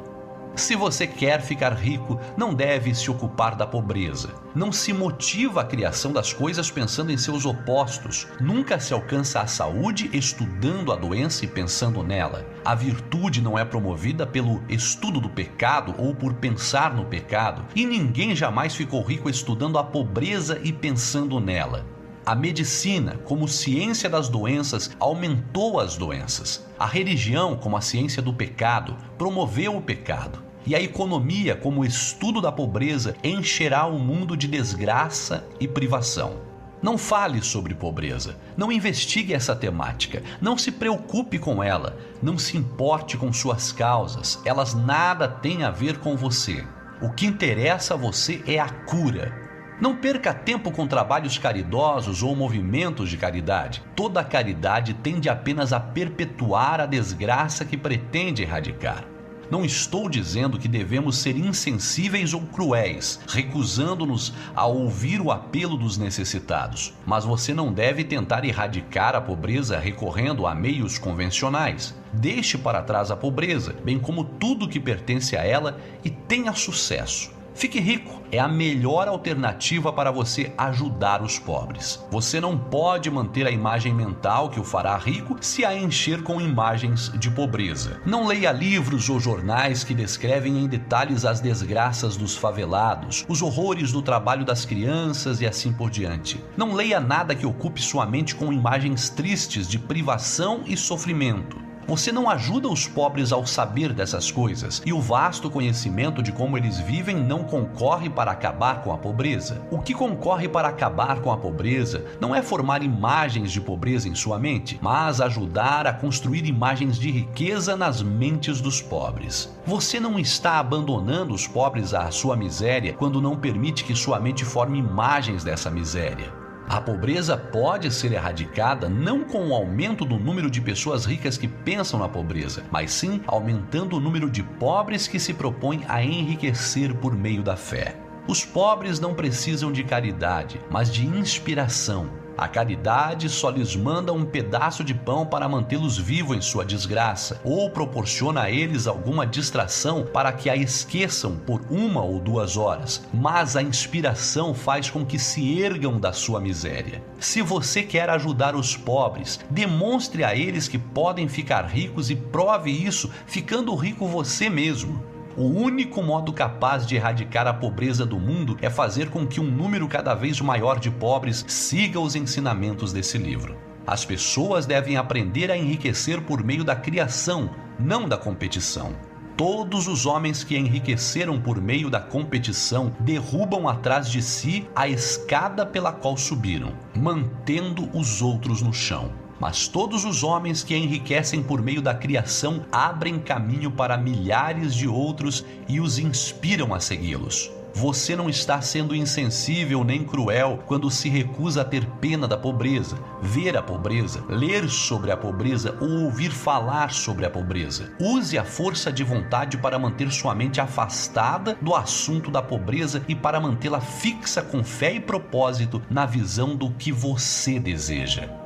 Se 0.56 0.76
você 0.76 1.08
quer 1.08 1.42
ficar 1.42 1.74
rico, 1.74 2.20
não 2.36 2.54
deve 2.54 2.94
se 2.94 3.10
ocupar 3.10 3.56
da 3.56 3.66
pobreza. 3.66 4.36
Não 4.54 4.70
se 4.72 4.92
motiva 4.92 5.62
a 5.62 5.66
criação 5.66 6.12
das 6.12 6.34
coisas 6.34 6.70
pensando 6.70 7.12
em 7.12 7.18
seus 7.18 7.46
opostos. 7.46 8.28
Nunca 8.40 8.78
se 8.80 8.94
alcança 8.94 9.40
a 9.40 9.48
saúde 9.48 10.10
estudando 10.12 10.92
a 10.92 10.96
doença 10.98 11.46
e 11.46 11.48
pensando 11.48 12.04
nela. 12.04 12.46
A 12.66 12.76
virtude 12.76 13.42
não 13.42 13.58
é 13.58 13.64
promovida 13.64 14.28
pelo 14.28 14.62
estudo 14.68 15.22
do 15.22 15.30
pecado 15.30 15.96
ou 15.98 16.14
por 16.14 16.34
pensar 16.34 16.94
no 16.94 17.06
pecado. 17.06 17.66
E 17.74 17.86
ninguém 17.86 18.36
jamais 18.36 18.76
ficou 18.76 19.02
rico 19.02 19.30
estudando 19.30 19.78
a 19.78 19.84
pobreza 19.84 20.60
e 20.62 20.74
pensando 20.74 21.40
nela. 21.40 21.86
A 22.32 22.36
medicina, 22.36 23.20
como 23.26 23.46
ciência 23.46 24.10
das 24.10 24.30
doenças, 24.30 24.96
aumentou 24.98 25.82
as 25.82 25.98
doenças. 25.98 26.66
A 26.80 26.86
religião, 26.86 27.58
como 27.58 27.76
a 27.76 27.82
ciência 27.82 28.22
do 28.22 28.34
pecado, 28.34 28.96
promoveu 29.18 29.76
o 29.76 29.82
pecado. 29.82 30.42
E 30.66 30.74
a 30.74 30.82
economia, 30.82 31.58
como 31.58 31.84
estudo 31.84 32.40
da 32.40 32.50
pobreza, 32.50 33.18
encherá 33.22 33.86
o 33.86 34.00
mundo 34.00 34.38
de 34.38 34.48
desgraça 34.48 35.46
e 35.60 35.68
privação. 35.68 36.38
Não 36.82 36.98
fale 36.98 37.42
sobre 37.44 37.76
pobreza, 37.76 38.38
não 38.56 38.72
investigue 38.72 39.34
essa 39.34 39.54
temática, 39.54 40.24
não 40.40 40.58
se 40.58 40.72
preocupe 40.72 41.38
com 41.38 41.62
ela, 41.62 41.98
não 42.24 42.38
se 42.38 42.56
importe 42.56 43.18
com 43.18 43.34
suas 43.34 43.74
causas, 43.74 44.40
elas 44.46 44.74
nada 44.74 45.28
têm 45.28 45.66
a 45.66 45.70
ver 45.70 45.98
com 45.98 46.16
você. 46.16 46.66
O 47.02 47.10
que 47.10 47.26
interessa 47.26 47.96
a 47.96 47.98
você 47.98 48.42
é 48.48 48.58
a 48.58 48.70
cura, 48.70 49.41
não 49.82 49.96
perca 49.96 50.32
tempo 50.32 50.72
com 50.72 50.86
trabalhos 50.86 51.40
caridosos 51.40 52.22
ou 52.22 52.36
movimentos 52.36 53.10
de 53.10 53.18
caridade. 53.18 53.82
Toda 53.96 54.24
caridade 54.24 54.94
tende 54.94 55.28
apenas 55.28 55.74
a 55.74 55.80
perpetuar 55.80 56.80
a 56.80 56.86
desgraça 56.86 57.66
que 57.66 57.76
pretende 57.76 58.44
erradicar. 58.44 59.04
Não 59.50 59.66
estou 59.66 60.08
dizendo 60.08 60.58
que 60.58 60.68
devemos 60.68 61.18
ser 61.18 61.36
insensíveis 61.36 62.34
ou 62.34 62.42
cruéis, 62.42 63.20
recusando-nos 63.28 64.34
a 64.56 64.66
ouvir 64.66 65.20
o 65.20 65.30
apelo 65.30 65.76
dos 65.76 65.98
necessitados, 65.98 66.94
mas 67.06 67.26
você 67.26 67.54
não 67.54 67.74
deve 67.74 68.04
tentar 68.04 68.46
erradicar 68.46 69.14
a 69.14 69.20
pobreza 69.20 69.78
recorrendo 69.78 70.46
a 70.48 70.56
meios 70.56 70.98
convencionais. 70.98 71.94
Deixe 72.14 72.58
para 72.58 72.84
trás 72.84 73.12
a 73.12 73.18
pobreza, 73.18 73.76
bem 73.84 74.00
como 74.00 74.24
tudo 74.24 74.70
que 74.70 74.80
pertence 74.80 75.36
a 75.36 75.44
ela, 75.44 75.78
e 76.06 76.10
tenha 76.10 76.54
sucesso. 76.54 77.41
Fique 77.62 77.80
rico 77.80 78.24
é 78.32 78.40
a 78.40 78.48
melhor 78.48 79.08
alternativa 79.08 79.94
para 79.94 80.10
você 80.10 80.52
ajudar 80.58 81.22
os 81.22 81.38
pobres. 81.38 82.04
Você 82.10 82.42
não 82.42 82.58
pode 82.58 83.08
manter 83.12 83.46
a 83.46 83.52
imagem 83.52 83.94
mental 83.94 84.50
que 84.50 84.60
o 84.60 84.64
fará 84.64 84.98
rico 84.98 85.38
se 85.42 85.64
a 85.64 85.72
encher 85.72 86.24
com 86.24 86.42
imagens 86.42 87.12
de 87.20 87.30
pobreza. 87.30 88.02
Não 88.04 88.26
leia 88.26 88.52
livros 88.52 89.12
ou 89.12 89.20
jornais 89.20 89.84
que 89.84 89.94
descrevem 89.94 90.58
em 90.58 90.68
detalhes 90.68 91.24
as 91.24 91.40
desgraças 91.40 92.18
dos 92.18 92.36
favelados, 92.36 93.24
os 93.30 93.44
horrores 93.44 93.92
do 93.92 94.02
trabalho 94.02 94.44
das 94.44 94.66
crianças 94.66 95.40
e 95.40 95.46
assim 95.46 95.72
por 95.72 95.92
diante. 95.92 96.44
Não 96.58 96.74
leia 96.74 97.00
nada 97.00 97.36
que 97.36 97.46
ocupe 97.46 97.80
sua 97.80 98.08
mente 98.08 98.34
com 98.34 98.52
imagens 98.52 99.08
tristes 99.08 99.68
de 99.68 99.78
privação 99.78 100.64
e 100.66 100.76
sofrimento. 100.76 101.71
Você 101.88 102.12
não 102.12 102.30
ajuda 102.30 102.70
os 102.70 102.88
pobres 102.88 103.32
ao 103.32 103.46
saber 103.46 103.94
dessas 103.94 104.32
coisas, 104.32 104.82
e 104.86 104.94
o 104.94 105.02
vasto 105.02 105.50
conhecimento 105.50 106.22
de 106.22 106.32
como 106.32 106.58
eles 106.58 106.80
vivem 106.80 107.16
não 107.16 107.44
concorre 107.44 108.10
para 108.10 108.32
acabar 108.32 108.84
com 108.84 108.94
a 108.94 108.98
pobreza. 108.98 109.62
O 109.72 109.80
que 109.80 109.94
concorre 109.94 110.48
para 110.48 110.68
acabar 110.68 111.20
com 111.22 111.32
a 111.32 111.38
pobreza 111.38 112.06
não 112.20 112.36
é 112.36 112.42
formar 112.42 112.84
imagens 112.84 113.52
de 113.52 113.60
pobreza 113.60 114.08
em 114.08 114.16
sua 114.16 114.40
mente, 114.40 114.80
mas 114.82 115.20
ajudar 115.20 115.88
a 115.88 115.94
construir 115.94 116.46
imagens 116.46 116.98
de 116.98 117.12
riqueza 117.12 117.76
nas 117.76 118.02
mentes 118.02 118.62
dos 118.62 118.82
pobres. 118.82 119.50
Você 119.66 120.00
não 120.00 120.20
está 120.20 120.60
abandonando 120.60 121.34
os 121.34 121.48
pobres 121.48 121.94
à 121.94 122.10
sua 122.12 122.36
miséria 122.36 122.94
quando 122.94 123.22
não 123.22 123.36
permite 123.36 123.84
que 123.84 123.96
sua 123.96 124.20
mente 124.20 124.46
forme 124.46 124.80
imagens 124.80 125.44
dessa 125.44 125.70
miséria. 125.70 126.41
A 126.72 126.80
pobreza 126.80 127.36
pode 127.36 127.92
ser 127.92 128.14
erradicada 128.14 128.88
não 128.88 129.26
com 129.26 129.50
o 129.50 129.54
aumento 129.54 130.06
do 130.06 130.18
número 130.18 130.50
de 130.50 130.62
pessoas 130.62 131.04
ricas 131.04 131.38
que 131.38 131.46
pensam 131.46 132.00
na 132.00 132.08
pobreza, 132.08 132.64
mas 132.72 132.94
sim 132.94 133.22
aumentando 133.28 133.98
o 133.98 134.00
número 134.00 134.30
de 134.30 134.42
pobres 134.42 135.06
que 135.06 135.20
se 135.20 135.34
propõem 135.34 135.84
a 135.90 136.02
enriquecer 136.02 136.94
por 136.96 137.14
meio 137.14 137.44
da 137.44 137.58
fé. 137.58 137.98
Os 138.26 138.46
pobres 138.46 139.02
não 139.02 139.14
precisam 139.14 139.70
de 139.70 139.84
caridade, 139.84 140.62
mas 140.70 140.90
de 140.90 141.06
inspiração 141.06 142.10
a 142.42 142.48
caridade 142.48 143.30
só 143.30 143.52
lhes 143.52 143.76
manda 143.76 144.12
um 144.12 144.26
pedaço 144.26 144.84
de 144.84 144.96
pão 144.96 145.24
para 145.24 145.48
mantê-los 145.48 145.96
vivos 145.96 146.36
em 146.36 146.42
sua 146.42 146.66
desgraça, 146.66 147.40
ou 147.44 147.70
proporciona 147.70 148.42
a 148.42 148.50
eles 148.50 148.88
alguma 148.88 149.28
distração 149.28 150.08
para 150.12 150.32
que 150.32 150.50
a 150.50 150.56
esqueçam 150.56 151.36
por 151.36 151.62
uma 151.70 152.02
ou 152.02 152.20
duas 152.20 152.58
horas. 152.58 153.08
Mas 153.14 153.56
a 153.56 153.62
inspiração 153.62 154.56
faz 154.56 154.90
com 154.90 155.06
que 155.06 155.20
se 155.20 155.62
ergam 155.62 156.00
da 156.00 156.14
sua 156.14 156.42
miséria. 156.42 157.04
Se 157.20 157.44
você 157.44 157.84
quer 157.84 158.10
ajudar 158.10 158.56
os 158.56 158.76
pobres, 158.76 159.40
demonstre 159.48 160.24
a 160.24 160.36
eles 160.36 160.68
que 160.68 160.80
podem 160.80 161.28
ficar 161.28 161.66
ricos 161.66 162.10
e 162.10 162.16
prove 162.16 162.72
isso 162.72 163.12
ficando 163.28 163.76
rico 163.76 164.08
você 164.08 164.50
mesmo. 164.50 165.12
O 165.38 165.44
único 165.44 166.04
modo 166.04 166.34
capaz 166.34 166.86
de 166.86 166.96
erradicar 166.96 167.48
a 167.48 167.54
pobreza 167.54 168.06
do 168.06 168.20
mundo 168.20 168.58
é 168.62 168.70
fazer 168.70 169.10
com 169.10 169.26
que 169.26 169.40
um 169.40 169.50
número 169.50 169.88
cada 169.88 170.14
vez 170.14 170.42
maior 170.42 170.80
de 170.80 170.92
pobres 170.92 171.46
siga 171.48 172.00
os 172.00 172.16
ensinamentos 172.16 172.92
desse 172.92 173.18
livro. 173.18 173.56
As 173.88 174.04
pessoas 174.04 174.66
devem 174.66 174.98
aprender 174.98 175.50
a 175.50 175.58
enriquecer 175.58 176.22
por 176.22 176.44
meio 176.44 176.64
da 176.64 176.76
criação, 176.76 177.50
não 177.80 178.08
da 178.08 178.18
competição. 178.18 178.94
Todos 179.38 179.88
os 179.88 180.06
homens 180.06 180.44
que 180.44 180.58
enriqueceram 180.58 181.40
por 181.40 181.60
meio 181.60 181.90
da 181.90 182.00
competição 182.00 182.94
derrubam 183.00 183.68
atrás 183.68 184.10
de 184.10 184.22
si 184.22 184.68
a 184.76 184.88
escada 184.88 185.66
pela 185.66 185.92
qual 185.92 186.16
subiram, 186.18 186.74
mantendo 186.96 187.90
os 187.98 188.22
outros 188.22 188.62
no 188.62 188.74
chão. 188.74 189.12
Mas 189.42 189.68
todos 189.68 190.06
os 190.06 190.24
homens 190.24 190.64
que 190.64 190.78
enriquecem 190.78 191.42
por 191.42 191.64
meio 191.64 191.82
da 191.82 191.96
criação 191.96 192.64
abrem 192.72 193.18
caminho 193.18 193.72
para 193.72 193.98
milhares 193.98 194.76
de 194.76 194.88
outros 194.88 195.44
e 195.68 195.82
os 195.82 195.98
inspiram 195.98 196.76
a 196.76 196.80
segui-los. 196.80 197.50
Você 197.74 198.16
não 198.16 198.30
está 198.30 198.62
sendo 198.62 198.94
insensível 198.94 199.84
nem 199.84 200.04
cruel 200.04 200.60
quando 200.68 200.92
se 200.92 201.10
recusa 201.10 201.62
a 201.62 201.66
ter 201.66 201.88
pena 202.00 202.28
da 202.28 202.38
pobreza, 202.38 203.00
ver 203.20 203.58
a 203.58 203.64
pobreza, 203.64 204.24
ler 204.30 204.70
sobre 204.70 205.10
a 205.10 205.18
pobreza 205.18 205.76
ou 205.82 206.04
ouvir 206.04 206.30
falar 206.30 206.92
sobre 206.92 207.26
a 207.26 207.30
pobreza. 207.30 207.92
Use 208.00 208.38
a 208.38 208.44
força 208.44 208.92
de 208.92 209.04
vontade 209.04 209.58
para 209.58 209.80
manter 209.80 210.12
sua 210.12 210.36
mente 210.36 210.62
afastada 210.62 211.58
do 211.60 211.74
assunto 211.74 212.30
da 212.30 212.44
pobreza 212.44 213.04
e 213.08 213.16
para 213.16 213.40
mantê-la 213.40 213.82
fixa 213.82 214.44
com 214.44 214.64
fé 214.64 214.94
e 214.94 215.00
propósito 215.00 215.82
na 215.90 216.06
visão 216.06 216.56
do 216.56 216.70
que 216.70 216.92
você 216.92 217.60
deseja. 217.60 218.41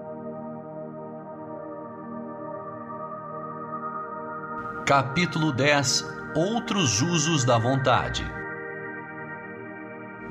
Capítulo 4.86 5.52
10 5.52 6.06
Outros 6.36 7.02
usos 7.02 7.44
da 7.44 7.57
vontade. 7.57 8.24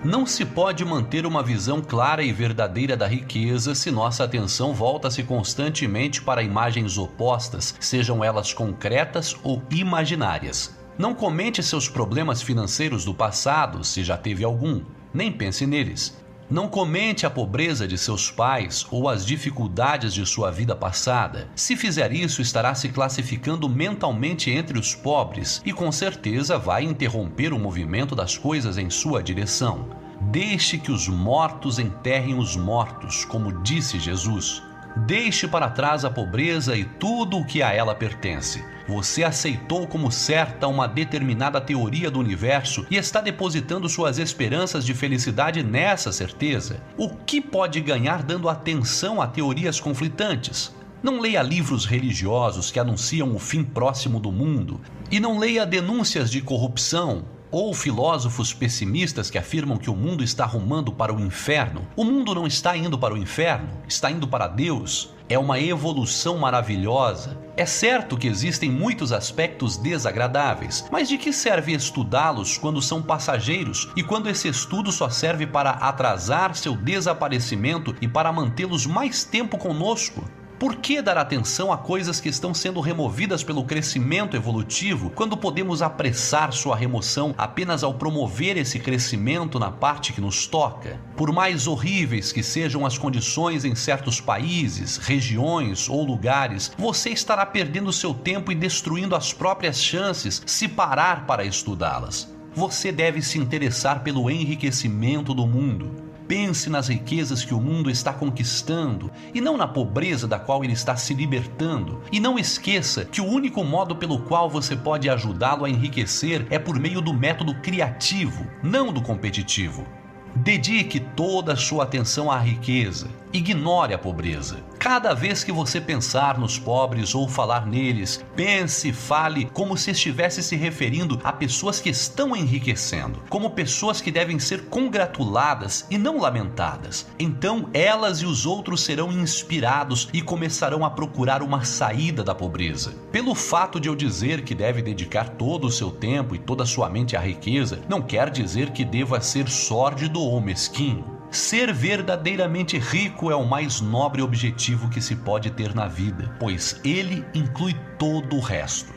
Não 0.04 0.24
se 0.24 0.44
pode 0.44 0.84
manter 0.84 1.26
uma 1.26 1.42
visão 1.42 1.82
clara 1.82 2.22
e 2.22 2.32
verdadeira 2.32 2.96
da 2.96 3.08
riqueza 3.08 3.74
se 3.74 3.90
nossa 3.90 4.22
atenção 4.22 4.72
volta-se 4.72 5.24
constantemente 5.24 6.22
para 6.22 6.40
imagens 6.40 6.96
opostas, 6.96 7.74
sejam 7.80 8.22
elas 8.22 8.52
concretas 8.52 9.34
ou 9.42 9.60
imaginárias. 9.72 10.78
Não 10.96 11.16
comente 11.16 11.60
seus 11.60 11.88
problemas 11.88 12.40
financeiros 12.40 13.04
do 13.04 13.12
passado, 13.12 13.82
se 13.82 14.04
já 14.04 14.16
teve 14.16 14.44
algum, 14.44 14.84
nem 15.12 15.32
pense 15.32 15.66
neles. 15.66 16.16
Não 16.50 16.68
comente 16.68 17.24
a 17.24 17.30
pobreza 17.30 17.88
de 17.88 17.96
seus 17.96 18.30
pais 18.30 18.86
ou 18.90 19.08
as 19.08 19.24
dificuldades 19.24 20.12
de 20.12 20.26
sua 20.26 20.50
vida 20.50 20.76
passada. 20.76 21.48
Se 21.54 21.74
fizer 21.74 22.12
isso, 22.12 22.42
estará 22.42 22.74
se 22.74 22.90
classificando 22.90 23.68
mentalmente 23.68 24.50
entre 24.50 24.78
os 24.78 24.94
pobres 24.94 25.62
e 25.64 25.72
com 25.72 25.90
certeza 25.90 26.58
vai 26.58 26.84
interromper 26.84 27.52
o 27.52 27.58
movimento 27.58 28.14
das 28.14 28.36
coisas 28.36 28.76
em 28.76 28.90
sua 28.90 29.22
direção. 29.22 29.88
Deixe 30.20 30.78
que 30.78 30.92
os 30.92 31.08
mortos 31.08 31.78
enterrem 31.78 32.38
os 32.38 32.56
mortos, 32.56 33.24
como 33.24 33.62
disse 33.62 33.98
Jesus. 33.98 34.62
Deixe 34.96 35.48
para 35.48 35.68
trás 35.68 36.04
a 36.04 36.10
pobreza 36.10 36.76
e 36.76 36.84
tudo 36.84 37.38
o 37.38 37.44
que 37.44 37.62
a 37.62 37.72
ela 37.72 37.96
pertence. 37.96 38.64
Você 38.86 39.24
aceitou 39.24 39.88
como 39.88 40.12
certa 40.12 40.68
uma 40.68 40.86
determinada 40.86 41.60
teoria 41.60 42.08
do 42.08 42.20
universo 42.20 42.86
e 42.88 42.96
está 42.96 43.20
depositando 43.20 43.88
suas 43.88 44.18
esperanças 44.18 44.84
de 44.84 44.94
felicidade 44.94 45.64
nessa 45.64 46.12
certeza. 46.12 46.80
O 46.96 47.08
que 47.08 47.40
pode 47.40 47.80
ganhar 47.80 48.22
dando 48.22 48.48
atenção 48.48 49.20
a 49.20 49.26
teorias 49.26 49.80
conflitantes? 49.80 50.72
Não 51.02 51.18
leia 51.18 51.42
livros 51.42 51.86
religiosos 51.86 52.70
que 52.70 52.78
anunciam 52.78 53.34
o 53.34 53.38
fim 53.38 53.64
próximo 53.64 54.20
do 54.20 54.30
mundo. 54.30 54.80
E 55.10 55.18
não 55.18 55.38
leia 55.38 55.66
denúncias 55.66 56.30
de 56.30 56.40
corrupção, 56.40 57.24
ou 57.54 57.72
filósofos 57.72 58.52
pessimistas 58.52 59.30
que 59.30 59.38
afirmam 59.38 59.76
que 59.76 59.88
o 59.88 59.94
mundo 59.94 60.24
está 60.24 60.44
rumando 60.44 60.90
para 60.90 61.14
o 61.14 61.20
inferno. 61.20 61.86
O 61.94 62.02
mundo 62.02 62.34
não 62.34 62.48
está 62.48 62.76
indo 62.76 62.98
para 62.98 63.14
o 63.14 63.16
inferno, 63.16 63.68
está 63.86 64.10
indo 64.10 64.26
para 64.26 64.48
Deus. 64.48 65.14
É 65.28 65.38
uma 65.38 65.60
evolução 65.60 66.36
maravilhosa. 66.36 67.38
É 67.56 67.64
certo 67.64 68.16
que 68.16 68.26
existem 68.26 68.68
muitos 68.68 69.12
aspectos 69.12 69.76
desagradáveis, 69.76 70.84
mas 70.90 71.08
de 71.08 71.16
que 71.16 71.32
serve 71.32 71.72
estudá-los 71.72 72.58
quando 72.58 72.82
são 72.82 73.00
passageiros 73.00 73.88
e 73.94 74.02
quando 74.02 74.28
esse 74.28 74.48
estudo 74.48 74.90
só 74.90 75.08
serve 75.08 75.46
para 75.46 75.70
atrasar 75.70 76.56
seu 76.56 76.74
desaparecimento 76.74 77.94
e 78.00 78.08
para 78.08 78.32
mantê-los 78.32 78.84
mais 78.84 79.22
tempo 79.22 79.56
conosco? 79.58 80.24
Por 80.64 80.76
que 80.76 81.02
dar 81.02 81.18
atenção 81.18 81.70
a 81.70 81.76
coisas 81.76 82.22
que 82.22 82.28
estão 82.30 82.54
sendo 82.54 82.80
removidas 82.80 83.44
pelo 83.44 83.64
crescimento 83.64 84.34
evolutivo 84.34 85.10
quando 85.10 85.36
podemos 85.36 85.82
apressar 85.82 86.54
sua 86.54 86.74
remoção 86.74 87.34
apenas 87.36 87.84
ao 87.84 87.92
promover 87.92 88.56
esse 88.56 88.78
crescimento 88.78 89.58
na 89.58 89.70
parte 89.70 90.14
que 90.14 90.22
nos 90.22 90.46
toca? 90.46 90.98
Por 91.18 91.30
mais 91.30 91.66
horríveis 91.66 92.32
que 92.32 92.42
sejam 92.42 92.86
as 92.86 92.96
condições 92.96 93.66
em 93.66 93.74
certos 93.74 94.22
países, 94.22 94.96
regiões 94.96 95.86
ou 95.86 96.02
lugares, 96.02 96.72
você 96.78 97.10
estará 97.10 97.44
perdendo 97.44 97.92
seu 97.92 98.14
tempo 98.14 98.50
e 98.50 98.54
destruindo 98.54 99.14
as 99.14 99.34
próprias 99.34 99.78
chances 99.78 100.42
se 100.46 100.66
parar 100.66 101.26
para 101.26 101.44
estudá-las. 101.44 102.34
Você 102.54 102.90
deve 102.90 103.20
se 103.20 103.36
interessar 103.36 104.02
pelo 104.02 104.30
enriquecimento 104.30 105.34
do 105.34 105.46
mundo. 105.46 106.03
Pense 106.26 106.70
nas 106.70 106.88
riquezas 106.88 107.44
que 107.44 107.52
o 107.52 107.60
mundo 107.60 107.90
está 107.90 108.12
conquistando 108.12 109.10
e 109.34 109.40
não 109.40 109.56
na 109.58 109.68
pobreza 109.68 110.26
da 110.26 110.38
qual 110.38 110.64
ele 110.64 110.72
está 110.72 110.96
se 110.96 111.12
libertando. 111.12 112.00
E 112.10 112.18
não 112.18 112.38
esqueça 112.38 113.04
que 113.04 113.20
o 113.20 113.26
único 113.26 113.62
modo 113.62 113.94
pelo 113.94 114.20
qual 114.20 114.48
você 114.48 114.74
pode 114.74 115.08
ajudá-lo 115.10 115.64
a 115.64 115.70
enriquecer 115.70 116.46
é 116.48 116.58
por 116.58 116.78
meio 116.78 117.02
do 117.02 117.12
método 117.12 117.54
criativo, 117.56 118.46
não 118.62 118.92
do 118.92 119.02
competitivo. 119.02 119.86
Dedique 120.34 120.98
toda 120.98 121.52
a 121.52 121.56
sua 121.56 121.84
atenção 121.84 122.30
à 122.30 122.38
riqueza, 122.38 123.08
ignore 123.34 123.92
a 123.92 123.98
pobreza. 123.98 124.58
Cada 124.78 125.12
vez 125.12 125.42
que 125.42 125.50
você 125.50 125.80
pensar 125.80 126.38
nos 126.38 126.56
pobres 126.56 127.14
ou 127.14 127.28
falar 127.28 127.66
neles, 127.66 128.24
pense 128.36 128.92
fale 128.92 129.46
como 129.46 129.76
se 129.76 129.90
estivesse 129.90 130.42
se 130.42 130.54
referindo 130.54 131.20
a 131.24 131.32
pessoas 131.32 131.80
que 131.80 131.90
estão 131.90 132.36
enriquecendo, 132.36 133.22
como 133.28 133.50
pessoas 133.50 134.00
que 134.00 134.12
devem 134.12 134.38
ser 134.38 134.66
congratuladas 134.66 135.84
e 135.90 135.98
não 135.98 136.20
lamentadas. 136.20 137.06
Então 137.18 137.68
elas 137.74 138.18
e 138.18 138.26
os 138.26 138.46
outros 138.46 138.82
serão 138.82 139.10
inspirados 139.10 140.08
e 140.12 140.22
começarão 140.22 140.84
a 140.84 140.90
procurar 140.90 141.42
uma 141.42 141.64
saída 141.64 142.22
da 142.22 142.34
pobreza. 142.34 142.94
Pelo 143.10 143.34
fato 143.34 143.80
de 143.80 143.88
eu 143.88 143.96
dizer 143.96 144.42
que 144.42 144.54
deve 144.54 144.80
dedicar 144.80 145.30
todo 145.30 145.66
o 145.66 145.72
seu 145.72 145.90
tempo 145.90 146.34
e 146.34 146.38
toda 146.38 146.62
a 146.62 146.66
sua 146.66 146.88
mente 146.88 147.16
à 147.16 147.20
riqueza, 147.20 147.80
não 147.88 148.00
quer 148.00 148.30
dizer 148.30 148.70
que 148.70 148.84
deva 148.84 149.20
ser 149.20 149.48
sórdido 149.48 150.20
ou 150.20 150.40
mesquinho. 150.40 151.13
Ser 151.34 151.72
verdadeiramente 151.72 152.78
rico 152.78 153.28
é 153.28 153.34
o 153.34 153.44
mais 153.44 153.80
nobre 153.80 154.22
objetivo 154.22 154.88
que 154.88 155.00
se 155.00 155.16
pode 155.16 155.50
ter 155.50 155.74
na 155.74 155.88
vida, 155.88 156.32
pois 156.38 156.80
ele 156.84 157.24
inclui 157.34 157.74
todo 157.98 158.36
o 158.36 158.40
resto. 158.40 158.92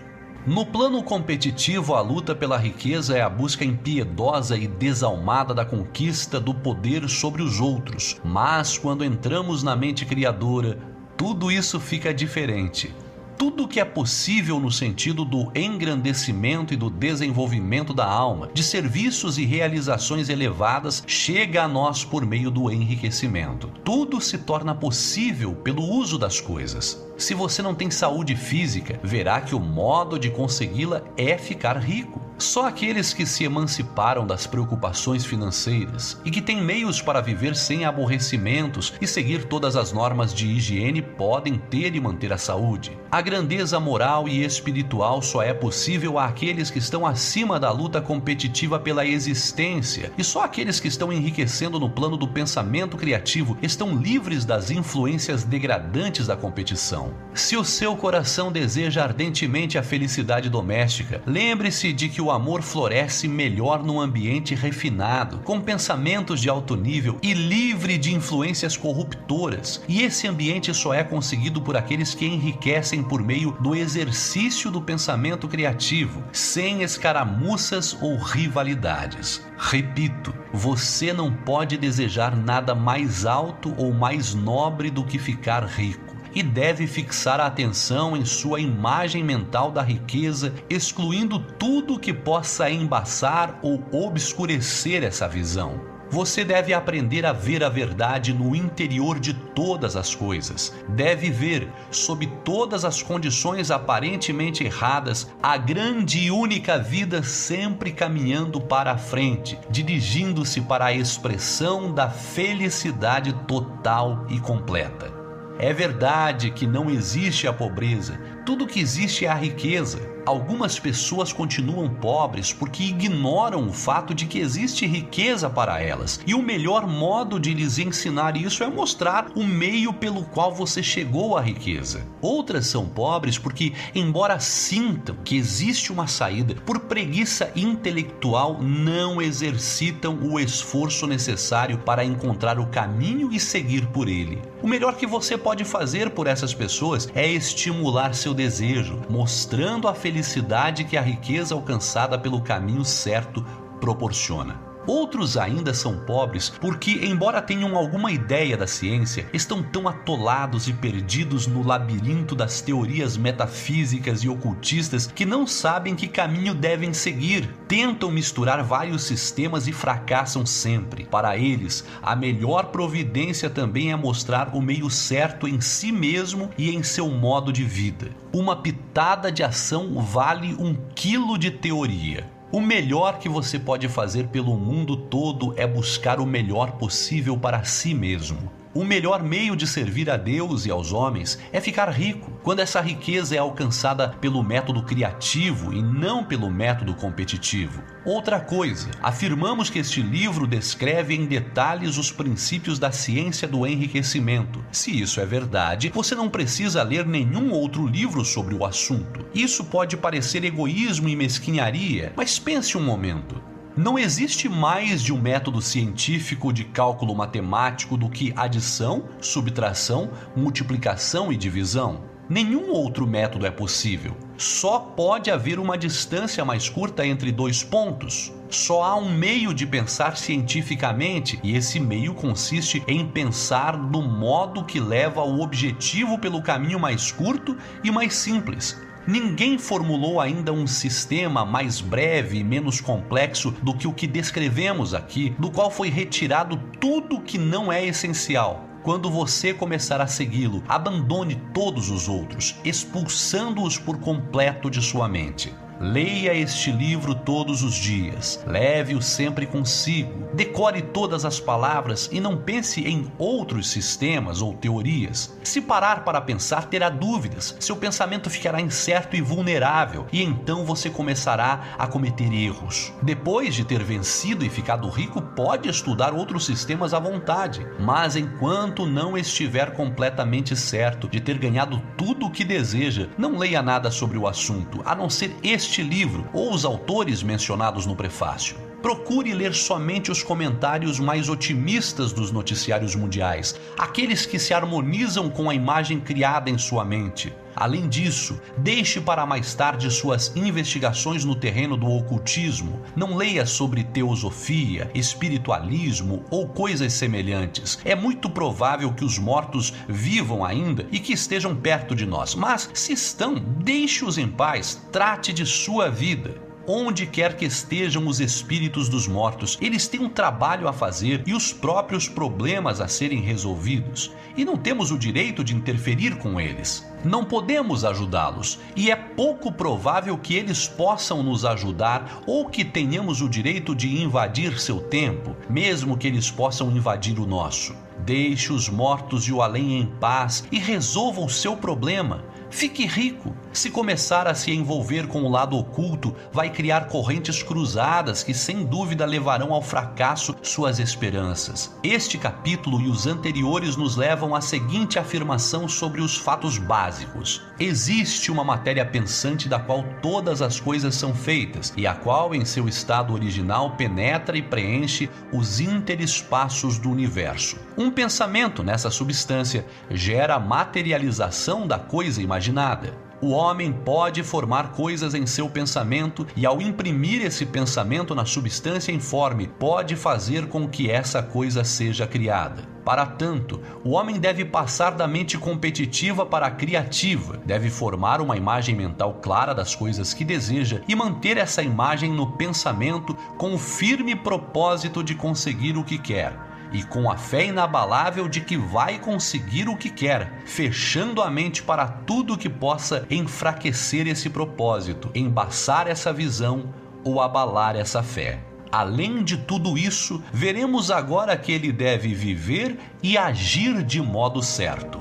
No 0.46 0.64
plano 0.64 1.02
competitivo, 1.02 1.96
a 1.96 2.00
luta 2.00 2.36
pela 2.36 2.56
riqueza 2.56 3.18
é 3.18 3.22
a 3.22 3.30
busca 3.30 3.66
impiedosa 3.66 4.56
e 4.56 4.68
desalmada 4.68 5.52
da 5.52 5.66
conquista 5.66 6.40
do 6.40 6.54
poder 6.54 7.10
sobre 7.10 7.42
os 7.42 7.60
outros. 7.60 8.22
Mas 8.24 8.78
quando 8.78 9.04
entramos 9.04 9.64
na 9.64 9.76
mente 9.76 10.06
criadora, 10.06 10.78
tudo 11.18 11.52
isso 11.52 11.80
fica 11.80 12.14
diferente 12.14 12.94
tudo 13.38 13.68
que 13.68 13.80
é 13.80 13.86
possível 13.86 14.60
no 14.60 14.72
sentido 14.72 15.24
do 15.24 15.52
engrandecimento 15.56 16.74
e 16.74 16.78
do 16.78 16.90
desenvolvimento 16.90 17.94
da 17.94 18.06
alma, 18.06 18.50
de 18.52 18.64
serviços 18.64 19.38
e 19.38 19.46
realizações 19.46 20.28
elevadas, 20.28 21.04
chega 21.06 21.64
a 21.64 21.68
nós 21.68 22.04
por 22.04 22.26
meio 22.26 22.50
do 22.50 22.72
enriquecimento. 22.72 23.70
Tudo 23.84 24.20
se 24.20 24.40
torna 24.40 24.74
possível 24.74 25.54
pelo 25.54 25.84
uso 25.84 26.18
das 26.18 26.42
coisas. 26.42 27.06
Se 27.16 27.36
você 27.36 27.62
não 27.62 27.76
tem 27.76 27.92
saúde 27.92 28.36
física, 28.36 29.00
verá 29.04 29.40
que 29.40 29.54
o 29.54 29.60
modo 29.60 30.18
de 30.18 30.32
consegui-la 30.32 31.04
é 31.16 31.38
ficar 31.38 31.78
rico. 31.78 32.27
Só 32.38 32.68
aqueles 32.68 33.14
que 33.14 33.26
se 33.26 33.44
emanciparam 33.44 34.26
das 34.26 34.46
preocupações 34.46 35.26
financeiras 35.26 36.22
e 36.24 36.30
que 36.30 36.42
têm 36.42 36.62
meios 36.62 37.02
para 37.02 37.20
viver 37.20 37.56
sem 37.56 37.84
aborrecimentos 37.84 38.94
e 39.02 39.08
seguir 39.08 39.46
todas 39.46 39.76
as 39.76 39.92
normas 39.92 40.34
de 40.34 40.46
higiene 40.46 41.02
podem 41.02 41.58
ter 41.58 41.96
e 41.96 42.00
manter 42.00 42.32
a 42.32 42.38
saúde. 42.38 42.98
A 43.10 43.22
grandeza 43.22 43.80
moral 43.80 44.28
e 44.28 44.44
espiritual 44.44 45.22
só 45.22 45.42
é 45.42 45.54
possível 45.54 46.20
àqueles 46.20 46.70
que 46.70 46.78
estão 46.78 47.08
acima 47.08 47.60
da 47.60 47.72
luta 47.72 48.02
competitiva 48.02 48.80
pela 48.80 49.06
existência, 49.06 50.12
e 50.18 50.24
só 50.24 50.44
aqueles 50.44 50.80
que 50.80 50.88
estão 50.88 51.12
enriquecendo 51.12 51.80
no 51.80 51.90
plano 51.90 52.18
do 52.18 52.28
pensamento 52.28 52.98
criativo 52.98 53.58
estão 53.62 53.96
livres 53.96 54.46
das 54.46 54.70
influências 54.70 55.44
degradantes 55.44 56.28
da 56.28 56.36
competição. 56.36 57.14
Se 57.34 57.58
o 57.58 57.64
seu 57.64 57.96
coração 57.96 58.52
deseja 58.52 59.04
ardentemente 59.04 59.78
a 59.78 59.84
felicidade 59.84 60.50
doméstica, 60.50 61.22
lembre-se 61.26 61.92
de 61.94 62.10
que 62.10 62.22
o 62.22 62.27
o 62.28 62.32
amor 62.32 62.62
floresce 62.62 63.26
melhor 63.26 63.82
num 63.82 64.02
ambiente 64.02 64.54
refinado, 64.54 65.40
com 65.40 65.62
pensamentos 65.62 66.42
de 66.42 66.50
alto 66.50 66.76
nível 66.76 67.18
e 67.24 67.34
livre 67.34 67.98
de 67.98 68.14
influências 68.14 68.76
corruptoras. 68.76 69.82
E 69.88 70.02
esse 70.02 70.28
ambiente 70.28 70.74
só 70.74 70.94
é 70.94 71.06
conseguido 71.06 71.62
por 71.62 71.78
aqueles 71.78 72.14
que 72.14 72.26
enriquecem 72.26 73.02
por 73.02 73.24
meio 73.24 73.52
do 73.62 73.74
exercício 73.74 74.70
do 74.70 74.82
pensamento 74.82 75.48
criativo, 75.48 76.22
sem 76.34 76.84
escaramuças 76.84 77.98
ou 78.02 78.18
rivalidades. 78.18 79.42
Repito, 79.58 80.34
você 80.52 81.14
não 81.14 81.32
pode 81.32 81.78
desejar 81.78 82.36
nada 82.36 82.76
mais 82.76 83.26
alto 83.26 83.74
ou 83.78 83.94
mais 83.94 84.34
nobre 84.34 84.92
do 84.92 85.06
que 85.06 85.18
ficar 85.18 85.64
rico 85.64 86.07
e 86.38 86.44
deve 86.44 86.86
fixar 86.86 87.40
a 87.40 87.48
atenção 87.48 88.16
em 88.16 88.24
sua 88.24 88.60
imagem 88.60 89.24
mental 89.24 89.72
da 89.72 89.82
riqueza, 89.82 90.54
excluindo 90.70 91.40
tudo 91.40 91.98
que 91.98 92.14
possa 92.14 92.70
embaçar 92.70 93.58
ou 93.64 93.84
obscurecer 93.92 95.04
essa 95.04 95.28
visão. 95.28 95.82
Você 96.12 96.46
deve 96.46 96.76
aprender 96.76 97.26
a 97.26 97.34
ver 97.34 97.64
a 97.64 97.70
verdade 97.70 98.36
no 98.36 98.56
interior 98.56 99.20
de 99.20 99.34
todas 99.34 99.96
as 99.96 100.14
coisas. 100.14 100.76
Deve 100.90 101.32
ver, 101.32 101.68
sob 101.90 102.28
todas 102.46 102.86
as 102.86 103.02
condições 103.02 103.72
aparentemente 103.72 104.64
erradas, 104.64 105.28
a 105.42 105.58
grande 105.58 106.20
e 106.20 106.30
única 106.30 106.78
vida 106.78 107.24
sempre 107.24 107.92
caminhando 107.92 108.62
para 108.62 108.92
a 108.92 108.98
frente, 108.98 109.58
dirigindo-se 109.72 110.62
para 110.62 110.86
a 110.86 110.94
expressão 110.94 111.92
da 111.92 112.12
felicidade 112.12 113.34
total 113.48 114.28
e 114.30 114.40
completa. 114.40 115.17
É 115.60 115.74
verdade 115.74 116.52
que 116.52 116.68
não 116.68 116.90
existe 116.90 117.48
a 117.48 117.54
pobreza, 117.54 118.20
tudo 118.46 118.68
que 118.68 118.80
existe 118.80 119.26
é 119.26 119.30
a 119.30 119.34
riqueza. 119.34 120.17
Algumas 120.28 120.78
pessoas 120.78 121.32
continuam 121.32 121.88
pobres 121.88 122.52
porque 122.52 122.84
ignoram 122.84 123.66
o 123.66 123.72
fato 123.72 124.14
de 124.14 124.26
que 124.26 124.40
existe 124.40 124.86
riqueza 124.86 125.50
para 125.50 125.82
elas. 125.82 126.20
E 126.28 126.34
o 126.34 126.42
melhor 126.44 126.86
modo 126.86 127.40
de 127.40 127.54
lhes 127.54 127.78
ensinar 127.78 128.36
isso 128.36 128.62
é 128.62 128.68
mostrar 128.68 129.28
o 129.38 129.46
meio 129.46 129.94
pelo 129.94 130.26
qual 130.26 130.54
você 130.54 130.84
chegou 130.84 131.38
à 131.38 131.42
riqueza. 131.42 132.06
Outras 132.22 132.68
são 132.68 132.86
pobres 132.90 133.38
porque, 133.38 133.72
embora 133.96 134.38
sintam 134.38 135.16
que 135.24 135.38
existe 135.38 135.94
uma 135.94 136.08
saída, 136.08 136.56
por 136.66 136.80
preguiça 136.80 137.50
intelectual 137.56 138.62
não 138.62 139.22
exercitam 139.22 140.20
o 140.22 140.38
esforço 140.38 141.08
necessário 141.08 141.78
para 141.78 142.04
encontrar 142.04 142.60
o 142.60 142.68
caminho 142.68 143.32
e 143.32 143.40
seguir 143.40 143.88
por 143.88 144.10
ele. 144.10 144.42
O 144.62 144.68
melhor 144.68 144.98
que 144.98 145.08
você 145.08 145.38
pode 145.38 145.64
fazer 145.64 146.10
por 146.10 146.28
essas 146.28 146.54
pessoas 146.54 147.08
é 147.16 147.26
estimular 147.26 148.14
seu 148.14 148.34
desejo, 148.34 149.00
mostrando 149.10 149.88
a 149.88 149.94
felicidade 149.94 150.17
felicidade 150.18 150.84
que 150.84 150.98
a 150.98 151.02
riqueza 151.02 151.54
alcançada 151.54 152.18
pelo 152.18 152.42
caminho 152.42 152.84
certo 152.84 153.46
proporciona. 153.80 154.67
Outros 154.88 155.36
ainda 155.36 155.74
são 155.74 156.00
pobres 156.00 156.50
porque, 156.50 156.92
embora 157.04 157.42
tenham 157.42 157.76
alguma 157.76 158.10
ideia 158.10 158.56
da 158.56 158.66
ciência, 158.66 159.28
estão 159.34 159.62
tão 159.62 159.86
atolados 159.86 160.70
e 160.70 160.74
perdidos 160.74 161.46
no 161.46 161.62
labirinto 161.62 162.34
das 162.34 162.62
teorias 162.62 163.18
metafísicas 163.18 164.24
e 164.24 164.30
ocultistas 164.30 165.12
que 165.14 165.26
não 165.26 165.46
sabem 165.46 165.94
que 165.94 166.08
caminho 166.08 166.56
devem 166.56 166.94
seguir. 166.94 167.54
Tentam 167.68 168.10
misturar 168.10 168.64
vários 168.64 169.04
sistemas 169.04 169.68
e 169.68 169.74
fracassam 169.74 170.46
sempre. 170.46 171.04
Para 171.04 171.38
eles, 171.38 171.84
a 172.02 172.16
melhor 172.16 172.68
providência 172.68 173.50
também 173.50 173.92
é 173.92 173.96
mostrar 173.98 174.56
o 174.56 174.62
meio 174.62 174.90
certo 174.90 175.50
em 175.50 175.60
si 175.60 175.92
mesmo 175.92 176.50
e 176.58 176.74
em 176.74 176.82
seu 176.82 177.10
modo 177.10 177.52
de 177.52 177.66
vida. 177.66 178.10
Uma 178.34 178.56
pitada 178.56 179.30
de 179.30 179.44
ação 179.44 180.02
vale 180.02 180.54
um 180.54 180.76
quilo 180.96 181.38
de 181.38 181.52
teoria. 181.52 182.37
O 182.50 182.62
melhor 182.62 183.20
que 183.20 183.28
você 183.28 183.60
pode 183.60 183.90
fazer 183.90 184.28
pelo 184.30 184.56
mundo 184.56 184.96
todo 184.96 185.54
é 185.58 185.68
buscar 185.68 186.18
o 186.18 186.26
melhor 186.26 186.72
possível 186.74 187.38
para 187.38 187.66
si 187.66 187.94
mesmo. 187.94 188.50
O 188.78 188.86
melhor 188.86 189.24
meio 189.24 189.56
de 189.56 189.66
servir 189.66 190.08
a 190.08 190.16
Deus 190.16 190.68
e 190.68 190.70
aos 190.70 190.94
homens 190.94 191.40
é 191.52 191.60
ficar 191.60 191.90
rico, 191.90 192.32
quando 192.44 192.60
essa 192.60 192.80
riqueza 192.80 193.34
é 193.34 193.40
alcançada 193.40 194.10
pelo 194.10 194.44
método 194.44 194.84
criativo 194.84 195.74
e 195.74 195.82
não 195.82 196.24
pelo 196.24 196.48
método 196.52 196.94
competitivo. 196.94 197.82
Outra 198.06 198.40
coisa, 198.40 198.92
afirmamos 199.02 199.72
que 199.72 199.80
este 199.80 200.00
livro 200.00 200.46
descreve 200.46 201.16
em 201.16 201.26
detalhes 201.26 201.98
os 201.98 202.12
princípios 202.12 202.78
da 202.78 202.92
ciência 202.92 203.48
do 203.48 203.66
enriquecimento. 203.66 204.64
Se 204.72 205.02
isso 205.02 205.20
é 205.20 205.26
verdade, 205.26 205.92
você 205.92 206.14
não 206.14 206.30
precisa 206.30 206.84
ler 206.84 207.04
nenhum 207.04 207.52
outro 207.54 207.88
livro 207.88 208.24
sobre 208.24 208.54
o 208.54 208.64
assunto. 208.64 209.26
Isso 209.34 209.66
pode 209.66 209.98
parecer 209.98 210.46
egoísmo 210.46 211.10
e 211.10 211.16
mesquinharia, 211.16 212.14
mas 212.16 212.38
pense 212.38 212.78
um 212.78 212.84
momento. 212.84 213.57
Não 213.78 214.00
existe 214.00 214.50
mais 214.50 215.04
de 215.04 215.14
um 215.14 215.22
método 215.22 215.62
científico 215.62 216.52
de 216.52 216.64
cálculo 216.64 217.14
matemático 217.14 217.96
do 217.96 218.10
que 218.10 218.34
adição, 218.36 219.08
subtração, 219.22 220.10
multiplicação 220.36 221.32
e 221.32 221.38
divisão. 221.38 222.02
Nenhum 222.28 222.72
outro 222.72 223.06
método 223.06 223.46
é 223.46 223.52
possível. 223.52 224.18
Só 224.36 224.80
pode 224.80 225.30
haver 225.30 225.60
uma 225.60 225.78
distância 225.78 226.44
mais 226.44 226.68
curta 226.68 227.06
entre 227.06 227.32
dois 227.32 227.62
pontos. 227.62 228.34
Só 228.50 228.82
há 228.82 228.96
um 228.96 229.16
meio 229.16 229.54
de 229.54 229.68
pensar 229.68 230.18
cientificamente, 230.18 231.40
e 231.44 231.56
esse 231.56 231.80
meio 231.80 232.16
consiste 232.16 232.84
em 232.88 233.08
pensar 233.08 233.78
do 233.78 234.02
modo 234.02 234.66
que 234.66 234.80
leva 234.80 235.22
ao 235.22 235.40
objetivo 235.40 236.18
pelo 236.18 236.42
caminho 236.42 236.80
mais 236.80 237.12
curto 237.12 237.56
e 237.84 237.92
mais 237.92 238.16
simples. 238.16 238.87
Ninguém 239.08 239.58
formulou 239.58 240.20
ainda 240.20 240.52
um 240.52 240.68
sistema 240.68 241.46
mais 241.46 241.80
breve 241.80 242.40
e 242.40 242.44
menos 242.44 242.82
complexo 242.82 243.52
do 243.64 243.74
que 243.74 243.88
o 243.88 243.94
que 243.94 244.06
descrevemos 244.06 244.94
aqui, 244.94 245.30
do 245.40 245.50
qual 245.50 245.72
foi 245.72 245.88
retirado 245.88 246.58
tudo 246.78 247.22
que 247.22 247.38
não 247.38 247.72
é 247.72 247.86
essencial. 247.86 248.66
Quando 248.84 249.10
você 249.10 249.54
começar 249.54 250.02
a 250.02 250.08
segui-lo, 250.08 250.62
abandone 250.68 251.42
todos 251.54 251.90
os 251.90 252.10
outros, 252.10 252.58
expulsando-os 252.66 253.78
por 253.78 253.98
completo 253.98 254.70
de 254.70 254.82
sua 254.82 255.08
mente. 255.08 255.54
Leia 255.80 256.34
este 256.34 256.72
livro 256.72 257.14
todos 257.14 257.62
os 257.62 257.76
dias, 257.76 258.44
leve-o 258.48 259.00
sempre 259.00 259.46
consigo, 259.46 260.28
decore 260.34 260.82
todas 260.82 261.24
as 261.24 261.40
palavras 261.40 262.10
e 262.12 262.20
não 262.20 262.36
pense 262.36 262.82
em 262.88 263.12
outros 263.20 263.70
sistemas 263.70 264.42
ou 264.42 264.56
teorias. 264.56 265.38
Se 265.44 265.62
parar 265.62 266.04
para 266.04 266.20
pensar, 266.20 266.66
terá 266.66 266.90
dúvidas, 266.90 267.56
seu 267.60 267.76
pensamento 267.76 268.28
ficará 268.28 268.60
incerto 268.60 269.16
e 269.16 269.22
vulnerável, 269.22 270.08
e 270.12 270.24
então 270.24 270.66
você 270.66 270.90
começará 270.90 271.76
a 271.78 271.86
cometer 271.86 272.34
erros. 272.34 272.92
Depois 273.04 273.54
de 273.54 273.64
ter 273.64 273.84
vencido 273.84 274.44
e 274.44 274.50
ficado 274.50 274.90
rico, 274.90 275.22
pode 275.22 275.70
estudar 275.70 276.12
outros 276.12 276.46
sistemas 276.46 276.92
à 276.92 277.00
vontade, 277.00 277.68
mas 277.80 278.16
enquanto 278.16 278.88
não 278.88 279.16
estiver 279.16 279.74
completamente 279.74 280.56
certo 280.56 281.08
de 281.08 281.22
ter 281.22 281.38
ganhado 281.38 281.80
tudo 281.96 282.26
o 282.26 282.32
que 282.32 282.44
deseja, 282.44 283.10
não 283.16 283.38
leia 283.38 283.62
nada 283.62 283.92
sobre 283.92 284.18
o 284.18 284.28
assunto, 284.28 284.82
a 284.84 284.96
não 284.96 285.08
ser 285.08 285.36
este 285.44 285.67
este 285.68 285.84
livro 285.84 286.26
ou 286.34 286.54
os 286.54 286.64
autores 286.64 287.22
mencionados 287.22 287.86
no 287.86 287.94
prefácio. 287.94 288.56
Procure 288.88 289.34
ler 289.34 289.54
somente 289.54 290.10
os 290.10 290.24
comentários 290.24 290.98
mais 290.98 291.28
otimistas 291.28 292.14
dos 292.14 292.32
noticiários 292.32 292.96
mundiais, 292.96 293.60
aqueles 293.78 294.26
que 294.26 294.40
se 294.40 294.54
harmonizam 294.54 295.30
com 295.30 295.50
a 295.50 295.54
imagem 295.54 296.00
criada 296.00 296.50
em 296.50 296.58
sua 296.58 296.86
mente. 296.86 297.34
Além 297.54 297.90
disso, 297.90 298.40
deixe 298.58 299.02
para 299.02 299.26
mais 299.26 299.54
tarde 299.54 299.92
suas 299.92 300.32
investigações 300.38 301.26
no 301.26 301.36
terreno 301.36 301.76
do 301.76 301.86
ocultismo. 301.86 302.82
Não 302.96 303.18
leia 303.18 303.46
sobre 303.46 303.84
teosofia, 303.84 304.90
espiritualismo 304.96 306.24
ou 306.30 306.48
coisas 306.48 306.94
semelhantes. 306.94 307.80
É 307.84 307.94
muito 307.94 308.30
provável 308.30 308.94
que 308.94 309.04
os 309.04 309.20
mortos 309.20 309.74
vivam 309.90 310.46
ainda 310.46 310.88
e 310.94 311.00
que 311.00 311.12
estejam 311.12 311.54
perto 311.54 311.94
de 311.94 312.06
nós, 312.06 312.36
mas 312.36 312.70
se 312.74 312.94
estão, 312.94 313.36
deixe-os 313.36 314.18
em 314.18 314.30
paz, 314.30 314.82
trate 314.94 315.34
de 315.34 315.46
sua 315.46 315.90
vida 315.90 316.47
onde 316.68 317.08
quer 317.08 317.38
que 317.38 317.46
estejam 317.46 318.06
os 318.06 318.20
espíritos 318.20 318.90
dos 318.90 319.08
mortos. 319.08 319.58
Eles 319.62 319.88
têm 319.88 320.02
um 320.02 320.10
trabalho 320.10 320.68
a 320.68 320.74
fazer 320.74 321.24
e 321.26 321.34
os 321.34 321.54
próprios 321.54 322.10
problemas 322.10 322.82
a 322.82 322.88
serem 322.90 323.22
resolvidos, 323.22 324.12
e 324.36 324.44
não 324.44 324.58
temos 324.58 324.92
o 324.92 325.00
direito 325.00 325.44
de 325.44 325.56
interferir 325.56 326.18
com 326.18 326.40
eles. 326.40 326.86
Não 327.06 327.24
podemos 327.24 327.86
ajudá-los, 327.86 328.60
e 328.76 328.92
é 328.92 328.96
pouco 328.96 329.52
provável 329.52 330.18
que 330.18 330.36
eles 330.36 330.68
possam 330.68 331.24
nos 331.24 331.46
ajudar 331.46 332.22
ou 332.28 332.50
que 332.50 332.66
tenhamos 332.66 333.22
o 333.22 333.30
direito 333.30 333.74
de 333.74 334.02
invadir 334.02 334.60
seu 334.60 334.82
tempo, 334.82 335.36
mesmo 335.50 335.98
que 335.98 336.08
eles 336.08 336.30
possam 336.30 336.70
invadir 336.70 337.18
o 337.18 337.26
nosso. 337.26 337.74
Deixe 338.06 338.52
os 338.52 338.70
mortos 338.70 339.26
e 339.28 339.34
o 339.34 339.42
além 339.42 339.80
em 339.80 339.86
paz 339.86 340.44
e 340.52 340.60
resolva 340.60 341.22
o 341.22 341.30
seu 341.30 341.56
problema 341.56 342.24
Fique 342.50 342.86
rico. 342.86 343.36
Se 343.52 343.70
começar 343.70 344.28
a 344.28 344.36
se 344.36 344.52
envolver 344.52 345.08
com 345.08 345.24
o 345.24 345.30
lado 345.30 345.58
oculto, 345.58 346.16
vai 346.32 346.50
criar 346.50 346.88
correntes 346.88 347.42
cruzadas 347.42 348.24
que 348.24 348.34
sem 348.34 348.64
dúvida 348.64 349.06
levarão 349.06 349.52
ao 349.52 349.62
fracasso 349.62 350.36
suas 350.42 350.80
esperanças. 350.80 351.76
Este 351.84 352.18
capítulo 352.18 352.80
e 352.80 352.88
os 352.88 353.08
anteriores 353.08 353.76
nos 353.76 353.96
levam 353.96 354.36
à 354.36 354.42
seguinte 354.42 355.00
afirmação 355.00 355.68
sobre 355.68 356.02
os 356.02 356.18
fatos 356.18 356.58
básicos: 356.58 357.42
existe 357.60 358.32
uma 358.32 358.44
matéria 358.44 358.86
pensante 358.86 359.50
da 359.50 359.60
qual 359.60 359.84
todas 360.02 360.42
as 360.42 360.60
coisas 360.60 360.96
são 360.96 361.14
feitas 361.14 361.74
e 361.76 361.86
a 361.88 361.94
qual, 361.94 362.34
em 362.34 362.46
seu 362.46 362.68
estado 362.68 363.14
original, 363.14 363.72
penetra 363.72 364.38
e 364.38 364.42
preenche 364.42 365.10
os 365.34 365.60
interespaços 365.60 366.78
do 366.78 366.92
universo. 366.92 367.58
Um 367.78 367.92
pensamento 367.92 368.64
nessa 368.64 368.90
substância 368.90 369.66
gera 369.90 370.36
a 370.36 370.40
materialização 370.40 371.68
da 371.68 371.80
coisa 371.80 372.22
imaginada 372.22 372.37
imaginada. 372.38 372.94
O 373.20 373.32
homem 373.32 373.74
pode 373.74 374.22
formar 374.22 374.74
coisas 374.74 375.16
em 375.16 375.26
seu 375.26 375.50
pensamento 375.50 376.28
e, 376.36 376.46
ao 376.46 376.62
imprimir 376.62 377.26
esse 377.26 377.48
pensamento 377.48 378.14
na 378.14 378.26
substância 378.26 378.92
informe, 378.92 379.48
pode 379.48 379.96
fazer 379.96 380.46
com 380.46 380.68
que 380.68 380.92
essa 380.92 381.24
coisa 381.24 381.64
seja 381.64 382.06
criada. 382.06 382.62
Para 382.86 383.08
tanto, 383.08 383.60
o 383.84 383.90
homem 383.90 384.20
deve 384.20 384.46
passar 384.46 384.92
da 384.92 385.08
mente 385.08 385.36
competitiva 385.36 386.28
para 386.28 386.46
a 386.46 386.52
criativa, 386.52 387.42
deve 387.44 387.72
formar 387.72 388.22
uma 388.22 388.38
imagem 388.38 388.76
mental 388.76 389.16
clara 389.16 389.54
das 389.54 389.74
coisas 389.74 390.14
que 390.14 390.24
deseja 390.24 390.82
e 390.88 390.96
manter 390.96 391.38
essa 391.38 391.64
imagem 391.64 392.14
no 392.14 392.34
pensamento 392.34 393.16
com 393.36 393.56
o 393.56 393.58
firme 393.58 394.16
propósito 394.16 395.04
de 395.04 395.16
conseguir 395.16 395.76
o 395.76 395.84
que 395.84 395.98
quer 395.98 396.47
e 396.72 396.84
com 396.84 397.10
a 397.10 397.18
fé 397.18 397.46
inabalável 397.46 398.28
de 398.28 398.42
que 398.42 398.58
vai 398.58 399.00
conseguir 399.00 399.70
o 399.70 399.78
que 399.78 399.90
quer, 399.90 400.42
fechando 400.46 401.22
a 401.22 401.30
mente 401.30 401.64
para 401.64 401.88
tudo 401.88 402.38
que 402.38 402.50
possa 402.50 403.06
enfraquecer 403.10 404.08
esse 404.08 404.30
propósito, 404.30 405.10
embaçar 405.14 405.88
essa 405.88 406.12
visão 406.12 406.74
ou 407.04 407.22
abalar 407.22 407.76
essa 407.76 408.04
fé. 408.04 408.40
Além 408.72 409.24
de 409.24 409.38
tudo 409.38 409.78
isso, 409.78 410.22
veremos 410.32 410.92
agora 410.92 411.38
que 411.38 411.52
ele 411.52 411.72
deve 411.72 412.14
viver 412.14 412.78
e 413.02 413.18
agir 413.18 413.82
de 413.84 414.02
modo 414.02 414.42
certo. 414.42 415.00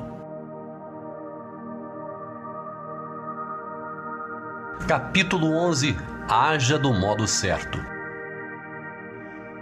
Capítulo 4.86 5.52
11 5.52 5.96
Haja 6.28 6.76
do 6.76 6.92
modo 6.92 7.26
certo. 7.26 7.95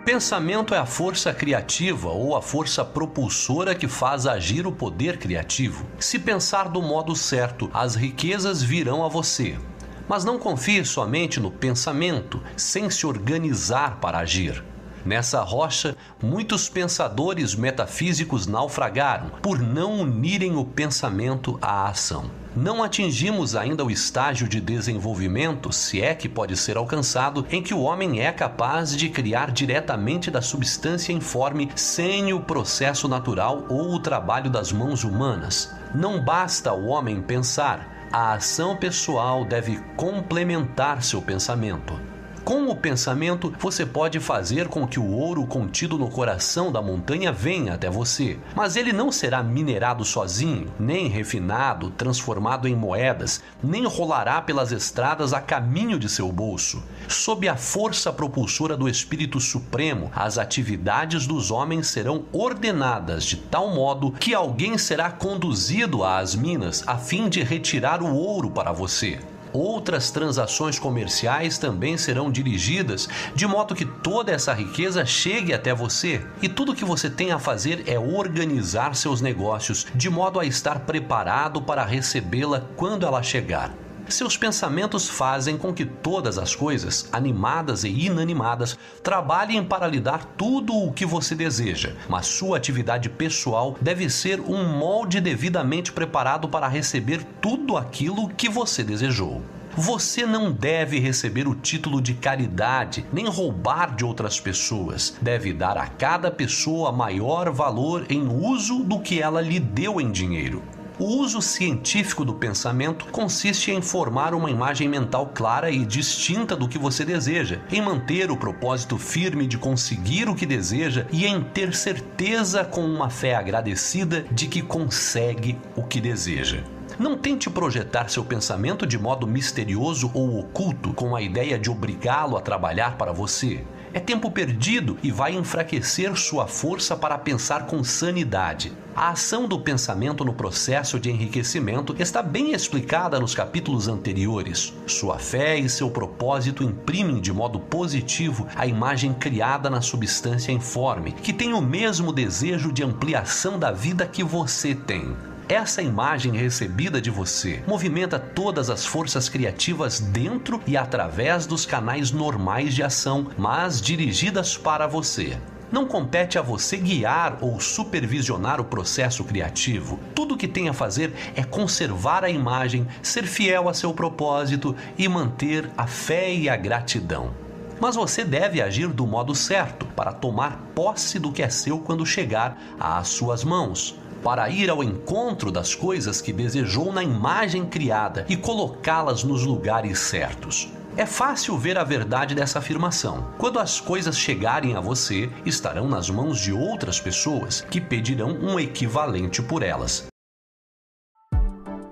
Pensamento 0.04 0.74
é 0.74 0.78
a 0.78 0.84
força 0.84 1.32
criativa 1.32 2.10
ou 2.10 2.36
a 2.36 2.42
força 2.42 2.84
propulsora 2.84 3.74
que 3.74 3.88
faz 3.88 4.26
agir 4.26 4.66
o 4.66 4.72
poder 4.72 5.18
criativo. 5.18 5.86
Se 5.98 6.18
pensar 6.18 6.68
do 6.68 6.82
modo 6.82 7.16
certo, 7.16 7.70
as 7.72 7.94
riquezas 7.94 8.62
virão 8.62 9.02
a 9.02 9.08
você. 9.08 9.58
Mas 10.06 10.22
não 10.22 10.38
confie 10.38 10.84
somente 10.84 11.40
no 11.40 11.50
pensamento, 11.50 12.42
sem 12.54 12.90
se 12.90 13.06
organizar 13.06 13.96
para 13.98 14.18
agir. 14.18 14.62
Nessa 15.06 15.40
rocha, 15.40 15.96
muitos 16.22 16.68
pensadores 16.68 17.54
metafísicos 17.54 18.46
naufragaram 18.46 19.30
por 19.40 19.58
não 19.58 20.00
unirem 20.00 20.54
o 20.54 20.66
pensamento 20.66 21.58
à 21.62 21.88
ação. 21.88 22.30
Não 22.56 22.84
atingimos 22.84 23.56
ainda 23.56 23.84
o 23.84 23.90
estágio 23.90 24.48
de 24.48 24.60
desenvolvimento, 24.60 25.72
se 25.72 26.00
é 26.00 26.14
que 26.14 26.28
pode 26.28 26.56
ser 26.56 26.76
alcançado, 26.76 27.44
em 27.50 27.60
que 27.60 27.74
o 27.74 27.80
homem 27.80 28.20
é 28.20 28.30
capaz 28.30 28.96
de 28.96 29.08
criar 29.08 29.50
diretamente 29.50 30.30
da 30.30 30.40
substância 30.40 31.12
informe 31.12 31.68
sem 31.74 32.32
o 32.32 32.38
processo 32.38 33.08
natural 33.08 33.66
ou 33.68 33.94
o 33.94 33.98
trabalho 33.98 34.48
das 34.48 34.70
mãos 34.70 35.02
humanas. 35.02 35.74
Não 35.92 36.24
basta 36.24 36.72
o 36.72 36.86
homem 36.86 37.20
pensar, 37.20 38.08
a 38.12 38.34
ação 38.34 38.76
pessoal 38.76 39.44
deve 39.44 39.78
complementar 39.96 41.02
seu 41.02 41.20
pensamento. 41.20 42.13
Com 42.44 42.68
o 42.68 42.76
pensamento, 42.76 43.54
você 43.58 43.86
pode 43.86 44.20
fazer 44.20 44.68
com 44.68 44.86
que 44.86 45.00
o 45.00 45.12
ouro 45.12 45.46
contido 45.46 45.96
no 45.96 46.10
coração 46.10 46.70
da 46.70 46.82
montanha 46.82 47.32
venha 47.32 47.72
até 47.72 47.88
você. 47.88 48.38
Mas 48.54 48.76
ele 48.76 48.92
não 48.92 49.10
será 49.10 49.42
minerado 49.42 50.04
sozinho, 50.04 50.66
nem 50.78 51.08
refinado, 51.08 51.88
transformado 51.88 52.68
em 52.68 52.76
moedas, 52.76 53.42
nem 53.62 53.86
rolará 53.86 54.42
pelas 54.42 54.72
estradas 54.72 55.32
a 55.32 55.40
caminho 55.40 55.98
de 55.98 56.06
seu 56.06 56.30
bolso. 56.30 56.82
Sob 57.08 57.48
a 57.48 57.56
força 57.56 58.12
propulsora 58.12 58.76
do 58.76 58.90
Espírito 58.90 59.40
Supremo, 59.40 60.12
as 60.14 60.36
atividades 60.36 61.26
dos 61.26 61.50
homens 61.50 61.86
serão 61.86 62.26
ordenadas 62.30 63.24
de 63.24 63.38
tal 63.38 63.70
modo 63.70 64.12
que 64.12 64.34
alguém 64.34 64.76
será 64.76 65.10
conduzido 65.10 66.04
às 66.04 66.34
minas 66.34 66.84
a 66.86 66.98
fim 66.98 67.30
de 67.30 67.42
retirar 67.42 68.02
o 68.02 68.14
ouro 68.14 68.50
para 68.50 68.70
você. 68.70 69.18
Outras 69.54 70.10
transações 70.10 70.80
comerciais 70.80 71.58
também 71.58 71.96
serão 71.96 72.28
dirigidas 72.28 73.08
de 73.36 73.46
modo 73.46 73.72
que 73.72 73.84
toda 73.84 74.32
essa 74.32 74.52
riqueza 74.52 75.06
chegue 75.06 75.54
até 75.54 75.72
você. 75.72 76.26
E 76.42 76.48
tudo 76.48 76.74
que 76.74 76.84
você 76.84 77.08
tem 77.08 77.30
a 77.30 77.38
fazer 77.38 77.84
é 77.86 77.96
organizar 77.96 78.96
seus 78.96 79.20
negócios 79.20 79.86
de 79.94 80.10
modo 80.10 80.40
a 80.40 80.44
estar 80.44 80.80
preparado 80.80 81.62
para 81.62 81.84
recebê-la 81.84 82.64
quando 82.76 83.06
ela 83.06 83.22
chegar. 83.22 83.83
Seus 84.08 84.36
pensamentos 84.36 85.08
fazem 85.08 85.56
com 85.56 85.72
que 85.72 85.84
todas 85.84 86.36
as 86.36 86.54
coisas, 86.54 87.08
animadas 87.10 87.84
e 87.84 87.88
inanimadas, 87.88 88.78
trabalhem 89.02 89.64
para 89.64 89.88
lhe 89.88 89.98
dar 89.98 90.24
tudo 90.36 90.74
o 90.74 90.92
que 90.92 91.06
você 91.06 91.34
deseja, 91.34 91.94
mas 92.08 92.26
sua 92.26 92.58
atividade 92.58 93.08
pessoal 93.08 93.76
deve 93.80 94.10
ser 94.10 94.40
um 94.40 94.68
molde 94.68 95.20
devidamente 95.20 95.90
preparado 95.90 96.48
para 96.48 96.68
receber 96.68 97.24
tudo 97.40 97.76
aquilo 97.76 98.28
que 98.28 98.48
você 98.48 98.84
desejou. 98.84 99.42
Você 99.76 100.24
não 100.24 100.52
deve 100.52 101.00
receber 101.00 101.48
o 101.48 101.54
título 101.54 102.00
de 102.00 102.14
caridade, 102.14 103.04
nem 103.12 103.26
roubar 103.26 103.96
de 103.96 104.04
outras 104.04 104.38
pessoas. 104.38 105.16
Deve 105.20 105.52
dar 105.52 105.76
a 105.76 105.88
cada 105.88 106.30
pessoa 106.30 106.92
maior 106.92 107.50
valor 107.50 108.06
em 108.08 108.28
uso 108.28 108.84
do 108.84 109.00
que 109.00 109.20
ela 109.20 109.40
lhe 109.40 109.58
deu 109.58 110.00
em 110.00 110.12
dinheiro. 110.12 110.62
O 110.96 111.06
uso 111.06 111.42
científico 111.42 112.24
do 112.24 112.32
pensamento 112.32 113.06
consiste 113.06 113.72
em 113.72 113.82
formar 113.82 114.32
uma 114.32 114.48
imagem 114.48 114.88
mental 114.88 115.26
clara 115.34 115.68
e 115.68 115.84
distinta 115.84 116.54
do 116.54 116.68
que 116.68 116.78
você 116.78 117.04
deseja, 117.04 117.58
em 117.72 117.82
manter 117.82 118.30
o 118.30 118.36
propósito 118.36 118.96
firme 118.96 119.44
de 119.44 119.58
conseguir 119.58 120.28
o 120.28 120.36
que 120.36 120.46
deseja 120.46 121.04
e 121.10 121.26
em 121.26 121.42
ter 121.42 121.74
certeza 121.74 122.64
com 122.64 122.84
uma 122.84 123.10
fé 123.10 123.34
agradecida 123.34 124.24
de 124.30 124.46
que 124.46 124.62
consegue 124.62 125.58
o 125.74 125.82
que 125.82 126.00
deseja. 126.00 126.62
Não 126.96 127.18
tente 127.18 127.50
projetar 127.50 128.08
seu 128.08 128.24
pensamento 128.24 128.86
de 128.86 128.96
modo 128.96 129.26
misterioso 129.26 130.12
ou 130.14 130.38
oculto 130.38 130.92
com 130.92 131.16
a 131.16 131.20
ideia 131.20 131.58
de 131.58 131.68
obrigá-lo 131.68 132.36
a 132.36 132.40
trabalhar 132.40 132.96
para 132.96 133.10
você. 133.10 133.64
É 133.94 134.00
tempo 134.00 134.28
perdido 134.28 134.98
e 135.04 135.12
vai 135.12 135.36
enfraquecer 135.36 136.16
sua 136.16 136.48
força 136.48 136.96
para 136.96 137.16
pensar 137.16 137.66
com 137.66 137.84
sanidade. 137.84 138.72
A 138.92 139.10
ação 139.10 139.46
do 139.46 139.56
pensamento 139.60 140.24
no 140.24 140.34
processo 140.34 140.98
de 140.98 141.12
enriquecimento 141.12 141.94
está 142.00 142.20
bem 142.20 142.52
explicada 142.54 143.20
nos 143.20 143.36
capítulos 143.36 143.86
anteriores. 143.86 144.74
Sua 144.84 145.20
fé 145.20 145.56
e 145.56 145.68
seu 145.68 145.88
propósito 145.92 146.64
imprimem 146.64 147.20
de 147.20 147.32
modo 147.32 147.60
positivo 147.60 148.48
a 148.56 148.66
imagem 148.66 149.14
criada 149.14 149.70
na 149.70 149.80
substância 149.80 150.50
informe, 150.50 151.12
que 151.12 151.32
tem 151.32 151.52
o 151.52 151.62
mesmo 151.62 152.12
desejo 152.12 152.72
de 152.72 152.82
ampliação 152.82 153.60
da 153.60 153.70
vida 153.70 154.08
que 154.08 154.24
você 154.24 154.74
tem. 154.74 155.14
Essa 155.48 155.82
imagem 155.82 156.32
recebida 156.32 157.02
de 157.02 157.10
você 157.10 157.62
movimenta 157.66 158.18
todas 158.18 158.70
as 158.70 158.86
forças 158.86 159.28
criativas 159.28 160.00
dentro 160.00 160.58
e 160.66 160.74
através 160.74 161.44
dos 161.44 161.66
canais 161.66 162.10
normais 162.10 162.74
de 162.74 162.82
ação, 162.82 163.30
mas 163.36 163.78
dirigidas 163.78 164.56
para 164.56 164.86
você. 164.86 165.36
Não 165.70 165.86
compete 165.86 166.38
a 166.38 166.42
você 166.42 166.78
guiar 166.78 167.36
ou 167.42 167.60
supervisionar 167.60 168.58
o 168.58 168.64
processo 168.64 169.22
criativo. 169.22 170.00
Tudo 170.14 170.34
o 170.34 170.38
que 170.38 170.48
tem 170.48 170.70
a 170.70 170.72
fazer 170.72 171.12
é 171.36 171.42
conservar 171.42 172.24
a 172.24 172.30
imagem, 172.30 172.86
ser 173.02 173.26
fiel 173.26 173.68
a 173.68 173.74
seu 173.74 173.92
propósito 173.92 174.74
e 174.96 175.06
manter 175.08 175.68
a 175.76 175.86
fé 175.86 176.32
e 176.32 176.48
a 176.48 176.56
gratidão. 176.56 177.34
Mas 177.78 177.96
você 177.96 178.24
deve 178.24 178.62
agir 178.62 178.88
do 178.88 179.06
modo 179.06 179.34
certo 179.34 179.84
para 179.94 180.12
tomar 180.12 180.58
posse 180.74 181.18
do 181.18 181.30
que 181.30 181.42
é 181.42 181.50
seu 181.50 181.80
quando 181.80 182.06
chegar 182.06 182.56
às 182.80 183.08
suas 183.08 183.44
mãos 183.44 183.98
para 184.24 184.48
ir 184.48 184.70
ao 184.70 184.82
encontro 184.82 185.52
das 185.52 185.74
coisas 185.74 186.22
que 186.22 186.32
desejou 186.32 186.90
na 186.90 187.02
imagem 187.02 187.66
criada 187.66 188.24
e 188.26 188.36
colocá-las 188.36 189.22
nos 189.22 189.44
lugares 189.44 189.98
certos. 189.98 190.72
É 190.96 191.04
fácil 191.04 191.58
ver 191.58 191.76
a 191.76 191.84
verdade 191.84 192.34
dessa 192.34 192.58
afirmação. 192.58 193.28
Quando 193.36 193.58
as 193.58 193.80
coisas 193.80 194.16
chegarem 194.16 194.74
a 194.74 194.80
você, 194.80 195.30
estarão 195.44 195.86
nas 195.86 196.08
mãos 196.08 196.40
de 196.40 196.52
outras 196.52 196.98
pessoas 196.98 197.60
que 197.70 197.80
pedirão 197.80 198.30
um 198.30 198.58
equivalente 198.58 199.42
por 199.42 199.62
elas. 199.62 200.06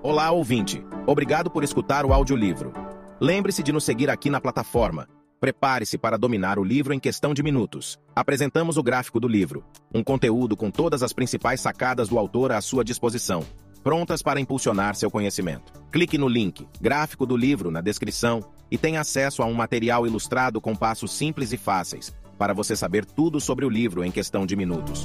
Olá, 0.01 0.31
ouvinte. 0.31 0.83
Obrigado 1.05 1.51
por 1.51 1.63
escutar 1.63 2.03
o 2.05 2.13
audiolivro. 2.13 2.73
Lembre-se 3.21 3.61
de 3.61 3.71
nos 3.71 3.83
seguir 3.83 4.09
aqui 4.09 4.29
na 4.29 4.41
plataforma 4.41 5.07
Prepare-se 5.43 5.97
para 5.97 6.17
dominar 6.17 6.57
o 6.57 6.63
livro 6.63 6.93
em 6.93 6.99
questão 7.01 7.33
de 7.33 7.43
minutos. 7.43 7.99
Apresentamos 8.15 8.77
o 8.77 8.81
gráfico 8.81 9.19
do 9.19 9.27
livro, 9.27 9.61
um 9.93 10.01
conteúdo 10.01 10.55
com 10.55 10.71
todas 10.71 11.03
as 11.03 11.11
principais 11.11 11.59
sacadas 11.59 12.07
do 12.07 12.17
autor 12.17 12.53
à 12.53 12.61
sua 12.61 12.81
disposição. 12.81 13.45
prontas 13.83 14.21
para 14.21 14.39
impulsionar 14.39 14.95
seu 14.95 15.11
conhecimento. 15.11 15.73
Clique 15.91 16.17
no 16.17 16.29
link, 16.29 16.65
gráfico 16.79 17.25
do 17.25 17.35
livro, 17.35 17.69
na 17.69 17.81
descrição 17.81 18.39
e 18.71 18.77
tenha 18.77 19.01
acesso 19.01 19.43
a 19.43 19.45
um 19.45 19.53
material 19.53 20.07
ilustrado 20.07 20.61
com 20.61 20.73
passos 20.73 21.11
simples 21.11 21.51
e 21.51 21.57
fáceis, 21.57 22.15
para 22.37 22.53
você 22.53 22.73
saber 22.73 23.03
tudo 23.03 23.41
sobre 23.41 23.65
o 23.65 23.69
livro 23.69 24.01
em 24.01 24.11
questão 24.11 24.45
de 24.45 24.55
minutos. 24.55 25.03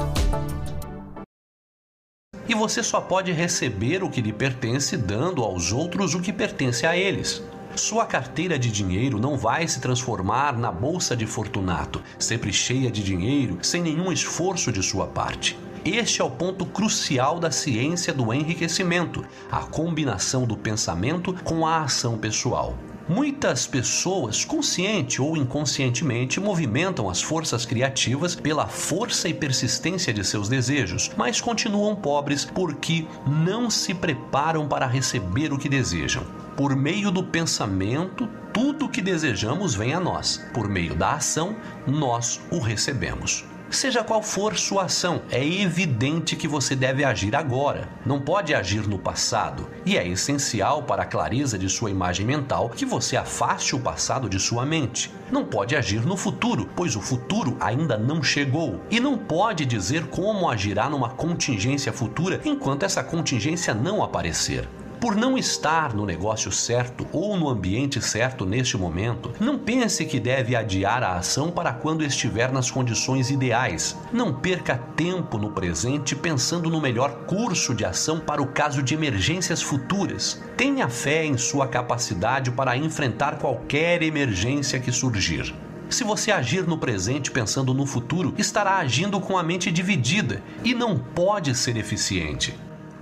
E 2.48 2.55
você 2.55 2.81
só 2.85 3.01
pode 3.01 3.32
receber 3.32 4.05
o 4.05 4.09
que 4.09 4.20
lhe 4.20 4.32
pertence 4.32 4.97
dando 4.97 5.43
aos 5.43 5.73
outros 5.73 6.15
o 6.15 6.20
que 6.20 6.32
pertence 6.32 6.86
a 6.86 6.97
eles. 6.97 7.43
Sua 7.79 8.05
carteira 8.05 8.59
de 8.59 8.73
dinheiro 8.73 9.21
não 9.21 9.37
vai 9.37 9.69
se 9.69 9.81
transformar 9.81 10.59
na 10.59 10.73
bolsa 10.73 11.17
de 11.17 11.25
Fortunato, 11.27 12.03
sempre 12.19 12.53
cheia 12.53 12.91
de 12.91 13.05
dinheiro, 13.05 13.57
sem 13.63 13.81
nenhum 13.81 14.11
esforço 14.11 14.73
de 14.73 14.83
sua 14.83 15.07
parte. 15.07 15.57
Este 15.85 16.21
é 16.21 16.25
o 16.25 16.29
ponto 16.29 16.67
crucial 16.67 17.39
da 17.39 17.53
ciência 17.53 18.13
do 18.13 18.35
enriquecimento, 18.35 19.25
a 19.51 19.61
combinação 19.61 20.45
do 20.45 20.57
pensamento 20.57 21.33
com 21.45 21.65
a 21.65 21.85
ação 21.85 22.19
pessoal. 22.19 22.77
Muitas 23.09 23.66
pessoas, 23.66 24.44
consciente 24.44 25.22
ou 25.22 25.35
inconscientemente, 25.35 26.39
movimentam 26.39 27.09
as 27.09 27.22
forças 27.22 27.64
criativas 27.64 28.35
pela 28.35 28.66
força 28.66 29.30
e 29.30 29.32
persistência 29.32 30.12
de 30.12 30.22
seus 30.22 30.47
desejos, 30.47 31.10
mas 31.16 31.40
continuam 31.40 31.97
pobres 31.97 32.44
porque 32.44 33.06
não 33.26 33.70
se 33.70 33.94
preparam 33.94 34.68
para 34.68 34.86
receber 34.86 35.55
o 35.55 35.59
que 35.59 35.70
desejam. 35.70 36.22
Por 36.55 36.76
meio 36.76 37.10
do 37.10 37.24
pensamento, 37.24 38.28
tudo 38.52 38.85
o 38.85 38.89
que 38.90 39.01
desejamos 39.01 39.74
vem 39.74 39.94
a 39.94 40.01
nós. 40.01 40.44
Por 40.52 40.68
meio 40.68 40.94
da 40.94 41.12
ação, 41.12 41.56
nós 41.86 42.39
o 42.51 42.59
recebemos. 42.59 43.43
Seja 43.70 44.03
qual 44.03 44.23
for 44.23 44.57
sua 44.57 44.85
ação, 44.85 45.20
é 45.31 45.47
evidente 45.47 46.35
que 46.36 46.49
você 46.49 46.74
deve 46.74 47.05
agir 47.05 47.36
agora, 47.36 47.86
não 48.05 48.19
pode 48.19 48.55
agir 48.55 48.89
no 48.89 48.99
passado, 48.99 49.69
e 49.85 49.97
é 49.97 50.09
essencial 50.09 50.82
para 50.82 51.03
a 51.03 51.07
clareza 51.07 51.59
de 51.59 51.69
sua 51.69 51.90
imagem 51.90 52.24
mental 52.24 52.70
que 52.70 52.86
você 52.86 53.15
afaste 53.15 53.77
o 53.77 53.81
passado 53.81 54.27
de 54.27 54.40
sua 54.40 54.65
mente. 54.65 55.12
Não 55.31 55.45
pode 55.45 55.77
agir 55.77 56.01
no 56.01 56.16
futuro, 56.16 56.69
pois 56.74 56.97
o 56.97 57.01
futuro 57.01 57.59
ainda 57.61 57.99
não 57.99 58.23
chegou, 58.23 58.81
e 58.90 58.99
não 58.99 59.19
pode 59.19 59.66
dizer 59.66 60.07
como 60.07 60.49
agirá 60.49 60.89
numa 60.89 61.11
contingência 61.11 61.93
futura 61.93 62.40
enquanto 62.47 62.85
essa 62.85 63.05
contingência 63.05 63.74
não 63.74 64.03
aparecer. 64.03 64.66
Por 65.01 65.15
não 65.15 65.39
estar 65.39 65.95
no 65.95 66.05
negócio 66.05 66.51
certo 66.51 67.07
ou 67.12 67.37
no 67.37 67.49
ambiente 67.49 68.03
certo 68.03 68.45
neste 68.45 68.77
momento, 68.77 69.33
não 69.39 69.57
pense 69.57 70.05
que 70.05 70.19
deve 70.19 70.57
adiar 70.57 71.05
a 71.05 71.16
ação 71.16 71.53
para 71.53 71.73
quando 71.73 72.05
estiver 72.05 72.51
nas 72.51 72.69
condições 72.69 73.31
ideais. 73.31 73.97
Não 74.12 74.35
perca 74.35 74.77
tempo 74.97 75.39
no 75.39 75.53
presente 75.53 76.16
pensando 76.16 76.69
no 76.69 76.81
melhor 76.81 77.27
curso 77.27 77.77
de 77.77 77.85
ação 77.85 78.19
para 78.19 78.43
o 78.43 78.49
caso 78.49 78.83
de 78.83 78.93
emergências 78.93 79.62
futuras. 79.62 80.43
Tenha 80.57 80.89
fé 80.89 81.25
em 81.25 81.39
sua 81.39 81.69
capacidade 81.69 82.51
para 82.51 82.77
enfrentar 82.77 83.39
qualquer 83.39 84.03
emergência 84.03 84.81
que 84.81 84.91
surgir. 84.91 85.55
Se 85.89 86.03
você 86.03 86.33
agir 86.33 86.66
no 86.66 86.77
presente 86.77 87.31
pensando 87.31 87.73
no 87.73 87.87
futuro, 87.87 88.35
estará 88.37 88.79
agindo 88.79 89.20
com 89.20 89.39
a 89.39 89.45
mente 89.45 89.70
dividida 89.70 90.43
e 90.65 90.75
não 90.75 90.99
pode 90.99 91.55
ser 91.55 91.77
eficiente. 91.77 92.55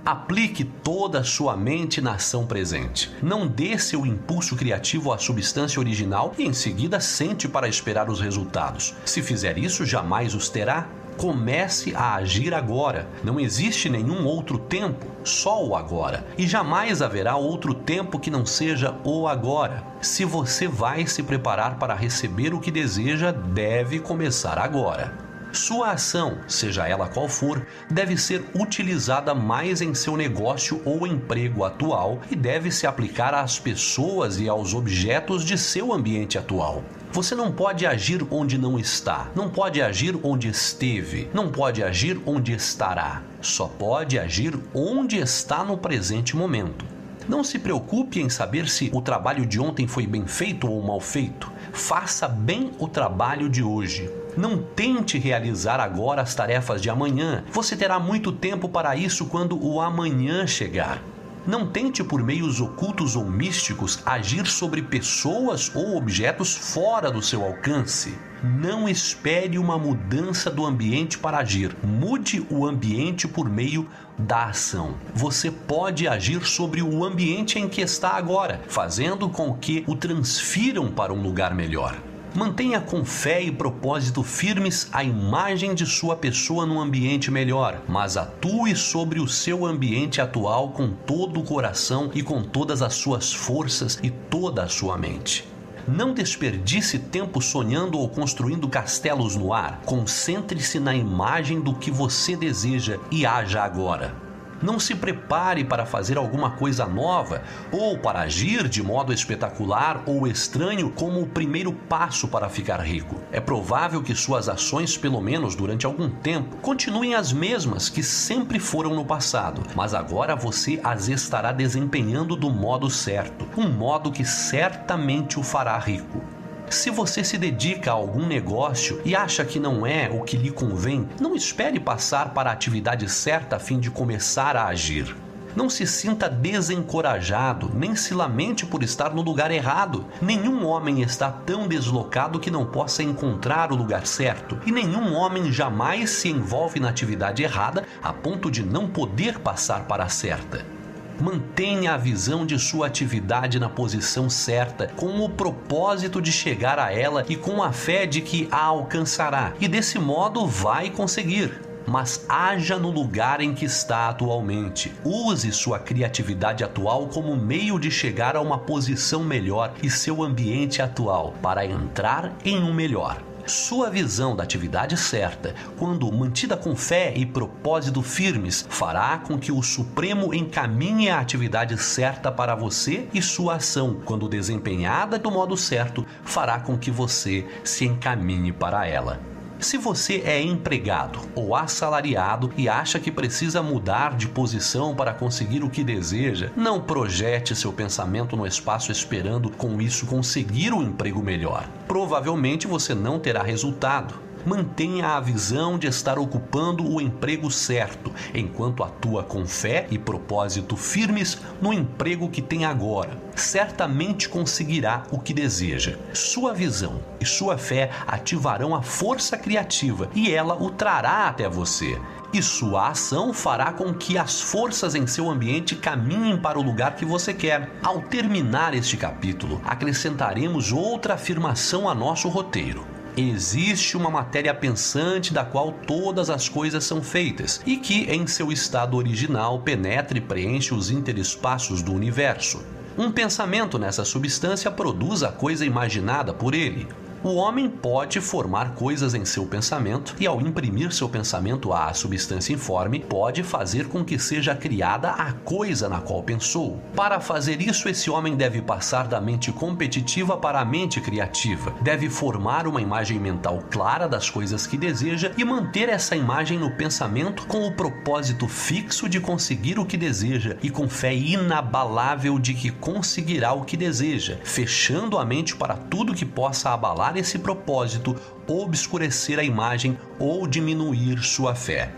Aplique 0.07 0.63
toda 0.63 1.19
a 1.19 1.23
sua 1.25 1.57
mente 1.57 1.99
na 1.99 2.13
ação 2.13 2.47
presente. 2.47 3.11
Não 3.21 3.45
dê 3.45 3.77
seu 3.77 4.05
impulso 4.05 4.55
criativo 4.55 5.11
à 5.11 5.17
substância 5.17 5.81
original 5.81 6.33
e 6.37 6.45
em 6.45 6.53
seguida 6.53 7.01
sente 7.01 7.45
para 7.45 7.67
esperar 7.67 8.09
os 8.09 8.21
resultados. 8.21 8.95
Se 9.03 9.21
fizer 9.21 9.57
isso, 9.57 9.85
jamais 9.85 10.33
os 10.33 10.47
terá. 10.47 10.87
Comece 11.17 11.93
a 11.93 12.15
agir 12.15 12.53
agora. 12.53 13.05
Não 13.21 13.37
existe 13.37 13.89
nenhum 13.89 14.25
outro 14.25 14.57
tempo, 14.57 15.05
só 15.25 15.61
o 15.61 15.75
agora. 15.75 16.25
E 16.37 16.47
jamais 16.47 17.01
haverá 17.01 17.35
outro 17.35 17.73
tempo 17.73 18.17
que 18.17 18.31
não 18.31 18.45
seja 18.45 18.95
o 19.03 19.27
agora. 19.27 19.83
Se 19.99 20.23
você 20.23 20.69
vai 20.69 21.05
se 21.05 21.21
preparar 21.21 21.77
para 21.77 21.93
receber 21.93 22.53
o 22.53 22.61
que 22.61 22.71
deseja, 22.71 23.33
deve 23.33 23.99
começar 23.99 24.57
agora. 24.57 25.26
Sua 25.51 25.91
ação, 25.91 26.39
seja 26.47 26.87
ela 26.87 27.07
qual 27.07 27.27
for, 27.27 27.65
deve 27.89 28.17
ser 28.17 28.43
utilizada 28.53 29.33
mais 29.33 29.81
em 29.81 29.93
seu 29.93 30.17
negócio 30.17 30.81
ou 30.85 31.07
emprego 31.07 31.63
atual 31.63 32.19
e 32.29 32.35
deve 32.35 32.71
se 32.71 32.85
aplicar 32.85 33.33
às 33.33 33.57
pessoas 33.57 34.39
e 34.39 34.49
aos 34.49 34.73
objetos 34.73 35.43
de 35.43 35.57
seu 35.57 35.93
ambiente 35.93 36.37
atual. 36.37 36.83
Você 37.11 37.33
não 37.33 37.51
pode 37.51 37.85
agir 37.85 38.25
onde 38.29 38.57
não 38.57 38.77
está, 38.77 39.31
não 39.35 39.49
pode 39.49 39.81
agir 39.81 40.19
onde 40.21 40.49
esteve, 40.49 41.29
não 41.33 41.49
pode 41.49 41.81
agir 41.81 42.21
onde 42.25 42.53
estará. 42.53 43.23
Só 43.41 43.67
pode 43.67 44.19
agir 44.19 44.59
onde 44.73 45.17
está 45.17 45.63
no 45.63 45.77
presente 45.77 46.35
momento. 46.35 46.96
Não 47.27 47.43
se 47.43 47.59
preocupe 47.59 48.21
em 48.21 48.29
saber 48.29 48.69
se 48.69 48.89
o 48.93 49.01
trabalho 49.01 49.45
de 49.45 49.59
ontem 49.59 49.85
foi 49.85 50.07
bem 50.07 50.25
feito 50.25 50.71
ou 50.71 50.81
mal 50.81 51.01
feito. 51.01 51.51
Faça 51.73 52.27
bem 52.27 52.71
o 52.79 52.87
trabalho 52.87 53.49
de 53.49 53.61
hoje. 53.61 54.09
Não 54.37 54.57
tente 54.57 55.17
realizar 55.17 55.79
agora 55.79 56.21
as 56.21 56.33
tarefas 56.33 56.81
de 56.81 56.89
amanhã. 56.89 57.43
Você 57.51 57.75
terá 57.75 57.99
muito 57.99 58.31
tempo 58.31 58.69
para 58.69 58.95
isso 58.95 59.25
quando 59.25 59.61
o 59.61 59.81
amanhã 59.81 60.47
chegar. 60.47 61.01
Não 61.47 61.65
tente, 61.65 62.03
por 62.03 62.21
meios 62.21 62.59
ocultos 62.59 63.15
ou 63.15 63.23
místicos, 63.23 63.99
agir 64.05 64.45
sobre 64.45 64.81
pessoas 64.81 65.73
ou 65.73 65.95
objetos 65.95 66.53
fora 66.53 67.09
do 67.09 67.21
seu 67.21 67.41
alcance. 67.41 68.13
Não 68.43 68.89
espere 68.89 69.57
uma 69.57 69.77
mudança 69.77 70.51
do 70.51 70.65
ambiente 70.65 71.17
para 71.17 71.37
agir. 71.37 71.73
Mude 71.81 72.45
o 72.49 72.67
ambiente 72.67 73.29
por 73.29 73.49
meio 73.49 73.87
da 74.19 74.47
ação. 74.47 74.95
Você 75.15 75.49
pode 75.49 76.05
agir 76.05 76.45
sobre 76.45 76.81
o 76.81 77.03
ambiente 77.05 77.57
em 77.57 77.69
que 77.69 77.79
está 77.79 78.17
agora, 78.17 78.59
fazendo 78.67 79.29
com 79.29 79.53
que 79.53 79.85
o 79.87 79.95
transfiram 79.95 80.91
para 80.91 81.13
um 81.13 81.21
lugar 81.21 81.55
melhor. 81.55 81.97
Mantenha 82.35 82.79
com 82.79 83.03
fé 83.03 83.41
e 83.41 83.51
propósito 83.51 84.21
firmes 84.21 84.89
a 84.91 85.03
imagem 85.03 85.73
de 85.73 85.85
sua 85.85 86.15
pessoa 86.15 86.65
num 86.65 86.79
ambiente 86.79 87.31
melhor, 87.31 87.81
mas 87.87 88.17
atue 88.17 88.75
sobre 88.75 89.19
o 89.19 89.27
seu 89.27 89.65
ambiente 89.65 90.21
atual 90.21 90.69
com 90.69 90.89
todo 90.89 91.39
o 91.39 91.43
coração 91.43 92.11
e 92.13 92.21
com 92.21 92.43
todas 92.43 92.81
as 92.81 92.93
suas 92.93 93.33
forças 93.33 93.97
e 94.03 94.11
toda 94.11 94.63
a 94.63 94.67
sua 94.67 94.97
mente. 94.97 95.47
Não 95.87 96.13
desperdice 96.13 96.99
tempo 96.99 97.41
sonhando 97.41 97.97
ou 97.97 98.09
construindo 98.09 98.67
castelos 98.67 99.37
no 99.37 99.53
ar. 99.53 99.81
Concentre-se 99.85 100.81
na 100.81 100.93
imagem 100.93 101.61
do 101.61 101.73
que 101.73 101.89
você 101.89 102.35
deseja 102.35 102.99
e 103.09 103.25
haja 103.25 103.63
agora. 103.63 104.26
Não 104.61 104.79
se 104.79 104.95
prepare 104.95 105.63
para 105.63 105.85
fazer 105.85 106.17
alguma 106.17 106.51
coisa 106.51 106.85
nova 106.85 107.41
ou 107.71 107.97
para 107.97 108.21
agir 108.21 108.67
de 108.67 108.81
modo 108.81 109.13
espetacular 109.13 110.03
ou 110.05 110.27
estranho 110.27 110.89
como 110.91 111.21
o 111.21 111.27
primeiro 111.27 111.71
passo 111.71 112.27
para 112.27 112.49
ficar 112.49 112.79
rico. 112.79 113.21
É 113.31 113.39
provável 113.39 114.01
que 114.01 114.15
suas 114.15 114.49
ações, 114.49 114.97
pelo 114.97 115.21
menos 115.21 115.55
durante 115.55 115.85
algum 115.85 116.09
tempo, 116.09 116.57
continuem 116.57 117.15
as 117.15 117.31
mesmas 117.31 117.89
que 117.89 118.01
sempre 118.01 118.59
foram 118.59 118.95
no 118.95 119.05
passado, 119.05 119.61
mas 119.75 119.93
agora 119.93 120.35
você 120.35 120.79
as 120.83 121.07
estará 121.07 121.51
desempenhando 121.51 122.35
do 122.35 122.49
modo 122.49 122.89
certo, 122.89 123.47
um 123.57 123.69
modo 123.69 124.11
que 124.11 124.25
certamente 124.25 125.39
o 125.39 125.43
fará 125.43 125.77
rico. 125.77 126.36
Se 126.69 126.89
você 126.89 127.23
se 127.23 127.37
dedica 127.37 127.91
a 127.91 127.93
algum 127.93 128.27
negócio 128.27 129.01
e 129.05 129.15
acha 129.15 129.45
que 129.45 129.57
não 129.57 129.85
é 129.85 130.09
o 130.09 130.23
que 130.23 130.35
lhe 130.35 130.51
convém, 130.51 131.07
não 131.19 131.33
espere 131.33 131.79
passar 131.79 132.33
para 132.33 132.49
a 132.49 132.53
atividade 132.53 133.09
certa 133.09 133.55
a 133.55 133.59
fim 133.59 133.79
de 133.79 133.89
começar 133.89 134.55
a 134.57 134.67
agir. 134.67 135.15
Não 135.55 135.69
se 135.69 135.87
sinta 135.87 136.29
desencorajado, 136.29 137.71
nem 137.73 137.95
se 137.95 138.13
lamente 138.13 138.65
por 138.65 138.83
estar 138.83 139.15
no 139.15 139.21
lugar 139.21 139.49
errado. 139.49 140.05
Nenhum 140.21 140.65
homem 140.65 141.01
está 141.01 141.31
tão 141.31 141.67
deslocado 141.67 142.39
que 142.39 142.51
não 142.51 142.65
possa 142.65 143.01
encontrar 143.01 143.71
o 143.71 143.75
lugar 143.75 144.05
certo, 144.05 144.59
e 144.65 144.71
nenhum 144.71 145.15
homem 145.15 145.51
jamais 145.51 146.09
se 146.11 146.29
envolve 146.29 146.79
na 146.79 146.89
atividade 146.89 147.41
errada 147.41 147.85
a 148.03 148.11
ponto 148.11 148.51
de 148.51 148.61
não 148.61 148.87
poder 148.87 149.39
passar 149.39 149.85
para 149.85 150.03
a 150.03 150.09
certa. 150.09 150.76
Mantenha 151.19 151.93
a 151.93 151.97
visão 151.97 152.45
de 152.45 152.59
sua 152.59 152.87
atividade 152.87 153.59
na 153.59 153.69
posição 153.69 154.29
certa, 154.29 154.87
com 154.95 155.19
o 155.21 155.29
propósito 155.29 156.21
de 156.21 156.31
chegar 156.31 156.77
a 156.77 156.93
ela 156.93 157.25
e 157.27 157.35
com 157.35 157.63
a 157.63 157.71
fé 157.71 158.05
de 158.05 158.21
que 158.21 158.47
a 158.51 158.63
alcançará, 158.63 159.53
e 159.59 159.67
desse 159.67 159.97
modo 159.97 160.45
vai 160.45 160.89
conseguir 160.89 161.67
mas 161.87 162.25
haja 162.27 162.77
no 162.77 162.91
lugar 162.91 163.39
em 163.39 163.53
que 163.53 163.63
está 163.63 164.09
atualmente. 164.09 164.93
Use 165.05 165.51
sua 165.53 165.79
criatividade 165.79 166.63
atual 166.63 167.07
como 167.07 167.35
meio 167.35 167.79
de 167.79 167.89
chegar 167.89 168.35
a 168.35 168.41
uma 168.41 168.57
posição 168.57 169.23
melhor 169.23 169.73
e 169.81 169.89
seu 169.89 170.21
ambiente 170.21 170.81
atual 170.81 171.33
para 171.41 171.65
entrar 171.65 172.33
em 172.43 172.61
um 172.61 172.73
melhor. 172.73 173.23
Sua 173.47 173.89
visão 173.89 174.35
da 174.35 174.43
atividade 174.43 174.97
certa, 174.97 175.55
quando 175.77 176.11
mantida 176.11 176.57
com 176.57 176.75
fé 176.75 177.13
e 177.15 177.25
propósito 177.25 178.01
firmes, 178.01 178.67
fará 178.69 179.17
com 179.19 179.39
que 179.39 179.53
o 179.53 179.63
Supremo 179.63 180.33
encaminhe 180.33 181.09
a 181.09 181.21
atividade 181.21 181.77
certa 181.77 182.29
para 182.29 182.55
você 182.55 183.07
e 183.13 183.21
sua 183.21 183.55
ação, 183.55 184.01
quando 184.03 184.27
desempenhada 184.27 185.17
do 185.17 185.31
modo 185.31 185.55
certo, 185.55 186.05
fará 186.25 186.59
com 186.59 186.77
que 186.77 186.91
você 186.91 187.45
se 187.63 187.85
encaminhe 187.85 188.51
para 188.51 188.85
ela. 188.85 189.36
Se 189.59 189.77
você 189.77 190.21
é 190.23 190.41
empregado 190.41 191.19
ou 191.33 191.55
assalariado 191.55 192.53
e 192.55 192.69
acha 192.69 192.99
que 192.99 193.11
precisa 193.11 193.61
mudar 193.61 194.15
de 194.15 194.27
posição 194.27 194.95
para 194.95 195.13
conseguir 195.13 195.63
o 195.63 195.69
que 195.69 195.83
deseja, 195.83 196.51
não 196.55 196.79
projete 196.79 197.55
seu 197.55 197.73
pensamento 197.73 198.37
no 198.37 198.45
espaço 198.45 198.91
esperando 198.91 199.49
com 199.49 199.81
isso 199.81 200.05
conseguir 200.05 200.73
um 200.73 200.83
emprego 200.83 201.23
melhor. 201.23 201.67
Provavelmente 201.87 202.67
você 202.67 202.93
não 202.93 203.19
terá 203.19 203.41
resultado 203.41 204.26
mantenha 204.45 205.09
a 205.09 205.19
visão 205.19 205.77
de 205.77 205.87
estar 205.87 206.17
ocupando 206.17 206.89
o 206.89 207.01
emprego 207.01 207.49
certo, 207.51 208.11
enquanto 208.33 208.83
atua 208.83 209.23
com 209.23 209.45
fé 209.45 209.87
e 209.89 209.97
propósito 209.97 210.75
firmes 210.75 211.39
no 211.61 211.73
emprego 211.73 212.29
que 212.29 212.41
tem 212.41 212.65
agora. 212.65 213.21
Certamente 213.35 214.29
conseguirá 214.29 215.03
o 215.11 215.19
que 215.19 215.33
deseja. 215.33 215.97
Sua 216.13 216.53
visão 216.53 217.01
e 217.19 217.25
sua 217.25 217.57
fé 217.57 217.91
ativarão 218.05 218.75
a 218.75 218.81
força 218.81 219.37
criativa 219.37 220.09
e 220.13 220.31
ela 220.31 220.61
o 220.61 220.69
trará 220.69 221.27
até 221.27 221.47
você 221.47 221.99
e 222.33 222.41
sua 222.41 222.89
ação 222.89 223.33
fará 223.33 223.71
com 223.71 223.93
que 223.93 224.17
as 224.17 224.41
forças 224.41 224.95
em 224.95 225.07
seu 225.07 225.29
ambiente 225.29 225.75
caminhem 225.75 226.37
para 226.37 226.59
o 226.59 226.61
lugar 226.61 226.95
que 226.95 227.05
você 227.05 227.33
quer. 227.33 227.71
Ao 227.81 228.01
terminar 228.01 228.73
este 228.73 228.97
capítulo, 228.97 229.61
acrescentaremos 229.65 230.71
outra 230.71 231.13
afirmação 231.13 231.89
a 231.89 231.95
nosso 231.95 232.27
roteiro. 232.27 232.96
Existe 233.19 233.97
uma 233.97 234.11
matéria 234.11 234.53
pensante 234.53 235.33
da 235.33 235.43
qual 235.43 235.71
todas 235.71 236.29
as 236.29 236.47
coisas 236.47 236.83
são 236.83 237.01
feitas 237.01 237.59
e 237.65 237.75
que, 237.75 238.03
em 238.03 238.27
seu 238.27 238.51
estado 238.51 238.95
original, 238.95 239.59
penetra 239.61 240.19
e 240.19 240.21
preenche 240.21 240.71
os 240.71 240.91
interespaços 240.91 241.81
do 241.81 241.91
universo. 241.91 242.63
Um 242.95 243.11
pensamento 243.11 243.79
nessa 243.79 244.05
substância 244.05 244.69
produz 244.69 245.23
a 245.23 245.31
coisa 245.31 245.65
imaginada 245.65 246.31
por 246.31 246.53
ele. 246.53 246.87
O 247.23 247.33
homem 247.33 247.67
pode 247.67 248.21
formar 248.21 248.75
coisas 248.75 249.15
em 249.15 249.25
seu 249.25 249.45
pensamento 249.45 250.15
e, 250.19 250.27
ao 250.27 250.39
imprimir 250.39 250.91
seu 250.91 251.09
pensamento 251.09 251.73
à 251.73 251.91
substância 251.91 252.53
informe, 252.53 252.99
pode 252.99 253.41
fazer 253.41 253.87
com 253.87 254.05
que 254.05 254.19
seja 254.19 254.55
criada 254.55 255.09
a 255.09 255.33
coisa 255.33 255.89
na 255.89 255.99
qual 255.99 256.21
pensou. 256.21 256.79
Para 256.95 257.19
fazer 257.19 257.59
isso, 257.59 257.89
esse 257.89 258.09
homem 258.09 258.35
deve 258.35 258.61
passar 258.61 259.07
da 259.07 259.19
mente 259.19 259.51
competitiva 259.51 260.37
para 260.37 260.59
a 260.59 260.65
mente 260.65 261.01
criativa, 261.01 261.73
deve 261.81 262.07
formar 262.07 262.67
uma 262.67 262.81
imagem 262.81 263.19
mental 263.19 263.63
clara 263.71 264.07
das 264.07 264.29
coisas 264.29 264.67
que 264.67 264.77
deseja 264.77 265.31
e 265.37 265.43
manter 265.43 265.89
essa 265.89 266.15
imagem 266.15 266.59
no 266.59 266.71
pensamento 266.71 267.47
com 267.47 267.65
o 267.67 267.71
propósito 267.73 268.47
fixo 268.47 269.09
de 269.09 269.19
conseguir 269.19 269.79
o 269.79 269.85
que 269.85 269.97
deseja 269.97 270.55
e 270.61 270.69
com 270.69 270.87
fé 270.87 271.15
inabalável 271.15 272.37
de 272.37 272.53
que 272.53 272.69
conseguirá 272.69 273.53
o 273.53 273.63
que 273.63 273.75
deseja, 273.75 274.37
fechando 274.43 275.17
a 275.17 275.25
mente 275.25 275.55
para 275.55 275.75
tudo 275.75 276.13
que 276.13 276.25
possa 276.25 276.69
abalar 276.69 277.06
esse 277.15 277.39
propósito, 277.39 278.15
obscurecer 278.47 279.39
a 279.39 279.43
imagem 279.43 279.97
ou 280.19 280.47
diminuir 280.47 281.19
sua 281.19 281.53
fé. 281.53 281.91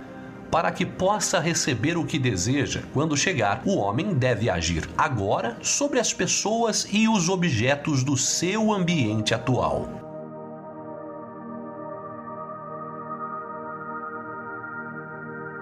Para 0.52 0.72
que 0.72 0.86
possa 0.86 1.40
receber 1.40 1.98
o 1.98 2.06
que 2.06 2.20
deseja, 2.20 2.82
quando 2.94 3.16
chegar, 3.16 3.62
o 3.66 3.78
homem 3.78 4.14
deve 4.14 4.50
agir 4.50 4.90
agora 4.98 5.58
sobre 5.62 6.00
as 6.00 6.12
pessoas 6.12 6.88
e 6.92 7.08
os 7.08 7.30
objetos 7.30 8.04
do 8.04 8.18
seu 8.18 8.74
ambiente 8.74 9.34
atual. 9.34 9.88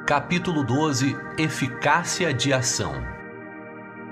Capítulo 0.06 0.64
12 0.64 1.18
Eficácia 1.38 2.34
de 2.34 2.54
ação 2.54 3.17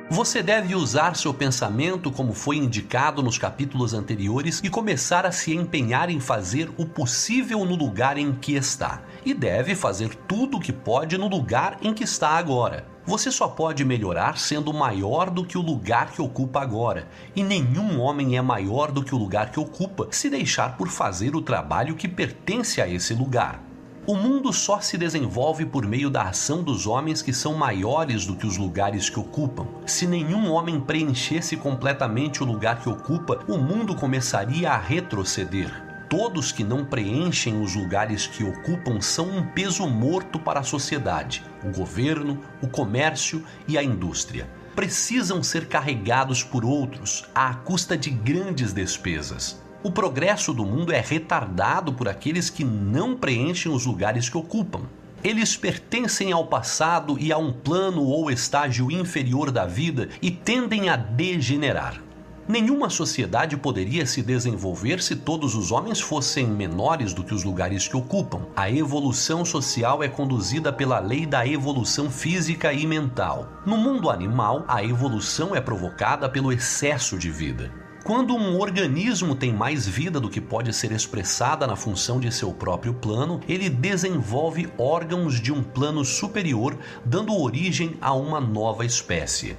você 0.10 0.44
deve 0.44 0.76
usar 0.76 1.16
seu 1.16 1.34
pensamento 1.34 2.12
como 2.12 2.32
foi 2.32 2.58
indicado 2.58 3.24
nos 3.24 3.40
capítulos 3.40 3.94
anteriores 3.94 4.62
e 4.64 4.70
começar 4.70 5.26
a 5.26 5.32
se 5.32 5.54
empenhar 5.54 6.12
em 6.12 6.20
fazer 6.20 6.72
o 6.78 6.86
possível 6.86 7.66
no 7.66 7.76
lugar 7.76 8.16
em 8.16 8.32
que 8.32 8.54
está. 8.54 9.02
E 9.26 9.34
deve 9.34 9.74
fazer 9.74 10.14
tudo 10.28 10.58
o 10.58 10.60
que 10.60 10.72
pode 10.72 11.18
no 11.18 11.28
lugar 11.28 11.80
em 11.82 11.92
que 11.92 12.04
está 12.04 12.30
agora. 12.30 12.86
Você 13.04 13.32
só 13.32 13.48
pode 13.48 13.84
melhorar 13.84 14.38
sendo 14.38 14.72
maior 14.72 15.32
do 15.32 15.44
que 15.44 15.58
o 15.58 15.62
lugar 15.62 16.12
que 16.12 16.22
ocupa 16.22 16.62
agora, 16.62 17.08
e 17.36 17.44
nenhum 17.44 18.00
homem 18.00 18.38
é 18.38 18.42
maior 18.42 18.92
do 18.92 19.04
que 19.04 19.14
o 19.14 19.18
lugar 19.18 19.52
que 19.52 19.60
ocupa 19.60 20.08
se 20.12 20.30
deixar 20.30 20.78
por 20.78 20.88
fazer 20.88 21.36
o 21.36 21.42
trabalho 21.42 21.96
que 21.96 22.08
pertence 22.08 22.80
a 22.80 22.88
esse 22.88 23.14
lugar. 23.14 23.65
O 24.08 24.14
mundo 24.14 24.54
só 24.54 24.80
se 24.82 25.00
desenvolve 25.00 25.66
por 25.66 25.84
meio 25.84 26.12
da 26.12 26.24
ação 26.24 26.62
dos 26.62 26.86
homens 26.86 27.24
que 27.24 27.34
são 27.34 27.56
maiores 27.56 28.24
do 28.24 28.36
que 28.36 28.46
os 28.46 28.56
lugares 28.56 29.10
que 29.10 29.20
ocupam. 29.20 29.66
Se 29.84 30.06
nenhum 30.06 30.52
homem 30.52 30.80
preenchesse 30.80 31.58
completamente 31.58 32.44
o 32.44 32.46
lugar 32.46 32.82
que 32.82 32.88
ocupa, 32.88 33.40
o 33.48 33.58
mundo 33.58 33.96
começaria 33.96 34.70
a 34.70 34.78
retroceder. 34.78 35.72
Todos 36.08 36.52
que 36.52 36.64
não 36.64 36.86
preenchem 36.86 37.60
os 37.60 37.74
lugares 37.74 38.28
que 38.28 38.44
ocupam 38.44 39.02
são 39.02 39.28
um 39.28 39.44
peso 39.44 39.88
morto 39.88 40.38
para 40.38 40.60
a 40.60 40.64
sociedade, 40.64 41.44
o 41.64 41.76
governo, 41.76 42.40
o 42.62 42.68
comércio 42.68 43.44
e 43.68 43.76
a 43.76 43.84
indústria. 43.84 44.48
Precisam 44.76 45.42
ser 45.42 45.68
carregados 45.68 46.44
por 46.44 46.64
outros 46.64 47.26
à 47.34 47.56
custa 47.56 47.98
de 47.98 48.12
grandes 48.12 48.72
despesas. 48.72 49.65
O 49.86 49.92
progresso 49.92 50.52
do 50.52 50.66
mundo 50.66 50.92
é 50.92 51.00
retardado 51.00 51.94
por 51.94 52.10
aqueles 52.10 52.50
que 52.50 52.64
não 52.64 53.16
preenchem 53.16 53.72
os 53.72 53.86
lugares 53.86 54.28
que 54.28 54.36
ocupam. 54.36 54.82
Eles 55.24 55.56
pertencem 55.56 56.32
ao 56.32 56.48
passado 56.48 57.20
e 57.20 57.32
a 57.32 57.38
um 57.38 57.54
plano 57.54 58.02
ou 58.02 58.32
estágio 58.32 58.90
inferior 58.90 59.52
da 59.52 59.68
vida 59.68 60.10
e 60.24 60.32
tendem 60.32 60.90
a 60.90 60.96
degenerar. 60.96 62.02
Nenhuma 62.48 62.90
sociedade 62.90 63.56
poderia 63.58 64.08
se 64.08 64.24
desenvolver 64.24 65.04
se 65.04 65.16
todos 65.16 65.54
os 65.54 65.72
homens 65.72 66.02
fossem 66.02 66.48
menores 66.48 67.14
do 67.14 67.24
que 67.24 67.36
os 67.36 67.44
lugares 67.44 67.88
que 67.88 67.96
ocupam. 67.96 68.48
A 68.56 68.72
evolução 68.72 69.46
social 69.46 70.02
é 70.02 70.08
conduzida 70.08 70.74
pela 70.74 70.98
lei 70.98 71.28
da 71.28 71.46
evolução 71.46 72.10
física 72.10 72.74
e 72.74 72.88
mental. 72.88 73.62
No 73.68 73.78
mundo 73.78 74.10
animal, 74.10 74.66
a 74.68 74.84
evolução 74.84 75.56
é 75.56 75.62
provocada 75.62 76.28
pelo 76.28 76.52
excesso 76.52 77.20
de 77.20 77.30
vida. 77.30 77.85
Quando 78.06 78.36
um 78.36 78.60
organismo 78.60 79.34
tem 79.34 79.52
mais 79.52 79.88
vida 79.88 80.20
do 80.20 80.30
que 80.30 80.40
pode 80.40 80.72
ser 80.74 80.92
expressada 80.92 81.66
na 81.66 81.76
função 81.76 82.20
de 82.20 82.32
seu 82.32 82.54
próprio 82.54 82.94
plano, 82.94 83.40
ele 83.50 83.68
desenvolve 83.68 84.72
órgãos 84.78 85.42
de 85.42 85.52
um 85.52 85.64
plano 85.64 86.06
superior, 86.06 86.78
dando 87.04 87.36
origem 87.36 87.98
a 88.00 88.14
uma 88.14 88.40
nova 88.40 88.86
espécie. 88.86 89.58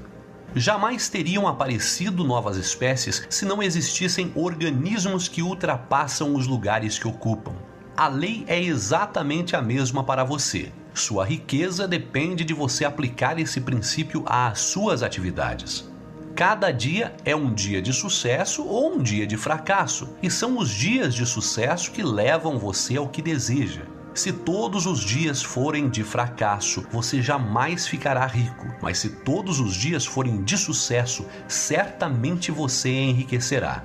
Jamais 0.54 1.08
teriam 1.08 1.48
aparecido 1.48 2.22
novas 2.22 2.56
espécies 2.56 3.26
se 3.28 3.44
não 3.44 3.60
existissem 3.60 4.30
organismos 4.36 5.26
que 5.26 5.42
ultrapassam 5.42 6.32
os 6.32 6.46
lugares 6.46 7.00
que 7.00 7.08
ocupam. 7.08 7.56
A 7.96 8.06
lei 8.06 8.44
é 8.46 8.62
exatamente 8.62 9.56
a 9.56 9.60
mesma 9.60 10.04
para 10.04 10.22
você. 10.22 10.70
Sua 10.94 11.24
riqueza 11.24 11.88
depende 11.88 12.44
de 12.44 12.54
você 12.54 12.84
aplicar 12.84 13.40
esse 13.40 13.60
princípio 13.60 14.22
às 14.24 14.60
suas 14.60 15.02
atividades. 15.02 15.95
Cada 16.36 16.70
dia 16.70 17.14
é 17.24 17.34
um 17.34 17.54
dia 17.54 17.80
de 17.80 17.94
sucesso 17.94 18.62
ou 18.62 18.92
um 18.92 19.02
dia 19.02 19.26
de 19.26 19.38
fracasso, 19.38 20.06
e 20.22 20.30
são 20.30 20.58
os 20.58 20.68
dias 20.68 21.14
de 21.14 21.24
sucesso 21.24 21.90
que 21.90 22.02
levam 22.02 22.58
você 22.58 22.98
ao 22.98 23.08
que 23.08 23.22
deseja. 23.22 23.84
Se 24.12 24.30
todos 24.34 24.84
os 24.84 25.00
dias 25.00 25.42
forem 25.42 25.88
de 25.88 26.04
fracasso, 26.04 26.86
você 26.92 27.22
jamais 27.22 27.86
ficará 27.86 28.26
rico, 28.26 28.66
mas 28.82 28.98
se 28.98 29.08
todos 29.08 29.60
os 29.60 29.74
dias 29.74 30.04
forem 30.04 30.44
de 30.44 30.58
sucesso, 30.58 31.24
certamente 31.48 32.52
você 32.52 32.90
enriquecerá. 32.90 33.82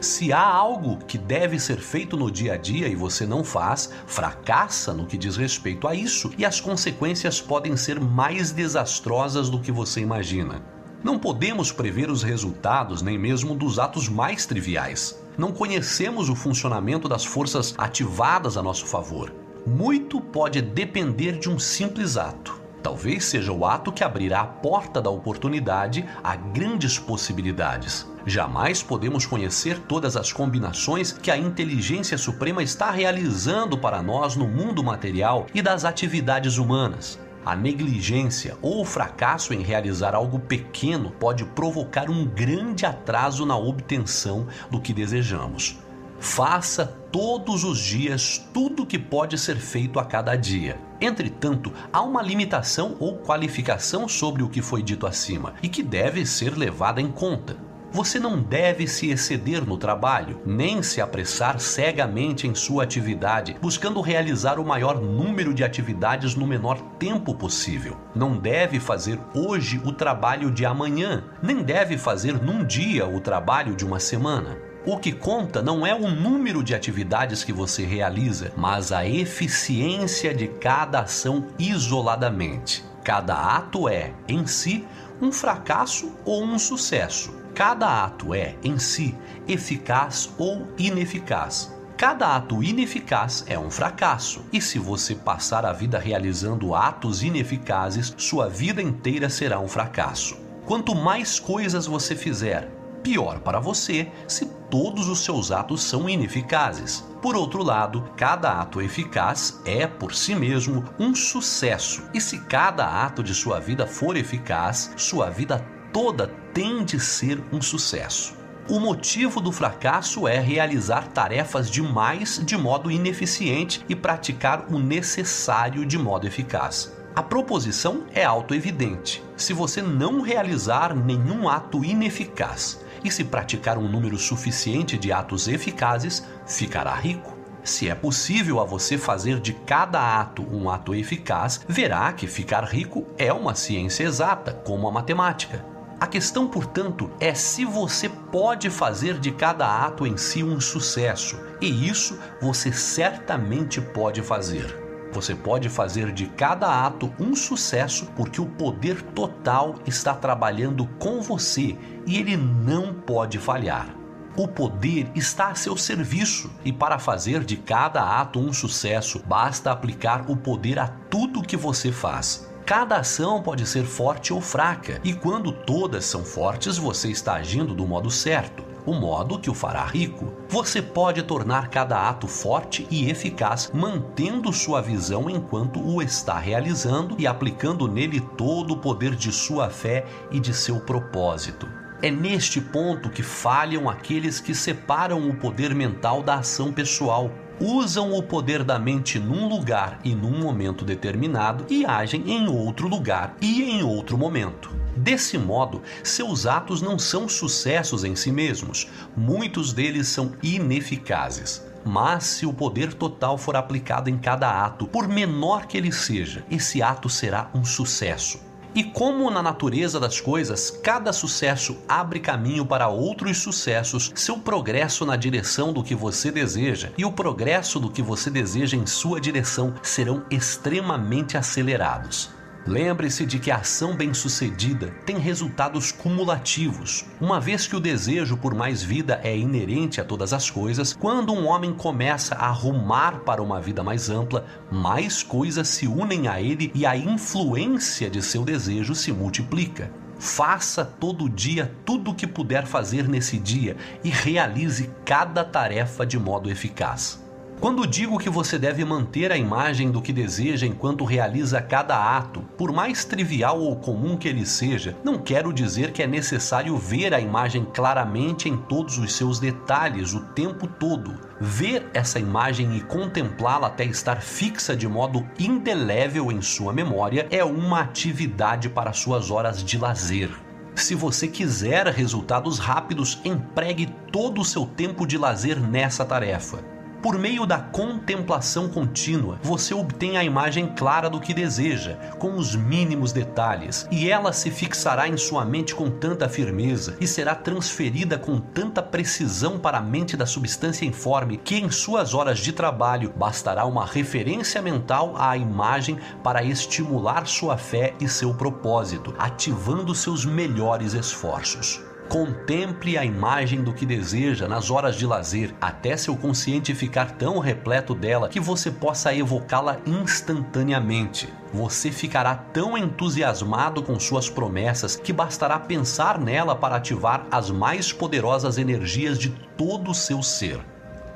Se 0.00 0.32
há 0.32 0.42
algo 0.42 0.96
que 1.04 1.18
deve 1.18 1.58
ser 1.58 1.76
feito 1.76 2.16
no 2.16 2.30
dia 2.30 2.54
a 2.54 2.56
dia 2.56 2.88
e 2.88 2.94
você 2.94 3.26
não 3.26 3.44
faz, 3.44 3.90
fracassa 4.06 4.94
no 4.94 5.04
que 5.04 5.18
diz 5.18 5.36
respeito 5.36 5.86
a 5.86 5.94
isso 5.94 6.32
e 6.38 6.44
as 6.46 6.58
consequências 6.58 7.38
podem 7.38 7.76
ser 7.76 8.00
mais 8.00 8.50
desastrosas 8.50 9.50
do 9.50 9.60
que 9.60 9.70
você 9.70 10.00
imagina. 10.00 10.74
Não 11.06 11.20
podemos 11.20 11.70
prever 11.70 12.10
os 12.10 12.24
resultados 12.24 13.00
nem 13.00 13.16
mesmo 13.16 13.54
dos 13.54 13.78
atos 13.78 14.08
mais 14.08 14.44
triviais. 14.44 15.16
Não 15.38 15.52
conhecemos 15.52 16.28
o 16.28 16.34
funcionamento 16.34 17.08
das 17.08 17.24
forças 17.24 17.76
ativadas 17.78 18.56
a 18.56 18.62
nosso 18.62 18.86
favor. 18.86 19.32
Muito 19.64 20.20
pode 20.20 20.60
depender 20.60 21.38
de 21.38 21.48
um 21.48 21.60
simples 21.60 22.16
ato. 22.16 22.60
Talvez 22.82 23.24
seja 23.24 23.52
o 23.52 23.64
ato 23.64 23.92
que 23.92 24.02
abrirá 24.02 24.40
a 24.40 24.46
porta 24.46 25.00
da 25.00 25.08
oportunidade 25.08 26.04
a 26.24 26.34
grandes 26.34 26.98
possibilidades. 26.98 28.04
Jamais 28.26 28.82
podemos 28.82 29.24
conhecer 29.24 29.78
todas 29.78 30.16
as 30.16 30.32
combinações 30.32 31.12
que 31.12 31.30
a 31.30 31.38
inteligência 31.38 32.18
suprema 32.18 32.64
está 32.64 32.90
realizando 32.90 33.78
para 33.78 34.02
nós 34.02 34.34
no 34.34 34.48
mundo 34.48 34.82
material 34.82 35.46
e 35.54 35.62
das 35.62 35.84
atividades 35.84 36.58
humanas. 36.58 37.16
A 37.46 37.54
negligência 37.54 38.58
ou 38.60 38.80
o 38.80 38.84
fracasso 38.84 39.54
em 39.54 39.62
realizar 39.62 40.16
algo 40.16 40.36
pequeno 40.36 41.12
pode 41.12 41.44
provocar 41.44 42.10
um 42.10 42.26
grande 42.26 42.84
atraso 42.84 43.46
na 43.46 43.56
obtenção 43.56 44.48
do 44.68 44.80
que 44.80 44.92
desejamos. 44.92 45.78
Faça 46.18 46.86
todos 47.12 47.62
os 47.62 47.78
dias 47.78 48.44
tudo 48.52 48.82
o 48.82 48.86
que 48.86 48.98
pode 48.98 49.38
ser 49.38 49.58
feito 49.58 50.00
a 50.00 50.04
cada 50.04 50.34
dia. 50.34 50.80
Entretanto, 51.00 51.72
há 51.92 52.02
uma 52.02 52.20
limitação 52.20 52.96
ou 52.98 53.18
qualificação 53.18 54.08
sobre 54.08 54.42
o 54.42 54.48
que 54.48 54.60
foi 54.60 54.82
dito 54.82 55.06
acima 55.06 55.54
e 55.62 55.68
que 55.68 55.84
deve 55.84 56.26
ser 56.26 56.58
levada 56.58 57.00
em 57.00 57.12
conta. 57.12 57.65
Você 57.92 58.18
não 58.18 58.40
deve 58.40 58.86
se 58.86 59.10
exceder 59.10 59.64
no 59.64 59.78
trabalho, 59.78 60.40
nem 60.44 60.82
se 60.82 61.00
apressar 61.00 61.58
cegamente 61.60 62.46
em 62.46 62.54
sua 62.54 62.82
atividade, 62.82 63.56
buscando 63.60 64.00
realizar 64.00 64.58
o 64.58 64.64
maior 64.64 65.00
número 65.00 65.54
de 65.54 65.64
atividades 65.64 66.34
no 66.34 66.46
menor 66.46 66.80
tempo 66.98 67.34
possível. 67.34 67.96
Não 68.14 68.36
deve 68.36 68.80
fazer 68.80 69.18
hoje 69.34 69.80
o 69.84 69.92
trabalho 69.92 70.50
de 70.50 70.66
amanhã, 70.66 71.24
nem 71.42 71.62
deve 71.62 71.96
fazer 71.96 72.42
num 72.42 72.64
dia 72.64 73.06
o 73.06 73.20
trabalho 73.20 73.74
de 73.74 73.84
uma 73.84 74.00
semana. 74.00 74.58
O 74.84 74.98
que 74.98 75.10
conta 75.10 75.62
não 75.62 75.84
é 75.84 75.94
o 75.94 76.08
número 76.08 76.62
de 76.62 76.74
atividades 76.74 77.42
que 77.42 77.52
você 77.52 77.84
realiza, 77.84 78.52
mas 78.56 78.92
a 78.92 79.04
eficiência 79.04 80.32
de 80.32 80.46
cada 80.46 81.00
ação 81.00 81.46
isoladamente. 81.58 82.84
Cada 83.02 83.56
ato 83.56 83.88
é, 83.88 84.12
em 84.28 84.46
si, 84.46 84.86
um 85.20 85.32
fracasso 85.32 86.12
ou 86.24 86.44
um 86.44 86.58
sucesso. 86.58 87.45
Cada 87.56 88.04
ato 88.04 88.34
é, 88.34 88.54
em 88.62 88.78
si, 88.78 89.14
eficaz 89.48 90.28
ou 90.36 90.68
ineficaz. 90.76 91.74
Cada 91.96 92.36
ato 92.36 92.62
ineficaz 92.62 93.46
é 93.48 93.58
um 93.58 93.70
fracasso, 93.70 94.44
e 94.52 94.60
se 94.60 94.78
você 94.78 95.14
passar 95.14 95.64
a 95.64 95.72
vida 95.72 95.98
realizando 95.98 96.74
atos 96.74 97.22
ineficazes, 97.22 98.12
sua 98.18 98.46
vida 98.46 98.82
inteira 98.82 99.30
será 99.30 99.58
um 99.58 99.68
fracasso. 99.68 100.36
Quanto 100.66 100.94
mais 100.94 101.40
coisas 101.40 101.86
você 101.86 102.14
fizer, 102.14 102.70
pior 103.02 103.40
para 103.40 103.58
você 103.58 104.12
se 104.28 104.44
todos 104.68 105.08
os 105.08 105.20
seus 105.20 105.50
atos 105.50 105.82
são 105.82 106.10
ineficazes. 106.10 107.08
Por 107.22 107.34
outro 107.34 107.62
lado, 107.62 108.04
cada 108.18 108.60
ato 108.60 108.82
eficaz 108.82 109.62
é, 109.64 109.86
por 109.86 110.14
si 110.14 110.34
mesmo, 110.34 110.84
um 110.98 111.14
sucesso, 111.14 112.02
e 112.12 112.20
se 112.20 112.38
cada 112.38 112.86
ato 113.02 113.22
de 113.22 113.34
sua 113.34 113.58
vida 113.60 113.86
for 113.86 114.14
eficaz, 114.14 114.92
sua 114.94 115.30
vida 115.30 115.64
toda 115.96 116.30
tem 116.52 116.84
de 116.84 117.00
ser 117.00 117.42
um 117.50 117.62
sucesso. 117.62 118.34
O 118.68 118.78
motivo 118.78 119.40
do 119.40 119.50
fracasso 119.50 120.28
é 120.28 120.38
realizar 120.38 121.08
tarefas 121.08 121.70
demais 121.70 122.38
de 122.44 122.54
modo 122.54 122.90
ineficiente 122.90 123.82
e 123.88 123.96
praticar 123.96 124.66
o 124.70 124.78
necessário 124.78 125.86
de 125.86 125.96
modo 125.96 126.26
eficaz. 126.26 126.94
A 127.14 127.22
proposição 127.22 128.04
é 128.14 128.22
autoevidente. 128.24 129.24
Se 129.38 129.54
você 129.54 129.80
não 129.80 130.20
realizar 130.20 130.94
nenhum 130.94 131.48
ato 131.48 131.82
ineficaz 131.82 132.78
e 133.02 133.10
se 133.10 133.24
praticar 133.24 133.78
um 133.78 133.88
número 133.88 134.18
suficiente 134.18 134.98
de 134.98 135.10
atos 135.10 135.48
eficazes, 135.48 136.26
ficará 136.46 136.94
rico. 136.94 137.34
Se 137.64 137.88
é 137.88 137.94
possível 137.94 138.60
a 138.60 138.66
você 138.66 138.98
fazer 138.98 139.40
de 139.40 139.54
cada 139.54 140.20
ato 140.20 140.42
um 140.42 140.68
ato 140.68 140.94
eficaz, 140.94 141.62
verá 141.66 142.12
que 142.12 142.26
ficar 142.26 142.64
rico 142.64 143.06
é 143.16 143.32
uma 143.32 143.54
ciência 143.54 144.04
exata, 144.04 144.52
como 144.52 144.86
a 144.86 144.92
matemática. 144.92 145.74
A 145.98 146.06
questão, 146.06 146.46
portanto, 146.46 147.10
é 147.18 147.32
se 147.32 147.64
você 147.64 148.06
pode 148.08 148.68
fazer 148.68 149.18
de 149.18 149.32
cada 149.32 149.86
ato 149.86 150.06
em 150.06 150.18
si 150.18 150.44
um 150.44 150.60
sucesso, 150.60 151.38
e 151.58 151.88
isso 151.88 152.18
você 152.40 152.70
certamente 152.70 153.80
pode 153.80 154.20
fazer. 154.20 154.84
Você 155.10 155.34
pode 155.34 155.70
fazer 155.70 156.12
de 156.12 156.26
cada 156.26 156.84
ato 156.84 157.10
um 157.18 157.34
sucesso 157.34 158.06
porque 158.14 158.38
o 158.38 158.46
poder 158.46 159.00
total 159.00 159.76
está 159.86 160.12
trabalhando 160.12 160.86
com 160.98 161.22
você 161.22 161.78
e 162.06 162.18
ele 162.18 162.36
não 162.36 162.92
pode 162.92 163.38
falhar. 163.38 163.88
O 164.36 164.46
poder 164.46 165.10
está 165.14 165.48
a 165.48 165.54
seu 165.54 165.78
serviço 165.78 166.50
e 166.62 166.70
para 166.70 166.98
fazer 166.98 167.42
de 167.42 167.56
cada 167.56 168.20
ato 168.20 168.38
um 168.38 168.52
sucesso, 168.52 169.22
basta 169.26 169.72
aplicar 169.72 170.30
o 170.30 170.36
poder 170.36 170.78
a 170.78 170.88
tudo 170.88 171.40
que 171.40 171.56
você 171.56 171.90
faz. 171.90 172.54
Cada 172.66 172.96
ação 172.96 173.40
pode 173.40 173.64
ser 173.64 173.84
forte 173.84 174.32
ou 174.32 174.40
fraca, 174.40 175.00
e 175.04 175.14
quando 175.14 175.52
todas 175.52 176.04
são 176.04 176.24
fortes, 176.24 176.76
você 176.76 177.08
está 177.08 177.34
agindo 177.34 177.72
do 177.72 177.86
modo 177.86 178.10
certo, 178.10 178.64
o 178.84 178.92
modo 178.92 179.38
que 179.38 179.48
o 179.48 179.54
fará 179.54 179.84
rico. 179.84 180.32
Você 180.48 180.82
pode 180.82 181.22
tornar 181.22 181.68
cada 181.68 182.08
ato 182.08 182.26
forte 182.26 182.84
e 182.90 183.08
eficaz, 183.08 183.70
mantendo 183.72 184.52
sua 184.52 184.82
visão 184.82 185.30
enquanto 185.30 185.78
o 185.78 186.02
está 186.02 186.40
realizando 186.40 187.14
e 187.20 187.24
aplicando 187.24 187.86
nele 187.86 188.18
todo 188.36 188.74
o 188.74 188.78
poder 188.78 189.14
de 189.14 189.30
sua 189.30 189.70
fé 189.70 190.04
e 190.32 190.40
de 190.40 190.52
seu 190.52 190.80
propósito. 190.80 191.68
É 192.02 192.10
neste 192.10 192.60
ponto 192.60 193.10
que 193.10 193.22
falham 193.22 193.88
aqueles 193.88 194.40
que 194.40 194.56
separam 194.56 195.30
o 195.30 195.36
poder 195.36 195.72
mental 195.72 196.20
da 196.20 196.34
ação 196.34 196.72
pessoal 196.72 197.30
usam 197.60 198.12
o 198.12 198.22
poder 198.22 198.62
da 198.62 198.78
mente 198.78 199.18
num 199.18 199.48
lugar 199.48 199.98
e 200.04 200.14
num 200.14 200.38
momento 200.38 200.84
determinado 200.84 201.66
e 201.70 201.84
agem 201.86 202.30
em 202.30 202.48
outro 202.48 202.88
lugar 202.88 203.36
e 203.40 203.62
em 203.62 203.82
outro 203.82 204.18
momento. 204.18 204.70
Desse 204.96 205.38
modo, 205.38 205.82
seus 206.02 206.46
atos 206.46 206.80
não 206.82 206.98
são 206.98 207.28
sucessos 207.28 208.04
em 208.04 208.16
si 208.16 208.30
mesmos, 208.30 208.88
muitos 209.16 209.72
deles 209.72 210.08
são 210.08 210.32
ineficazes. 210.42 211.64
Mas 211.84 212.24
se 212.24 212.46
o 212.46 212.52
poder 212.52 212.92
total 212.92 213.38
for 213.38 213.54
aplicado 213.54 214.10
em 214.10 214.18
cada 214.18 214.64
ato, 214.64 214.86
por 214.88 215.06
menor 215.06 215.66
que 215.66 215.76
ele 215.76 215.92
seja, 215.92 216.44
esse 216.50 216.82
ato 216.82 217.08
será 217.08 217.48
um 217.54 217.64
sucesso. 217.64 218.45
E 218.76 218.84
como 218.84 219.30
na 219.30 219.42
natureza 219.42 219.98
das 219.98 220.20
coisas, 220.20 220.70
cada 220.70 221.10
sucesso 221.10 221.78
abre 221.88 222.20
caminho 222.20 222.66
para 222.66 222.88
outros 222.88 223.38
sucessos, 223.38 224.12
seu 224.14 224.36
progresso 224.36 225.06
na 225.06 225.16
direção 225.16 225.72
do 225.72 225.82
que 225.82 225.94
você 225.94 226.30
deseja 226.30 226.90
e 226.98 227.02
o 227.02 227.10
progresso 227.10 227.80
do 227.80 227.90
que 227.90 228.02
você 228.02 228.28
deseja 228.28 228.76
em 228.76 228.84
sua 228.84 229.18
direção 229.18 229.72
serão 229.82 230.26
extremamente 230.30 231.38
acelerados. 231.38 232.35
Lembre-se 232.66 233.24
de 233.24 233.38
que 233.38 233.52
a 233.52 233.58
ação 233.58 233.94
bem-sucedida 233.94 234.92
tem 235.06 235.18
resultados 235.18 235.92
cumulativos. 235.92 237.06
Uma 237.20 237.38
vez 237.38 237.64
que 237.64 237.76
o 237.76 237.80
desejo 237.80 238.36
por 238.36 238.56
mais 238.56 238.82
vida 238.82 239.20
é 239.22 239.36
inerente 239.36 240.00
a 240.00 240.04
todas 240.04 240.32
as 240.32 240.50
coisas, 240.50 240.92
quando 240.92 241.32
um 241.32 241.46
homem 241.46 241.72
começa 241.72 242.34
a 242.34 242.50
rumar 242.50 243.20
para 243.20 243.40
uma 243.40 243.60
vida 243.60 243.84
mais 243.84 244.10
ampla, 244.10 244.44
mais 244.68 245.22
coisas 245.22 245.68
se 245.68 245.86
unem 245.86 246.26
a 246.26 246.42
ele 246.42 246.72
e 246.74 246.84
a 246.84 246.96
influência 246.96 248.10
de 248.10 248.20
seu 248.20 248.44
desejo 248.44 248.96
se 248.96 249.12
multiplica. 249.12 249.92
Faça 250.18 250.84
todo 250.84 251.28
dia 251.28 251.72
tudo 251.84 252.10
o 252.10 252.14
que 252.14 252.26
puder 252.26 252.66
fazer 252.66 253.06
nesse 253.06 253.38
dia 253.38 253.76
e 254.02 254.08
realize 254.08 254.90
cada 255.04 255.44
tarefa 255.44 256.04
de 256.04 256.18
modo 256.18 256.50
eficaz. 256.50 257.25
Quando 257.58 257.86
digo 257.86 258.18
que 258.18 258.28
você 258.28 258.58
deve 258.58 258.84
manter 258.84 259.32
a 259.32 259.36
imagem 259.36 259.90
do 259.90 260.02
que 260.02 260.12
deseja 260.12 260.66
enquanto 260.66 261.06
realiza 261.06 261.60
cada 261.60 262.16
ato, 262.16 262.42
por 262.58 262.70
mais 262.70 263.04
trivial 263.04 263.58
ou 263.58 263.74
comum 263.76 264.14
que 264.14 264.28
ele 264.28 264.44
seja, 264.44 264.94
não 265.02 265.18
quero 265.18 265.52
dizer 265.54 265.90
que 265.90 266.02
é 266.02 266.06
necessário 266.06 266.76
ver 266.76 267.14
a 267.14 267.20
imagem 267.20 267.64
claramente 267.64 268.46
em 268.46 268.58
todos 268.58 268.98
os 268.98 269.14
seus 269.14 269.38
detalhes 269.38 270.12
o 270.12 270.20
tempo 270.20 270.66
todo. 270.66 271.18
Ver 271.40 271.88
essa 271.94 272.18
imagem 272.18 272.76
e 272.76 272.82
contemplá-la 272.82 273.68
até 273.68 273.86
estar 273.86 274.20
fixa 274.20 274.76
de 274.76 274.86
modo 274.86 275.26
indelével 275.38 276.30
em 276.30 276.42
sua 276.42 276.74
memória 276.74 277.26
é 277.30 277.42
uma 277.42 277.80
atividade 277.80 278.68
para 278.68 278.92
suas 278.92 279.30
horas 279.30 279.64
de 279.64 279.78
lazer. 279.78 280.30
Se 280.74 280.94
você 280.94 281.26
quiser 281.26 281.86
resultados 281.86 282.58
rápidos, 282.58 283.18
empregue 283.24 283.86
todo 284.12 284.42
o 284.42 284.44
seu 284.44 284.66
tempo 284.66 285.06
de 285.06 285.16
lazer 285.16 285.58
nessa 285.58 286.04
tarefa. 286.04 286.75
Por 287.06 287.20
meio 287.20 287.46
da 287.46 287.60
contemplação 287.60 288.68
contínua, 288.68 289.38
você 289.40 289.72
obtém 289.72 290.16
a 290.16 290.24
imagem 290.24 290.66
clara 290.74 291.08
do 291.08 291.20
que 291.20 291.32
deseja, 291.32 291.94
com 292.18 292.34
os 292.34 292.56
mínimos 292.56 293.12
detalhes, 293.12 293.86
e 293.92 294.10
ela 294.10 294.32
se 294.32 294.50
fixará 294.50 295.06
em 295.06 295.16
sua 295.16 295.44
mente 295.44 295.72
com 295.72 295.88
tanta 295.88 296.28
firmeza 296.28 296.96
e 297.00 297.06
será 297.06 297.36
transferida 297.36 298.18
com 298.18 298.40
tanta 298.40 298.82
precisão 298.82 299.56
para 299.56 299.78
a 299.78 299.82
mente 299.82 300.16
da 300.16 300.26
substância 300.26 300.84
informe 300.84 301.36
que 301.36 301.54
em 301.54 301.70
suas 301.70 302.12
horas 302.12 302.40
de 302.40 302.52
trabalho 302.52 303.12
bastará 303.14 303.64
uma 303.64 303.86
referência 303.86 304.60
mental 304.60 305.14
à 305.16 305.36
imagem 305.36 306.00
para 306.24 306.42
estimular 306.42 307.24
sua 307.28 307.56
fé 307.56 307.94
e 308.00 308.08
seu 308.08 308.34
propósito, 308.34 309.14
ativando 309.16 309.94
seus 309.94 310.24
melhores 310.24 310.92
esforços. 310.92 311.80
Contemple 312.08 312.96
a 312.96 313.04
imagem 313.04 313.62
do 313.62 313.72
que 313.72 313.84
deseja 313.84 314.46
nas 314.46 314.70
horas 314.70 314.94
de 314.94 315.04
lazer, 315.04 315.52
até 315.60 315.96
seu 315.96 316.16
consciente 316.16 316.74
ficar 316.74 317.10
tão 317.12 317.40
repleto 317.40 317.94
dela 317.94 318.28
que 318.28 318.38
você 318.38 318.70
possa 318.70 319.12
evocá-la 319.12 319.78
instantaneamente. 319.84 321.28
Você 321.52 321.90
ficará 321.90 322.34
tão 322.34 322.78
entusiasmado 322.78 323.82
com 323.82 323.98
suas 323.98 324.30
promessas 324.30 324.94
que 324.94 325.12
bastará 325.12 325.58
pensar 325.58 326.18
nela 326.18 326.54
para 326.54 326.76
ativar 326.76 327.26
as 327.30 327.50
mais 327.50 327.92
poderosas 327.92 328.56
energias 328.56 329.18
de 329.18 329.30
todo 329.56 329.90
o 329.90 329.94
seu 329.94 330.22
ser. 330.22 330.60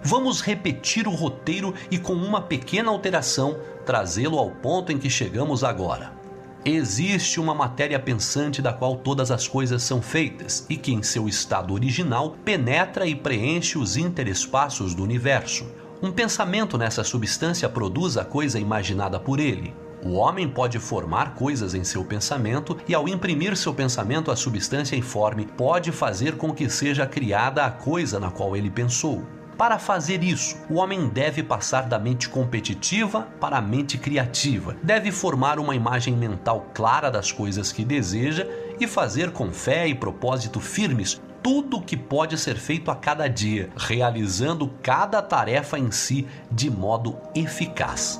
Vamos 0.02 0.40
repetir 0.40 1.06
o 1.06 1.14
roteiro 1.14 1.72
e, 1.90 1.98
com 1.98 2.14
uma 2.14 2.40
pequena 2.40 2.90
alteração, 2.90 3.58
trazê-lo 3.86 4.38
ao 4.38 4.50
ponto 4.50 4.90
em 4.90 4.98
que 4.98 5.10
chegamos 5.10 5.62
agora. 5.62 6.19
Existe 6.64 7.40
uma 7.40 7.54
matéria 7.54 7.98
pensante 7.98 8.60
da 8.60 8.70
qual 8.70 8.96
todas 8.96 9.30
as 9.30 9.48
coisas 9.48 9.82
são 9.82 10.02
feitas 10.02 10.66
e 10.68 10.76
que, 10.76 10.92
em 10.92 11.02
seu 11.02 11.26
estado 11.26 11.72
original, 11.72 12.36
penetra 12.44 13.06
e 13.06 13.14
preenche 13.14 13.78
os 13.78 13.96
interespaços 13.96 14.94
do 14.94 15.02
universo. 15.02 15.66
Um 16.02 16.12
pensamento 16.12 16.76
nessa 16.76 17.02
substância 17.02 17.66
produz 17.66 18.18
a 18.18 18.26
coisa 18.26 18.58
imaginada 18.58 19.18
por 19.18 19.40
ele. 19.40 19.74
O 20.04 20.12
homem 20.12 20.48
pode 20.48 20.78
formar 20.78 21.34
coisas 21.34 21.74
em 21.74 21.82
seu 21.82 22.04
pensamento 22.04 22.76
e, 22.86 22.94
ao 22.94 23.08
imprimir 23.08 23.56
seu 23.56 23.72
pensamento 23.72 24.30
à 24.30 24.36
substância 24.36 24.96
informe, 24.96 25.46
pode 25.46 25.90
fazer 25.90 26.36
com 26.36 26.52
que 26.52 26.68
seja 26.68 27.06
criada 27.06 27.64
a 27.64 27.70
coisa 27.70 28.20
na 28.20 28.30
qual 28.30 28.54
ele 28.54 28.70
pensou. 28.70 29.26
Para 29.60 29.78
fazer 29.78 30.24
isso, 30.24 30.56
o 30.70 30.76
homem 30.76 31.06
deve 31.06 31.42
passar 31.42 31.82
da 31.82 31.98
mente 31.98 32.30
competitiva 32.30 33.28
para 33.38 33.58
a 33.58 33.60
mente 33.60 33.98
criativa, 33.98 34.74
deve 34.82 35.12
formar 35.12 35.58
uma 35.58 35.76
imagem 35.76 36.16
mental 36.16 36.70
clara 36.72 37.10
das 37.10 37.30
coisas 37.30 37.70
que 37.70 37.84
deseja 37.84 38.46
e 38.80 38.86
fazer 38.86 39.32
com 39.32 39.52
fé 39.52 39.86
e 39.86 39.94
propósito 39.94 40.60
firmes 40.60 41.20
tudo 41.42 41.76
o 41.76 41.82
que 41.82 41.94
pode 41.94 42.38
ser 42.38 42.56
feito 42.56 42.90
a 42.90 42.96
cada 42.96 43.28
dia, 43.28 43.68
realizando 43.76 44.66
cada 44.82 45.20
tarefa 45.20 45.78
em 45.78 45.90
si 45.90 46.26
de 46.50 46.70
modo 46.70 47.18
eficaz. 47.34 48.18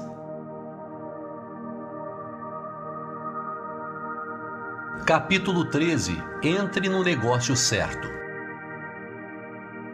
Capítulo 5.07 5.71
13 5.71 6.23
Entre 6.43 6.87
no 6.91 7.03
negócio 7.03 7.57
certo. 7.57 8.20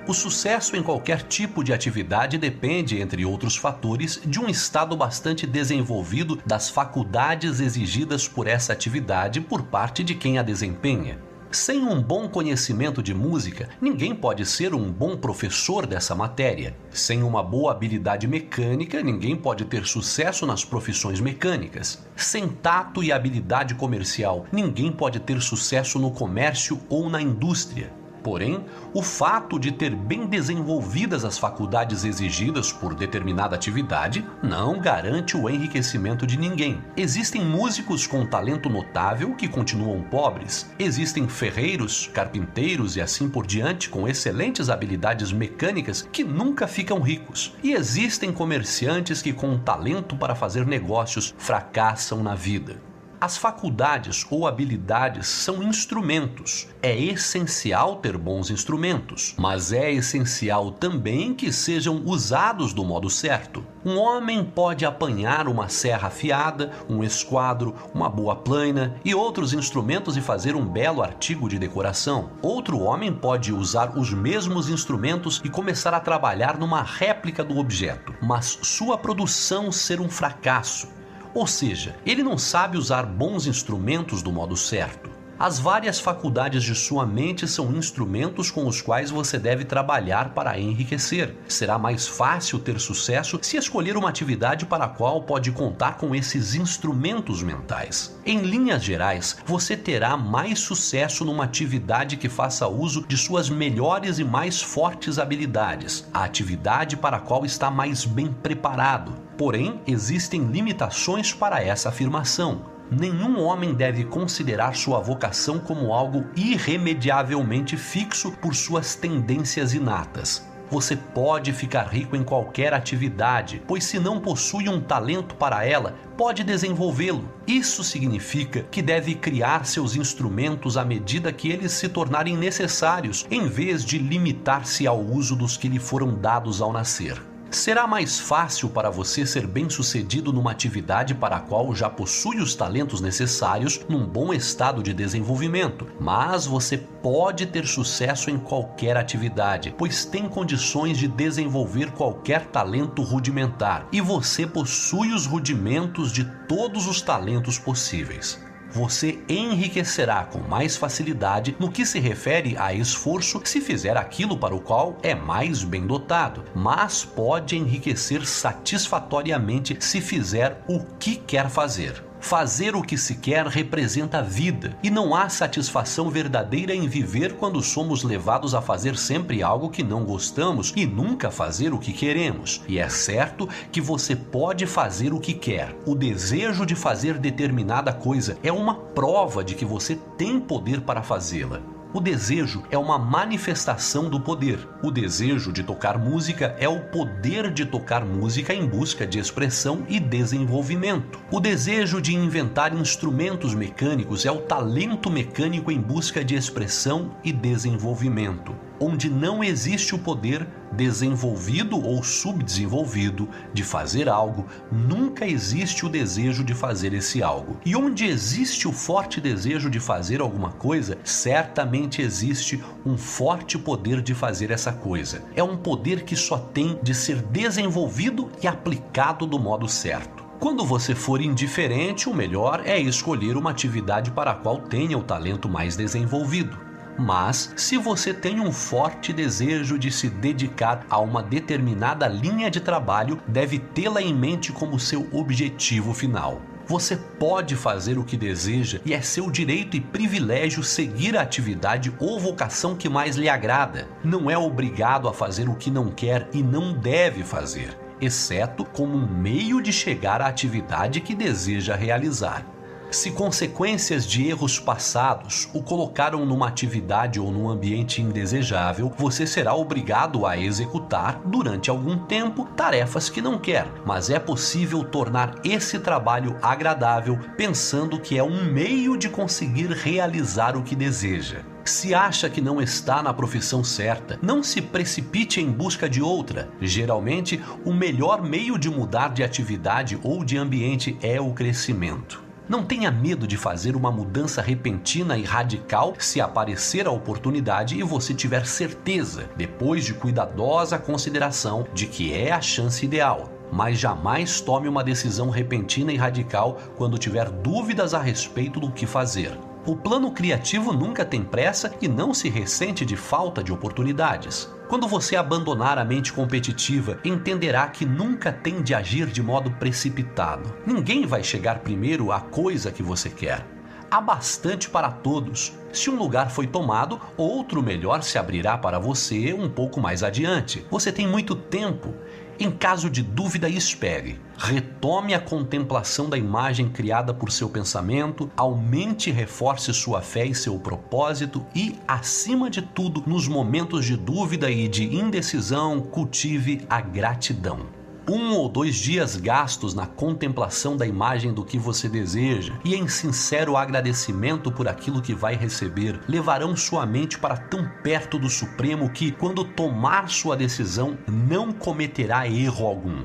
O 0.09 0.15
sucesso 0.15 0.77
em 0.77 0.85
qualquer 0.85 1.23
tipo 1.23 1.65
de 1.65 1.73
atividade 1.73 2.39
depende, 2.39 3.01
entre 3.01 3.25
outros 3.25 3.57
fatores, 3.57 4.21
de 4.25 4.39
um 4.39 4.49
estado 4.49 4.97
bastante 4.97 5.49
desenvolvido 5.49 6.41
das 6.47 6.71
faculdades 6.71 7.59
exigidas 7.59 8.29
por 8.29 8.47
essa 8.47 8.73
atividade 8.73 9.41
por 9.41 9.65
parte 9.65 10.05
de 10.05 10.15
quem 10.15 10.39
a 10.39 10.45
desempenha. 10.45 11.19
Sem 11.51 11.83
um 11.83 12.01
bom 12.01 12.29
conhecimento 12.29 13.03
de 13.03 13.13
música, 13.13 13.69
ninguém 13.81 14.15
pode 14.15 14.47
ser 14.47 14.75
um 14.75 14.93
bom 14.93 15.17
professor 15.17 15.87
dessa 15.87 16.15
matéria. 16.15 16.77
Sem 16.89 17.25
uma 17.25 17.43
boa 17.43 17.73
habilidade 17.73 18.29
mecânica, 18.29 19.03
ninguém 19.03 19.35
pode 19.35 19.65
ter 19.65 19.87
sucesso 19.87 20.47
nas 20.47 20.65
profissões 20.65 21.19
mecânicas. 21.19 22.07
Sem 22.15 22.47
tato 22.47 23.03
e 23.03 23.11
habilidade 23.11 23.75
comercial, 23.75 24.47
ninguém 24.53 24.93
pode 24.93 25.19
ter 25.19 25.41
sucesso 25.41 25.99
no 25.99 26.13
comércio 26.13 26.81
ou 26.89 27.11
na 27.11 27.21
indústria. 27.21 27.91
Porém, 28.27 28.65
o 28.93 29.05
fato 29.05 29.57
de 29.57 29.71
ter 29.71 29.95
bem 29.95 30.27
desenvolvidas 30.27 31.25
as 31.25 31.39
faculdades 31.39 32.03
exigidas 32.03 32.73
por 32.73 32.93
determinada 32.93 33.55
atividade 33.55 34.27
não 34.43 34.81
garante 34.81 35.37
o 35.37 35.49
enriquecimento 35.49 36.27
de 36.27 36.37
ninguém. 36.37 36.83
Existem 36.97 37.45
músicos 37.45 38.05
com 38.05 38.27
talento 38.27 38.69
notável 38.69 39.33
que 39.37 39.47
continuam 39.47 40.03
pobres. 40.03 40.69
Existem 40.77 41.29
ferreiros, 41.29 42.11
carpinteiros 42.13 42.97
e 42.97 43.01
assim 43.01 43.29
por 43.29 43.47
diante 43.47 43.89
com 43.89 44.09
excelentes 44.09 44.69
habilidades 44.69 45.31
mecânicas 45.31 46.03
que 46.11 46.25
nunca 46.25 46.67
ficam 46.67 47.01
ricos. 47.01 47.55
E 47.63 47.75
existem 47.75 48.33
comerciantes 48.33 49.23
que, 49.23 49.33
com 49.33 49.57
talento 49.57 50.17
para 50.17 50.35
fazer 50.35 50.67
negócios, 50.67 51.33
fracassam 51.39 52.25
na 52.25 52.35
vida. 52.35 52.96
As 53.19 53.39
faculdades 53.39 54.27
ou 54.31 54.47
habilidades 54.47 55.27
são 55.27 55.63
instrumentos. 55.63 56.69
É 56.83 56.95
essencial 56.95 57.97
ter 57.97 58.19
bons 58.19 58.51
instrumentos, 58.51 59.35
mas 59.39 59.73
é 59.73 59.91
essencial 59.91 60.71
também 60.71 61.33
que 61.33 61.51
sejam 61.51 62.03
usados 62.05 62.75
do 62.75 62.85
modo 62.85 63.09
certo. 63.09 63.65
Um 63.83 63.97
homem 63.97 64.45
pode 64.45 64.85
apanhar 64.85 65.49
uma 65.49 65.71
serra 65.71 66.09
afiada, 66.09 66.73
um 66.91 67.03
esquadro, 67.03 67.75
uma 67.95 68.11
boa 68.11 68.37
plana 68.37 68.97
e 69.03 69.15
outros 69.15 69.55
instrumentos 69.55 70.17
e 70.19 70.21
fazer 70.21 70.55
um 70.55 70.67
belo 70.67 71.03
artigo 71.03 71.49
de 71.49 71.59
decoração. 71.59 72.31
Outro 72.43 72.81
homem 72.81 73.11
pode 73.11 73.51
usar 73.51 73.97
os 73.97 74.13
mesmos 74.13 74.69
instrumentos 74.69 75.41
e 75.43 75.49
começar 75.49 75.95
a 75.95 76.01
trabalhar 76.01 76.59
numa 76.59 76.83
réplica 76.83 77.43
do 77.43 77.57
objeto, 77.57 78.15
mas 78.21 78.59
sua 78.63 78.99
produção 78.99 79.73
ser 79.73 80.03
um 80.03 80.09
fracasso 80.09 80.97
ou 81.37 81.47
seja, 81.47 81.95
ele 82.07 82.23
não 82.23 82.39
sabe 82.39 82.79
usar 82.79 83.05
bons 83.05 83.47
instrumentos 83.47 84.23
do 84.23 84.33
modo 84.33 84.57
certo. 84.57 85.16
As 85.39 85.59
várias 85.59 86.01
faculdades 86.01 86.65
de 86.65 86.75
sua 86.75 87.05
mente 87.05 87.47
são 87.47 87.71
instrumentos 87.73 88.51
com 88.51 88.67
os 88.67 88.81
quais 88.81 89.11
você 89.11 89.39
deve 89.39 89.67
trabalhar 89.67 90.31
para 90.31 90.59
enriquecer. 90.59 91.37
Será 91.47 91.79
mais 91.79 92.09
fácil 92.09 92.59
ter 92.59 92.81
sucesso 92.81 93.39
se 93.43 93.59
escolher 93.59 93.99
uma 93.99 94.09
atividade 94.09 94.65
para 94.65 94.87
a 94.87 94.89
qual 94.89 95.23
pode 95.23 95.53
contar 95.53 95.99
com 95.99 96.15
esses 96.15 96.55
instrumentos 96.55 97.43
mentais. 97.43 98.19
Em 98.25 98.39
linhas 98.39 98.83
gerais, 98.83 99.37
você 99.45 99.77
terá 99.77 100.17
mais 100.17 100.59
sucesso 100.59 101.23
numa 101.23 101.45
atividade 101.45 102.17
que 102.17 102.31
faça 102.31 102.67
uso 102.67 103.07
de 103.07 103.19
suas 103.19 103.51
melhores 103.51 104.19
e 104.19 104.25
mais 104.25 104.63
fortes 104.63 105.19
habilidades, 105.19 106.09
a 106.15 106.25
atividade 106.25 106.97
para 106.97 107.19
a 107.19 107.21
qual 107.21 107.45
está 107.45 107.71
mais 107.71 108.07
bem 108.07 108.33
preparado. 108.33 109.13
Porém, 109.37 109.83
existem 109.87 110.47
limitações 110.47 111.35
para 111.35 111.63
essa 111.63 111.91
afirmação. 111.91 112.76
Nenhum 112.91 113.43
homem 113.43 113.75
deve 113.75 114.05
considerar 114.05 114.77
sua 114.77 115.01
vocação 115.01 115.59
como 115.59 115.93
algo 115.93 116.25
irremediavelmente 116.37 117.77
fixo 117.77 118.31
por 118.41 118.55
suas 118.55 118.95
tendências 118.95 119.75
inatas. 119.75 120.47
Você 120.71 120.97
pode 120.97 121.53
ficar 121.53 121.85
rico 121.85 122.17
em 122.17 122.25
qualquer 122.25 122.75
atividade, 122.75 123.63
pois 123.67 123.85
se 123.85 123.99
não 123.99 124.21
possui 124.21 124.69
um 124.69 124.81
talento 124.81 125.35
para 125.37 125.65
ela, 125.65 125.95
pode 126.17 126.43
desenvolvê-lo. 126.43 127.29
Isso 127.47 127.85
significa 127.85 128.65
que 128.71 128.83
deve 128.83 129.15
criar 129.15 129.65
seus 129.65 129.95
instrumentos 129.95 130.77
à 130.77 130.85
medida 130.85 131.33
que 131.33 131.49
eles 131.51 131.73
se 131.73 131.89
tornarem 131.89 132.37
necessários, 132.37 133.27
em 133.31 133.49
vez 133.49 133.85
de 133.85 133.99
limitar-se 133.99 134.87
ao 134.87 135.01
uso 135.01 135.37
dos 135.37 135.57
que 135.57 135.69
lhe 135.69 135.79
foram 135.79 136.15
dados 136.15 136.61
ao 136.61 136.73
nascer. 136.73 137.21
Será 137.51 137.87
mais 137.87 138.19
fácil 138.19 138.69
para 138.69 138.91
você 138.91 139.25
ser 139.25 139.47
bem-sucedido 139.47 140.33
numa 140.33 140.51
atividade 140.51 141.15
para 141.15 141.37
a 141.37 141.41
qual 141.41 141.75
já 141.75 141.89
possui 141.89 142.39
os 142.39 142.55
talentos 142.55 143.01
necessários 143.01 143.81
num 143.89 144.05
bom 144.05 144.33
estado 144.33 144.83
de 144.83 144.93
desenvolvimento, 144.93 145.87
mas 146.01 146.45
você 146.45 146.77
pode 146.77 147.47
ter 147.47 147.67
sucesso 147.67 148.31
em 148.31 148.39
qualquer 148.39 148.97
atividade, 148.97 149.75
pois 149.79 150.05
tem 150.05 150.29
condições 150.29 150.99
de 150.99 151.07
desenvolver 151.07 151.93
qualquer 151.93 152.47
talento 152.47 153.03
rudimentar. 153.03 153.87
E 153.93 154.01
você 154.01 154.47
possui 154.47 155.13
os 155.13 155.25
rudimentos 155.25 156.13
de 156.13 156.25
todos 156.49 156.87
os 156.87 157.01
talentos 157.01 157.59
possíveis 157.59 158.46
você 158.77 159.19
enriquecerá 159.27 160.25
com 160.25 160.39
mais 160.41 160.77
facilidade 160.77 161.57
no 161.59 161.73
que 161.73 161.87
se 161.87 161.99
refere 161.99 162.55
a 162.59 162.75
esforço 162.75 163.41
se 163.43 163.59
fizer 163.59 163.97
aquilo 163.97 164.37
para 164.37 164.55
o 164.55 164.61
qual 164.61 164.99
é 165.03 165.15
mais 165.15 165.65
bem 165.65 165.87
dotado, 165.87 166.45
mas 166.55 167.03
pode 167.03 167.57
enriquecer 167.57 168.27
satisfatoriamente 168.27 169.79
se 169.81 170.03
fizer 170.03 170.63
o 170.69 170.81
que 170.99 171.17
quer 171.17 171.49
fazer. 171.49 172.05
Fazer 172.27 172.75
o 172.75 172.83
que 172.83 172.99
se 172.99 173.15
quer 173.15 173.47
representa 173.47 174.21
vida, 174.21 174.77
e 174.83 174.91
não 174.91 175.15
há 175.15 175.29
satisfação 175.29 176.11
verdadeira 176.11 176.75
em 176.75 176.89
viver 176.89 177.35
quando 177.35 177.63
somos 177.63 178.03
levados 178.03 178.53
a 178.53 178.61
fazer 178.61 178.97
sempre 178.97 179.45
algo 179.45 179.71
que 179.71 179.85
não 179.85 180.05
gostamos 180.05 180.73
e 180.75 180.85
nunca 180.85 181.31
fazer 181.31 181.73
o 181.73 181.79
que 181.79 181.93
queremos. 181.93 182.65
E 182.67 182.81
é 182.81 182.89
certo 182.89 183.49
que 183.71 183.81
você 183.81 184.17
pode 184.17 184.67
fazer 184.67 185.15
o 185.15 185.21
que 185.21 185.35
quer. 185.35 185.73
O 185.87 185.95
desejo 185.95 186.67
de 186.67 186.75
fazer 186.75 187.17
determinada 187.17 187.93
coisa 187.93 188.37
é 188.43 188.51
uma 188.51 188.75
prova 188.75 189.45
de 189.45 189.55
que 189.55 189.65
você 189.65 189.95
tem 190.19 190.41
poder 190.41 190.81
para 190.81 191.05
fazê-la. 191.05 191.76
O 191.93 192.01
desejo 192.01 192.65
é 192.71 192.77
uma 192.77 192.99
manifestação 192.99 194.11
do 194.11 194.21
poder. 194.21 194.59
O 194.83 194.91
desejo 194.91 195.53
de 195.53 195.63
tocar 195.63 195.97
música 195.99 196.55
é 196.59 196.69
o 196.69 196.81
poder 196.81 197.51
de 197.51 197.65
tocar 197.65 198.05
música 198.05 198.53
em 198.53 198.67
busca 198.67 199.07
de 199.07 199.19
expressão 199.19 199.85
e 199.89 200.01
desenvolvimento. 200.01 201.21
O 201.31 201.41
desejo 201.41 202.01
de 202.01 202.15
inventar 202.15 202.75
instrumentos 202.75 203.55
mecânicos 203.55 204.27
é 204.27 204.31
o 204.31 204.41
talento 204.41 205.11
mecânico 205.11 205.71
em 205.71 205.81
busca 205.81 206.25
de 206.25 206.35
expressão 206.35 207.13
e 207.25 207.33
desenvolvimento 207.33 208.55
onde 208.81 209.09
não 209.09 209.43
existe 209.43 209.95
o 209.95 209.99
poder 209.99 210.47
desenvolvido 210.73 211.83
ou 211.83 212.03
subdesenvolvido 212.03 213.29
de 213.53 213.63
fazer 213.63 214.09
algo, 214.09 214.47
nunca 214.71 215.27
existe 215.27 215.87
o 215.87 215.89
desejo 215.89 216.45
de 216.45 216.55
fazer 216.55 216.93
esse 216.93 217.23
algo. 217.23 217.59
E 217.65 217.75
onde 217.75 218.05
existe 218.05 218.69
o 218.69 218.73
forte 218.73 219.21
desejo 219.21 219.71
de 219.71 219.81
fazer 219.81 220.21
alguma 220.21 220.51
coisa, 220.53 220.99
certamente 221.05 222.03
existe 222.03 222.63
um 222.85 222.97
forte 222.97 223.59
poder 223.59 224.03
de 224.03 224.15
fazer 224.15 224.51
essa 224.51 224.73
coisa. 224.73 225.23
É 225.35 225.43
um 225.43 225.57
poder 225.57 226.03
que 226.03 226.17
só 226.17 226.39
tem 226.39 226.79
de 226.83 226.95
ser 226.95 227.23
desenvolvido 227.23 228.31
e 228.43 228.47
aplicado 228.47 229.27
do 229.27 229.39
modo 229.39 229.69
certo. 229.69 230.27
Quando 230.39 230.67
você 230.67 230.95
for 230.95 231.23
indiferente, 231.23 232.11
o 232.11 232.15
melhor 232.15 232.63
é 232.67 232.79
escolher 232.79 233.37
uma 233.39 233.51
atividade 233.51 234.11
para 234.11 234.33
a 234.33 234.35
qual 234.35 234.59
tenha 234.59 234.99
o 234.99 235.03
talento 235.03 235.49
mais 235.49 235.77
desenvolvido. 235.77 236.66
Mas, 236.99 237.53
se 237.57 237.77
você 237.77 238.15
tem 238.15 238.41
um 238.41 238.51
forte 238.51 239.13
desejo 239.13 239.79
de 239.79 239.91
se 239.91 240.09
dedicar 240.09 240.87
a 240.89 240.99
uma 240.99 241.23
determinada 241.23 242.09
linha 242.09 242.51
de 242.51 242.61
trabalho, 242.61 243.21
deve 243.27 243.59
tê-la 243.59 244.01
em 244.01 244.15
mente 244.15 244.53
como 244.53 244.79
seu 244.79 245.09
objetivo 245.13 245.93
final. 245.93 246.41
Você 246.69 246.97
pode 246.97 247.55
fazer 247.55 247.97
o 247.97 248.03
que 248.03 248.17
deseja 248.17 248.81
e 248.85 248.93
é 248.93 249.01
seu 249.01 249.31
direito 249.31 249.77
e 249.77 249.81
privilégio 249.81 250.65
seguir 250.65 251.17
a 251.17 251.23
atividade 251.23 251.95
ou 252.01 252.19
vocação 252.19 252.75
que 252.75 252.89
mais 252.89 253.15
lhe 253.15 253.29
agrada. 253.29 253.87
Não 254.03 254.29
é 254.29 254.37
obrigado 254.37 255.09
a 255.09 255.13
fazer 255.13 255.49
o 255.49 255.55
que 255.55 255.71
não 255.71 255.91
quer 255.91 256.29
e 256.33 256.43
não 256.43 256.73
deve 256.73 257.23
fazer. 257.23 257.79
exceto 258.01 258.65
como 258.65 258.97
um 258.97 259.07
meio 259.07 259.63
de 259.63 259.73
chegar 259.73 260.21
à 260.21 260.27
atividade 260.27 261.01
que 261.01 261.15
deseja 261.15 261.75
realizar. 261.75 262.45
Se 262.91 263.11
consequências 263.11 264.07
de 264.07 264.29
erros 264.29 264.61
passados 264.61 265.49
o 265.53 265.61
colocaram 265.61 266.25
numa 266.25 266.47
atividade 266.49 267.19
ou 267.19 267.33
num 267.33 267.51
ambiente 267.51 268.01
indesejável, 268.01 268.93
você 268.97 269.27
será 269.27 269.55
obrigado 269.55 270.25
a 270.25 270.39
executar, 270.39 271.21
durante 271.25 271.69
algum 271.69 271.99
tempo, 271.99 272.47
tarefas 272.57 273.11
que 273.11 273.21
não 273.21 273.39
quer. 273.39 273.67
Mas 273.85 274.09
é 274.09 274.19
possível 274.19 274.85
tornar 274.85 275.35
esse 275.45 275.79
trabalho 275.81 276.37
agradável 276.41 277.19
pensando 277.37 278.01
que 278.01 278.17
é 278.17 278.23
um 278.23 278.45
meio 278.45 278.97
de 278.97 279.09
conseguir 279.09 279.71
realizar 279.73 280.57
o 280.57 280.63
que 280.63 280.77
deseja. 280.77 281.41
Se 281.65 281.93
acha 281.93 282.31
que 282.31 282.41
não 282.41 282.63
está 282.63 283.03
na 283.03 283.13
profissão 283.13 283.65
certa, 283.65 284.17
não 284.23 284.41
se 284.41 284.63
precipite 284.63 285.41
em 285.41 285.51
busca 285.51 285.89
de 285.89 286.01
outra. 286.01 286.49
Geralmente, 286.61 287.43
o 287.65 287.73
melhor 287.73 288.23
meio 288.23 288.57
de 288.57 288.71
mudar 288.71 289.09
de 289.09 289.25
atividade 289.25 289.99
ou 290.05 290.25
de 290.25 290.39
ambiente 290.39 290.97
é 291.03 291.21
o 291.21 291.33
crescimento. 291.33 292.26
Não 292.49 292.63
tenha 292.63 292.93
medo 292.93 293.27
de 293.27 293.37
fazer 293.37 293.75
uma 293.75 293.91
mudança 293.91 294.41
repentina 294.41 295.19
e 295.19 295.25
radical 295.25 295.95
se 295.99 296.21
aparecer 296.21 296.87
a 296.87 296.93
oportunidade 296.93 297.77
e 297.77 297.83
você 297.83 298.15
tiver 298.15 298.47
certeza, 298.47 299.29
depois 299.37 299.85
de 299.85 299.93
cuidadosa 299.93 300.79
consideração, 300.79 301.67
de 301.75 301.89
que 301.89 302.15
é 302.15 302.31
a 302.31 302.41
chance 302.41 302.85
ideal. 302.85 303.33
Mas 303.51 303.81
jamais 303.81 304.41
tome 304.41 304.69
uma 304.69 304.85
decisão 304.85 305.29
repentina 305.29 305.93
e 305.93 305.97
radical 305.97 306.59
quando 306.77 306.99
tiver 306.99 307.29
dúvidas 307.31 307.95
a 307.95 308.01
respeito 308.01 308.61
do 308.61 308.71
que 308.71 308.87
fazer. 308.87 309.37
O 309.67 309.75
plano 309.75 310.13
criativo 310.13 310.73
nunca 310.73 311.05
tem 311.05 311.25
pressa 311.25 311.75
e 311.83 311.89
não 311.89 312.15
se 312.15 312.29
ressente 312.29 312.87
de 312.87 312.95
falta 312.95 313.43
de 313.43 313.53
oportunidades. 313.53 314.49
Quando 314.69 314.89
você 314.89 315.15
abandonar 315.15 315.79
a 315.79 315.85
mente 315.85 316.13
competitiva, 316.13 316.99
entenderá 317.05 317.69
que 317.69 317.87
nunca 317.87 318.33
tem 318.33 318.63
de 318.63 318.75
agir 318.75 319.07
de 319.07 319.23
modo 319.23 319.49
precipitado. 319.53 320.53
Ninguém 320.67 321.07
vai 321.07 321.23
chegar 321.23 321.61
primeiro 321.61 322.11
à 322.11 322.19
coisa 322.19 322.73
que 322.73 322.83
você 322.83 323.09
quer. 323.09 323.47
Há 323.89 324.01
bastante 324.01 324.69
para 324.69 324.91
todos. 324.91 325.53
Se 325.73 325.89
um 325.89 325.97
lugar 325.97 326.33
foi 326.33 326.49
tomado, 326.49 327.01
outro 327.17 327.63
melhor 327.63 328.03
se 328.03 328.19
abrirá 328.19 328.59
para 328.59 328.81
você 328.81 329.33
um 329.33 329.49
pouco 329.49 329.81
mais 329.81 330.03
adiante. 330.03 330.67
Você 330.69 330.91
tem 330.91 331.07
muito 331.07 331.37
tempo 331.37 331.95
em 332.39 332.51
caso 332.51 332.91
de 332.91 333.03
dúvida, 333.03 333.49
espere. 333.49 334.21
Retome 334.39 335.15
a 335.15 335.21
contemplação 335.21 336.09
da 336.09 336.19
imagem 336.19 336.69
criada 336.69 337.15
por 337.15 337.31
seu 337.31 337.49
pensamento, 337.49 338.31
aumente 338.37 339.09
e 339.09 339.13
reforce 339.13 339.73
sua 339.73 340.03
fé 340.03 340.27
e 340.27 340.35
seu 340.35 340.59
propósito 340.59 341.45
e, 341.55 341.77
acima 341.89 342.51
de 342.51 342.61
tudo, 342.61 343.03
nos 343.07 343.27
momentos 343.27 343.85
de 343.85 343.97
dúvida 343.97 344.51
e 344.51 344.69
de 344.69 344.85
indecisão, 344.95 345.81
cultive 345.81 346.67
a 346.69 346.81
gratidão 346.81 347.76
um 348.09 348.35
ou 348.35 348.49
dois 348.49 348.77
dias 348.77 349.17
gastos 349.17 349.75
na 349.75 349.87
contemplação 349.87 350.77
da 350.77 350.87
imagem 350.87 351.33
do 351.33 351.45
que 351.45 351.59
você 351.59 351.89
deseja 351.89 352.55
e 352.65 352.75
em 352.75 352.87
sincero 352.87 353.57
agradecimento 353.57 354.51
por 354.53 354.69
aquilo 354.69 355.03
que 355.03 355.15
vai 355.15 355.35
receber 355.35 356.01
levarão 356.09 356.57
sua 356.57 356.87
mente 356.87 357.19
para 357.19 357.37
tão 357.37 357.69
perto 357.83 358.19
do 358.19 358.31
Supremo 358.31 358.91
que, 358.91 359.11
quando 359.11 359.45
tomar 359.45 360.09
sua 360.09 360.37
decisão, 360.37 360.97
não 361.09 361.53
cometerá 361.53 362.29
erro 362.29 362.67
algum. 362.67 363.05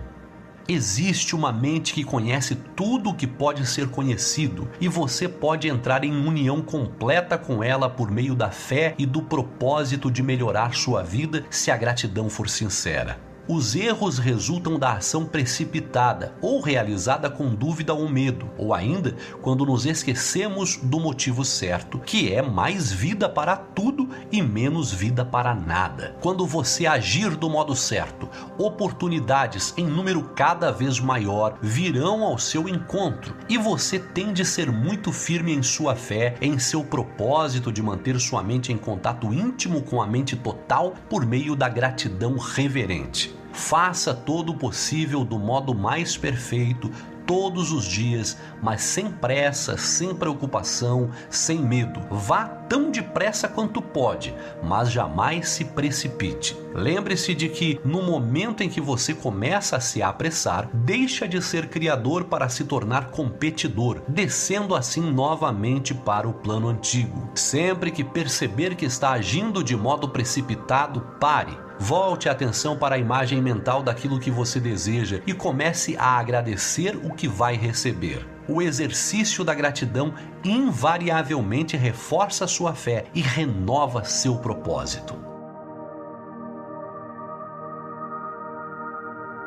Existe 0.68 1.36
uma 1.36 1.52
mente 1.52 1.94
que 1.94 2.04
conhece 2.04 2.56
tudo 2.56 3.10
o 3.10 3.16
que 3.16 3.26
pode 3.26 3.66
ser 3.66 3.90
conhecido 3.90 4.70
e 4.80 4.88
você 4.88 5.28
pode 5.28 5.68
entrar 5.68 6.04
em 6.04 6.26
união 6.26 6.62
completa 6.62 7.38
com 7.38 7.64
ela 7.64 7.90
por 7.90 8.12
meio 8.12 8.36
da 8.36 8.52
fé 8.52 8.94
e 8.98 9.06
do 9.06 9.24
propósito 9.24 10.12
de 10.12 10.22
melhorar 10.22 10.76
sua 10.76 11.04
vida 11.04 11.44
se 11.50 11.72
a 11.72 11.78
gratidão 11.78 12.30
for 12.30 12.48
sincera. 12.48 13.31
Os 13.48 13.76
erros 13.76 14.20
resultam 14.20 14.78
da 14.78 14.94
ação 14.94 15.26
precipitada 15.26 16.34
ou 16.42 16.62
realizada 16.62 17.28
com 17.28 17.50
dúvida 17.50 17.92
ou 17.92 18.08
medo, 18.08 18.48
ou 18.56 18.72
ainda 18.72 19.16
quando 19.42 19.66
nos 19.66 19.86
esquecemos 19.86 20.78
do 20.78 21.00
motivo 21.00 21.44
certo, 21.44 21.98
que 21.98 22.32
é 22.32 22.42
mais 22.42 22.92
vida 22.92 23.28
para 23.28 23.56
tudo 23.58 24.08
e 24.32 24.44
menos 24.44 24.94
vida 24.94 25.26
para 25.26 25.56
nada. 25.56 26.16
Quando 26.22 26.46
você 26.46 26.86
agir 26.86 27.36
do 27.36 27.50
modo 27.50 27.76
certo, 27.76 28.30
oportunidades 28.60 29.74
em 29.76 29.88
número 29.88 30.22
cada 30.36 30.72
vez 30.72 31.00
maior 31.00 31.58
virão 31.62 32.24
ao 32.24 32.38
seu 32.38 32.70
encontro 32.70 33.36
e 33.50 33.58
você 33.58 33.98
tem 33.98 34.34
de 34.34 34.46
ser 34.46 34.72
muito 34.72 35.12
firme 35.12 35.52
em 35.52 35.64
sua 35.64 35.96
fé, 35.96 36.36
em 36.42 36.60
seu 36.60 36.84
propósito 36.84 37.72
de 37.72 37.82
manter 37.82 38.20
sua 38.20 38.44
mente 38.44 38.72
em 38.72 38.78
contato 38.78 39.34
íntimo 39.34 39.82
com 39.82 40.00
a 40.00 40.06
mente 40.06 40.36
total 40.36 40.94
por 41.10 41.26
meio 41.26 41.56
da 41.56 41.68
gratidão 41.68 42.38
reverente. 42.38 43.41
Faça 43.54 44.14
todo 44.14 44.52
o 44.52 44.58
possível 44.58 45.24
do 45.24 45.38
modo 45.38 45.74
mais 45.74 46.18
perfeito 46.18 46.92
todos 47.32 47.72
os 47.72 47.86
dias, 47.86 48.38
mas 48.62 48.82
sem 48.82 49.10
pressa, 49.10 49.78
sem 49.78 50.14
preocupação, 50.14 51.10
sem 51.30 51.60
medo. 51.60 52.02
Vá 52.10 52.46
tão 52.46 52.92
depressa 52.92 53.48
quanto 53.48 53.82
pode, 53.82 54.36
mas 54.62 54.92
jamais 54.92 55.48
se 55.48 55.64
precipite. 55.64 56.58
Lembre-se 56.74 57.34
de 57.34 57.48
que 57.48 57.80
no 57.86 58.02
momento 58.02 58.62
em 58.64 58.70
que 58.70 58.82
você 58.82 59.14
começa 59.14 59.78
a 59.78 59.80
se 59.80 60.02
apressar, 60.02 60.70
deixa 60.74 61.26
de 61.26 61.42
ser 61.42 61.70
criador 61.70 62.26
para 62.26 62.50
se 62.50 62.66
tornar 62.66 63.12
competidor, 63.12 64.02
descendo 64.08 64.76
assim 64.76 65.02
novamente 65.02 65.94
para 65.94 66.28
o 66.28 66.34
plano 66.34 66.68
antigo. 66.68 67.30
Sempre 67.34 67.92
que 67.92 68.04
perceber 68.04 68.76
que 68.76 68.86
está 68.86 69.12
agindo 69.12 69.64
de 69.64 69.76
modo 69.76 70.10
precipitado, 70.10 71.02
pare 71.18 71.71
Volte 71.84 72.30
a 72.30 72.32
atenção 72.32 72.78
para 72.78 72.94
a 72.94 72.98
imagem 73.00 73.42
mental 73.42 73.82
daquilo 73.82 74.20
que 74.20 74.30
você 74.30 74.60
deseja 74.60 75.20
e 75.26 75.34
comece 75.34 75.98
a 75.98 76.20
agradecer 76.20 76.96
o 76.96 77.12
que 77.12 77.28
vai 77.28 77.56
receber. 77.56 78.24
O 78.48 78.62
exercício 78.62 79.44
da 79.44 79.56
gratidão 79.56 80.14
invariavelmente 80.44 81.76
reforça 81.76 82.46
sua 82.46 82.76
fé 82.76 83.06
e 83.16 83.22
renova 83.22 84.04
seu 84.04 84.38
propósito. 84.38 85.16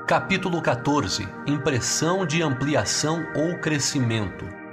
Capítulo 0.04 0.60
14 0.60 1.28
Impressão 1.46 2.26
de 2.26 2.42
ampliação 2.42 3.24
ou 3.36 3.60
crescimento 3.60 4.63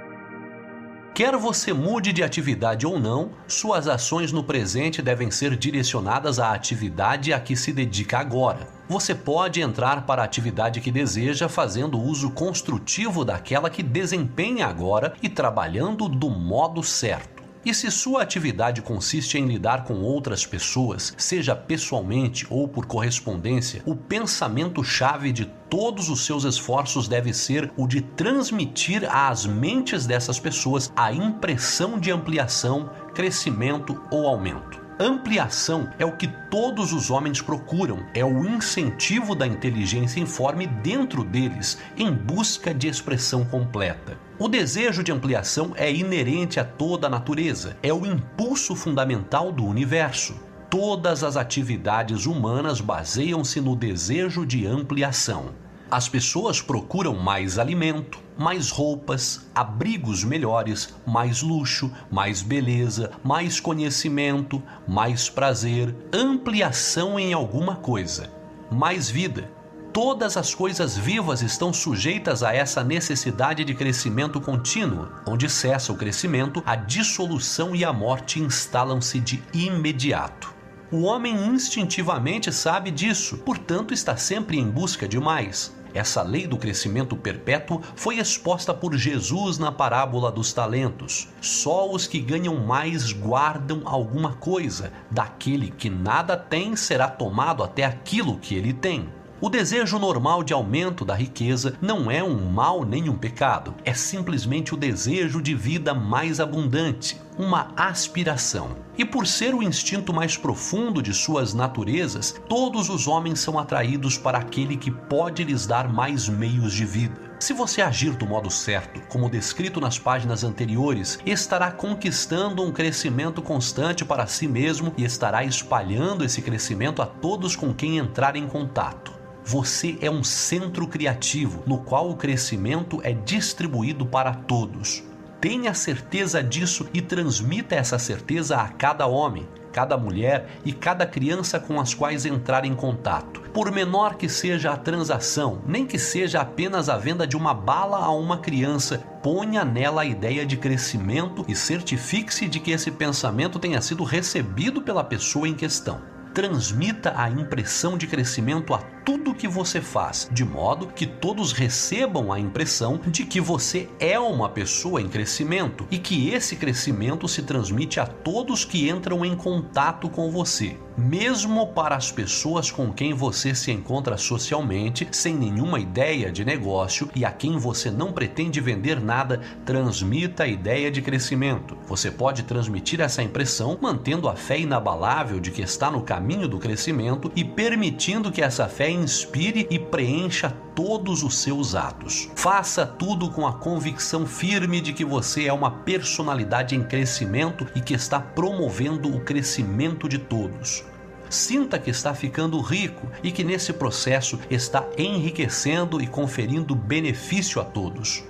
Quer 1.14 1.36
você 1.36 1.74
mude 1.74 2.10
de 2.10 2.22
atividade 2.22 2.86
ou 2.86 2.98
não, 2.98 3.32
suas 3.46 3.86
ações 3.86 4.32
no 4.32 4.42
presente 4.42 5.02
devem 5.02 5.30
ser 5.30 5.54
direcionadas 5.56 6.38
à 6.38 6.54
atividade 6.54 7.34
a 7.34 7.40
que 7.40 7.54
se 7.54 7.70
dedica 7.70 8.18
agora. 8.18 8.66
Você 8.88 9.14
pode 9.14 9.60
entrar 9.60 10.06
para 10.06 10.22
a 10.22 10.24
atividade 10.24 10.80
que 10.80 10.90
deseja 10.90 11.50
fazendo 11.50 12.00
uso 12.00 12.30
construtivo 12.30 13.26
daquela 13.26 13.68
que 13.68 13.82
desempenha 13.82 14.66
agora 14.66 15.12
e 15.22 15.28
trabalhando 15.28 16.08
do 16.08 16.30
modo 16.30 16.82
certo. 16.82 17.41
E 17.64 17.72
se 17.72 17.92
sua 17.92 18.22
atividade 18.22 18.82
consiste 18.82 19.38
em 19.38 19.46
lidar 19.46 19.84
com 19.84 20.00
outras 20.00 20.44
pessoas, 20.44 21.14
seja 21.16 21.54
pessoalmente 21.54 22.44
ou 22.50 22.66
por 22.66 22.86
correspondência, 22.86 23.82
o 23.86 23.94
pensamento-chave 23.94 25.30
de 25.30 25.44
todos 25.70 26.08
os 26.08 26.26
seus 26.26 26.42
esforços 26.42 27.06
deve 27.06 27.32
ser 27.32 27.70
o 27.76 27.86
de 27.86 28.00
transmitir 28.00 29.08
às 29.08 29.46
mentes 29.46 30.06
dessas 30.06 30.40
pessoas 30.40 30.92
a 30.96 31.12
impressão 31.12 32.00
de 32.00 32.10
ampliação, 32.10 32.90
crescimento 33.14 34.02
ou 34.10 34.26
aumento. 34.26 34.82
Ampliação 34.98 35.88
é 35.98 36.04
o 36.04 36.16
que 36.16 36.28
todos 36.50 36.92
os 36.92 37.10
homens 37.10 37.40
procuram, 37.40 38.04
é 38.12 38.24
o 38.24 38.44
incentivo 38.44 39.34
da 39.34 39.46
inteligência 39.46 40.20
informe 40.20 40.66
dentro 40.66 41.24
deles, 41.24 41.78
em 41.96 42.12
busca 42.12 42.74
de 42.74 42.88
expressão 42.88 43.44
completa. 43.44 44.18
O 44.42 44.48
desejo 44.48 45.04
de 45.04 45.12
ampliação 45.12 45.70
é 45.76 45.94
inerente 45.94 46.58
a 46.58 46.64
toda 46.64 47.06
a 47.06 47.10
natureza, 47.10 47.76
é 47.80 47.92
o 47.92 48.04
impulso 48.04 48.74
fundamental 48.74 49.52
do 49.52 49.64
universo. 49.64 50.34
Todas 50.68 51.22
as 51.22 51.36
atividades 51.36 52.26
humanas 52.26 52.80
baseiam-se 52.80 53.60
no 53.60 53.76
desejo 53.76 54.44
de 54.44 54.66
ampliação. 54.66 55.50
As 55.88 56.08
pessoas 56.08 56.60
procuram 56.60 57.14
mais 57.14 57.56
alimento, 57.56 58.18
mais 58.36 58.68
roupas, 58.68 59.48
abrigos 59.54 60.24
melhores, 60.24 60.92
mais 61.06 61.40
luxo, 61.40 61.92
mais 62.10 62.42
beleza, 62.42 63.12
mais 63.22 63.60
conhecimento, 63.60 64.60
mais 64.88 65.30
prazer, 65.30 65.94
ampliação 66.12 67.16
em 67.16 67.32
alguma 67.32 67.76
coisa, 67.76 68.28
mais 68.72 69.08
vida 69.08 69.61
Todas 69.92 70.38
as 70.38 70.54
coisas 70.54 70.96
vivas 70.96 71.42
estão 71.42 71.70
sujeitas 71.70 72.42
a 72.42 72.54
essa 72.54 72.82
necessidade 72.82 73.62
de 73.62 73.74
crescimento 73.74 74.40
contínuo. 74.40 75.06
Onde 75.26 75.50
cessa 75.50 75.92
o 75.92 75.96
crescimento, 75.96 76.62
a 76.64 76.74
dissolução 76.74 77.76
e 77.76 77.84
a 77.84 77.92
morte 77.92 78.40
instalam-se 78.40 79.20
de 79.20 79.42
imediato. 79.52 80.54
O 80.90 81.02
homem 81.02 81.34
instintivamente 81.46 82.50
sabe 82.50 82.90
disso, 82.90 83.36
portanto, 83.38 83.92
está 83.92 84.16
sempre 84.16 84.58
em 84.58 84.66
busca 84.66 85.06
de 85.06 85.20
mais. 85.20 85.76
Essa 85.92 86.22
lei 86.22 86.46
do 86.46 86.56
crescimento 86.56 87.14
perpétuo 87.14 87.82
foi 87.94 88.16
exposta 88.16 88.72
por 88.72 88.96
Jesus 88.96 89.58
na 89.58 89.70
parábola 89.70 90.32
dos 90.32 90.54
talentos. 90.54 91.28
Só 91.42 91.90
os 91.90 92.06
que 92.06 92.18
ganham 92.18 92.56
mais 92.56 93.12
guardam 93.12 93.82
alguma 93.84 94.32
coisa. 94.36 94.90
Daquele 95.10 95.70
que 95.70 95.90
nada 95.90 96.34
tem 96.34 96.74
será 96.76 97.08
tomado 97.08 97.62
até 97.62 97.84
aquilo 97.84 98.38
que 98.38 98.54
ele 98.54 98.72
tem. 98.72 99.06
O 99.44 99.50
desejo 99.50 99.98
normal 99.98 100.44
de 100.44 100.52
aumento 100.52 101.04
da 101.04 101.16
riqueza 101.16 101.76
não 101.82 102.08
é 102.08 102.22
um 102.22 102.48
mal 102.48 102.84
nem 102.84 103.08
um 103.08 103.18
pecado, 103.18 103.74
é 103.84 103.92
simplesmente 103.92 104.72
o 104.72 104.76
desejo 104.76 105.42
de 105.42 105.52
vida 105.52 105.92
mais 105.92 106.38
abundante, 106.38 107.20
uma 107.36 107.72
aspiração. 107.76 108.76
E 108.96 109.04
por 109.04 109.26
ser 109.26 109.52
o 109.52 109.60
instinto 109.60 110.14
mais 110.14 110.36
profundo 110.36 111.02
de 111.02 111.12
suas 111.12 111.52
naturezas, 111.54 112.40
todos 112.48 112.88
os 112.88 113.08
homens 113.08 113.40
são 113.40 113.58
atraídos 113.58 114.16
para 114.16 114.38
aquele 114.38 114.76
que 114.76 114.92
pode 114.92 115.42
lhes 115.42 115.66
dar 115.66 115.92
mais 115.92 116.28
meios 116.28 116.72
de 116.72 116.84
vida. 116.84 117.20
Se 117.40 117.52
você 117.52 117.82
agir 117.82 118.12
do 118.12 118.24
modo 118.24 118.48
certo, 118.48 119.00
como 119.08 119.28
descrito 119.28 119.80
nas 119.80 119.98
páginas 119.98 120.44
anteriores, 120.44 121.18
estará 121.26 121.72
conquistando 121.72 122.62
um 122.62 122.70
crescimento 122.70 123.42
constante 123.42 124.04
para 124.04 124.24
si 124.28 124.46
mesmo 124.46 124.94
e 124.96 125.02
estará 125.02 125.42
espalhando 125.42 126.24
esse 126.24 126.40
crescimento 126.40 127.02
a 127.02 127.06
todos 127.06 127.56
com 127.56 127.74
quem 127.74 127.98
entrar 127.98 128.36
em 128.36 128.46
contato. 128.46 129.21
Você 129.44 129.98
é 130.00 130.08
um 130.08 130.22
centro 130.22 130.86
criativo 130.86 131.64
no 131.66 131.78
qual 131.78 132.08
o 132.08 132.16
crescimento 132.16 133.00
é 133.02 133.12
distribuído 133.12 134.06
para 134.06 134.32
todos. 134.32 135.02
Tenha 135.40 135.74
certeza 135.74 136.40
disso 136.40 136.88
e 136.94 137.02
transmita 137.02 137.74
essa 137.74 137.98
certeza 137.98 138.58
a 138.58 138.68
cada 138.68 139.04
homem, 139.08 139.48
cada 139.72 139.98
mulher 139.98 140.46
e 140.64 140.72
cada 140.72 141.04
criança 141.04 141.58
com 141.58 141.80
as 141.80 141.92
quais 141.92 142.24
entrar 142.24 142.64
em 142.64 142.72
contato. 142.72 143.40
Por 143.52 143.72
menor 143.72 144.14
que 144.14 144.28
seja 144.28 144.70
a 144.70 144.76
transação, 144.76 145.60
nem 145.66 145.84
que 145.84 145.98
seja 145.98 146.40
apenas 146.40 146.88
a 146.88 146.96
venda 146.96 147.26
de 147.26 147.36
uma 147.36 147.52
bala 147.52 147.98
a 147.98 148.12
uma 148.12 148.38
criança, 148.38 148.98
ponha 149.20 149.64
nela 149.64 150.02
a 150.02 150.06
ideia 150.06 150.46
de 150.46 150.56
crescimento 150.56 151.44
e 151.48 151.56
certifique-se 151.56 152.46
de 152.46 152.60
que 152.60 152.70
esse 152.70 152.92
pensamento 152.92 153.58
tenha 153.58 153.80
sido 153.80 154.04
recebido 154.04 154.80
pela 154.80 155.02
pessoa 155.02 155.48
em 155.48 155.54
questão 155.54 156.12
transmita 156.32 157.12
a 157.16 157.28
impressão 157.28 157.98
de 157.98 158.06
crescimento 158.06 158.72
a 158.74 158.78
tudo 159.04 159.34
que 159.34 159.48
você 159.48 159.80
faz, 159.80 160.28
de 160.32 160.44
modo 160.44 160.86
que 160.86 161.06
todos 161.06 161.52
recebam 161.52 162.32
a 162.32 162.38
impressão 162.38 163.00
de 163.06 163.24
que 163.24 163.40
você 163.40 163.88
é 163.98 164.18
uma 164.18 164.48
pessoa 164.48 165.00
em 165.00 165.08
crescimento 165.08 165.86
e 165.90 165.98
que 165.98 166.30
esse 166.30 166.56
crescimento 166.56 167.28
se 167.28 167.42
transmite 167.42 167.98
a 167.98 168.06
todos 168.06 168.64
que 168.64 168.88
entram 168.88 169.24
em 169.24 169.36
contato 169.36 170.08
com 170.08 170.30
você 170.30 170.76
mesmo 170.96 171.68
para 171.68 171.96
as 171.96 172.10
pessoas 172.10 172.70
com 172.70 172.92
quem 172.92 173.14
você 173.14 173.54
se 173.54 173.70
encontra 173.70 174.16
socialmente, 174.16 175.08
sem 175.10 175.34
nenhuma 175.34 175.80
ideia 175.80 176.30
de 176.30 176.44
negócio 176.44 177.08
e 177.14 177.24
a 177.24 177.30
quem 177.30 177.56
você 177.56 177.90
não 177.90 178.12
pretende 178.12 178.60
vender 178.60 179.00
nada, 179.00 179.40
transmita 179.64 180.44
a 180.44 180.46
ideia 180.46 180.90
de 180.90 181.00
crescimento. 181.00 181.76
Você 181.86 182.10
pode 182.10 182.42
transmitir 182.42 183.00
essa 183.00 183.22
impressão 183.22 183.78
mantendo 183.80 184.28
a 184.28 184.36
fé 184.36 184.58
inabalável 184.58 185.40
de 185.40 185.50
que 185.50 185.62
está 185.62 185.90
no 185.90 186.02
caminho 186.02 186.21
do 186.22 186.58
crescimento 186.58 187.30
e 187.34 187.44
permitindo 187.44 188.30
que 188.30 188.40
essa 188.40 188.68
fé 188.68 188.88
inspire 188.88 189.66
e 189.70 189.78
preencha 189.78 190.50
todos 190.74 191.22
os 191.22 191.38
seus 191.38 191.74
atos. 191.74 192.30
Faça 192.36 192.86
tudo 192.86 193.28
com 193.30 193.46
a 193.46 193.52
convicção 193.52 194.26
firme 194.26 194.80
de 194.80 194.92
que 194.92 195.04
você 195.04 195.46
é 195.46 195.52
uma 195.52 195.70
personalidade 195.70 196.74
em 196.74 196.82
crescimento 196.82 197.66
e 197.74 197.80
que 197.80 197.94
está 197.94 198.20
promovendo 198.20 199.14
o 199.14 199.20
crescimento 199.20 200.08
de 200.08 200.18
todos. 200.18 200.84
Sinta 201.28 201.78
que 201.78 201.90
está 201.90 202.14
ficando 202.14 202.60
rico 202.60 203.08
e 203.22 203.32
que 203.32 203.42
nesse 203.42 203.72
processo 203.72 204.38
está 204.50 204.86
enriquecendo 204.98 206.00
e 206.00 206.06
conferindo 206.06 206.74
benefício 206.74 207.60
a 207.60 207.64
todos. 207.64 208.22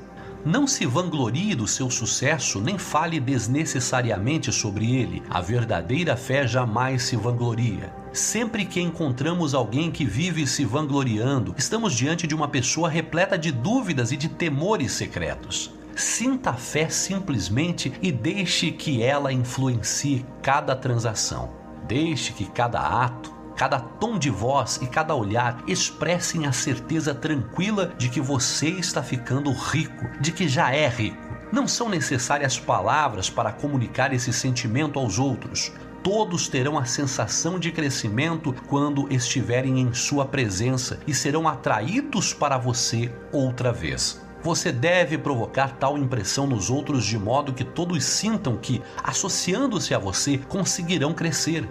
Não 0.45 0.67
se 0.67 0.85
vanglorie 0.85 1.55
do 1.55 1.69
seu 1.69 1.89
sucesso 1.89 2.61
nem 2.61 2.77
fale 2.77 3.21
desnecessariamente 3.21 4.51
sobre 4.51 4.93
ele. 4.97 5.23
A 5.31 5.41
verdadeira 5.41 6.17
fé 6.17 6.49
jamais 6.49 7.05
se 7.05 7.15
vangloria. 7.15 7.93
Sempre 8.13 8.65
que 8.65 8.81
encontramos 8.81 9.55
alguém 9.55 9.91
que 9.91 10.05
vive 10.05 10.45
se 10.45 10.65
vangloriando, 10.65 11.55
estamos 11.57 11.95
diante 11.95 12.27
de 12.27 12.35
uma 12.35 12.49
pessoa 12.49 12.89
repleta 12.89 13.39
de 13.39 13.53
dúvidas 13.53 14.11
e 14.11 14.17
de 14.17 14.29
temores 14.29 14.91
secretos. 14.91 15.71
Sinta 15.95 16.51
a 16.51 16.55
fé 16.55 16.89
simplesmente 16.89 17.93
e 18.03 18.11
deixe 18.11 18.73
que 18.73 19.01
ela 19.01 19.33
influencie 19.33 20.27
cada 20.43 20.75
transação. 20.75 21.51
Deixe 21.87 22.33
que 22.33 22.47
cada 22.47 22.81
ato, 22.81 23.33
cada 23.63 23.79
tom 23.79 24.19
de 24.19 24.29
voz 24.29 24.81
e 24.83 24.89
cada 24.89 25.15
olhar 25.15 25.63
expressem 25.69 26.47
a 26.47 26.53
certeza 26.53 27.15
tranquila 27.15 27.95
de 27.97 28.09
que 28.09 28.21
você 28.21 28.71
está 28.71 29.05
ficando 29.05 29.53
rico, 29.53 30.05
de 30.21 30.33
que 30.33 30.49
já 30.49 30.75
é 30.75 30.89
rico. 30.89 31.33
Não 31.53 31.69
são 31.69 31.89
necessárias 31.89 32.59
palavras 32.59 33.31
para 33.31 33.53
comunicar 33.53 34.13
esse 34.13 34.33
sentimento 34.33 34.99
aos 34.99 35.21
outros 35.21 35.71
todos 36.03 36.49
terão 36.49 36.77
a 36.77 36.85
sensação 36.85 37.61
de 37.61 37.71
crescimento 37.71 38.53
quando 38.67 39.07
estiverem 39.09 39.79
em 39.79 39.95
sua 39.95 40.27
presença 40.27 40.99
e 41.07 41.15
serão 41.15 41.47
atraídos 41.47 42.35
para 42.35 42.59
você 42.59 43.13
outra 43.31 43.73
vez. 43.73 44.21
Você 44.43 44.73
deve 44.73 45.17
provocar 45.17 45.77
tal 45.79 45.97
impressão 45.97 46.49
nos 46.49 46.69
outros 46.69 47.05
de 47.05 47.17
modo 47.17 47.53
que 47.53 47.63
todos 47.63 48.03
sintam 48.03 48.57
que, 48.57 48.83
associando-se 49.01 49.95
a 49.95 49.99
você, 50.01 50.37
conseguirão 50.37 51.15
crescer. 51.15 51.69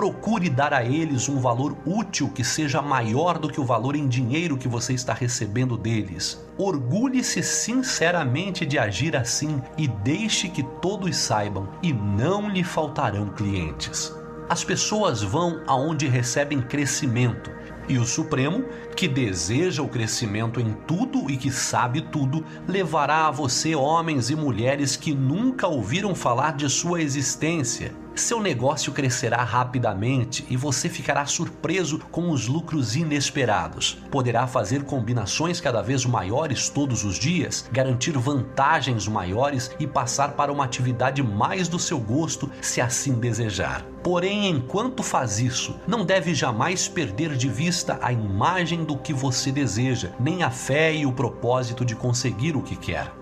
Procure 0.00 0.48
dar 0.48 0.72
a 0.72 0.82
eles 0.82 1.28
um 1.28 1.38
valor 1.38 1.76
útil 1.84 2.30
que 2.30 2.42
seja 2.42 2.80
maior 2.80 3.38
do 3.38 3.50
que 3.50 3.60
o 3.60 3.66
valor 3.66 3.94
em 3.94 4.08
dinheiro 4.08 4.56
que 4.56 4.66
você 4.66 4.94
está 4.94 5.12
recebendo 5.12 5.76
deles. 5.76 6.42
Orgulhe-se 6.56 7.42
sinceramente 7.42 8.64
de 8.64 8.78
agir 8.78 9.14
assim 9.14 9.60
e 9.76 9.86
deixe 9.86 10.48
que 10.48 10.62
todos 10.80 11.14
saibam, 11.18 11.68
e 11.82 11.92
não 11.92 12.48
lhe 12.48 12.64
faltarão 12.64 13.28
clientes. 13.28 14.10
As 14.48 14.64
pessoas 14.64 15.22
vão 15.22 15.60
aonde 15.66 16.08
recebem 16.08 16.62
crescimento, 16.62 17.50
e 17.86 17.98
o 17.98 18.06
Supremo, 18.06 18.64
que 18.96 19.06
deseja 19.06 19.82
o 19.82 19.88
crescimento 19.88 20.60
em 20.60 20.72
tudo 20.86 21.30
e 21.30 21.36
que 21.36 21.50
sabe 21.50 22.00
tudo, 22.00 22.42
levará 22.66 23.26
a 23.26 23.30
você 23.30 23.74
homens 23.74 24.30
e 24.30 24.34
mulheres 24.34 24.96
que 24.96 25.14
nunca 25.14 25.68
ouviram 25.68 26.14
falar 26.14 26.56
de 26.56 26.70
sua 26.70 27.02
existência 27.02 27.92
seu 28.20 28.40
negócio 28.40 28.92
crescerá 28.92 29.42
rapidamente 29.42 30.46
e 30.48 30.56
você 30.56 30.88
ficará 30.88 31.26
surpreso 31.26 31.98
com 32.10 32.30
os 32.30 32.46
lucros 32.46 32.94
inesperados. 32.94 33.98
Poderá 34.10 34.46
fazer 34.46 34.84
combinações 34.84 35.60
cada 35.60 35.82
vez 35.82 36.04
maiores 36.04 36.68
todos 36.68 37.02
os 37.04 37.18
dias, 37.18 37.68
garantir 37.72 38.12
vantagens 38.12 39.08
maiores 39.08 39.70
e 39.80 39.86
passar 39.86 40.32
para 40.32 40.52
uma 40.52 40.64
atividade 40.64 41.22
mais 41.22 41.66
do 41.66 41.78
seu 41.78 41.98
gosto, 41.98 42.50
se 42.60 42.80
assim 42.80 43.14
desejar. 43.14 43.84
Porém, 44.02 44.48
enquanto 44.48 45.02
faz 45.02 45.38
isso, 45.38 45.78
não 45.86 46.04
deve 46.04 46.34
jamais 46.34 46.88
perder 46.88 47.36
de 47.36 47.48
vista 47.48 47.98
a 48.02 48.12
imagem 48.12 48.84
do 48.84 48.96
que 48.96 49.12
você 49.12 49.50
deseja, 49.50 50.10
nem 50.20 50.42
a 50.42 50.50
fé 50.50 50.94
e 50.94 51.06
o 51.06 51.12
propósito 51.12 51.84
de 51.84 51.96
conseguir 51.96 52.56
o 52.56 52.62
que 52.62 52.76
quer. 52.76 53.12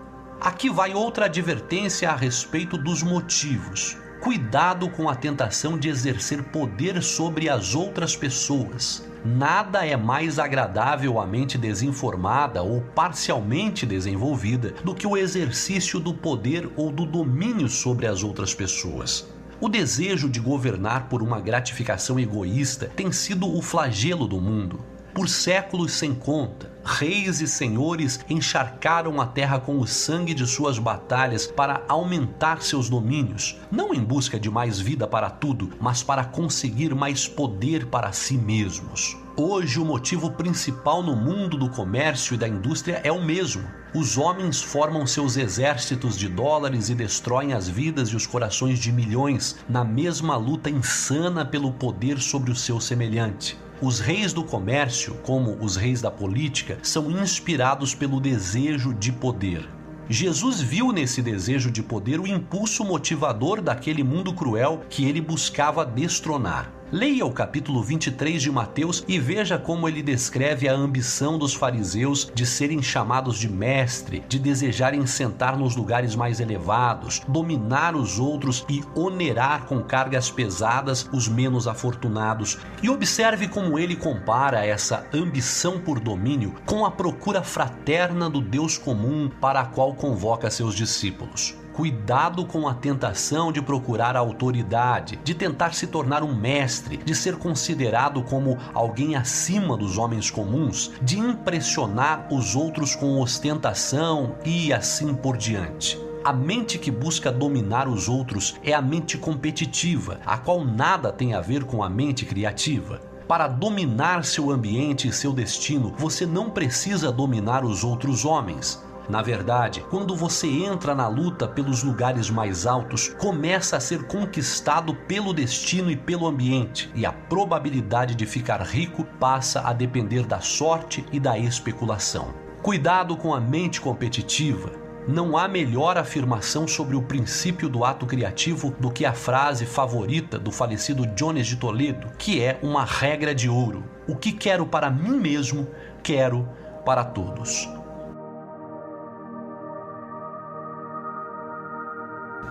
Aqui 0.40 0.70
vai 0.70 0.94
outra 0.94 1.24
advertência 1.24 2.10
a 2.10 2.14
respeito 2.16 2.78
dos 2.78 3.02
motivos. 3.02 3.96
Cuidado 4.20 4.90
com 4.90 5.08
a 5.08 5.14
tentação 5.14 5.78
de 5.78 5.88
exercer 5.88 6.42
poder 6.42 7.00
sobre 7.02 7.48
as 7.48 7.74
outras 7.76 8.16
pessoas. 8.16 9.06
Nada 9.24 9.86
é 9.86 9.96
mais 9.96 10.40
agradável 10.40 11.20
à 11.20 11.26
mente 11.26 11.56
desinformada 11.56 12.62
ou 12.62 12.80
parcialmente 12.80 13.86
desenvolvida 13.86 14.74
do 14.84 14.92
que 14.94 15.06
o 15.06 15.16
exercício 15.16 16.00
do 16.00 16.12
poder 16.12 16.68
ou 16.76 16.90
do 16.90 17.06
domínio 17.06 17.68
sobre 17.68 18.06
as 18.06 18.24
outras 18.24 18.52
pessoas. 18.52 19.28
O 19.60 19.68
desejo 19.68 20.28
de 20.28 20.40
governar 20.40 21.08
por 21.08 21.22
uma 21.22 21.40
gratificação 21.40 22.18
egoísta 22.18 22.90
tem 22.96 23.12
sido 23.12 23.52
o 23.52 23.62
flagelo 23.62 24.26
do 24.26 24.40
mundo. 24.40 24.80
Por 25.14 25.28
séculos 25.28 25.92
sem 25.92 26.14
conta, 26.14 26.70
reis 26.88 27.42
e 27.42 27.46
senhores 27.46 28.18
encharcaram 28.30 29.20
a 29.20 29.26
terra 29.26 29.60
com 29.60 29.78
o 29.78 29.86
sangue 29.86 30.32
de 30.32 30.46
suas 30.46 30.78
batalhas 30.78 31.46
para 31.46 31.82
aumentar 31.86 32.62
seus 32.62 32.88
domínios, 32.88 33.58
não 33.70 33.92
em 33.92 34.02
busca 34.02 34.40
de 34.40 34.50
mais 34.50 34.80
vida 34.80 35.06
para 35.06 35.28
tudo, 35.28 35.70
mas 35.78 36.02
para 36.02 36.24
conseguir 36.24 36.94
mais 36.94 37.28
poder 37.28 37.86
para 37.86 38.10
si 38.12 38.38
mesmos. 38.38 39.16
Hoje, 39.36 39.78
o 39.78 39.84
motivo 39.84 40.32
principal 40.32 41.02
no 41.02 41.14
mundo 41.14 41.56
do 41.56 41.70
comércio 41.70 42.34
e 42.34 42.38
da 42.38 42.48
indústria 42.48 43.00
é 43.04 43.12
o 43.12 43.22
mesmo. 43.22 43.62
Os 43.94 44.18
homens 44.18 44.60
formam 44.60 45.06
seus 45.06 45.36
exércitos 45.36 46.18
de 46.18 46.28
dólares 46.28 46.88
e 46.88 46.94
destroem 46.94 47.52
as 47.52 47.68
vidas 47.68 48.08
e 48.08 48.16
os 48.16 48.26
corações 48.26 48.78
de 48.80 48.90
milhões 48.90 49.56
na 49.68 49.84
mesma 49.84 50.36
luta 50.36 50.68
insana 50.68 51.44
pelo 51.44 51.70
poder 51.70 52.18
sobre 52.18 52.50
o 52.50 52.56
seu 52.56 52.80
semelhante. 52.80 53.56
Os 53.80 54.00
reis 54.00 54.32
do 54.32 54.42
comércio, 54.42 55.14
como 55.22 55.56
os 55.60 55.76
reis 55.76 56.02
da 56.02 56.10
política, 56.10 56.80
são 56.82 57.12
inspirados 57.12 57.94
pelo 57.94 58.18
desejo 58.18 58.92
de 58.92 59.12
poder. 59.12 59.68
Jesus 60.08 60.60
viu 60.60 60.90
nesse 60.90 61.22
desejo 61.22 61.70
de 61.70 61.80
poder 61.80 62.18
o 62.18 62.26
impulso 62.26 62.84
motivador 62.84 63.62
daquele 63.62 64.02
mundo 64.02 64.32
cruel 64.32 64.80
que 64.90 65.04
ele 65.04 65.20
buscava 65.20 65.86
destronar. 65.86 66.72
Leia 66.90 67.26
o 67.26 67.30
capítulo 67.30 67.82
23 67.82 68.40
de 68.40 68.50
Mateus 68.50 69.04
e 69.06 69.18
veja 69.18 69.58
como 69.58 69.86
ele 69.86 70.02
descreve 70.02 70.66
a 70.66 70.72
ambição 70.72 71.36
dos 71.36 71.52
fariseus 71.52 72.32
de 72.34 72.46
serem 72.46 72.80
chamados 72.80 73.38
de 73.38 73.46
mestre, 73.46 74.24
de 74.26 74.38
desejarem 74.38 75.06
sentar 75.06 75.54
nos 75.54 75.76
lugares 75.76 76.16
mais 76.16 76.40
elevados, 76.40 77.20
dominar 77.28 77.94
os 77.94 78.18
outros 78.18 78.64
e 78.70 78.82
onerar 78.94 79.66
com 79.66 79.82
cargas 79.82 80.30
pesadas 80.30 81.06
os 81.12 81.28
menos 81.28 81.68
afortunados. 81.68 82.56
E 82.82 82.88
observe 82.88 83.48
como 83.48 83.78
ele 83.78 83.94
compara 83.94 84.64
essa 84.64 85.06
ambição 85.12 85.78
por 85.78 86.00
domínio 86.00 86.54
com 86.64 86.86
a 86.86 86.90
procura 86.90 87.42
fraterna 87.42 88.30
do 88.30 88.40
Deus 88.40 88.78
comum 88.78 89.30
para 89.42 89.60
a 89.60 89.66
qual 89.66 89.92
convoca 89.92 90.50
seus 90.50 90.74
discípulos. 90.74 91.54
Cuidado 91.78 92.44
com 92.44 92.66
a 92.66 92.74
tentação 92.74 93.52
de 93.52 93.62
procurar 93.62 94.16
autoridade, 94.16 95.16
de 95.22 95.32
tentar 95.32 95.72
se 95.74 95.86
tornar 95.86 96.24
um 96.24 96.34
mestre, 96.34 96.96
de 96.96 97.14
ser 97.14 97.36
considerado 97.36 98.20
como 98.24 98.58
alguém 98.74 99.14
acima 99.14 99.76
dos 99.76 99.96
homens 99.96 100.28
comuns, 100.28 100.90
de 101.00 101.20
impressionar 101.20 102.26
os 102.32 102.56
outros 102.56 102.96
com 102.96 103.20
ostentação 103.20 104.34
e 104.44 104.72
assim 104.72 105.14
por 105.14 105.36
diante. 105.36 105.96
A 106.24 106.32
mente 106.32 106.80
que 106.80 106.90
busca 106.90 107.30
dominar 107.30 107.86
os 107.86 108.08
outros 108.08 108.56
é 108.64 108.74
a 108.74 108.82
mente 108.82 109.16
competitiva, 109.16 110.18
a 110.26 110.36
qual 110.36 110.64
nada 110.64 111.12
tem 111.12 111.32
a 111.32 111.40
ver 111.40 111.62
com 111.62 111.80
a 111.84 111.88
mente 111.88 112.26
criativa. 112.26 113.00
Para 113.28 113.46
dominar 113.46 114.24
seu 114.24 114.50
ambiente 114.50 115.06
e 115.06 115.12
seu 115.12 115.32
destino, 115.32 115.94
você 115.96 116.26
não 116.26 116.50
precisa 116.50 117.12
dominar 117.12 117.64
os 117.64 117.84
outros 117.84 118.24
homens. 118.24 118.82
Na 119.08 119.22
verdade, 119.22 119.82
quando 119.88 120.14
você 120.14 120.46
entra 120.46 120.94
na 120.94 121.08
luta 121.08 121.48
pelos 121.48 121.82
lugares 121.82 122.28
mais 122.28 122.66
altos, 122.66 123.08
começa 123.18 123.76
a 123.76 123.80
ser 123.80 124.06
conquistado 124.06 124.94
pelo 124.94 125.32
destino 125.32 125.90
e 125.90 125.96
pelo 125.96 126.26
ambiente, 126.26 126.90
e 126.94 127.06
a 127.06 127.12
probabilidade 127.12 128.14
de 128.14 128.26
ficar 128.26 128.60
rico 128.60 129.04
passa 129.18 129.62
a 129.62 129.72
depender 129.72 130.26
da 130.26 130.40
sorte 130.40 131.06
e 131.10 131.18
da 131.18 131.38
especulação. 131.38 132.34
Cuidado 132.62 133.16
com 133.16 133.32
a 133.32 133.40
mente 133.40 133.80
competitiva. 133.80 134.72
Não 135.06 135.38
há 135.38 135.48
melhor 135.48 135.96
afirmação 135.96 136.68
sobre 136.68 136.94
o 136.94 137.00
princípio 137.00 137.66
do 137.66 137.82
ato 137.82 138.04
criativo 138.04 138.74
do 138.78 138.90
que 138.90 139.06
a 139.06 139.14
frase 139.14 139.64
favorita 139.64 140.38
do 140.38 140.52
falecido 140.52 141.06
Jones 141.06 141.46
de 141.46 141.56
Toledo, 141.56 142.08
que 142.18 142.42
é 142.42 142.58
uma 142.62 142.84
regra 142.84 143.34
de 143.34 143.48
ouro: 143.48 143.84
O 144.06 144.14
que 144.14 144.32
quero 144.32 144.66
para 144.66 144.90
mim 144.90 145.16
mesmo, 145.16 145.66
quero 146.02 146.46
para 146.84 147.04
todos. 147.04 147.77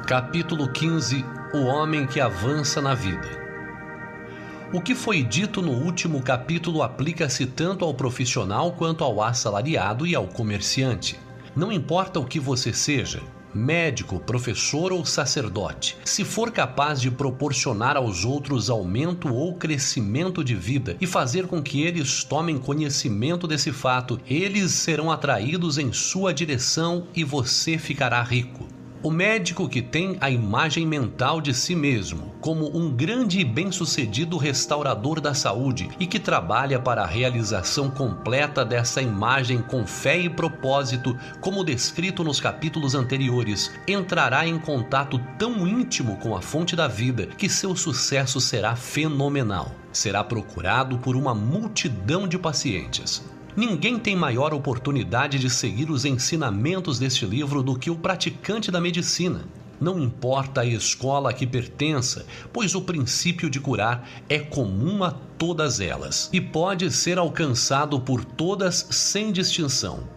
Capítulo 0.07 0.71
15 0.71 1.25
O 1.53 1.65
homem 1.65 2.07
que 2.07 2.21
avança 2.21 2.81
na 2.81 2.95
vida. 2.95 3.27
O 4.71 4.79
que 4.79 4.95
foi 4.95 5.21
dito 5.21 5.61
no 5.61 5.73
último 5.73 6.21
capítulo 6.21 6.81
aplica-se 6.81 7.45
tanto 7.45 7.83
ao 7.83 7.93
profissional 7.93 8.71
quanto 8.71 9.03
ao 9.03 9.21
assalariado 9.21 10.07
e 10.07 10.15
ao 10.15 10.25
comerciante. 10.25 11.19
Não 11.53 11.73
importa 11.73 12.21
o 12.21 12.25
que 12.25 12.39
você 12.39 12.71
seja, 12.71 13.21
médico, 13.53 14.17
professor 14.17 14.93
ou 14.93 15.05
sacerdote, 15.05 15.97
se 16.05 16.23
for 16.23 16.51
capaz 16.53 17.01
de 17.01 17.11
proporcionar 17.11 17.97
aos 17.97 18.23
outros 18.23 18.69
aumento 18.69 19.33
ou 19.33 19.55
crescimento 19.55 20.41
de 20.41 20.55
vida 20.55 20.95
e 21.01 21.05
fazer 21.05 21.47
com 21.47 21.61
que 21.61 21.81
eles 21.81 22.23
tomem 22.23 22.57
conhecimento 22.57 23.45
desse 23.45 23.73
fato, 23.73 24.17
eles 24.25 24.71
serão 24.71 25.11
atraídos 25.11 25.77
em 25.77 25.91
sua 25.91 26.33
direção 26.33 27.07
e 27.13 27.25
você 27.25 27.77
ficará 27.77 28.23
rico. 28.23 28.76
O 29.03 29.11
médico 29.11 29.69
que 29.69 29.79
tem 29.79 30.17
a 30.19 30.29
imagem 30.29 30.85
mental 30.85 31.39
de 31.39 31.53
si 31.53 31.75
mesmo 31.75 32.33
como 32.41 32.75
um 32.75 32.89
grande 32.89 33.39
e 33.39 33.45
bem-sucedido 33.45 34.37
restaurador 34.37 35.21
da 35.21 35.35
saúde 35.35 35.87
e 35.99 36.07
que 36.07 36.19
trabalha 36.19 36.79
para 36.79 37.03
a 37.03 37.05
realização 37.05 37.91
completa 37.91 38.65
dessa 38.65 38.99
imagem 38.99 39.61
com 39.61 39.85
fé 39.85 40.17
e 40.17 40.29
propósito, 40.29 41.15
como 41.39 41.63
descrito 41.63 42.23
nos 42.23 42.39
capítulos 42.39 42.95
anteriores, 42.95 43.71
entrará 43.87 44.47
em 44.47 44.57
contato 44.57 45.19
tão 45.37 45.67
íntimo 45.67 46.17
com 46.17 46.35
a 46.35 46.41
fonte 46.41 46.75
da 46.75 46.87
vida 46.87 47.27
que 47.27 47.47
seu 47.47 47.75
sucesso 47.75 48.41
será 48.41 48.75
fenomenal. 48.75 49.71
Será 49.93 50.23
procurado 50.23 50.97
por 50.97 51.15
uma 51.15 51.35
multidão 51.35 52.27
de 52.27 52.39
pacientes. 52.39 53.36
Ninguém 53.57 53.97
tem 53.97 54.15
maior 54.15 54.53
oportunidade 54.53 55.39
de 55.39 55.49
seguir 55.49 55.89
os 55.89 56.05
ensinamentos 56.05 56.99
deste 56.99 57.25
livro 57.25 57.63
do 57.63 57.75
que 57.75 57.89
o 57.89 57.95
praticante 57.95 58.69
da 58.69 58.79
medicina. 58.79 59.45
Não 59.81 59.99
importa 59.99 60.61
a 60.61 60.65
escola 60.65 61.31
a 61.31 61.33
que 61.33 61.47
pertença, 61.47 62.27
pois 62.53 62.75
o 62.75 62.83
princípio 62.83 63.49
de 63.49 63.59
curar 63.59 64.07
é 64.29 64.37
comum 64.37 65.03
a 65.03 65.09
todas 65.09 65.79
elas 65.79 66.29
e 66.31 66.39
pode 66.39 66.91
ser 66.91 67.17
alcançado 67.17 67.99
por 67.99 68.23
todas 68.23 68.89
sem 68.91 69.31
distinção. 69.31 70.16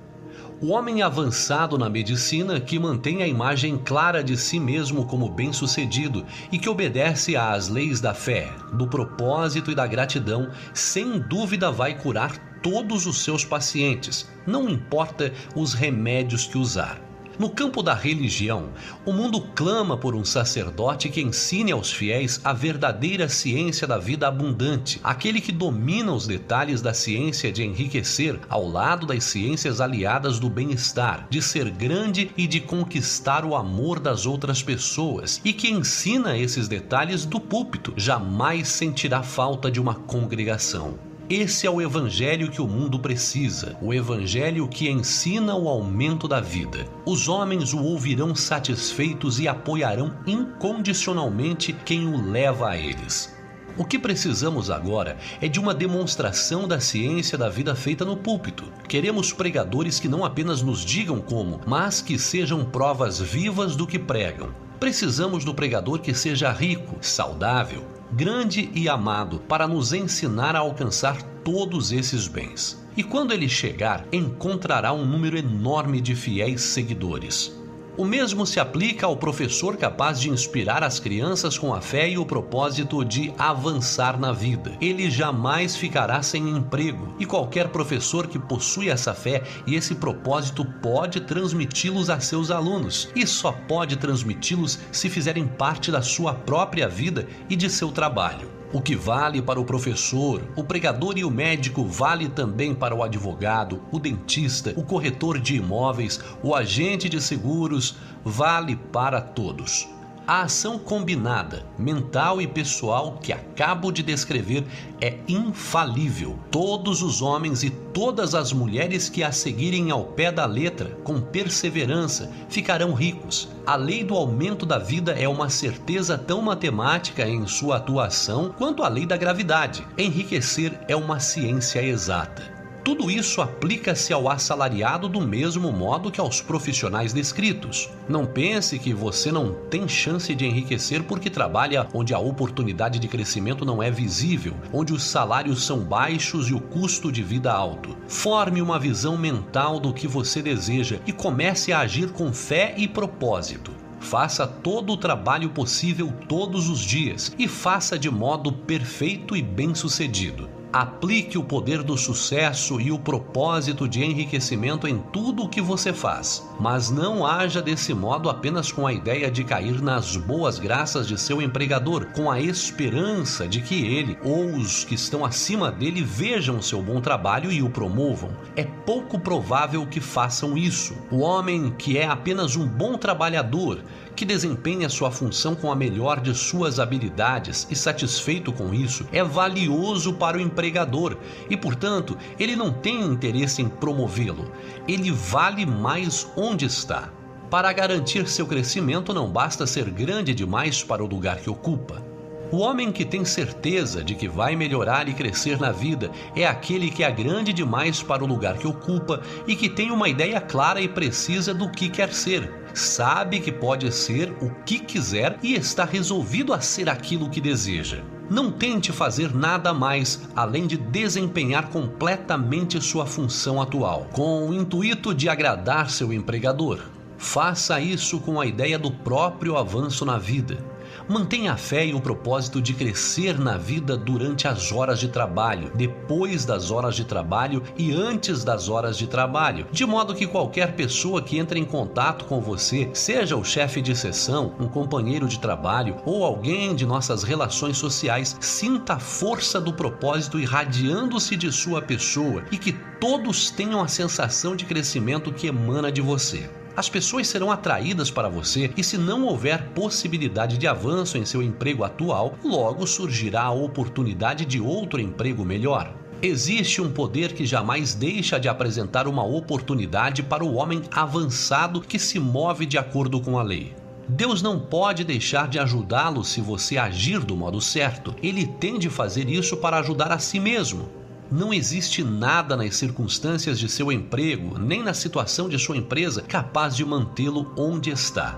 O 0.62 0.73
homem 0.73 1.01
avançado 1.01 1.78
na 1.78 1.89
medicina 1.89 2.61
que 2.61 2.78
mantém 2.78 3.23
a 3.23 3.27
imagem 3.27 3.78
clara 3.78 4.23
de 4.23 4.37
si 4.37 4.61
mesmo 4.61 5.07
como 5.07 5.31
bem-sucedido 5.31 6.27
e 6.53 6.59
que 6.59 6.69
obedece 6.69 7.35
às 7.35 7.69
leis 7.69 7.99
da 7.99 8.12
fé, 8.12 8.53
do 8.74 8.87
propósito 8.87 9.70
e 9.70 9.74
da 9.74 9.87
gratidão, 9.87 10.51
sem 10.74 11.19
dúvida 11.19 11.70
vai 11.70 11.97
curar 11.97 12.37
todos 12.62 13.07
os 13.07 13.24
seus 13.24 13.43
pacientes, 13.43 14.31
não 14.47 14.69
importa 14.69 15.32
os 15.57 15.73
remédios 15.73 16.47
que 16.47 16.59
usar. 16.59 17.10
No 17.41 17.49
campo 17.49 17.83
da 17.83 17.95
religião, 17.95 18.69
o 19.07 19.15
mundo 19.15 19.41
clama 19.55 19.97
por 19.97 20.15
um 20.15 20.27
sacerdote 20.27 21.09
que 21.09 21.23
ensine 21.23 21.73
aos 21.73 21.91
fiéis 21.91 22.39
a 22.45 22.53
verdadeira 22.53 23.31
ciência 23.31 23.87
da 23.87 23.97
vida 23.97 24.29
abundante, 24.29 25.01
aquele 25.03 25.41
que 25.41 25.51
domina 25.51 26.12
os 26.12 26.27
detalhes 26.27 26.83
da 26.83 26.93
ciência 26.93 27.51
de 27.51 27.65
enriquecer 27.65 28.39
ao 28.47 28.69
lado 28.69 29.07
das 29.07 29.25
ciências 29.25 29.81
aliadas 29.81 30.39
do 30.39 30.51
bem-estar, 30.51 31.29
de 31.31 31.41
ser 31.41 31.71
grande 31.71 32.31
e 32.37 32.47
de 32.47 32.61
conquistar 32.61 33.43
o 33.43 33.57
amor 33.57 33.99
das 33.99 34.27
outras 34.27 34.62
pessoas, 34.62 35.41
e 35.43 35.55
que 35.55 35.71
ensina 35.71 36.37
esses 36.37 36.69
detalhes 36.69 37.25
do 37.25 37.41
púlpito, 37.41 37.95
jamais 37.97 38.69
sentirá 38.69 39.23
falta 39.23 39.71
de 39.71 39.81
uma 39.81 39.95
congregação. 39.95 41.10
Esse 41.31 41.65
é 41.65 41.70
o 41.70 41.81
evangelho 41.81 42.51
que 42.51 42.61
o 42.61 42.66
mundo 42.66 42.98
precisa, 42.98 43.77
o 43.81 43.94
evangelho 43.94 44.66
que 44.66 44.90
ensina 44.90 45.55
o 45.55 45.69
aumento 45.69 46.27
da 46.27 46.40
vida. 46.40 46.89
Os 47.07 47.28
homens 47.28 47.73
o 47.73 47.78
ouvirão 47.78 48.35
satisfeitos 48.35 49.39
e 49.39 49.47
apoiarão 49.47 50.12
incondicionalmente 50.27 51.73
quem 51.73 52.09
o 52.09 52.20
leva 52.20 52.70
a 52.70 52.77
eles. 52.77 53.32
O 53.78 53.85
que 53.85 53.97
precisamos 53.97 54.73
agora 54.73 55.19
é 55.40 55.47
de 55.47 55.61
uma 55.61 55.73
demonstração 55.73 56.66
da 56.66 56.81
ciência 56.81 57.39
da 57.39 57.48
vida 57.48 57.77
feita 57.77 58.05
no 58.05 58.16
púlpito. 58.16 58.65
Queremos 58.89 59.32
pregadores 59.32 60.01
que 60.01 60.09
não 60.09 60.24
apenas 60.24 60.62
nos 60.62 60.85
digam 60.85 61.20
como, 61.20 61.61
mas 61.65 62.02
que 62.02 62.19
sejam 62.19 62.65
provas 62.65 63.20
vivas 63.20 63.77
do 63.77 63.86
que 63.86 64.01
pregam. 64.01 64.48
Precisamos 64.81 65.44
do 65.44 65.55
pregador 65.55 66.01
que 66.01 66.12
seja 66.12 66.51
rico, 66.51 66.97
saudável, 67.01 67.99
grande 68.12 68.70
e 68.74 68.89
amado, 68.89 69.41
para 69.49 69.69
nos 69.69 69.93
ensinar 69.93 70.57
a 70.57 70.61
alcançar 70.61 71.23
todos 71.45 71.93
esses 71.93 72.27
bens. 72.27 72.81
E 72.97 73.03
quando 73.03 73.32
ele 73.32 73.49
chegar, 73.49 74.07
encontrará 74.12 74.93
um 74.93 75.07
número 75.07 75.39
enorme 75.39 76.01
de 76.01 76.15
fiéis 76.15 76.61
seguidores. 76.62 77.60
O 77.97 78.05
mesmo 78.05 78.47
se 78.47 78.61
aplica 78.61 79.07
ao 79.07 79.17
professor 79.17 79.77
capaz 79.77 80.21
de 80.21 80.31
inspirar 80.31 80.83
as 80.83 80.99
crianças 80.99 81.59
com 81.59 81.75
a 81.75 81.81
fé 81.81 82.09
e 82.09 82.19
o 82.19 82.25
propósito 82.25 83.05
de 83.05 83.33
avançar 83.37 84.19
na 84.19 84.33
vida. 84.33 84.73
Ele 84.81 85.11
jamais 85.11 85.77
ficará 85.77 86.23
sem 86.23 86.49
emprego, 86.49 87.15
e 87.19 87.27
qualquer 87.27 87.69
professor 87.69 88.27
que 88.27 88.39
possui 88.39 88.89
essa 88.89 89.12
fé 89.12 89.43
e 89.67 89.75
esse 89.75 89.95
propósito 89.95 90.65
pode 90.65 91.21
transmiti-los 91.21 92.09
a 92.09 92.21
seus 92.21 92.51
alunos, 92.51 93.09
e 93.15 93.27
só 93.27 93.53
pode 93.53 93.97
transmiti-los 93.97 94.79
se 94.93 95.11
fizerem 95.11 95.47
parte 95.47 95.91
da 95.91 96.03
sua 96.03 96.35
própria 96.35 96.89
vida 96.89 97.27
e 97.49 97.57
de 97.57 97.69
seu 97.69 97.91
trabalho. 97.91 98.60
O 98.72 98.80
que 98.80 98.94
vale 98.94 99.42
para 99.42 99.60
o 99.60 99.64
professor, 99.64 100.42
o 100.55 100.62
pregador 100.62 101.18
e 101.18 101.24
o 101.24 101.30
médico 101.30 101.84
vale 101.84 102.28
também 102.28 102.72
para 102.72 102.94
o 102.94 103.02
advogado, 103.02 103.82
o 103.90 103.98
dentista, 103.98 104.72
o 104.76 104.84
corretor 104.84 105.40
de 105.40 105.56
imóveis, 105.56 106.20
o 106.40 106.55
agente 106.55 107.09
de 107.09 107.20
seguros, 107.20 107.97
vale 108.24 108.76
para 108.76 109.20
todos. 109.20 109.88
A 110.31 110.43
ação 110.43 110.78
combinada, 110.78 111.66
mental 111.77 112.40
e 112.40 112.47
pessoal 112.47 113.19
que 113.20 113.32
acabo 113.32 113.90
de 113.90 114.01
descrever 114.01 114.65
é 115.01 115.19
infalível. 115.27 116.39
Todos 116.52 117.02
os 117.02 117.20
homens 117.20 117.65
e 117.65 117.70
todas 117.70 118.32
as 118.32 118.52
mulheres 118.52 119.09
que 119.09 119.24
a 119.24 119.32
seguirem 119.32 119.90
ao 119.90 120.05
pé 120.05 120.31
da 120.31 120.47
letra, 120.47 120.97
com 121.02 121.20
perseverança, 121.20 122.31
ficarão 122.48 122.94
ricos. 122.94 123.48
A 123.66 123.74
lei 123.74 124.05
do 124.05 124.15
aumento 124.15 124.65
da 124.65 124.78
vida 124.78 125.11
é 125.19 125.28
uma 125.28 125.51
certeza 125.51 126.16
tão 126.16 126.40
matemática 126.40 127.28
em 127.28 127.44
sua 127.48 127.78
atuação 127.78 128.55
quanto 128.57 128.85
a 128.85 128.89
lei 128.89 129.07
da 129.07 129.16
gravidade. 129.16 129.85
Enriquecer 129.98 130.78
é 130.86 130.94
uma 130.94 131.19
ciência 131.19 131.82
exata. 131.82 132.60
Tudo 132.82 133.11
isso 133.11 133.43
aplica-se 133.43 134.12
ao 134.12 134.28
assalariado 134.28 135.09
do 135.09 135.20
mesmo 135.20 135.70
modo 135.70 136.11
que 136.11 136.20
aos 136.20 136.40
profissionais 136.40 137.12
descritos. 137.12 137.90
Não 138.09 138.24
pense 138.24 138.78
que 138.78 138.94
você 138.94 139.31
não 139.31 139.52
tem 139.52 139.86
chance 139.86 140.35
de 140.35 140.47
enriquecer 140.47 141.02
porque 141.02 141.28
trabalha 141.28 141.86
onde 141.93 142.15
a 142.15 142.19
oportunidade 142.19 142.98
de 142.98 143.07
crescimento 143.07 143.66
não 143.66 143.82
é 143.82 143.90
visível, 143.90 144.55
onde 144.73 144.94
os 144.94 145.02
salários 145.02 145.65
são 145.65 145.81
baixos 145.81 146.48
e 146.48 146.55
o 146.55 146.61
custo 146.61 147.12
de 147.12 147.23
vida 147.23 147.52
alto. 147.52 147.97
Forme 148.09 148.62
uma 148.62 148.78
visão 148.78 149.16
mental 149.16 149.78
do 149.78 149.93
que 149.93 150.09
você 150.09 150.40
deseja 150.40 151.01
e 151.07 151.12
comece 151.12 151.73
a 151.73 151.81
agir 151.81 152.11
com 152.12 152.32
fé 152.32 152.74
e 152.78 152.89
propósito. 152.89 153.73
Faça 154.01 154.47
todo 154.47 154.94
o 154.94 154.97
trabalho 154.97 155.51
possível 155.51 156.11
todos 156.27 156.70
os 156.70 156.81
dias 156.81 157.31
e 157.39 157.47
faça 157.47 157.98
de 157.98 158.11
modo 158.11 158.51
perfeito 158.51 159.36
e 159.36 159.43
bem-sucedido. 159.43 160.60
Aplique 160.72 161.36
o 161.36 161.42
poder 161.42 161.82
do 161.82 161.98
sucesso 161.98 162.80
e 162.80 162.92
o 162.92 162.98
propósito 162.98 163.88
de 163.88 164.05
enriquecimento 164.05 164.86
em 164.86 164.98
tudo 164.98 165.42
o 165.42 165.48
que 165.48 165.60
você 165.60 165.92
faz, 165.92 166.48
mas 166.60 166.90
não 166.90 167.26
haja 167.26 167.60
desse 167.60 167.92
modo 167.92 168.30
apenas 168.30 168.70
com 168.70 168.86
a 168.86 168.92
ideia 168.92 169.28
de 169.32 169.42
cair 169.42 169.82
nas 169.82 170.16
boas 170.16 170.60
graças 170.60 171.09
de 171.09 171.18
seu 171.18 171.42
empregador, 171.42 172.06
com 172.12 172.30
a 172.30 172.40
esperança 172.40 173.48
de 173.48 173.60
que 173.60 173.84
ele 173.84 174.16
ou 174.22 174.55
os 174.55 174.84
que 174.84 174.94
estão 174.94 175.24
acima 175.24 175.72
dele 175.72 176.05
vejam 176.05 176.62
seu 176.62 176.80
bom 176.80 177.01
trabalho 177.01 177.51
e 177.51 177.62
o 177.62 177.68
promovam. 177.68 178.30
É 178.55 178.62
pouco 178.62 179.18
provável 179.18 179.84
que 179.86 180.01
façam 180.01 180.56
isso. 180.56 180.97
O 181.10 181.18
homem 181.18 181.74
que 181.76 181.98
é 181.98 182.06
apenas 182.06 182.55
um 182.55 182.66
bom 182.66 182.97
trabalhador, 182.97 183.82
que 184.20 184.26
desempenha 184.26 184.90
sua 184.90 185.10
função 185.10 185.55
com 185.55 185.72
a 185.72 185.74
melhor 185.74 186.20
de 186.20 186.34
suas 186.34 186.78
habilidades 186.78 187.66
e 187.70 187.74
satisfeito 187.74 188.52
com 188.52 188.74
isso, 188.74 189.06
é 189.10 189.24
valioso 189.24 190.12
para 190.12 190.36
o 190.36 190.40
empregador 190.42 191.16
e, 191.48 191.56
portanto, 191.56 192.18
ele 192.38 192.55
não 192.55 192.70
tem 192.70 193.01
interesse 193.01 193.62
em 193.62 193.68
promovê-lo. 193.70 194.52
Ele 194.86 195.10
vale 195.10 195.64
mais 195.64 196.30
onde 196.36 196.66
está. 196.66 197.10
Para 197.48 197.72
garantir 197.72 198.28
seu 198.28 198.47
crescimento, 198.47 199.14
não 199.14 199.26
basta 199.26 199.66
ser 199.66 199.88
grande 199.88 200.34
demais 200.34 200.84
para 200.84 201.02
o 201.02 201.06
lugar 201.06 201.38
que 201.38 201.48
ocupa. 201.48 202.05
O 202.52 202.59
homem 202.59 202.92
que 202.92 203.06
tem 203.06 203.24
certeza 203.24 204.05
de 204.05 204.14
que 204.14 204.28
vai 204.28 204.55
melhorar 204.55 205.09
e 205.09 205.14
crescer 205.14 205.59
na 205.59 205.72
vida 205.72 206.10
é 206.36 206.47
aquele 206.47 206.90
que 206.90 207.02
é 207.02 207.10
grande 207.10 207.55
demais 207.55 208.02
para 208.02 208.22
o 208.22 208.26
lugar 208.26 208.59
que 208.59 208.66
ocupa 208.66 209.22
e 209.47 209.56
que 209.56 209.70
tem 209.70 209.90
uma 209.90 210.10
ideia 210.10 210.42
clara 210.42 210.78
e 210.78 210.88
precisa 210.88 211.55
do 211.55 211.70
que 211.70 211.88
quer 211.88 212.12
ser. 212.12 212.60
Sabe 212.74 213.40
que 213.40 213.51
pode 213.51 213.92
ser 213.92 214.32
o 214.40 214.51
que 214.64 214.78
quiser 214.78 215.38
e 215.42 215.55
está 215.55 215.84
resolvido 215.84 216.52
a 216.52 216.60
ser 216.60 216.88
aquilo 216.88 217.28
que 217.28 217.40
deseja. 217.40 218.02
Não 218.30 218.51
tente 218.51 218.92
fazer 218.92 219.34
nada 219.34 219.74
mais 219.74 220.22
além 220.36 220.66
de 220.66 220.76
desempenhar 220.76 221.68
completamente 221.68 222.80
sua 222.80 223.05
função 223.06 223.60
atual, 223.60 224.06
com 224.12 224.48
o 224.48 224.55
intuito 224.55 225.12
de 225.12 225.28
agradar 225.28 225.90
seu 225.90 226.12
empregador. 226.12 226.80
Faça 227.18 227.80
isso 227.80 228.20
com 228.20 228.40
a 228.40 228.47
ideia 228.47 228.78
do 228.78 228.90
próprio 228.90 229.56
avanço 229.56 230.05
na 230.05 230.16
vida 230.16 230.69
Mantenha 231.11 231.55
a 231.55 231.57
fé 231.57 231.85
e 231.85 231.93
o 231.93 232.01
propósito 232.01 232.62
de 232.62 232.73
crescer 232.73 233.37
na 233.37 233.57
vida 233.57 233.97
durante 233.97 234.47
as 234.47 234.70
horas 234.70 235.01
de 235.01 235.09
trabalho, 235.09 235.73
depois 235.74 236.45
das 236.45 236.70
horas 236.70 236.95
de 236.95 237.05
trabalho 237.05 237.65
e 237.77 237.91
antes 237.91 238.45
das 238.45 238.69
horas 238.69 238.97
de 238.97 239.09
trabalho, 239.09 239.66
de 239.73 239.85
modo 239.85 240.15
que 240.15 240.24
qualquer 240.24 240.77
pessoa 240.77 241.20
que 241.20 241.37
entre 241.37 241.59
em 241.59 241.65
contato 241.65 242.27
com 242.27 242.41
você, 242.41 242.89
seja 242.95 243.37
o 243.37 243.43
chefe 243.43 243.82
de 243.82 243.97
sessão, 243.97 244.55
um 244.61 244.69
companheiro 244.69 245.27
de 245.27 245.41
trabalho 245.41 245.97
ou 246.07 246.24
alguém 246.24 246.77
de 246.77 246.87
nossas 246.87 247.24
relações 247.24 247.77
sociais, 247.77 248.37
sinta 248.39 248.93
a 248.93 249.01
força 249.01 249.61
do 249.61 249.73
propósito 249.73 250.39
irradiando-se 250.39 251.35
de 251.35 251.51
sua 251.51 251.82
pessoa 251.82 252.45
e 252.53 252.57
que 252.57 252.73
todos 253.01 253.51
tenham 253.51 253.82
a 253.82 253.89
sensação 253.89 254.55
de 254.55 254.65
crescimento 254.65 255.32
que 255.32 255.49
emana 255.49 255.91
de 255.91 256.01
você. 256.01 256.49
As 256.76 256.88
pessoas 256.88 257.28
serão 257.28 257.51
atraídas 257.51 258.10
para 258.10 258.28
você 258.28 258.70
e, 258.76 258.84
se 258.84 258.97
não 258.97 259.24
houver 259.24 259.68
possibilidade 259.70 260.56
de 260.56 260.66
avanço 260.66 261.18
em 261.18 261.24
seu 261.24 261.42
emprego 261.42 261.84
atual, 261.84 262.34
logo 262.44 262.86
surgirá 262.86 263.42
a 263.42 263.51
oportunidade 263.51 264.44
de 264.44 264.60
outro 264.60 265.01
emprego 265.01 265.44
melhor. 265.44 265.92
Existe 266.22 266.82
um 266.82 266.90
poder 266.90 267.32
que 267.32 267.47
jamais 267.47 267.94
deixa 267.94 268.38
de 268.38 268.48
apresentar 268.48 269.09
uma 269.09 269.24
oportunidade 269.24 270.22
para 270.22 270.44
o 270.44 270.55
homem 270.55 270.82
avançado 270.90 271.80
que 271.80 271.98
se 271.98 272.18
move 272.18 272.66
de 272.66 272.76
acordo 272.76 273.20
com 273.20 273.38
a 273.38 273.42
lei. 273.42 273.74
Deus 274.06 274.42
não 274.42 274.59
pode 274.59 275.05
deixar 275.05 275.48
de 275.48 275.59
ajudá-lo 275.59 276.24
se 276.24 276.40
você 276.40 276.76
agir 276.76 277.20
do 277.20 277.36
modo 277.36 277.60
certo. 277.60 278.14
Ele 278.22 278.44
tem 278.47 278.78
de 278.78 278.90
fazer 278.90 279.28
isso 279.28 279.56
para 279.56 279.78
ajudar 279.78 280.12
a 280.12 280.18
si 280.18 280.38
mesmo. 280.38 280.99
Não 281.31 281.55
existe 281.55 282.02
nada 282.02 282.57
nas 282.57 282.74
circunstâncias 282.74 283.57
de 283.57 283.69
seu 283.69 283.93
emprego, 283.93 284.59
nem 284.59 284.82
na 284.82 284.93
situação 284.93 285.48
de 285.48 285.57
sua 285.61 285.77
empresa, 285.77 286.23
capaz 286.23 286.74
de 286.74 286.85
mantê-lo 286.85 287.55
onde 287.57 287.89
está. 287.89 288.36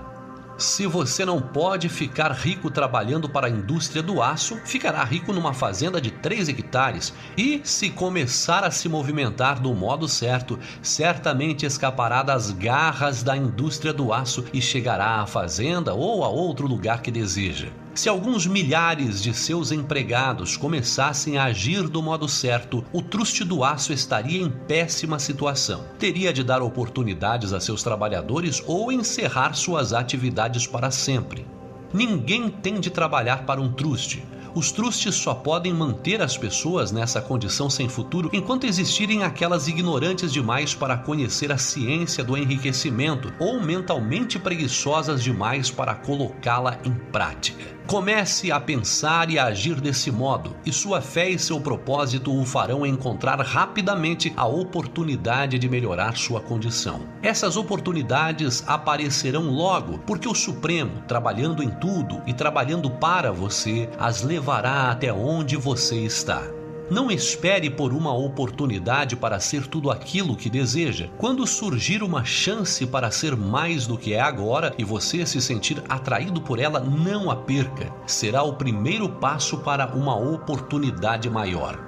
Se 0.59 0.85
você 0.85 1.25
não 1.25 1.41
pode 1.41 1.89
ficar 1.89 2.31
rico 2.31 2.69
trabalhando 2.69 3.27
para 3.27 3.47
a 3.47 3.49
indústria 3.49 4.03
do 4.03 4.21
aço, 4.21 4.59
ficará 4.63 5.03
rico 5.03 5.33
numa 5.33 5.55
fazenda 5.55 5.99
de 5.99 6.11
3 6.11 6.49
hectares 6.49 7.11
e, 7.35 7.59
se 7.63 7.89
começar 7.89 8.63
a 8.63 8.69
se 8.69 8.87
movimentar 8.87 9.59
do 9.59 9.73
modo 9.73 10.07
certo, 10.07 10.59
certamente 10.79 11.65
escapará 11.65 12.21
das 12.21 12.51
garras 12.51 13.23
da 13.23 13.35
indústria 13.35 13.91
do 13.91 14.13
aço 14.13 14.45
e 14.53 14.61
chegará 14.61 15.19
à 15.19 15.25
fazenda 15.25 15.95
ou 15.95 16.23
a 16.23 16.27
outro 16.29 16.67
lugar 16.67 17.01
que 17.01 17.09
deseja. 17.09 17.69
Se 17.95 18.09
alguns 18.09 18.47
milhares 18.47 19.21
de 19.21 19.31
seus 19.35 19.71
empregados 19.71 20.57
começassem 20.57 21.37
a 21.37 21.43
agir 21.43 21.87
do 21.87 22.01
modo 22.01 22.27
certo, 22.27 22.83
o 22.91 23.03
truste 23.03 23.43
do 23.43 23.63
aço 23.63 23.93
estaria 23.93 24.41
em 24.41 24.49
péssima 24.49 25.19
situação. 25.19 25.85
Teria 25.99 26.33
de 26.33 26.43
dar 26.43 26.63
oportunidades 26.63 27.53
a 27.53 27.59
seus 27.59 27.83
trabalhadores 27.83 28.63
ou 28.65 28.91
encerrar 28.91 29.53
suas 29.53 29.93
atividades 29.93 30.65
para 30.65 30.89
sempre. 30.89 31.45
Ninguém 31.93 32.49
tem 32.49 32.79
de 32.79 32.89
trabalhar 32.89 33.45
para 33.45 33.61
um 33.61 33.71
truste. 33.71 34.25
Os 34.55 34.71
trustes 34.71 35.15
só 35.15 35.33
podem 35.33 35.73
manter 35.73 36.21
as 36.21 36.37
pessoas 36.37 36.91
nessa 36.91 37.19
condição 37.19 37.71
sem 37.71 37.89
futuro 37.89 38.29
enquanto 38.31 38.65
existirem 38.65 39.23
aquelas 39.23 39.67
ignorantes 39.67 40.31
demais 40.31 40.75
para 40.75 40.95
conhecer 40.95 41.51
a 41.51 41.57
ciência 41.57 42.23
do 42.23 42.37
enriquecimento 42.37 43.33
ou 43.39 43.59
mentalmente 43.59 44.37
preguiçosas 44.37 45.23
demais 45.23 45.71
para 45.71 45.95
colocá-la 45.95 46.77
em 46.83 46.93
prática. 47.11 47.63
Comece 47.85 48.49
a 48.51 48.59
pensar 48.59 49.29
e 49.29 49.37
a 49.37 49.45
agir 49.45 49.79
desse 49.79 50.09
modo, 50.09 50.55
e 50.65 50.71
sua 50.71 51.01
fé 51.01 51.29
e 51.29 51.37
seu 51.37 51.59
propósito 51.59 52.33
o 52.33 52.45
farão 52.45 52.85
encontrar 52.85 53.39
rapidamente 53.41 54.33
a 54.37 54.47
oportunidade 54.47 55.59
de 55.59 55.67
melhorar 55.67 56.15
sua 56.15 56.39
condição. 56.39 57.01
Essas 57.21 57.57
oportunidades 57.57 58.63
aparecerão 58.65 59.49
logo, 59.49 59.99
porque 59.99 60.27
o 60.27 60.33
Supremo, 60.33 61.03
trabalhando 61.07 61.61
em 61.61 61.69
tudo 61.69 62.21
e 62.25 62.33
trabalhando 62.33 62.89
para 62.89 63.31
você, 63.31 63.89
as 63.99 64.23
levará 64.23 64.89
até 64.89 65.11
onde 65.11 65.57
você 65.57 65.97
está. 65.97 66.62
Não 66.91 67.09
espere 67.09 67.69
por 67.69 67.93
uma 67.93 68.13
oportunidade 68.13 69.15
para 69.15 69.39
ser 69.39 69.67
tudo 69.67 69.89
aquilo 69.89 70.35
que 70.35 70.49
deseja. 70.49 71.07
Quando 71.17 71.47
surgir 71.47 72.03
uma 72.03 72.25
chance 72.25 72.85
para 72.85 73.09
ser 73.09 73.37
mais 73.37 73.87
do 73.87 73.97
que 73.97 74.13
é 74.13 74.19
agora 74.19 74.73
e 74.77 74.83
você 74.83 75.25
se 75.25 75.41
sentir 75.41 75.81
atraído 75.87 76.41
por 76.41 76.59
ela, 76.59 76.81
não 76.81 77.31
a 77.31 77.35
perca. 77.35 77.93
Será 78.05 78.43
o 78.43 78.53
primeiro 78.53 79.07
passo 79.07 79.59
para 79.59 79.95
uma 79.95 80.15
oportunidade 80.15 81.29
maior. 81.29 81.79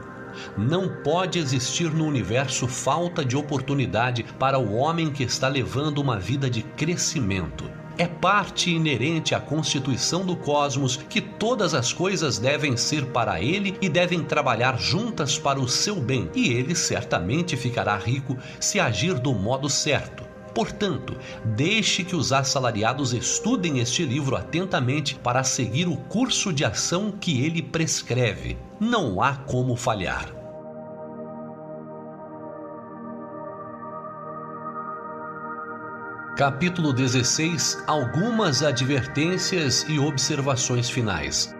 Não 0.58 0.90
pode 1.04 1.40
existir 1.40 1.92
no 1.92 2.06
universo 2.06 2.68
falta 2.68 3.24
de 3.24 3.36
oportunidade 3.36 4.24
para 4.40 4.58
o 4.58 4.76
homem 4.76 5.12
que 5.12 5.24
está 5.24 5.48
levando 5.48 6.00
uma 6.00 6.18
vida 6.18 6.50
de 6.50 6.62
crescimento. 6.62 7.70
É 7.98 8.08
parte 8.08 8.72
inerente 8.72 9.34
à 9.34 9.40
constituição 9.40 10.26
do 10.26 10.36
cosmos 10.36 10.98
que 10.98 11.22
todas 11.22 11.74
as 11.74 11.94
coisas 11.94 12.38
devem 12.38 12.76
ser 12.76 13.06
para 13.08 13.42
ele 13.42 13.78
e 13.82 13.88
devem 13.88 14.22
trabalhar 14.22 14.78
juntas 14.78 15.38
para 15.38 15.60
o 15.60 15.68
seu 15.68 15.96
bem, 15.96 16.30
e 16.36 16.50
ele 16.52 16.76
certamente 16.76 17.56
ficará 17.56 17.96
rico 17.96 18.38
se 18.60 18.80
agir 18.80 19.14
do 19.14 19.34
modo 19.34 19.70
certo. 19.70 20.26
Portanto, 20.54 21.18
deixe 21.44 22.04
que 22.04 22.16
os 22.16 22.32
assalariados 22.32 23.14
estudem 23.14 23.80
este 23.80 24.06
livro 24.06 24.36
atentamente 24.36 25.16
para 25.16 25.44
seguir 25.44 25.88
o 25.88 25.98
curso 25.98 26.54
de 26.54 26.64
ação 26.64 27.12
que 27.12 27.46
ele 27.46 27.62
prescreve. 27.62 28.58
Não 28.80 29.22
há 29.22 29.36
como 29.36 29.76
falhar. 29.76 30.45
Capítulo 36.36 36.92
16 36.92 37.86
Algumas 37.88 38.62
advertências 38.62 39.86
e 39.88 39.98
observações 39.98 40.90
finais. 40.90 41.56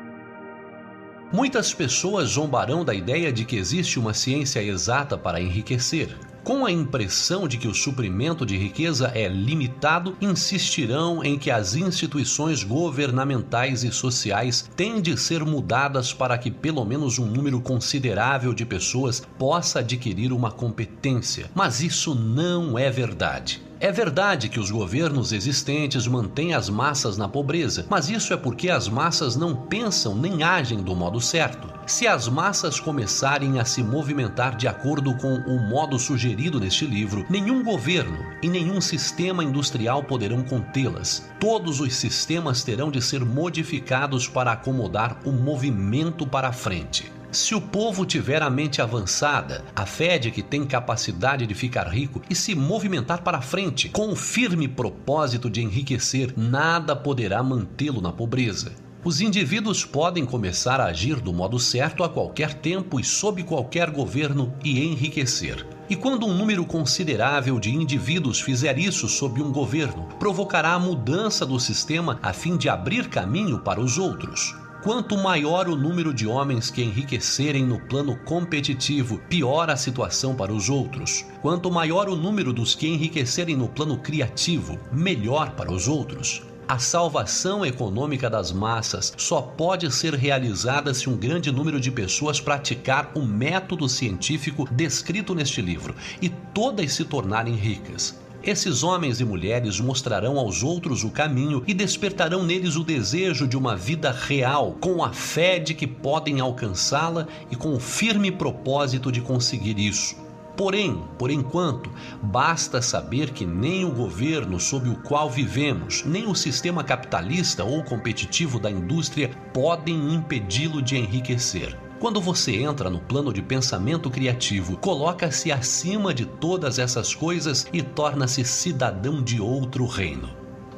Muitas 1.32 1.74
pessoas 1.74 2.32
zombarão 2.32 2.84
da 2.84 2.94
ideia 2.94 3.32
de 3.32 3.46
que 3.46 3.56
existe 3.56 3.98
uma 3.98 4.14
ciência 4.14 4.62
exata 4.62 5.18
para 5.18 5.40
enriquecer. 5.40 6.18
com 6.44 6.64
a 6.64 6.72
impressão 6.72 7.48
de 7.48 7.58
que 7.58 7.70
o 7.70 7.74
suprimento 7.74 8.46
de 8.46 8.56
riqueza 8.56 9.12
é 9.16 9.28
limitado, 9.28 10.16
insistirão 10.22 11.24
em 11.24 11.40
que 11.40 11.50
as 11.50 11.74
instituições 11.74 12.64
governamentais 12.64 13.84
e 13.84 13.92
sociais 13.92 14.70
têm 14.76 15.02
de 15.02 15.18
ser 15.18 15.44
mudadas 15.44 16.14
para 16.14 16.38
que 16.38 16.52
pelo 16.52 16.86
menos 16.86 17.18
um 17.18 17.26
número 17.26 17.60
considerável 17.62 18.54
de 18.54 18.64
pessoas 18.64 19.24
possa 19.40 19.80
adquirir 19.80 20.32
uma 20.32 20.52
competência. 20.52 21.50
Mas 21.56 21.82
isso 21.82 22.14
não 22.14 22.78
é 22.78 22.92
verdade. 22.92 23.65
É 23.78 23.92
verdade 23.92 24.48
que 24.48 24.60
os 24.60 24.72
governos 24.72 25.34
existentes 25.34 26.08
mantêm 26.08 26.54
as 26.54 26.70
massas 26.70 27.18
na 27.18 27.28
pobreza, 27.28 27.86
mas 27.90 28.10
isso 28.10 28.34
é 28.34 28.38
porque 28.38 28.70
as 28.70 28.88
massas 28.88 29.36
não 29.36 29.54
pensam 29.54 30.16
nem 30.16 30.44
agem 30.44 30.82
do 30.82 30.96
modo 30.96 31.20
certo. 31.20 31.68
Se 31.86 32.08
as 32.08 32.28
massas 32.30 32.80
começarem 32.80 33.60
a 33.60 33.66
se 33.66 33.84
movimentar 33.84 34.56
de 34.56 34.68
acordo 34.68 35.14
com 35.18 35.36
o 35.36 35.60
modo 35.70 36.00
sugerido 36.00 36.60
neste 36.60 36.86
livro, 36.86 37.26
nenhum 37.30 37.64
governo 37.64 38.18
e 38.42 38.48
nenhum 38.48 38.80
sistema 38.80 39.44
industrial 39.44 40.04
poderão 40.04 40.42
contê-las. 40.42 41.30
Todos 41.40 41.82
os 41.82 41.94
sistemas 41.94 42.64
terão 42.64 42.90
de 42.90 43.02
ser 43.02 43.26
modificados 43.26 44.28
para 44.28 44.54
acomodar 44.54 45.20
o 45.26 45.32
movimento 45.32 46.26
para 46.26 46.48
a 46.48 46.54
frente. 46.54 47.15
Se 47.36 47.54
o 47.54 47.60
povo 47.60 48.06
tiver 48.06 48.42
a 48.42 48.50
mente 48.50 48.82
avançada, 48.82 49.66
a 49.76 49.86
fé 49.86 50.18
de 50.18 50.32
que 50.32 50.42
tem 50.42 50.64
capacidade 50.64 51.46
de 51.46 51.54
ficar 51.54 51.86
rico 51.86 52.22
e 52.30 52.34
se 52.34 52.56
movimentar 52.56 53.24
para 53.24 53.42
frente, 53.42 53.90
com 53.90 54.10
o 54.10 54.16
firme 54.16 54.70
propósito 54.70 55.50
de 55.50 55.62
enriquecer, 55.62 56.34
nada 56.38 56.96
poderá 56.96 57.44
mantê-lo 57.44 58.00
na 58.00 58.10
pobreza. 58.10 58.72
Os 59.04 59.20
indivíduos 59.20 59.84
podem 59.84 60.26
começar 60.26 60.80
a 60.80 60.86
agir 60.86 61.20
do 61.20 61.34
modo 61.34 61.60
certo 61.60 62.06
a 62.06 62.10
qualquer 62.10 62.54
tempo 62.54 63.02
e 63.02 63.04
sob 63.04 63.44
qualquer 63.44 63.90
governo 63.90 64.56
e 64.64 64.86
enriquecer. 64.86 65.68
E 65.90 65.96
quando 65.96 66.26
um 66.26 66.34
número 66.34 66.66
considerável 66.66 67.60
de 67.60 67.70
indivíduos 67.70 68.40
fizer 68.40 68.80
isso 68.80 69.10
sob 69.10 69.44
um 69.44 69.52
governo, 69.52 70.08
provocará 70.18 70.72
a 70.72 70.80
mudança 70.80 71.46
do 71.46 71.60
sistema 71.60 72.18
a 72.24 72.32
fim 72.32 72.56
de 72.56 72.70
abrir 72.70 73.10
caminho 73.10 73.60
para 73.60 73.82
os 73.82 73.98
outros. 73.98 74.56
Quanto 74.86 75.18
maior 75.18 75.68
o 75.68 75.76
número 75.76 76.14
de 76.14 76.28
homens 76.28 76.70
que 76.70 76.84
enriquecerem 76.84 77.66
no 77.66 77.80
plano 77.80 78.16
competitivo, 78.18 79.18
pior 79.28 79.68
a 79.68 79.76
situação 79.76 80.36
para 80.36 80.54
os 80.54 80.70
outros. 80.70 81.26
Quanto 81.42 81.72
maior 81.72 82.08
o 82.08 82.16
número 82.16 82.54
dos 82.54 82.76
que 82.76 82.88
enriquecerem 82.88 83.56
no 83.56 83.68
plano 83.68 83.98
criativo, 83.98 84.78
melhor 84.92 85.56
para 85.56 85.74
os 85.74 85.88
outros. 85.88 86.44
A 86.68 86.78
salvação 86.78 87.66
econômica 87.66 88.30
das 88.30 88.52
massas 88.52 89.12
só 89.18 89.42
pode 89.42 89.92
ser 89.92 90.14
realizada 90.14 90.94
se 90.94 91.10
um 91.10 91.18
grande 91.18 91.52
número 91.52 91.80
de 91.80 91.90
pessoas 91.90 92.40
praticar 92.40 93.12
o 93.16 93.26
método 93.26 93.90
científico 93.90 94.70
descrito 94.72 95.34
neste 95.34 95.64
livro 95.64 95.96
e 96.22 96.30
todas 96.30 96.94
se 96.94 97.04
tornarem 97.06 97.56
ricas. 97.56 98.24
Esses 98.46 98.84
homens 98.84 99.20
e 99.20 99.26
mulheres 99.26 99.80
mostrarão 99.80 100.38
aos 100.38 100.62
outros 100.62 101.04
o 101.04 101.10
caminho 101.10 101.64
e 101.66 101.74
despertarão 101.74 102.44
neles 102.44 102.76
o 102.76 102.84
desejo 102.84 103.48
de 103.48 103.58
uma 103.58 103.76
vida 103.76 104.12
real, 104.12 104.78
com 104.80 105.04
a 105.04 105.12
fé 105.12 105.58
de 105.58 105.74
que 105.74 105.88
podem 105.88 106.40
alcançá-la 106.40 107.28
e 107.50 107.56
com 107.56 107.74
o 107.74 107.80
firme 107.80 108.32
propósito 108.32 109.12
de 109.12 109.20
conseguir 109.20 109.80
isso. 109.80 110.16
Porém, 110.56 111.04
por 111.18 111.32
enquanto, 111.32 111.90
basta 112.22 112.84
saber 112.84 113.32
que 113.32 113.48
nem 113.48 113.84
o 113.84 113.92
governo 113.92 114.60
sob 114.60 114.90
o 114.90 114.98
qual 114.98 115.28
vivemos, 115.28 116.04
nem 116.06 116.28
o 116.28 116.36
sistema 116.36 116.84
capitalista 116.84 117.64
ou 117.64 117.84
competitivo 117.84 118.60
da 118.60 118.70
indústria 118.70 119.32
podem 119.56 120.14
impedi-lo 120.14 120.84
de 120.84 120.96
enriquecer. 120.96 121.85
Quando 122.06 122.22
você 122.22 122.58
entra 122.58 122.88
no 122.88 123.00
plano 123.00 123.34
de 123.34 123.42
pensamento 123.42 124.12
criativo, 124.12 124.78
coloca-se 124.78 125.52
acima 125.52 126.14
de 126.14 126.24
todas 126.24 126.78
essas 126.78 127.16
coisas 127.16 127.66
e 127.74 127.82
torna-se 127.82 128.46
cidadão 128.46 129.24
de 129.24 129.42
outro 129.42 129.88
reino. 129.88 130.30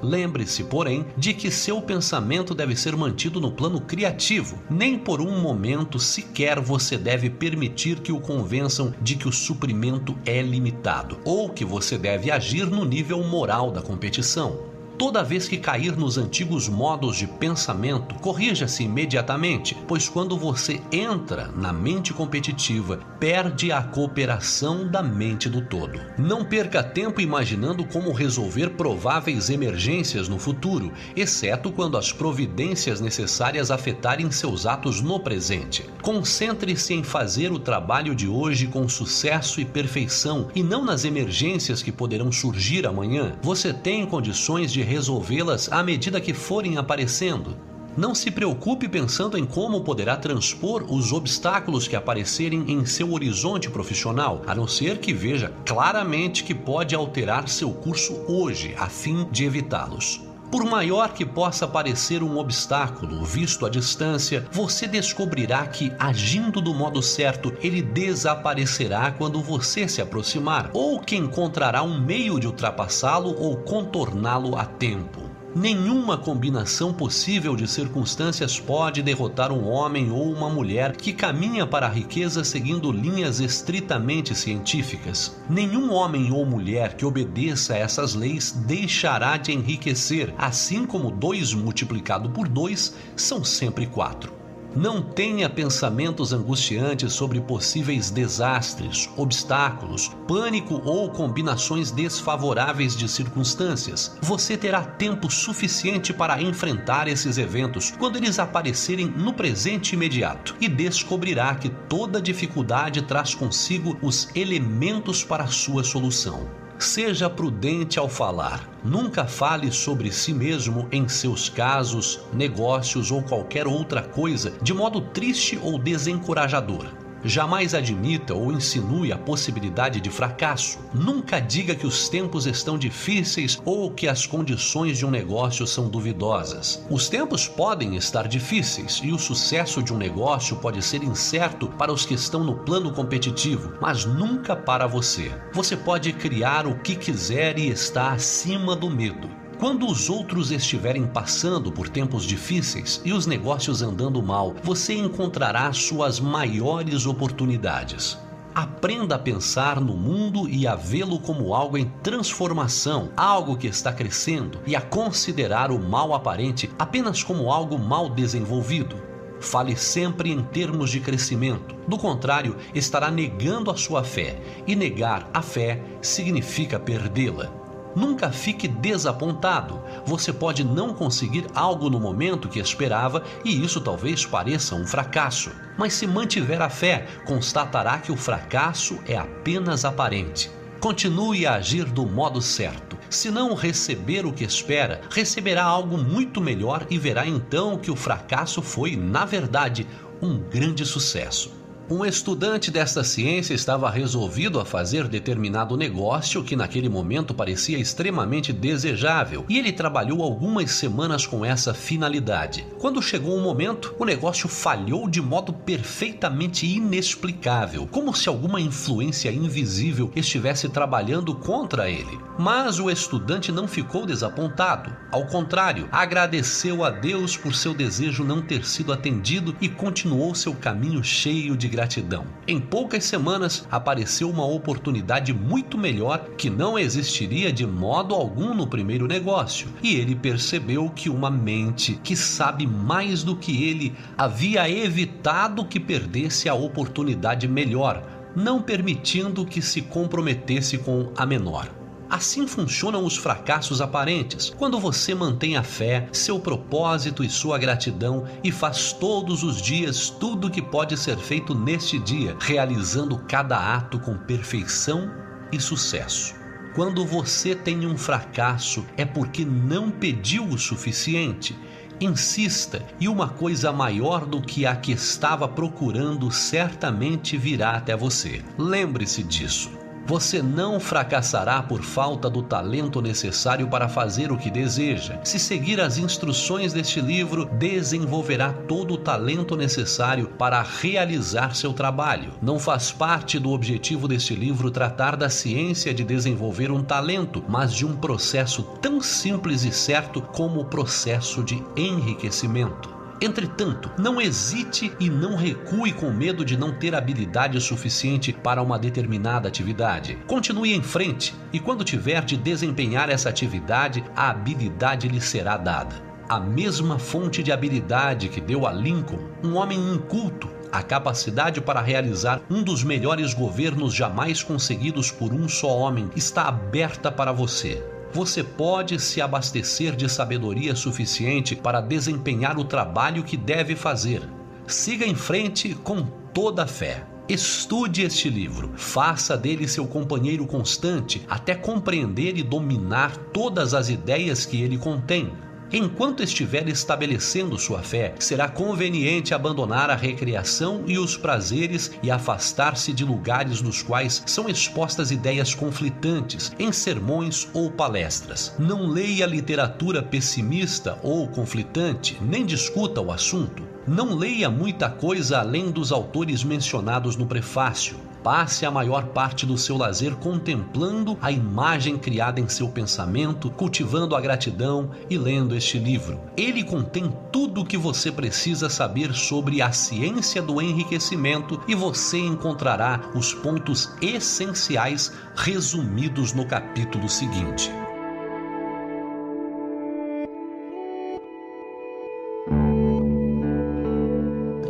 Lembre-se, 0.01 0.63
porém, 0.63 1.05
de 1.17 1.33
que 1.33 1.51
seu 1.51 1.81
pensamento 1.81 2.55
deve 2.55 2.77
ser 2.77 2.95
mantido 2.95 3.41
no 3.41 3.51
plano 3.51 3.81
criativo. 3.81 4.57
Nem 4.69 4.97
por 4.97 5.19
um 5.19 5.41
momento 5.41 5.99
sequer 5.99 6.61
você 6.61 6.97
deve 6.97 7.29
permitir 7.29 7.99
que 7.99 8.13
o 8.13 8.21
convençam 8.21 8.93
de 9.01 9.17
que 9.17 9.27
o 9.27 9.33
suprimento 9.33 10.17
é 10.25 10.41
limitado 10.41 11.19
ou 11.25 11.49
que 11.49 11.65
você 11.65 11.97
deve 11.97 12.31
agir 12.31 12.67
no 12.67 12.85
nível 12.85 13.21
moral 13.21 13.69
da 13.69 13.81
competição. 13.81 14.76
Toda 14.97 15.23
vez 15.23 15.47
que 15.47 15.57
cair 15.57 15.95
nos 15.95 16.17
antigos 16.17 16.67
modos 16.67 17.17
de 17.17 17.27
pensamento, 17.27 18.15
corrija-se 18.15 18.83
imediatamente, 18.83 19.77
pois 19.87 20.09
quando 20.09 20.35
você 20.35 20.81
entra 20.91 21.51
na 21.55 21.71
mente 21.71 22.11
competitiva, 22.13 22.99
perde 23.19 23.71
a 23.71 23.83
cooperação 23.83 24.87
da 24.87 25.03
mente 25.03 25.47
do 25.47 25.61
todo. 25.61 25.99
Não 26.17 26.43
perca 26.43 26.81
tempo 26.81 27.21
imaginando 27.21 27.85
como 27.85 28.11
resolver 28.11 28.71
prováveis 28.71 29.51
emergências 29.51 30.27
no 30.27 30.39
futuro, 30.39 30.91
exceto 31.15 31.71
quando 31.71 31.95
as 31.95 32.11
providências 32.11 32.99
necessárias 32.99 33.69
afetarem 33.69 34.31
seus 34.31 34.65
atos 34.65 34.99
no 34.99 35.19
presente. 35.19 35.85
Concentre-se 36.01 36.95
em 36.95 37.03
fazer 37.03 37.51
o 37.51 37.59
trabalho 37.59 38.15
de 38.15 38.27
hoje 38.27 38.65
com 38.65 38.89
sucesso 38.89 39.61
e 39.61 39.65
perfeição 39.65 40.47
e 40.55 40.63
não 40.63 40.83
nas 40.83 41.05
emergências 41.05 41.83
que 41.83 41.91
poderão 41.91 42.31
surgir 42.31 42.87
amanhã. 42.87 43.35
Você 43.43 43.71
tem 43.71 44.03
condições 44.07 44.73
de 44.73 44.86
resolvê-las 44.87 45.71
à 45.71 45.83
medida 45.83 46.19
que 46.21 46.33
forem 46.33 46.77
aparecendo. 46.77 47.55
Não 47.97 48.13
se 48.13 48.29
preocupe 48.29 48.87
pensando 48.87 49.37
em 49.37 49.45
como 49.45 49.81
poderá 49.81 50.15
transpor 50.15 50.85
os 50.87 51.11
obstáculos 51.11 51.87
que 51.87 51.95
aparecerem 51.95 52.63
em 52.67 52.85
seu 52.85 53.11
horizonte 53.11 53.69
profissional, 53.69 54.43
a 54.45 54.53
não 54.53 54.67
ser 54.67 54.99
que 54.99 55.11
veja 55.11 55.51
claramente 55.65 56.43
que 56.43 56.53
pode 56.53 56.93
alterar 56.93 57.49
seu 57.49 57.71
curso 57.71 58.13
hoje, 58.27 58.75
a 58.77 58.87
fim 58.87 59.27
de 59.31 59.45
evitá-los. 59.45 60.26
Por 60.49 60.63
maior 60.63 61.13
que 61.13 61.25
possa 61.25 61.67
parecer 61.67 62.23
um 62.23 62.37
obstáculo 62.37 63.25
visto 63.25 63.65
à 63.65 63.69
distância, 63.69 64.47
você 64.49 64.87
descobrirá 64.87 65.67
que, 65.67 65.91
agindo 65.99 66.61
do 66.61 66.73
modo 66.73 67.01
certo, 67.01 67.53
ele 67.61 67.81
desaparecerá 67.81 69.11
quando 69.11 69.41
você 69.41 69.89
se 69.89 70.01
aproximar, 70.01 70.69
ou 70.73 71.01
que 71.01 71.17
encontrará 71.17 71.83
um 71.83 71.99
meio 71.99 72.39
de 72.39 72.47
ultrapassá-lo 72.47 73.35
ou 73.37 73.57
contorná-lo 73.57 74.57
a 74.57 74.63
tempo. 74.63 75.26
Nenhuma 75.55 76.17
combinação 76.17 76.93
possível 76.93 77.55
de 77.55 77.67
circunstâncias 77.67 78.59
pode 78.59 79.01
derrotar 79.01 79.51
um 79.51 79.67
homem 79.67 80.11
ou 80.11 80.31
uma 80.31 80.49
mulher 80.49 80.95
que 80.95 81.13
caminha 81.13 81.65
para 81.65 81.87
a 81.87 81.89
riqueza 81.89 82.43
seguindo 82.43 82.91
linhas 82.91 83.39
estritamente 83.39 84.35
científicas. 84.35 85.35
Nenhum 85.49 85.91
homem 85.91 86.31
ou 86.31 86.45
mulher 86.45 86.95
que 86.95 87.05
obedeça 87.05 87.73
a 87.73 87.77
essas 87.77 88.13
leis 88.13 88.51
deixará 88.51 89.37
de 89.37 89.51
enriquecer, 89.51 90.33
assim 90.37 90.85
como 90.85 91.09
dois 91.09 91.53
multiplicado 91.53 92.29
por 92.29 92.47
dois 92.47 92.95
são 93.15 93.43
sempre 93.43 93.87
quatro. 93.87 94.36
Não 94.75 95.01
tenha 95.01 95.49
pensamentos 95.49 96.33
angustiantes 96.33 97.13
sobre 97.13 97.41
possíveis 97.41 98.11
desastres, 98.11 99.09
obstáculos, 99.17 100.09
pânico 100.27 100.81
ou 100.85 101.09
combinações 101.09 101.89
desfavoráveis 101.89 102.95
de 102.95 103.07
circunstâncias. 103.07 104.15
Você 104.21 104.55
terá 104.55 104.83
tempo 104.83 105.31
suficiente 105.31 106.13
para 106.13 106.41
enfrentar 106.41 107.07
esses 107.07 107.37
eventos 107.37 107.91
quando 107.91 108.17
eles 108.17 108.39
aparecerem 108.39 109.07
no 109.07 109.33
presente 109.33 109.93
imediato 109.93 110.55
e 110.59 110.67
descobrirá 110.67 111.55
que 111.55 111.69
toda 111.69 112.21
dificuldade 112.21 113.01
traz 113.01 113.33
consigo 113.33 113.97
os 114.01 114.29
elementos 114.35 115.23
para 115.23 115.47
sua 115.47 115.83
solução. 115.83 116.66
Seja 116.79 117.27
prudente 117.27 117.97
ao 117.97 118.07
falar. 118.07 118.69
Nunca 118.83 119.25
fale 119.25 119.71
sobre 119.71 120.11
si 120.11 120.31
mesmo 120.31 120.87
em 120.91 121.07
seus 121.07 121.49
casos, 121.49 122.19
negócios 122.31 123.09
ou 123.09 123.23
qualquer 123.23 123.65
outra 123.65 124.03
coisa 124.03 124.53
de 124.61 124.75
modo 124.75 125.01
triste 125.01 125.59
ou 125.61 125.79
desencorajador. 125.79 127.06
Jamais 127.27 127.73
admita 127.73 128.33
ou 128.33 128.53
insinue 128.53 129.11
a 129.11 129.17
possibilidade 129.17 129.99
de 129.99 130.09
fracasso. 130.09 130.79
Nunca 130.93 131.41
diga 131.41 131.75
que 131.75 131.85
os 131.85 132.07
tempos 132.07 132.45
estão 132.45 132.77
difíceis 132.77 133.61
ou 133.65 133.91
que 133.91 134.07
as 134.07 134.25
condições 134.25 134.97
de 134.97 135.05
um 135.05 135.11
negócio 135.11 135.67
são 135.67 135.89
duvidosas. 135.89 136.81
Os 136.89 137.09
tempos 137.09 137.45
podem 137.45 137.97
estar 137.97 138.29
difíceis 138.29 139.01
e 139.03 139.11
o 139.11 139.19
sucesso 139.19 139.83
de 139.83 139.93
um 139.93 139.97
negócio 139.97 140.55
pode 140.55 140.81
ser 140.81 141.03
incerto 141.03 141.67
para 141.67 141.91
os 141.91 142.05
que 142.05 142.13
estão 142.13 142.45
no 142.45 142.55
plano 142.59 142.93
competitivo, 142.93 143.73
mas 143.81 144.05
nunca 144.05 144.55
para 144.55 144.87
você. 144.87 145.29
Você 145.51 145.75
pode 145.75 146.13
criar 146.13 146.65
o 146.65 146.79
que 146.79 146.95
quiser 146.95 147.59
e 147.59 147.67
está 147.67 148.13
acima 148.13 148.73
do 148.73 148.89
medo. 148.89 149.46
Quando 149.59 149.87
os 149.87 150.07
outros 150.07 150.51
estiverem 150.51 151.07
passando 151.07 151.71
por 151.71 151.89
tempos 151.89 152.25
difíceis 152.25 153.01
e 153.03 153.11
os 153.11 153.25
negócios 153.25 153.81
andando 153.81 154.21
mal, 154.21 154.53
você 154.61 154.93
encontrará 154.93 155.73
suas 155.73 156.19
maiores 156.19 157.07
oportunidades. 157.07 158.19
Aprenda 158.53 159.15
a 159.15 159.19
pensar 159.19 159.81
no 159.81 159.97
mundo 159.97 160.47
e 160.47 160.67
a 160.67 160.75
vê-lo 160.75 161.19
como 161.19 161.55
algo 161.55 161.75
em 161.75 161.91
transformação, 162.03 163.09
algo 163.17 163.57
que 163.57 163.65
está 163.65 163.91
crescendo, 163.91 164.59
e 164.67 164.75
a 164.75 164.81
considerar 164.81 165.71
o 165.71 165.79
mal 165.79 166.13
aparente 166.13 166.69
apenas 166.77 167.23
como 167.23 167.51
algo 167.51 167.79
mal 167.79 168.09
desenvolvido. 168.09 168.95
Fale 169.39 169.75
sempre 169.75 170.31
em 170.31 170.43
termos 170.43 170.91
de 170.91 170.99
crescimento. 170.99 171.75
Do 171.87 171.97
contrário, 171.97 172.55
estará 172.75 173.09
negando 173.09 173.71
a 173.71 173.75
sua 173.75 174.03
fé, 174.03 174.39
e 174.67 174.75
negar 174.75 175.27
a 175.33 175.41
fé 175.41 175.81
significa 175.99 176.79
perdê-la. 176.79 177.66
Nunca 177.97 178.31
fique 178.31 178.67
desapontado. 178.67 179.81
Você 180.05 180.31
pode 180.31 180.63
não 180.63 180.93
conseguir 180.93 181.47
algo 181.55 181.89
no 181.89 181.99
momento 181.99 182.47
que 182.47 182.59
esperava 182.59 183.23
e 183.43 183.65
isso 183.65 183.81
talvez 183.81 184.23
pareça 184.23 184.75
um 184.75 184.85
fracasso. 184.85 185.49
Mas 185.75 185.93
se 185.93 186.05
mantiver 186.05 186.61
a 186.61 186.69
fé, 186.69 187.07
constatará 187.25 187.97
que 187.97 188.11
o 188.11 188.15
fracasso 188.15 188.99
é 189.07 189.17
apenas 189.17 189.83
aparente. 189.83 190.51
Continue 190.79 191.47
a 191.47 191.55
agir 191.55 191.85
do 191.85 192.05
modo 192.05 192.39
certo. 192.39 192.95
Se 193.09 193.31
não 193.31 193.55
receber 193.55 194.27
o 194.27 194.31
que 194.31 194.43
espera, 194.43 195.01
receberá 195.09 195.63
algo 195.63 195.97
muito 195.97 196.39
melhor 196.39 196.85
e 196.91 196.99
verá 196.99 197.25
então 197.25 197.79
que 197.79 197.89
o 197.89 197.95
fracasso 197.95 198.61
foi, 198.61 198.95
na 198.95 199.25
verdade, 199.25 199.87
um 200.21 200.37
grande 200.37 200.85
sucesso. 200.85 201.51
Um 201.89 202.03
estudante 202.03 202.69
desta 202.69 203.01
ciência 203.01 203.53
estava 203.53 203.89
resolvido 203.89 204.59
a 204.59 204.65
fazer 204.65 205.07
determinado 205.07 205.77
negócio 205.77 206.43
que 206.43 206.53
naquele 206.53 206.89
momento 206.89 207.33
parecia 207.33 207.79
extremamente 207.79 208.51
desejável, 208.51 209.45
e 209.47 209.57
ele 209.57 209.71
trabalhou 209.71 210.21
algumas 210.21 210.71
semanas 210.71 211.25
com 211.25 211.45
essa 211.45 211.73
finalidade. 211.73 212.65
Quando 212.77 213.01
chegou 213.01 213.37
o 213.37 213.41
momento, 213.41 213.95
o 213.97 214.03
negócio 214.03 214.49
falhou 214.49 215.09
de 215.09 215.21
modo 215.21 215.53
perfeitamente 215.53 216.65
inexplicável, 216.67 217.87
como 217.89 218.13
se 218.13 218.27
alguma 218.27 218.59
influência 218.59 219.31
invisível 219.31 220.11
estivesse 220.13 220.67
trabalhando 220.67 221.33
contra 221.35 221.89
ele. 221.89 222.19
Mas 222.37 222.79
o 222.79 222.89
estudante 222.89 223.49
não 223.49 223.65
ficou 223.65 224.05
desapontado. 224.05 224.93
Ao 225.09 225.25
contrário, 225.25 225.87
agradeceu 225.89 226.83
a 226.83 226.89
Deus 226.89 227.37
por 227.37 227.55
seu 227.55 227.73
desejo 227.73 228.25
não 228.25 228.41
ter 228.41 228.65
sido 228.65 228.91
atendido 228.91 229.55
e 229.61 229.69
continuou 229.69 230.35
seu 230.35 230.53
caminho 230.53 231.01
cheio 231.01 231.55
de 231.55 231.76
gratidão. 231.77 232.25
Em 232.47 232.59
poucas 232.59 233.03
semanas 233.03 233.67
apareceu 233.69 234.31
uma 234.31 234.43
oportunidade 234.43 235.31
muito 235.31 235.77
melhor 235.77 236.29
que 236.35 236.49
não 236.49 236.77
existiria 236.77 237.53
de 237.53 237.67
modo 237.67 238.15
algum 238.15 238.55
no 238.55 238.65
primeiro 238.65 239.05
negócio, 239.05 239.67
e 239.83 239.95
ele 239.95 240.15
percebeu 240.15 240.89
que 240.89 241.07
uma 241.07 241.29
mente 241.29 241.99
que 242.03 242.15
sabe 242.15 242.65
mais 242.65 243.21
do 243.21 243.35
que 243.35 243.63
ele 243.63 243.93
havia 244.17 244.67
evitado 244.67 245.65
que 245.65 245.79
perdesse 245.79 246.49
a 246.49 246.55
oportunidade 246.55 247.47
melhor, 247.47 248.03
não 248.35 248.59
permitindo 248.59 249.45
que 249.45 249.61
se 249.61 249.83
comprometesse 249.83 250.79
com 250.79 251.11
a 251.15 251.27
menor. 251.27 251.69
Assim 252.09 252.47
funcionam 252.47 253.03
os 253.03 253.17
fracassos 253.17 253.81
aparentes, 253.81 254.49
quando 254.57 254.79
você 254.79 255.13
mantém 255.13 255.57
a 255.57 255.63
fé, 255.63 256.07
seu 256.13 256.39
propósito 256.39 257.21
e 257.23 257.29
sua 257.29 257.57
gratidão 257.57 258.25
e 258.41 258.51
faz 258.51 258.93
todos 258.93 259.43
os 259.43 259.61
dias 259.61 260.09
tudo 260.09 260.47
o 260.47 260.49
que 260.49 260.61
pode 260.61 260.95
ser 260.95 261.17
feito 261.17 261.53
neste 261.53 261.99
dia, 261.99 262.35
realizando 262.39 263.17
cada 263.27 263.75
ato 263.75 263.99
com 263.99 264.17
perfeição 264.17 265.11
e 265.51 265.59
sucesso. 265.59 266.33
Quando 266.73 267.05
você 267.05 267.55
tem 267.55 267.85
um 267.85 267.97
fracasso, 267.97 268.85
é 268.95 269.03
porque 269.03 269.43
não 269.43 269.89
pediu 269.89 270.45
o 270.45 270.57
suficiente. 270.57 271.57
Insista, 271.99 272.85
e 272.99 273.07
uma 273.07 273.27
coisa 273.27 273.73
maior 273.73 274.25
do 274.25 274.39
que 274.39 274.65
a 274.65 274.75
que 274.75 274.91
estava 274.91 275.47
procurando 275.47 276.31
certamente 276.31 277.35
virá 277.35 277.71
até 277.71 277.97
você. 277.97 278.43
Lembre-se 278.57 279.23
disso. 279.23 279.86
Você 280.07 280.41
não 280.41 280.79
fracassará 280.79 281.61
por 281.61 281.83
falta 281.83 282.29
do 282.29 282.41
talento 282.41 283.01
necessário 283.01 283.67
para 283.67 283.89
fazer 283.89 284.31
o 284.31 284.37
que 284.37 284.49
deseja. 284.49 285.19
Se 285.21 285.37
seguir 285.37 285.81
as 285.81 285.97
instruções 285.97 286.71
deste 286.71 287.01
livro, 287.01 287.43
desenvolverá 287.43 288.53
todo 288.53 288.93
o 288.93 288.97
talento 288.97 289.57
necessário 289.57 290.29
para 290.29 290.61
realizar 290.61 291.53
seu 291.53 291.73
trabalho. 291.73 292.31
Não 292.41 292.57
faz 292.57 292.89
parte 292.89 293.37
do 293.37 293.51
objetivo 293.51 294.07
deste 294.07 294.33
livro 294.33 294.71
tratar 294.71 295.17
da 295.17 295.29
ciência 295.29 295.93
de 295.93 296.05
desenvolver 296.05 296.71
um 296.71 296.81
talento, 296.81 297.43
mas 297.45 297.73
de 297.73 297.85
um 297.85 297.93
processo 297.93 298.63
tão 298.81 299.01
simples 299.01 299.65
e 299.65 299.73
certo 299.73 300.21
como 300.21 300.61
o 300.61 300.65
processo 300.65 301.43
de 301.43 301.61
enriquecimento. 301.75 302.96
Entretanto, 303.19 303.91
não 303.97 304.21
hesite 304.21 304.93
e 304.99 305.09
não 305.09 305.35
recue 305.35 305.91
com 305.91 306.11
medo 306.11 306.45
de 306.45 306.55
não 306.55 306.71
ter 306.71 306.93
habilidade 306.93 307.59
suficiente 307.59 308.31
para 308.31 308.61
uma 308.61 308.77
determinada 308.77 309.47
atividade. 309.47 310.19
Continue 310.27 310.73
em 310.73 310.83
frente 310.83 311.33
e, 311.51 311.59
quando 311.59 311.83
tiver 311.83 312.23
de 312.23 312.37
desempenhar 312.37 313.09
essa 313.09 313.29
atividade, 313.29 314.03
a 314.15 314.29
habilidade 314.29 315.07
lhe 315.07 315.19
será 315.19 315.57
dada. 315.57 315.95
A 316.29 316.39
mesma 316.39 316.99
fonte 316.99 317.41
de 317.41 317.51
habilidade 317.51 318.29
que 318.29 318.41
deu 318.41 318.67
a 318.67 318.71
Lincoln, 318.71 319.19
um 319.43 319.55
homem 319.55 319.79
inculto, 319.93 320.47
a 320.71 320.83
capacidade 320.83 321.59
para 321.59 321.81
realizar 321.81 322.41
um 322.51 322.61
dos 322.61 322.83
melhores 322.83 323.33
governos 323.33 323.93
jamais 323.93 324.43
conseguidos 324.43 325.09
por 325.09 325.33
um 325.33 325.49
só 325.49 325.75
homem 325.75 326.11
está 326.15 326.43
aberta 326.43 327.11
para 327.11 327.31
você 327.31 327.81
você 328.17 328.43
pode 328.43 328.99
se 328.99 329.21
abastecer 329.21 329.95
de 329.95 330.09
sabedoria 330.09 330.75
suficiente 330.75 331.55
para 331.55 331.79
desempenhar 331.79 332.57
o 332.57 332.63
trabalho 332.63 333.23
que 333.23 333.37
deve 333.37 333.75
fazer. 333.75 334.27
Siga 334.65 335.05
em 335.05 335.13
frente 335.13 335.75
com 335.75 336.01
toda 336.33 336.63
a 336.63 336.67
fé. 336.67 337.05
Estude 337.29 338.01
este 338.01 338.27
livro, 338.27 338.71
faça 338.75 339.37
dele 339.37 339.67
seu 339.67 339.85
companheiro 339.85 340.47
constante 340.47 341.21
até 341.29 341.53
compreender 341.53 342.35
e 342.35 342.41
dominar 342.41 343.15
todas 343.31 343.75
as 343.75 343.87
ideias 343.87 344.47
que 344.47 344.63
ele 344.63 344.79
contém. 344.79 345.31
Enquanto 345.71 346.23
estiver 346.23 346.67
estabelecendo 346.69 347.59
sua 347.59 347.79
fé, 347.79 348.15
será 348.19 348.47
conveniente 348.47 349.33
abandonar 349.33 349.89
a 349.89 349.95
recreação 349.95 350.83
e 350.87 350.97
os 350.97 351.17
prazeres 351.17 351.91
e 352.01 352.09
afastar-se 352.09 352.93
de 352.93 353.03
lugares 353.03 353.61
nos 353.61 353.81
quais 353.81 354.23
são 354.25 354.47
expostas 354.47 355.11
ideias 355.11 355.53
conflitantes, 355.53 356.53
em 356.57 356.71
sermões 356.71 357.49
ou 357.53 357.69
palestras. 357.69 358.55
Não 358.57 358.87
leia 358.87 359.25
literatura 359.25 360.01
pessimista 360.01 360.97
ou 361.03 361.27
conflitante, 361.27 362.17
nem 362.21 362.45
discuta 362.45 363.01
o 363.01 363.11
assunto. 363.11 363.63
Não 363.85 364.15
leia 364.15 364.49
muita 364.49 364.89
coisa 364.89 365.39
além 365.39 365.69
dos 365.69 365.91
autores 365.91 366.45
mencionados 366.45 367.17
no 367.17 367.25
prefácio 367.25 368.06
passe 368.23 368.65
a 368.65 368.71
maior 368.71 369.07
parte 369.07 369.45
do 369.45 369.57
seu 369.57 369.77
lazer 369.77 370.15
contemplando 370.15 371.17
a 371.21 371.31
imagem 371.31 371.97
criada 371.97 372.39
em 372.39 372.47
seu 372.47 372.69
pensamento, 372.69 373.49
cultivando 373.49 374.15
a 374.15 374.21
gratidão 374.21 374.91
e 375.09 375.17
lendo 375.17 375.55
este 375.55 375.77
livro. 375.77 376.19
Ele 376.35 376.63
contém 376.63 377.13
tudo 377.31 377.61
o 377.61 377.65
que 377.65 377.77
você 377.77 378.11
precisa 378.11 378.69
saber 378.69 379.13
sobre 379.13 379.61
a 379.61 379.71
ciência 379.71 380.41
do 380.41 380.61
enriquecimento 380.61 381.61
e 381.67 381.75
você 381.75 382.17
encontrará 382.17 383.01
os 383.15 383.33
pontos 383.33 383.91
essenciais 384.01 385.11
resumidos 385.35 386.33
no 386.33 386.45
capítulo 386.45 387.07
seguinte. 387.09 387.71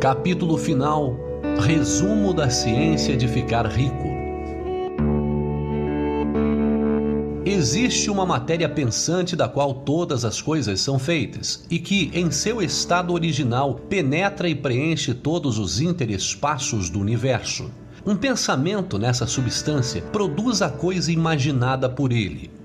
Capítulo 0.00 0.56
final 0.56 1.27
Resumo 1.60 2.32
da 2.32 2.48
ciência 2.48 3.16
de 3.16 3.26
ficar 3.26 3.66
rico. 3.66 4.08
Existe 7.44 8.10
uma 8.10 8.24
matéria 8.24 8.68
pensante 8.68 9.34
da 9.34 9.48
qual 9.48 9.74
todas 9.74 10.24
as 10.24 10.40
coisas 10.40 10.80
são 10.80 10.98
feitas 10.98 11.64
e 11.68 11.78
que, 11.78 12.10
em 12.14 12.30
seu 12.30 12.62
estado 12.62 13.12
original, 13.12 13.74
penetra 13.74 14.48
e 14.48 14.54
preenche 14.54 15.12
todos 15.12 15.58
os 15.58 15.80
interespaços 15.80 16.88
do 16.88 17.00
universo. 17.00 17.70
Um 18.06 18.16
pensamento 18.16 18.98
nessa 18.98 19.26
substância 19.26 20.00
produz 20.00 20.62
a 20.62 20.70
coisa 20.70 21.10
imaginada 21.10 21.88
por 21.88 22.12
ele. 22.12 22.57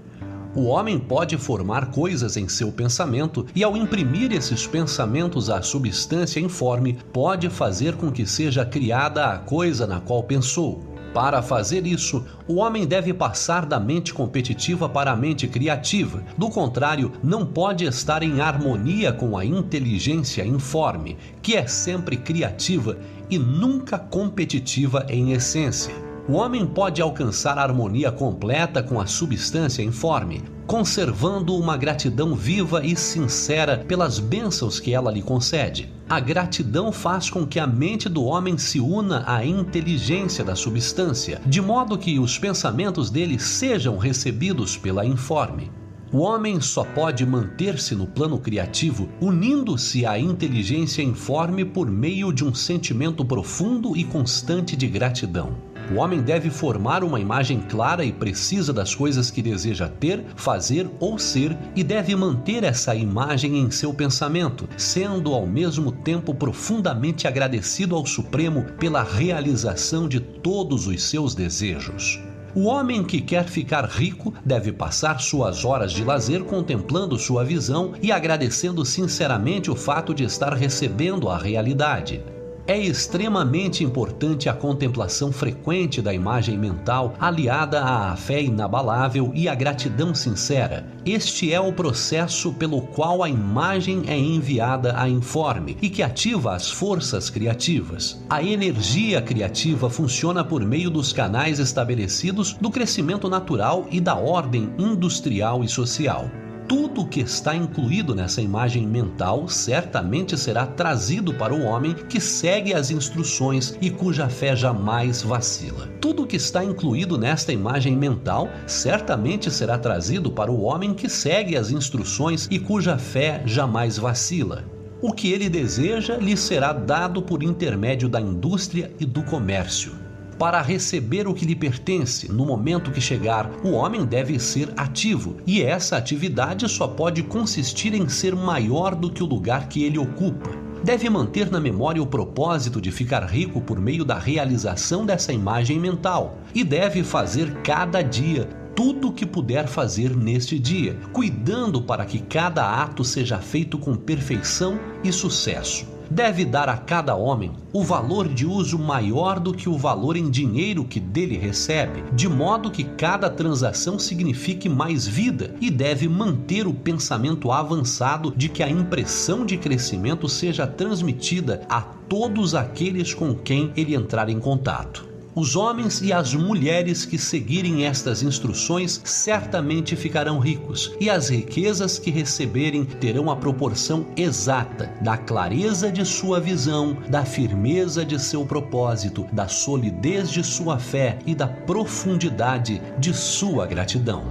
O 0.56 0.66
homem 0.66 1.00
pode 1.00 1.36
formar 1.36 1.88
coisas 1.88 2.38
em 2.38 2.48
seu 2.48 2.72
pensamento 2.72 3.48
e, 3.56 3.64
ao 3.64 3.76
imprimir 3.76 4.32
esses 4.32 4.68
pensamentos 4.68 5.50
à 5.50 5.64
substância 5.64 6.40
informe, 6.40 6.98
pode 7.12 7.50
fazer 7.50 7.96
com 7.96 8.12
que 8.12 8.24
seja 8.24 8.64
criada 8.64 9.26
a 9.26 9.40
coisa 9.40 9.88
na 9.88 10.00
qual 10.00 10.22
pensou. 10.22 10.84
Para 11.12 11.42
fazer 11.42 11.88
isso, 11.88 12.24
o 12.48 12.56
homem 12.56 12.86
deve 12.86 13.14
passar 13.14 13.66
da 13.66 13.80
mente 13.80 14.14
competitiva 14.14 14.88
para 14.88 15.12
a 15.12 15.16
mente 15.16 15.48
criativa. 15.48 16.24
Do 16.38 16.50
contrário, 16.50 17.12
não 17.24 17.46
pode 17.46 17.86
estar 17.86 18.22
em 18.22 18.40
harmonia 18.40 19.12
com 19.12 19.36
a 19.36 19.44
inteligência 19.44 20.46
informe, 20.46 21.18
que 21.42 21.56
é 21.56 21.66
sempre 21.66 22.16
criativa 22.16 22.98
e 23.28 23.40
nunca 23.40 23.98
competitiva 23.98 25.06
em 25.10 25.32
essência. 25.32 26.13
O 26.26 26.36
homem 26.36 26.66
pode 26.66 27.02
alcançar 27.02 27.58
a 27.58 27.64
harmonia 27.64 28.10
completa 28.10 28.82
com 28.82 29.02
a 29.02 29.06
substância 29.06 29.84
informe, 29.84 30.42
conservando 30.66 31.54
uma 31.54 31.76
gratidão 31.76 32.34
viva 32.34 32.86
e 32.86 32.96
sincera 32.96 33.80
pelas 33.80 34.20
bênçãos 34.20 34.80
que 34.80 34.94
ela 34.94 35.12
lhe 35.12 35.22
concede. 35.22 35.92
A 36.08 36.22
gratidão 36.22 36.94
faz 36.94 37.30
com 37.30 37.46
que 37.46 37.60
a 37.60 37.68
mente 37.68 38.08
do 38.08 38.24
homem 38.24 38.58
se 38.58 38.80
una 38.80 39.26
à 39.28 39.46
inteligência 39.46 40.46
da 40.46 40.56
substância, 40.56 41.42
de 41.46 41.62
modo 41.62 41.98
que 41.98 42.18
os 42.18 42.40
pensamentos 42.40 43.10
dele 43.10 43.38
sejam 43.38 43.98
recebidos 43.98 44.78
pela 44.78 45.06
informe. 45.06 45.70
O 46.10 46.20
homem 46.20 46.62
só 46.62 46.86
pode 46.86 47.26
manter-se 47.26 47.96
no 47.96 48.08
plano 48.08 48.38
criativo 48.38 49.10
unindo-se 49.20 50.06
à 50.06 50.18
inteligência 50.18 51.02
informe 51.02 51.66
por 51.66 51.92
meio 51.92 52.32
de 52.32 52.46
um 52.46 52.54
sentimento 52.54 53.26
profundo 53.26 53.98
e 53.98 54.06
constante 54.06 54.78
de 54.78 54.88
gratidão. 54.88 55.73
O 55.92 55.96
homem 55.96 56.22
deve 56.22 56.50
formar 56.50 57.04
uma 57.04 57.20
imagem 57.20 57.60
clara 57.60 58.06
e 58.06 58.12
precisa 58.12 58.72
das 58.72 58.96
coisas 58.96 59.30
que 59.30 59.42
deseja 59.42 59.88
ter, 59.88 60.24
fazer 60.36 60.90
ou 61.00 61.20
ser 61.20 61.58
e 61.76 61.84
deve 61.84 62.16
manter 62.16 62.64
essa 62.64 62.96
imagem 62.96 63.60
em 63.60 63.70
seu 63.70 63.94
pensamento, 63.94 64.68
sendo 64.78 65.34
ao 65.34 65.46
mesmo 65.46 65.92
tempo 65.92 66.34
profundamente 66.34 67.28
agradecido 67.28 67.96
ao 67.96 68.06
Supremo 68.06 68.64
pela 68.80 69.04
realização 69.04 70.08
de 70.08 70.20
todos 70.20 70.88
os 70.88 71.04
seus 71.04 71.36
desejos. 71.36 72.20
O 72.56 72.66
homem 72.66 73.04
que 73.04 73.20
quer 73.20 73.46
ficar 73.46 73.86
rico 73.86 74.32
deve 74.46 74.72
passar 74.72 75.20
suas 75.20 75.66
horas 75.66 75.92
de 75.92 76.04
lazer 76.04 76.44
contemplando 76.44 77.18
sua 77.18 77.44
visão 77.44 77.94
e 78.00 78.12
agradecendo 78.12 78.86
sinceramente 78.86 79.72
o 79.72 79.76
fato 79.76 80.14
de 80.14 80.24
estar 80.24 80.54
recebendo 80.54 81.30
a 81.30 81.38
realidade. 81.38 82.22
É 82.66 82.78
extremamente 82.80 83.84
importante 83.84 84.48
a 84.48 84.54
contemplação 84.54 85.34
frequente 85.34 86.02
da 86.02 86.14
imagem 86.14 86.58
mental, 86.58 87.14
aliada 87.20 87.84
à 87.84 88.16
fé 88.16 88.42
inabalável 88.42 89.34
e 89.36 89.50
à 89.50 89.56
gratidão 89.56 90.16
sincera. 90.16 90.88
Este 91.06 91.54
é 91.54 91.60
o 91.60 91.74
processo 91.74 92.54
pelo 92.54 92.82
qual 92.82 93.22
a 93.22 93.28
imagem 93.28 94.04
é 94.08 94.18
enviada 94.18 94.98
a 94.98 95.10
informe 95.10 95.78
e 95.82 95.90
que 95.90 96.02
ativa 96.02 96.56
as 96.56 96.72
forças 96.72 97.30
criativas. 97.30 98.24
A 98.30 98.42
energia 98.42 99.22
criativa 99.22 99.90
funciona 99.90 100.42
por 100.42 100.64
meio 100.64 100.90
dos 100.90 101.12
canais 101.12 101.60
estabelecidos 101.60 102.54
do 102.54 102.72
crescimento 102.72 103.28
natural 103.28 103.88
e 103.92 104.00
da 104.00 104.16
ordem 104.16 104.74
industrial 104.78 105.66
e 105.66 105.68
social 105.68 106.32
tudo 106.74 107.06
que 107.06 107.20
está 107.20 107.56
incluído 107.56 108.16
nessa 108.16 108.42
imagem 108.42 108.88
mental 108.88 109.48
certamente 109.48 110.36
será 110.36 110.66
trazido 110.66 111.32
para 111.32 111.54
o 111.54 111.66
homem 111.66 111.94
que 111.94 112.20
segue 112.20 112.74
as 112.74 112.90
instruções 112.90 113.78
e 113.80 113.92
cuja 113.92 114.28
fé 114.28 114.56
jamais 114.56 115.22
vacila. 115.22 115.88
Tudo 116.02 116.26
que 116.26 116.36
está 116.36 116.66
incluído 116.66 117.16
nesta 117.16 117.54
imagem 117.54 117.96
mental 117.96 118.50
certamente 118.66 119.52
será 119.52 119.78
trazido 119.78 120.32
para 120.32 120.52
o 120.52 120.64
homem 120.64 120.96
que 120.96 121.08
segue 121.08 121.56
as 121.56 121.70
instruções 121.70 122.48
e 122.50 122.58
cuja 122.58 122.98
fé 122.98 123.44
jamais 123.46 124.00
vacila. 124.00 124.64
O 125.00 125.14
que 125.14 125.32
ele 125.32 125.50
deseja 125.50 126.18
lhe 126.18 126.36
será 126.36 126.74
dado 126.74 127.22
por 127.22 127.44
intermédio 127.44 128.10
da 128.10 128.20
indústria 128.20 128.92
e 129.00 129.06
do 129.06 129.22
comércio. 129.22 130.03
Para 130.38 130.62
receber 130.62 131.28
o 131.28 131.34
que 131.34 131.46
lhe 131.46 131.56
pertence 131.56 132.32
no 132.32 132.46
momento 132.46 132.92
que 132.92 133.00
chegar, 133.00 133.50
o 133.64 133.72
homem 133.72 134.06
deve 134.06 134.40
ser 134.40 134.74
ativo, 134.76 135.38
e 135.46 135.62
essa 135.62 135.98
atividade 135.98 136.68
só 136.68 136.88
pode 136.88 137.24
consistir 137.24 137.94
em 137.94 138.10
ser 138.10 138.36
maior 138.36 138.96
do 138.96 139.12
que 139.12 139.24
o 139.24 139.28
lugar 139.28 139.68
que 139.68 139.84
ele 139.84 139.98
ocupa. 139.98 140.50
Deve 140.84 141.10
manter 141.10 141.50
na 141.50 141.62
memória 141.62 142.04
o 142.04 142.08
propósito 142.08 142.82
de 142.82 142.92
ficar 142.92 143.24
rico 143.24 143.62
por 143.62 143.80
meio 143.80 144.04
da 144.04 144.20
realização 144.20 145.06
dessa 145.06 145.32
imagem 145.32 145.80
mental, 145.80 146.38
e 146.54 146.64
deve 146.64 147.04
fazer 147.04 147.54
cada 147.62 148.02
dia 148.02 148.50
tudo 148.76 149.10
o 149.10 149.14
que 149.14 149.26
puder 149.26 149.68
fazer 149.68 150.16
neste 150.16 150.58
dia, 150.58 150.98
cuidando 151.14 151.82
para 151.82 152.06
que 152.06 152.20
cada 152.20 152.82
ato 152.82 153.04
seja 153.04 153.38
feito 153.38 153.78
com 153.78 153.96
perfeição 153.96 154.80
e 155.04 155.12
sucesso 155.12 155.93
deve 156.14 156.46
dar 156.46 156.70
a 156.70 156.78
cada 156.78 157.16
homem 157.16 157.52
o 157.74 157.84
valor 157.84 158.28
de 158.28 158.46
uso 158.46 158.78
maior 158.78 159.40
do 159.40 159.52
que 159.52 159.68
o 159.68 159.76
valor 159.76 160.16
em 160.16 160.30
dinheiro 160.30 160.86
que 160.86 161.00
dele 161.00 161.36
recebe, 161.36 162.04
de 162.14 162.30
modo 162.30 162.70
que 162.70 162.84
cada 162.84 163.32
transação 163.32 163.98
signifique 163.98 164.70
mais 164.70 165.08
vida 165.08 165.56
e 165.60 165.72
deve 165.72 166.08
manter 166.08 166.68
o 166.68 166.74
pensamento 166.74 167.52
avançado 167.52 168.32
de 168.38 168.48
que 168.48 168.62
a 168.62 168.70
impressão 168.70 169.44
de 169.44 169.58
crescimento 169.58 170.30
seja 170.30 170.68
transmitida 170.68 171.66
a 171.68 171.82
todos 171.82 172.54
aqueles 172.54 173.12
com 173.12 173.34
quem 173.34 173.72
ele 173.76 173.96
entrar 173.96 174.30
em 174.30 174.40
contato. 174.40 175.13
Os 175.36 175.56
homens 175.56 176.00
e 176.00 176.14
as 176.14 176.36
mulheres 176.36 177.06
que 177.06 177.18
seguirem 177.18 177.86
estas 177.86 178.22
instruções 178.22 179.02
certamente 179.04 179.96
ficarão 179.96 180.38
ricos, 180.38 180.96
e 181.00 181.10
as 181.10 181.30
riquezas 181.30 181.98
que 181.98 182.12
receberem 182.12 182.86
terão 182.86 183.32
a 183.32 183.36
proporção 183.36 184.06
exata 184.16 184.94
da 185.02 185.18
clareza 185.18 185.92
de 185.92 186.06
sua 186.06 186.40
visão, 186.40 186.96
da 187.10 187.26
firmeza 187.26 188.06
de 188.06 188.20
seu 188.20 188.46
propósito, 188.46 189.26
da 189.34 189.48
solidez 189.48 190.30
de 190.30 190.44
sua 190.44 190.78
fé 190.78 191.18
e 191.26 191.34
da 191.34 191.48
profundidade 191.48 192.80
de 193.00 193.12
sua 193.12 193.66
gratidão. 193.66 194.24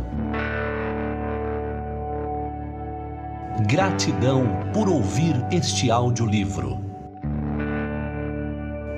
Gratidão 3.68 4.46
por 4.72 4.88
ouvir 4.88 5.34
este 5.50 5.90
audiolivro. 5.90 6.81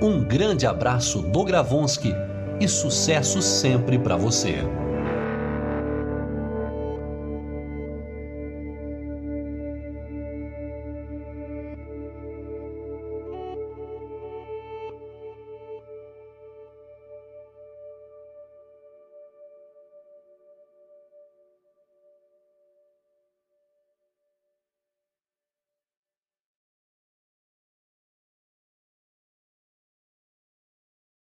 Um 0.01 0.23
grande 0.23 0.67
abraço 0.67 1.21
do 1.21 1.43
Gravonsky 1.43 2.13
e 2.59 2.67
sucesso 2.67 3.41
sempre 3.41 3.97
para 3.97 4.17
você. 4.17 4.57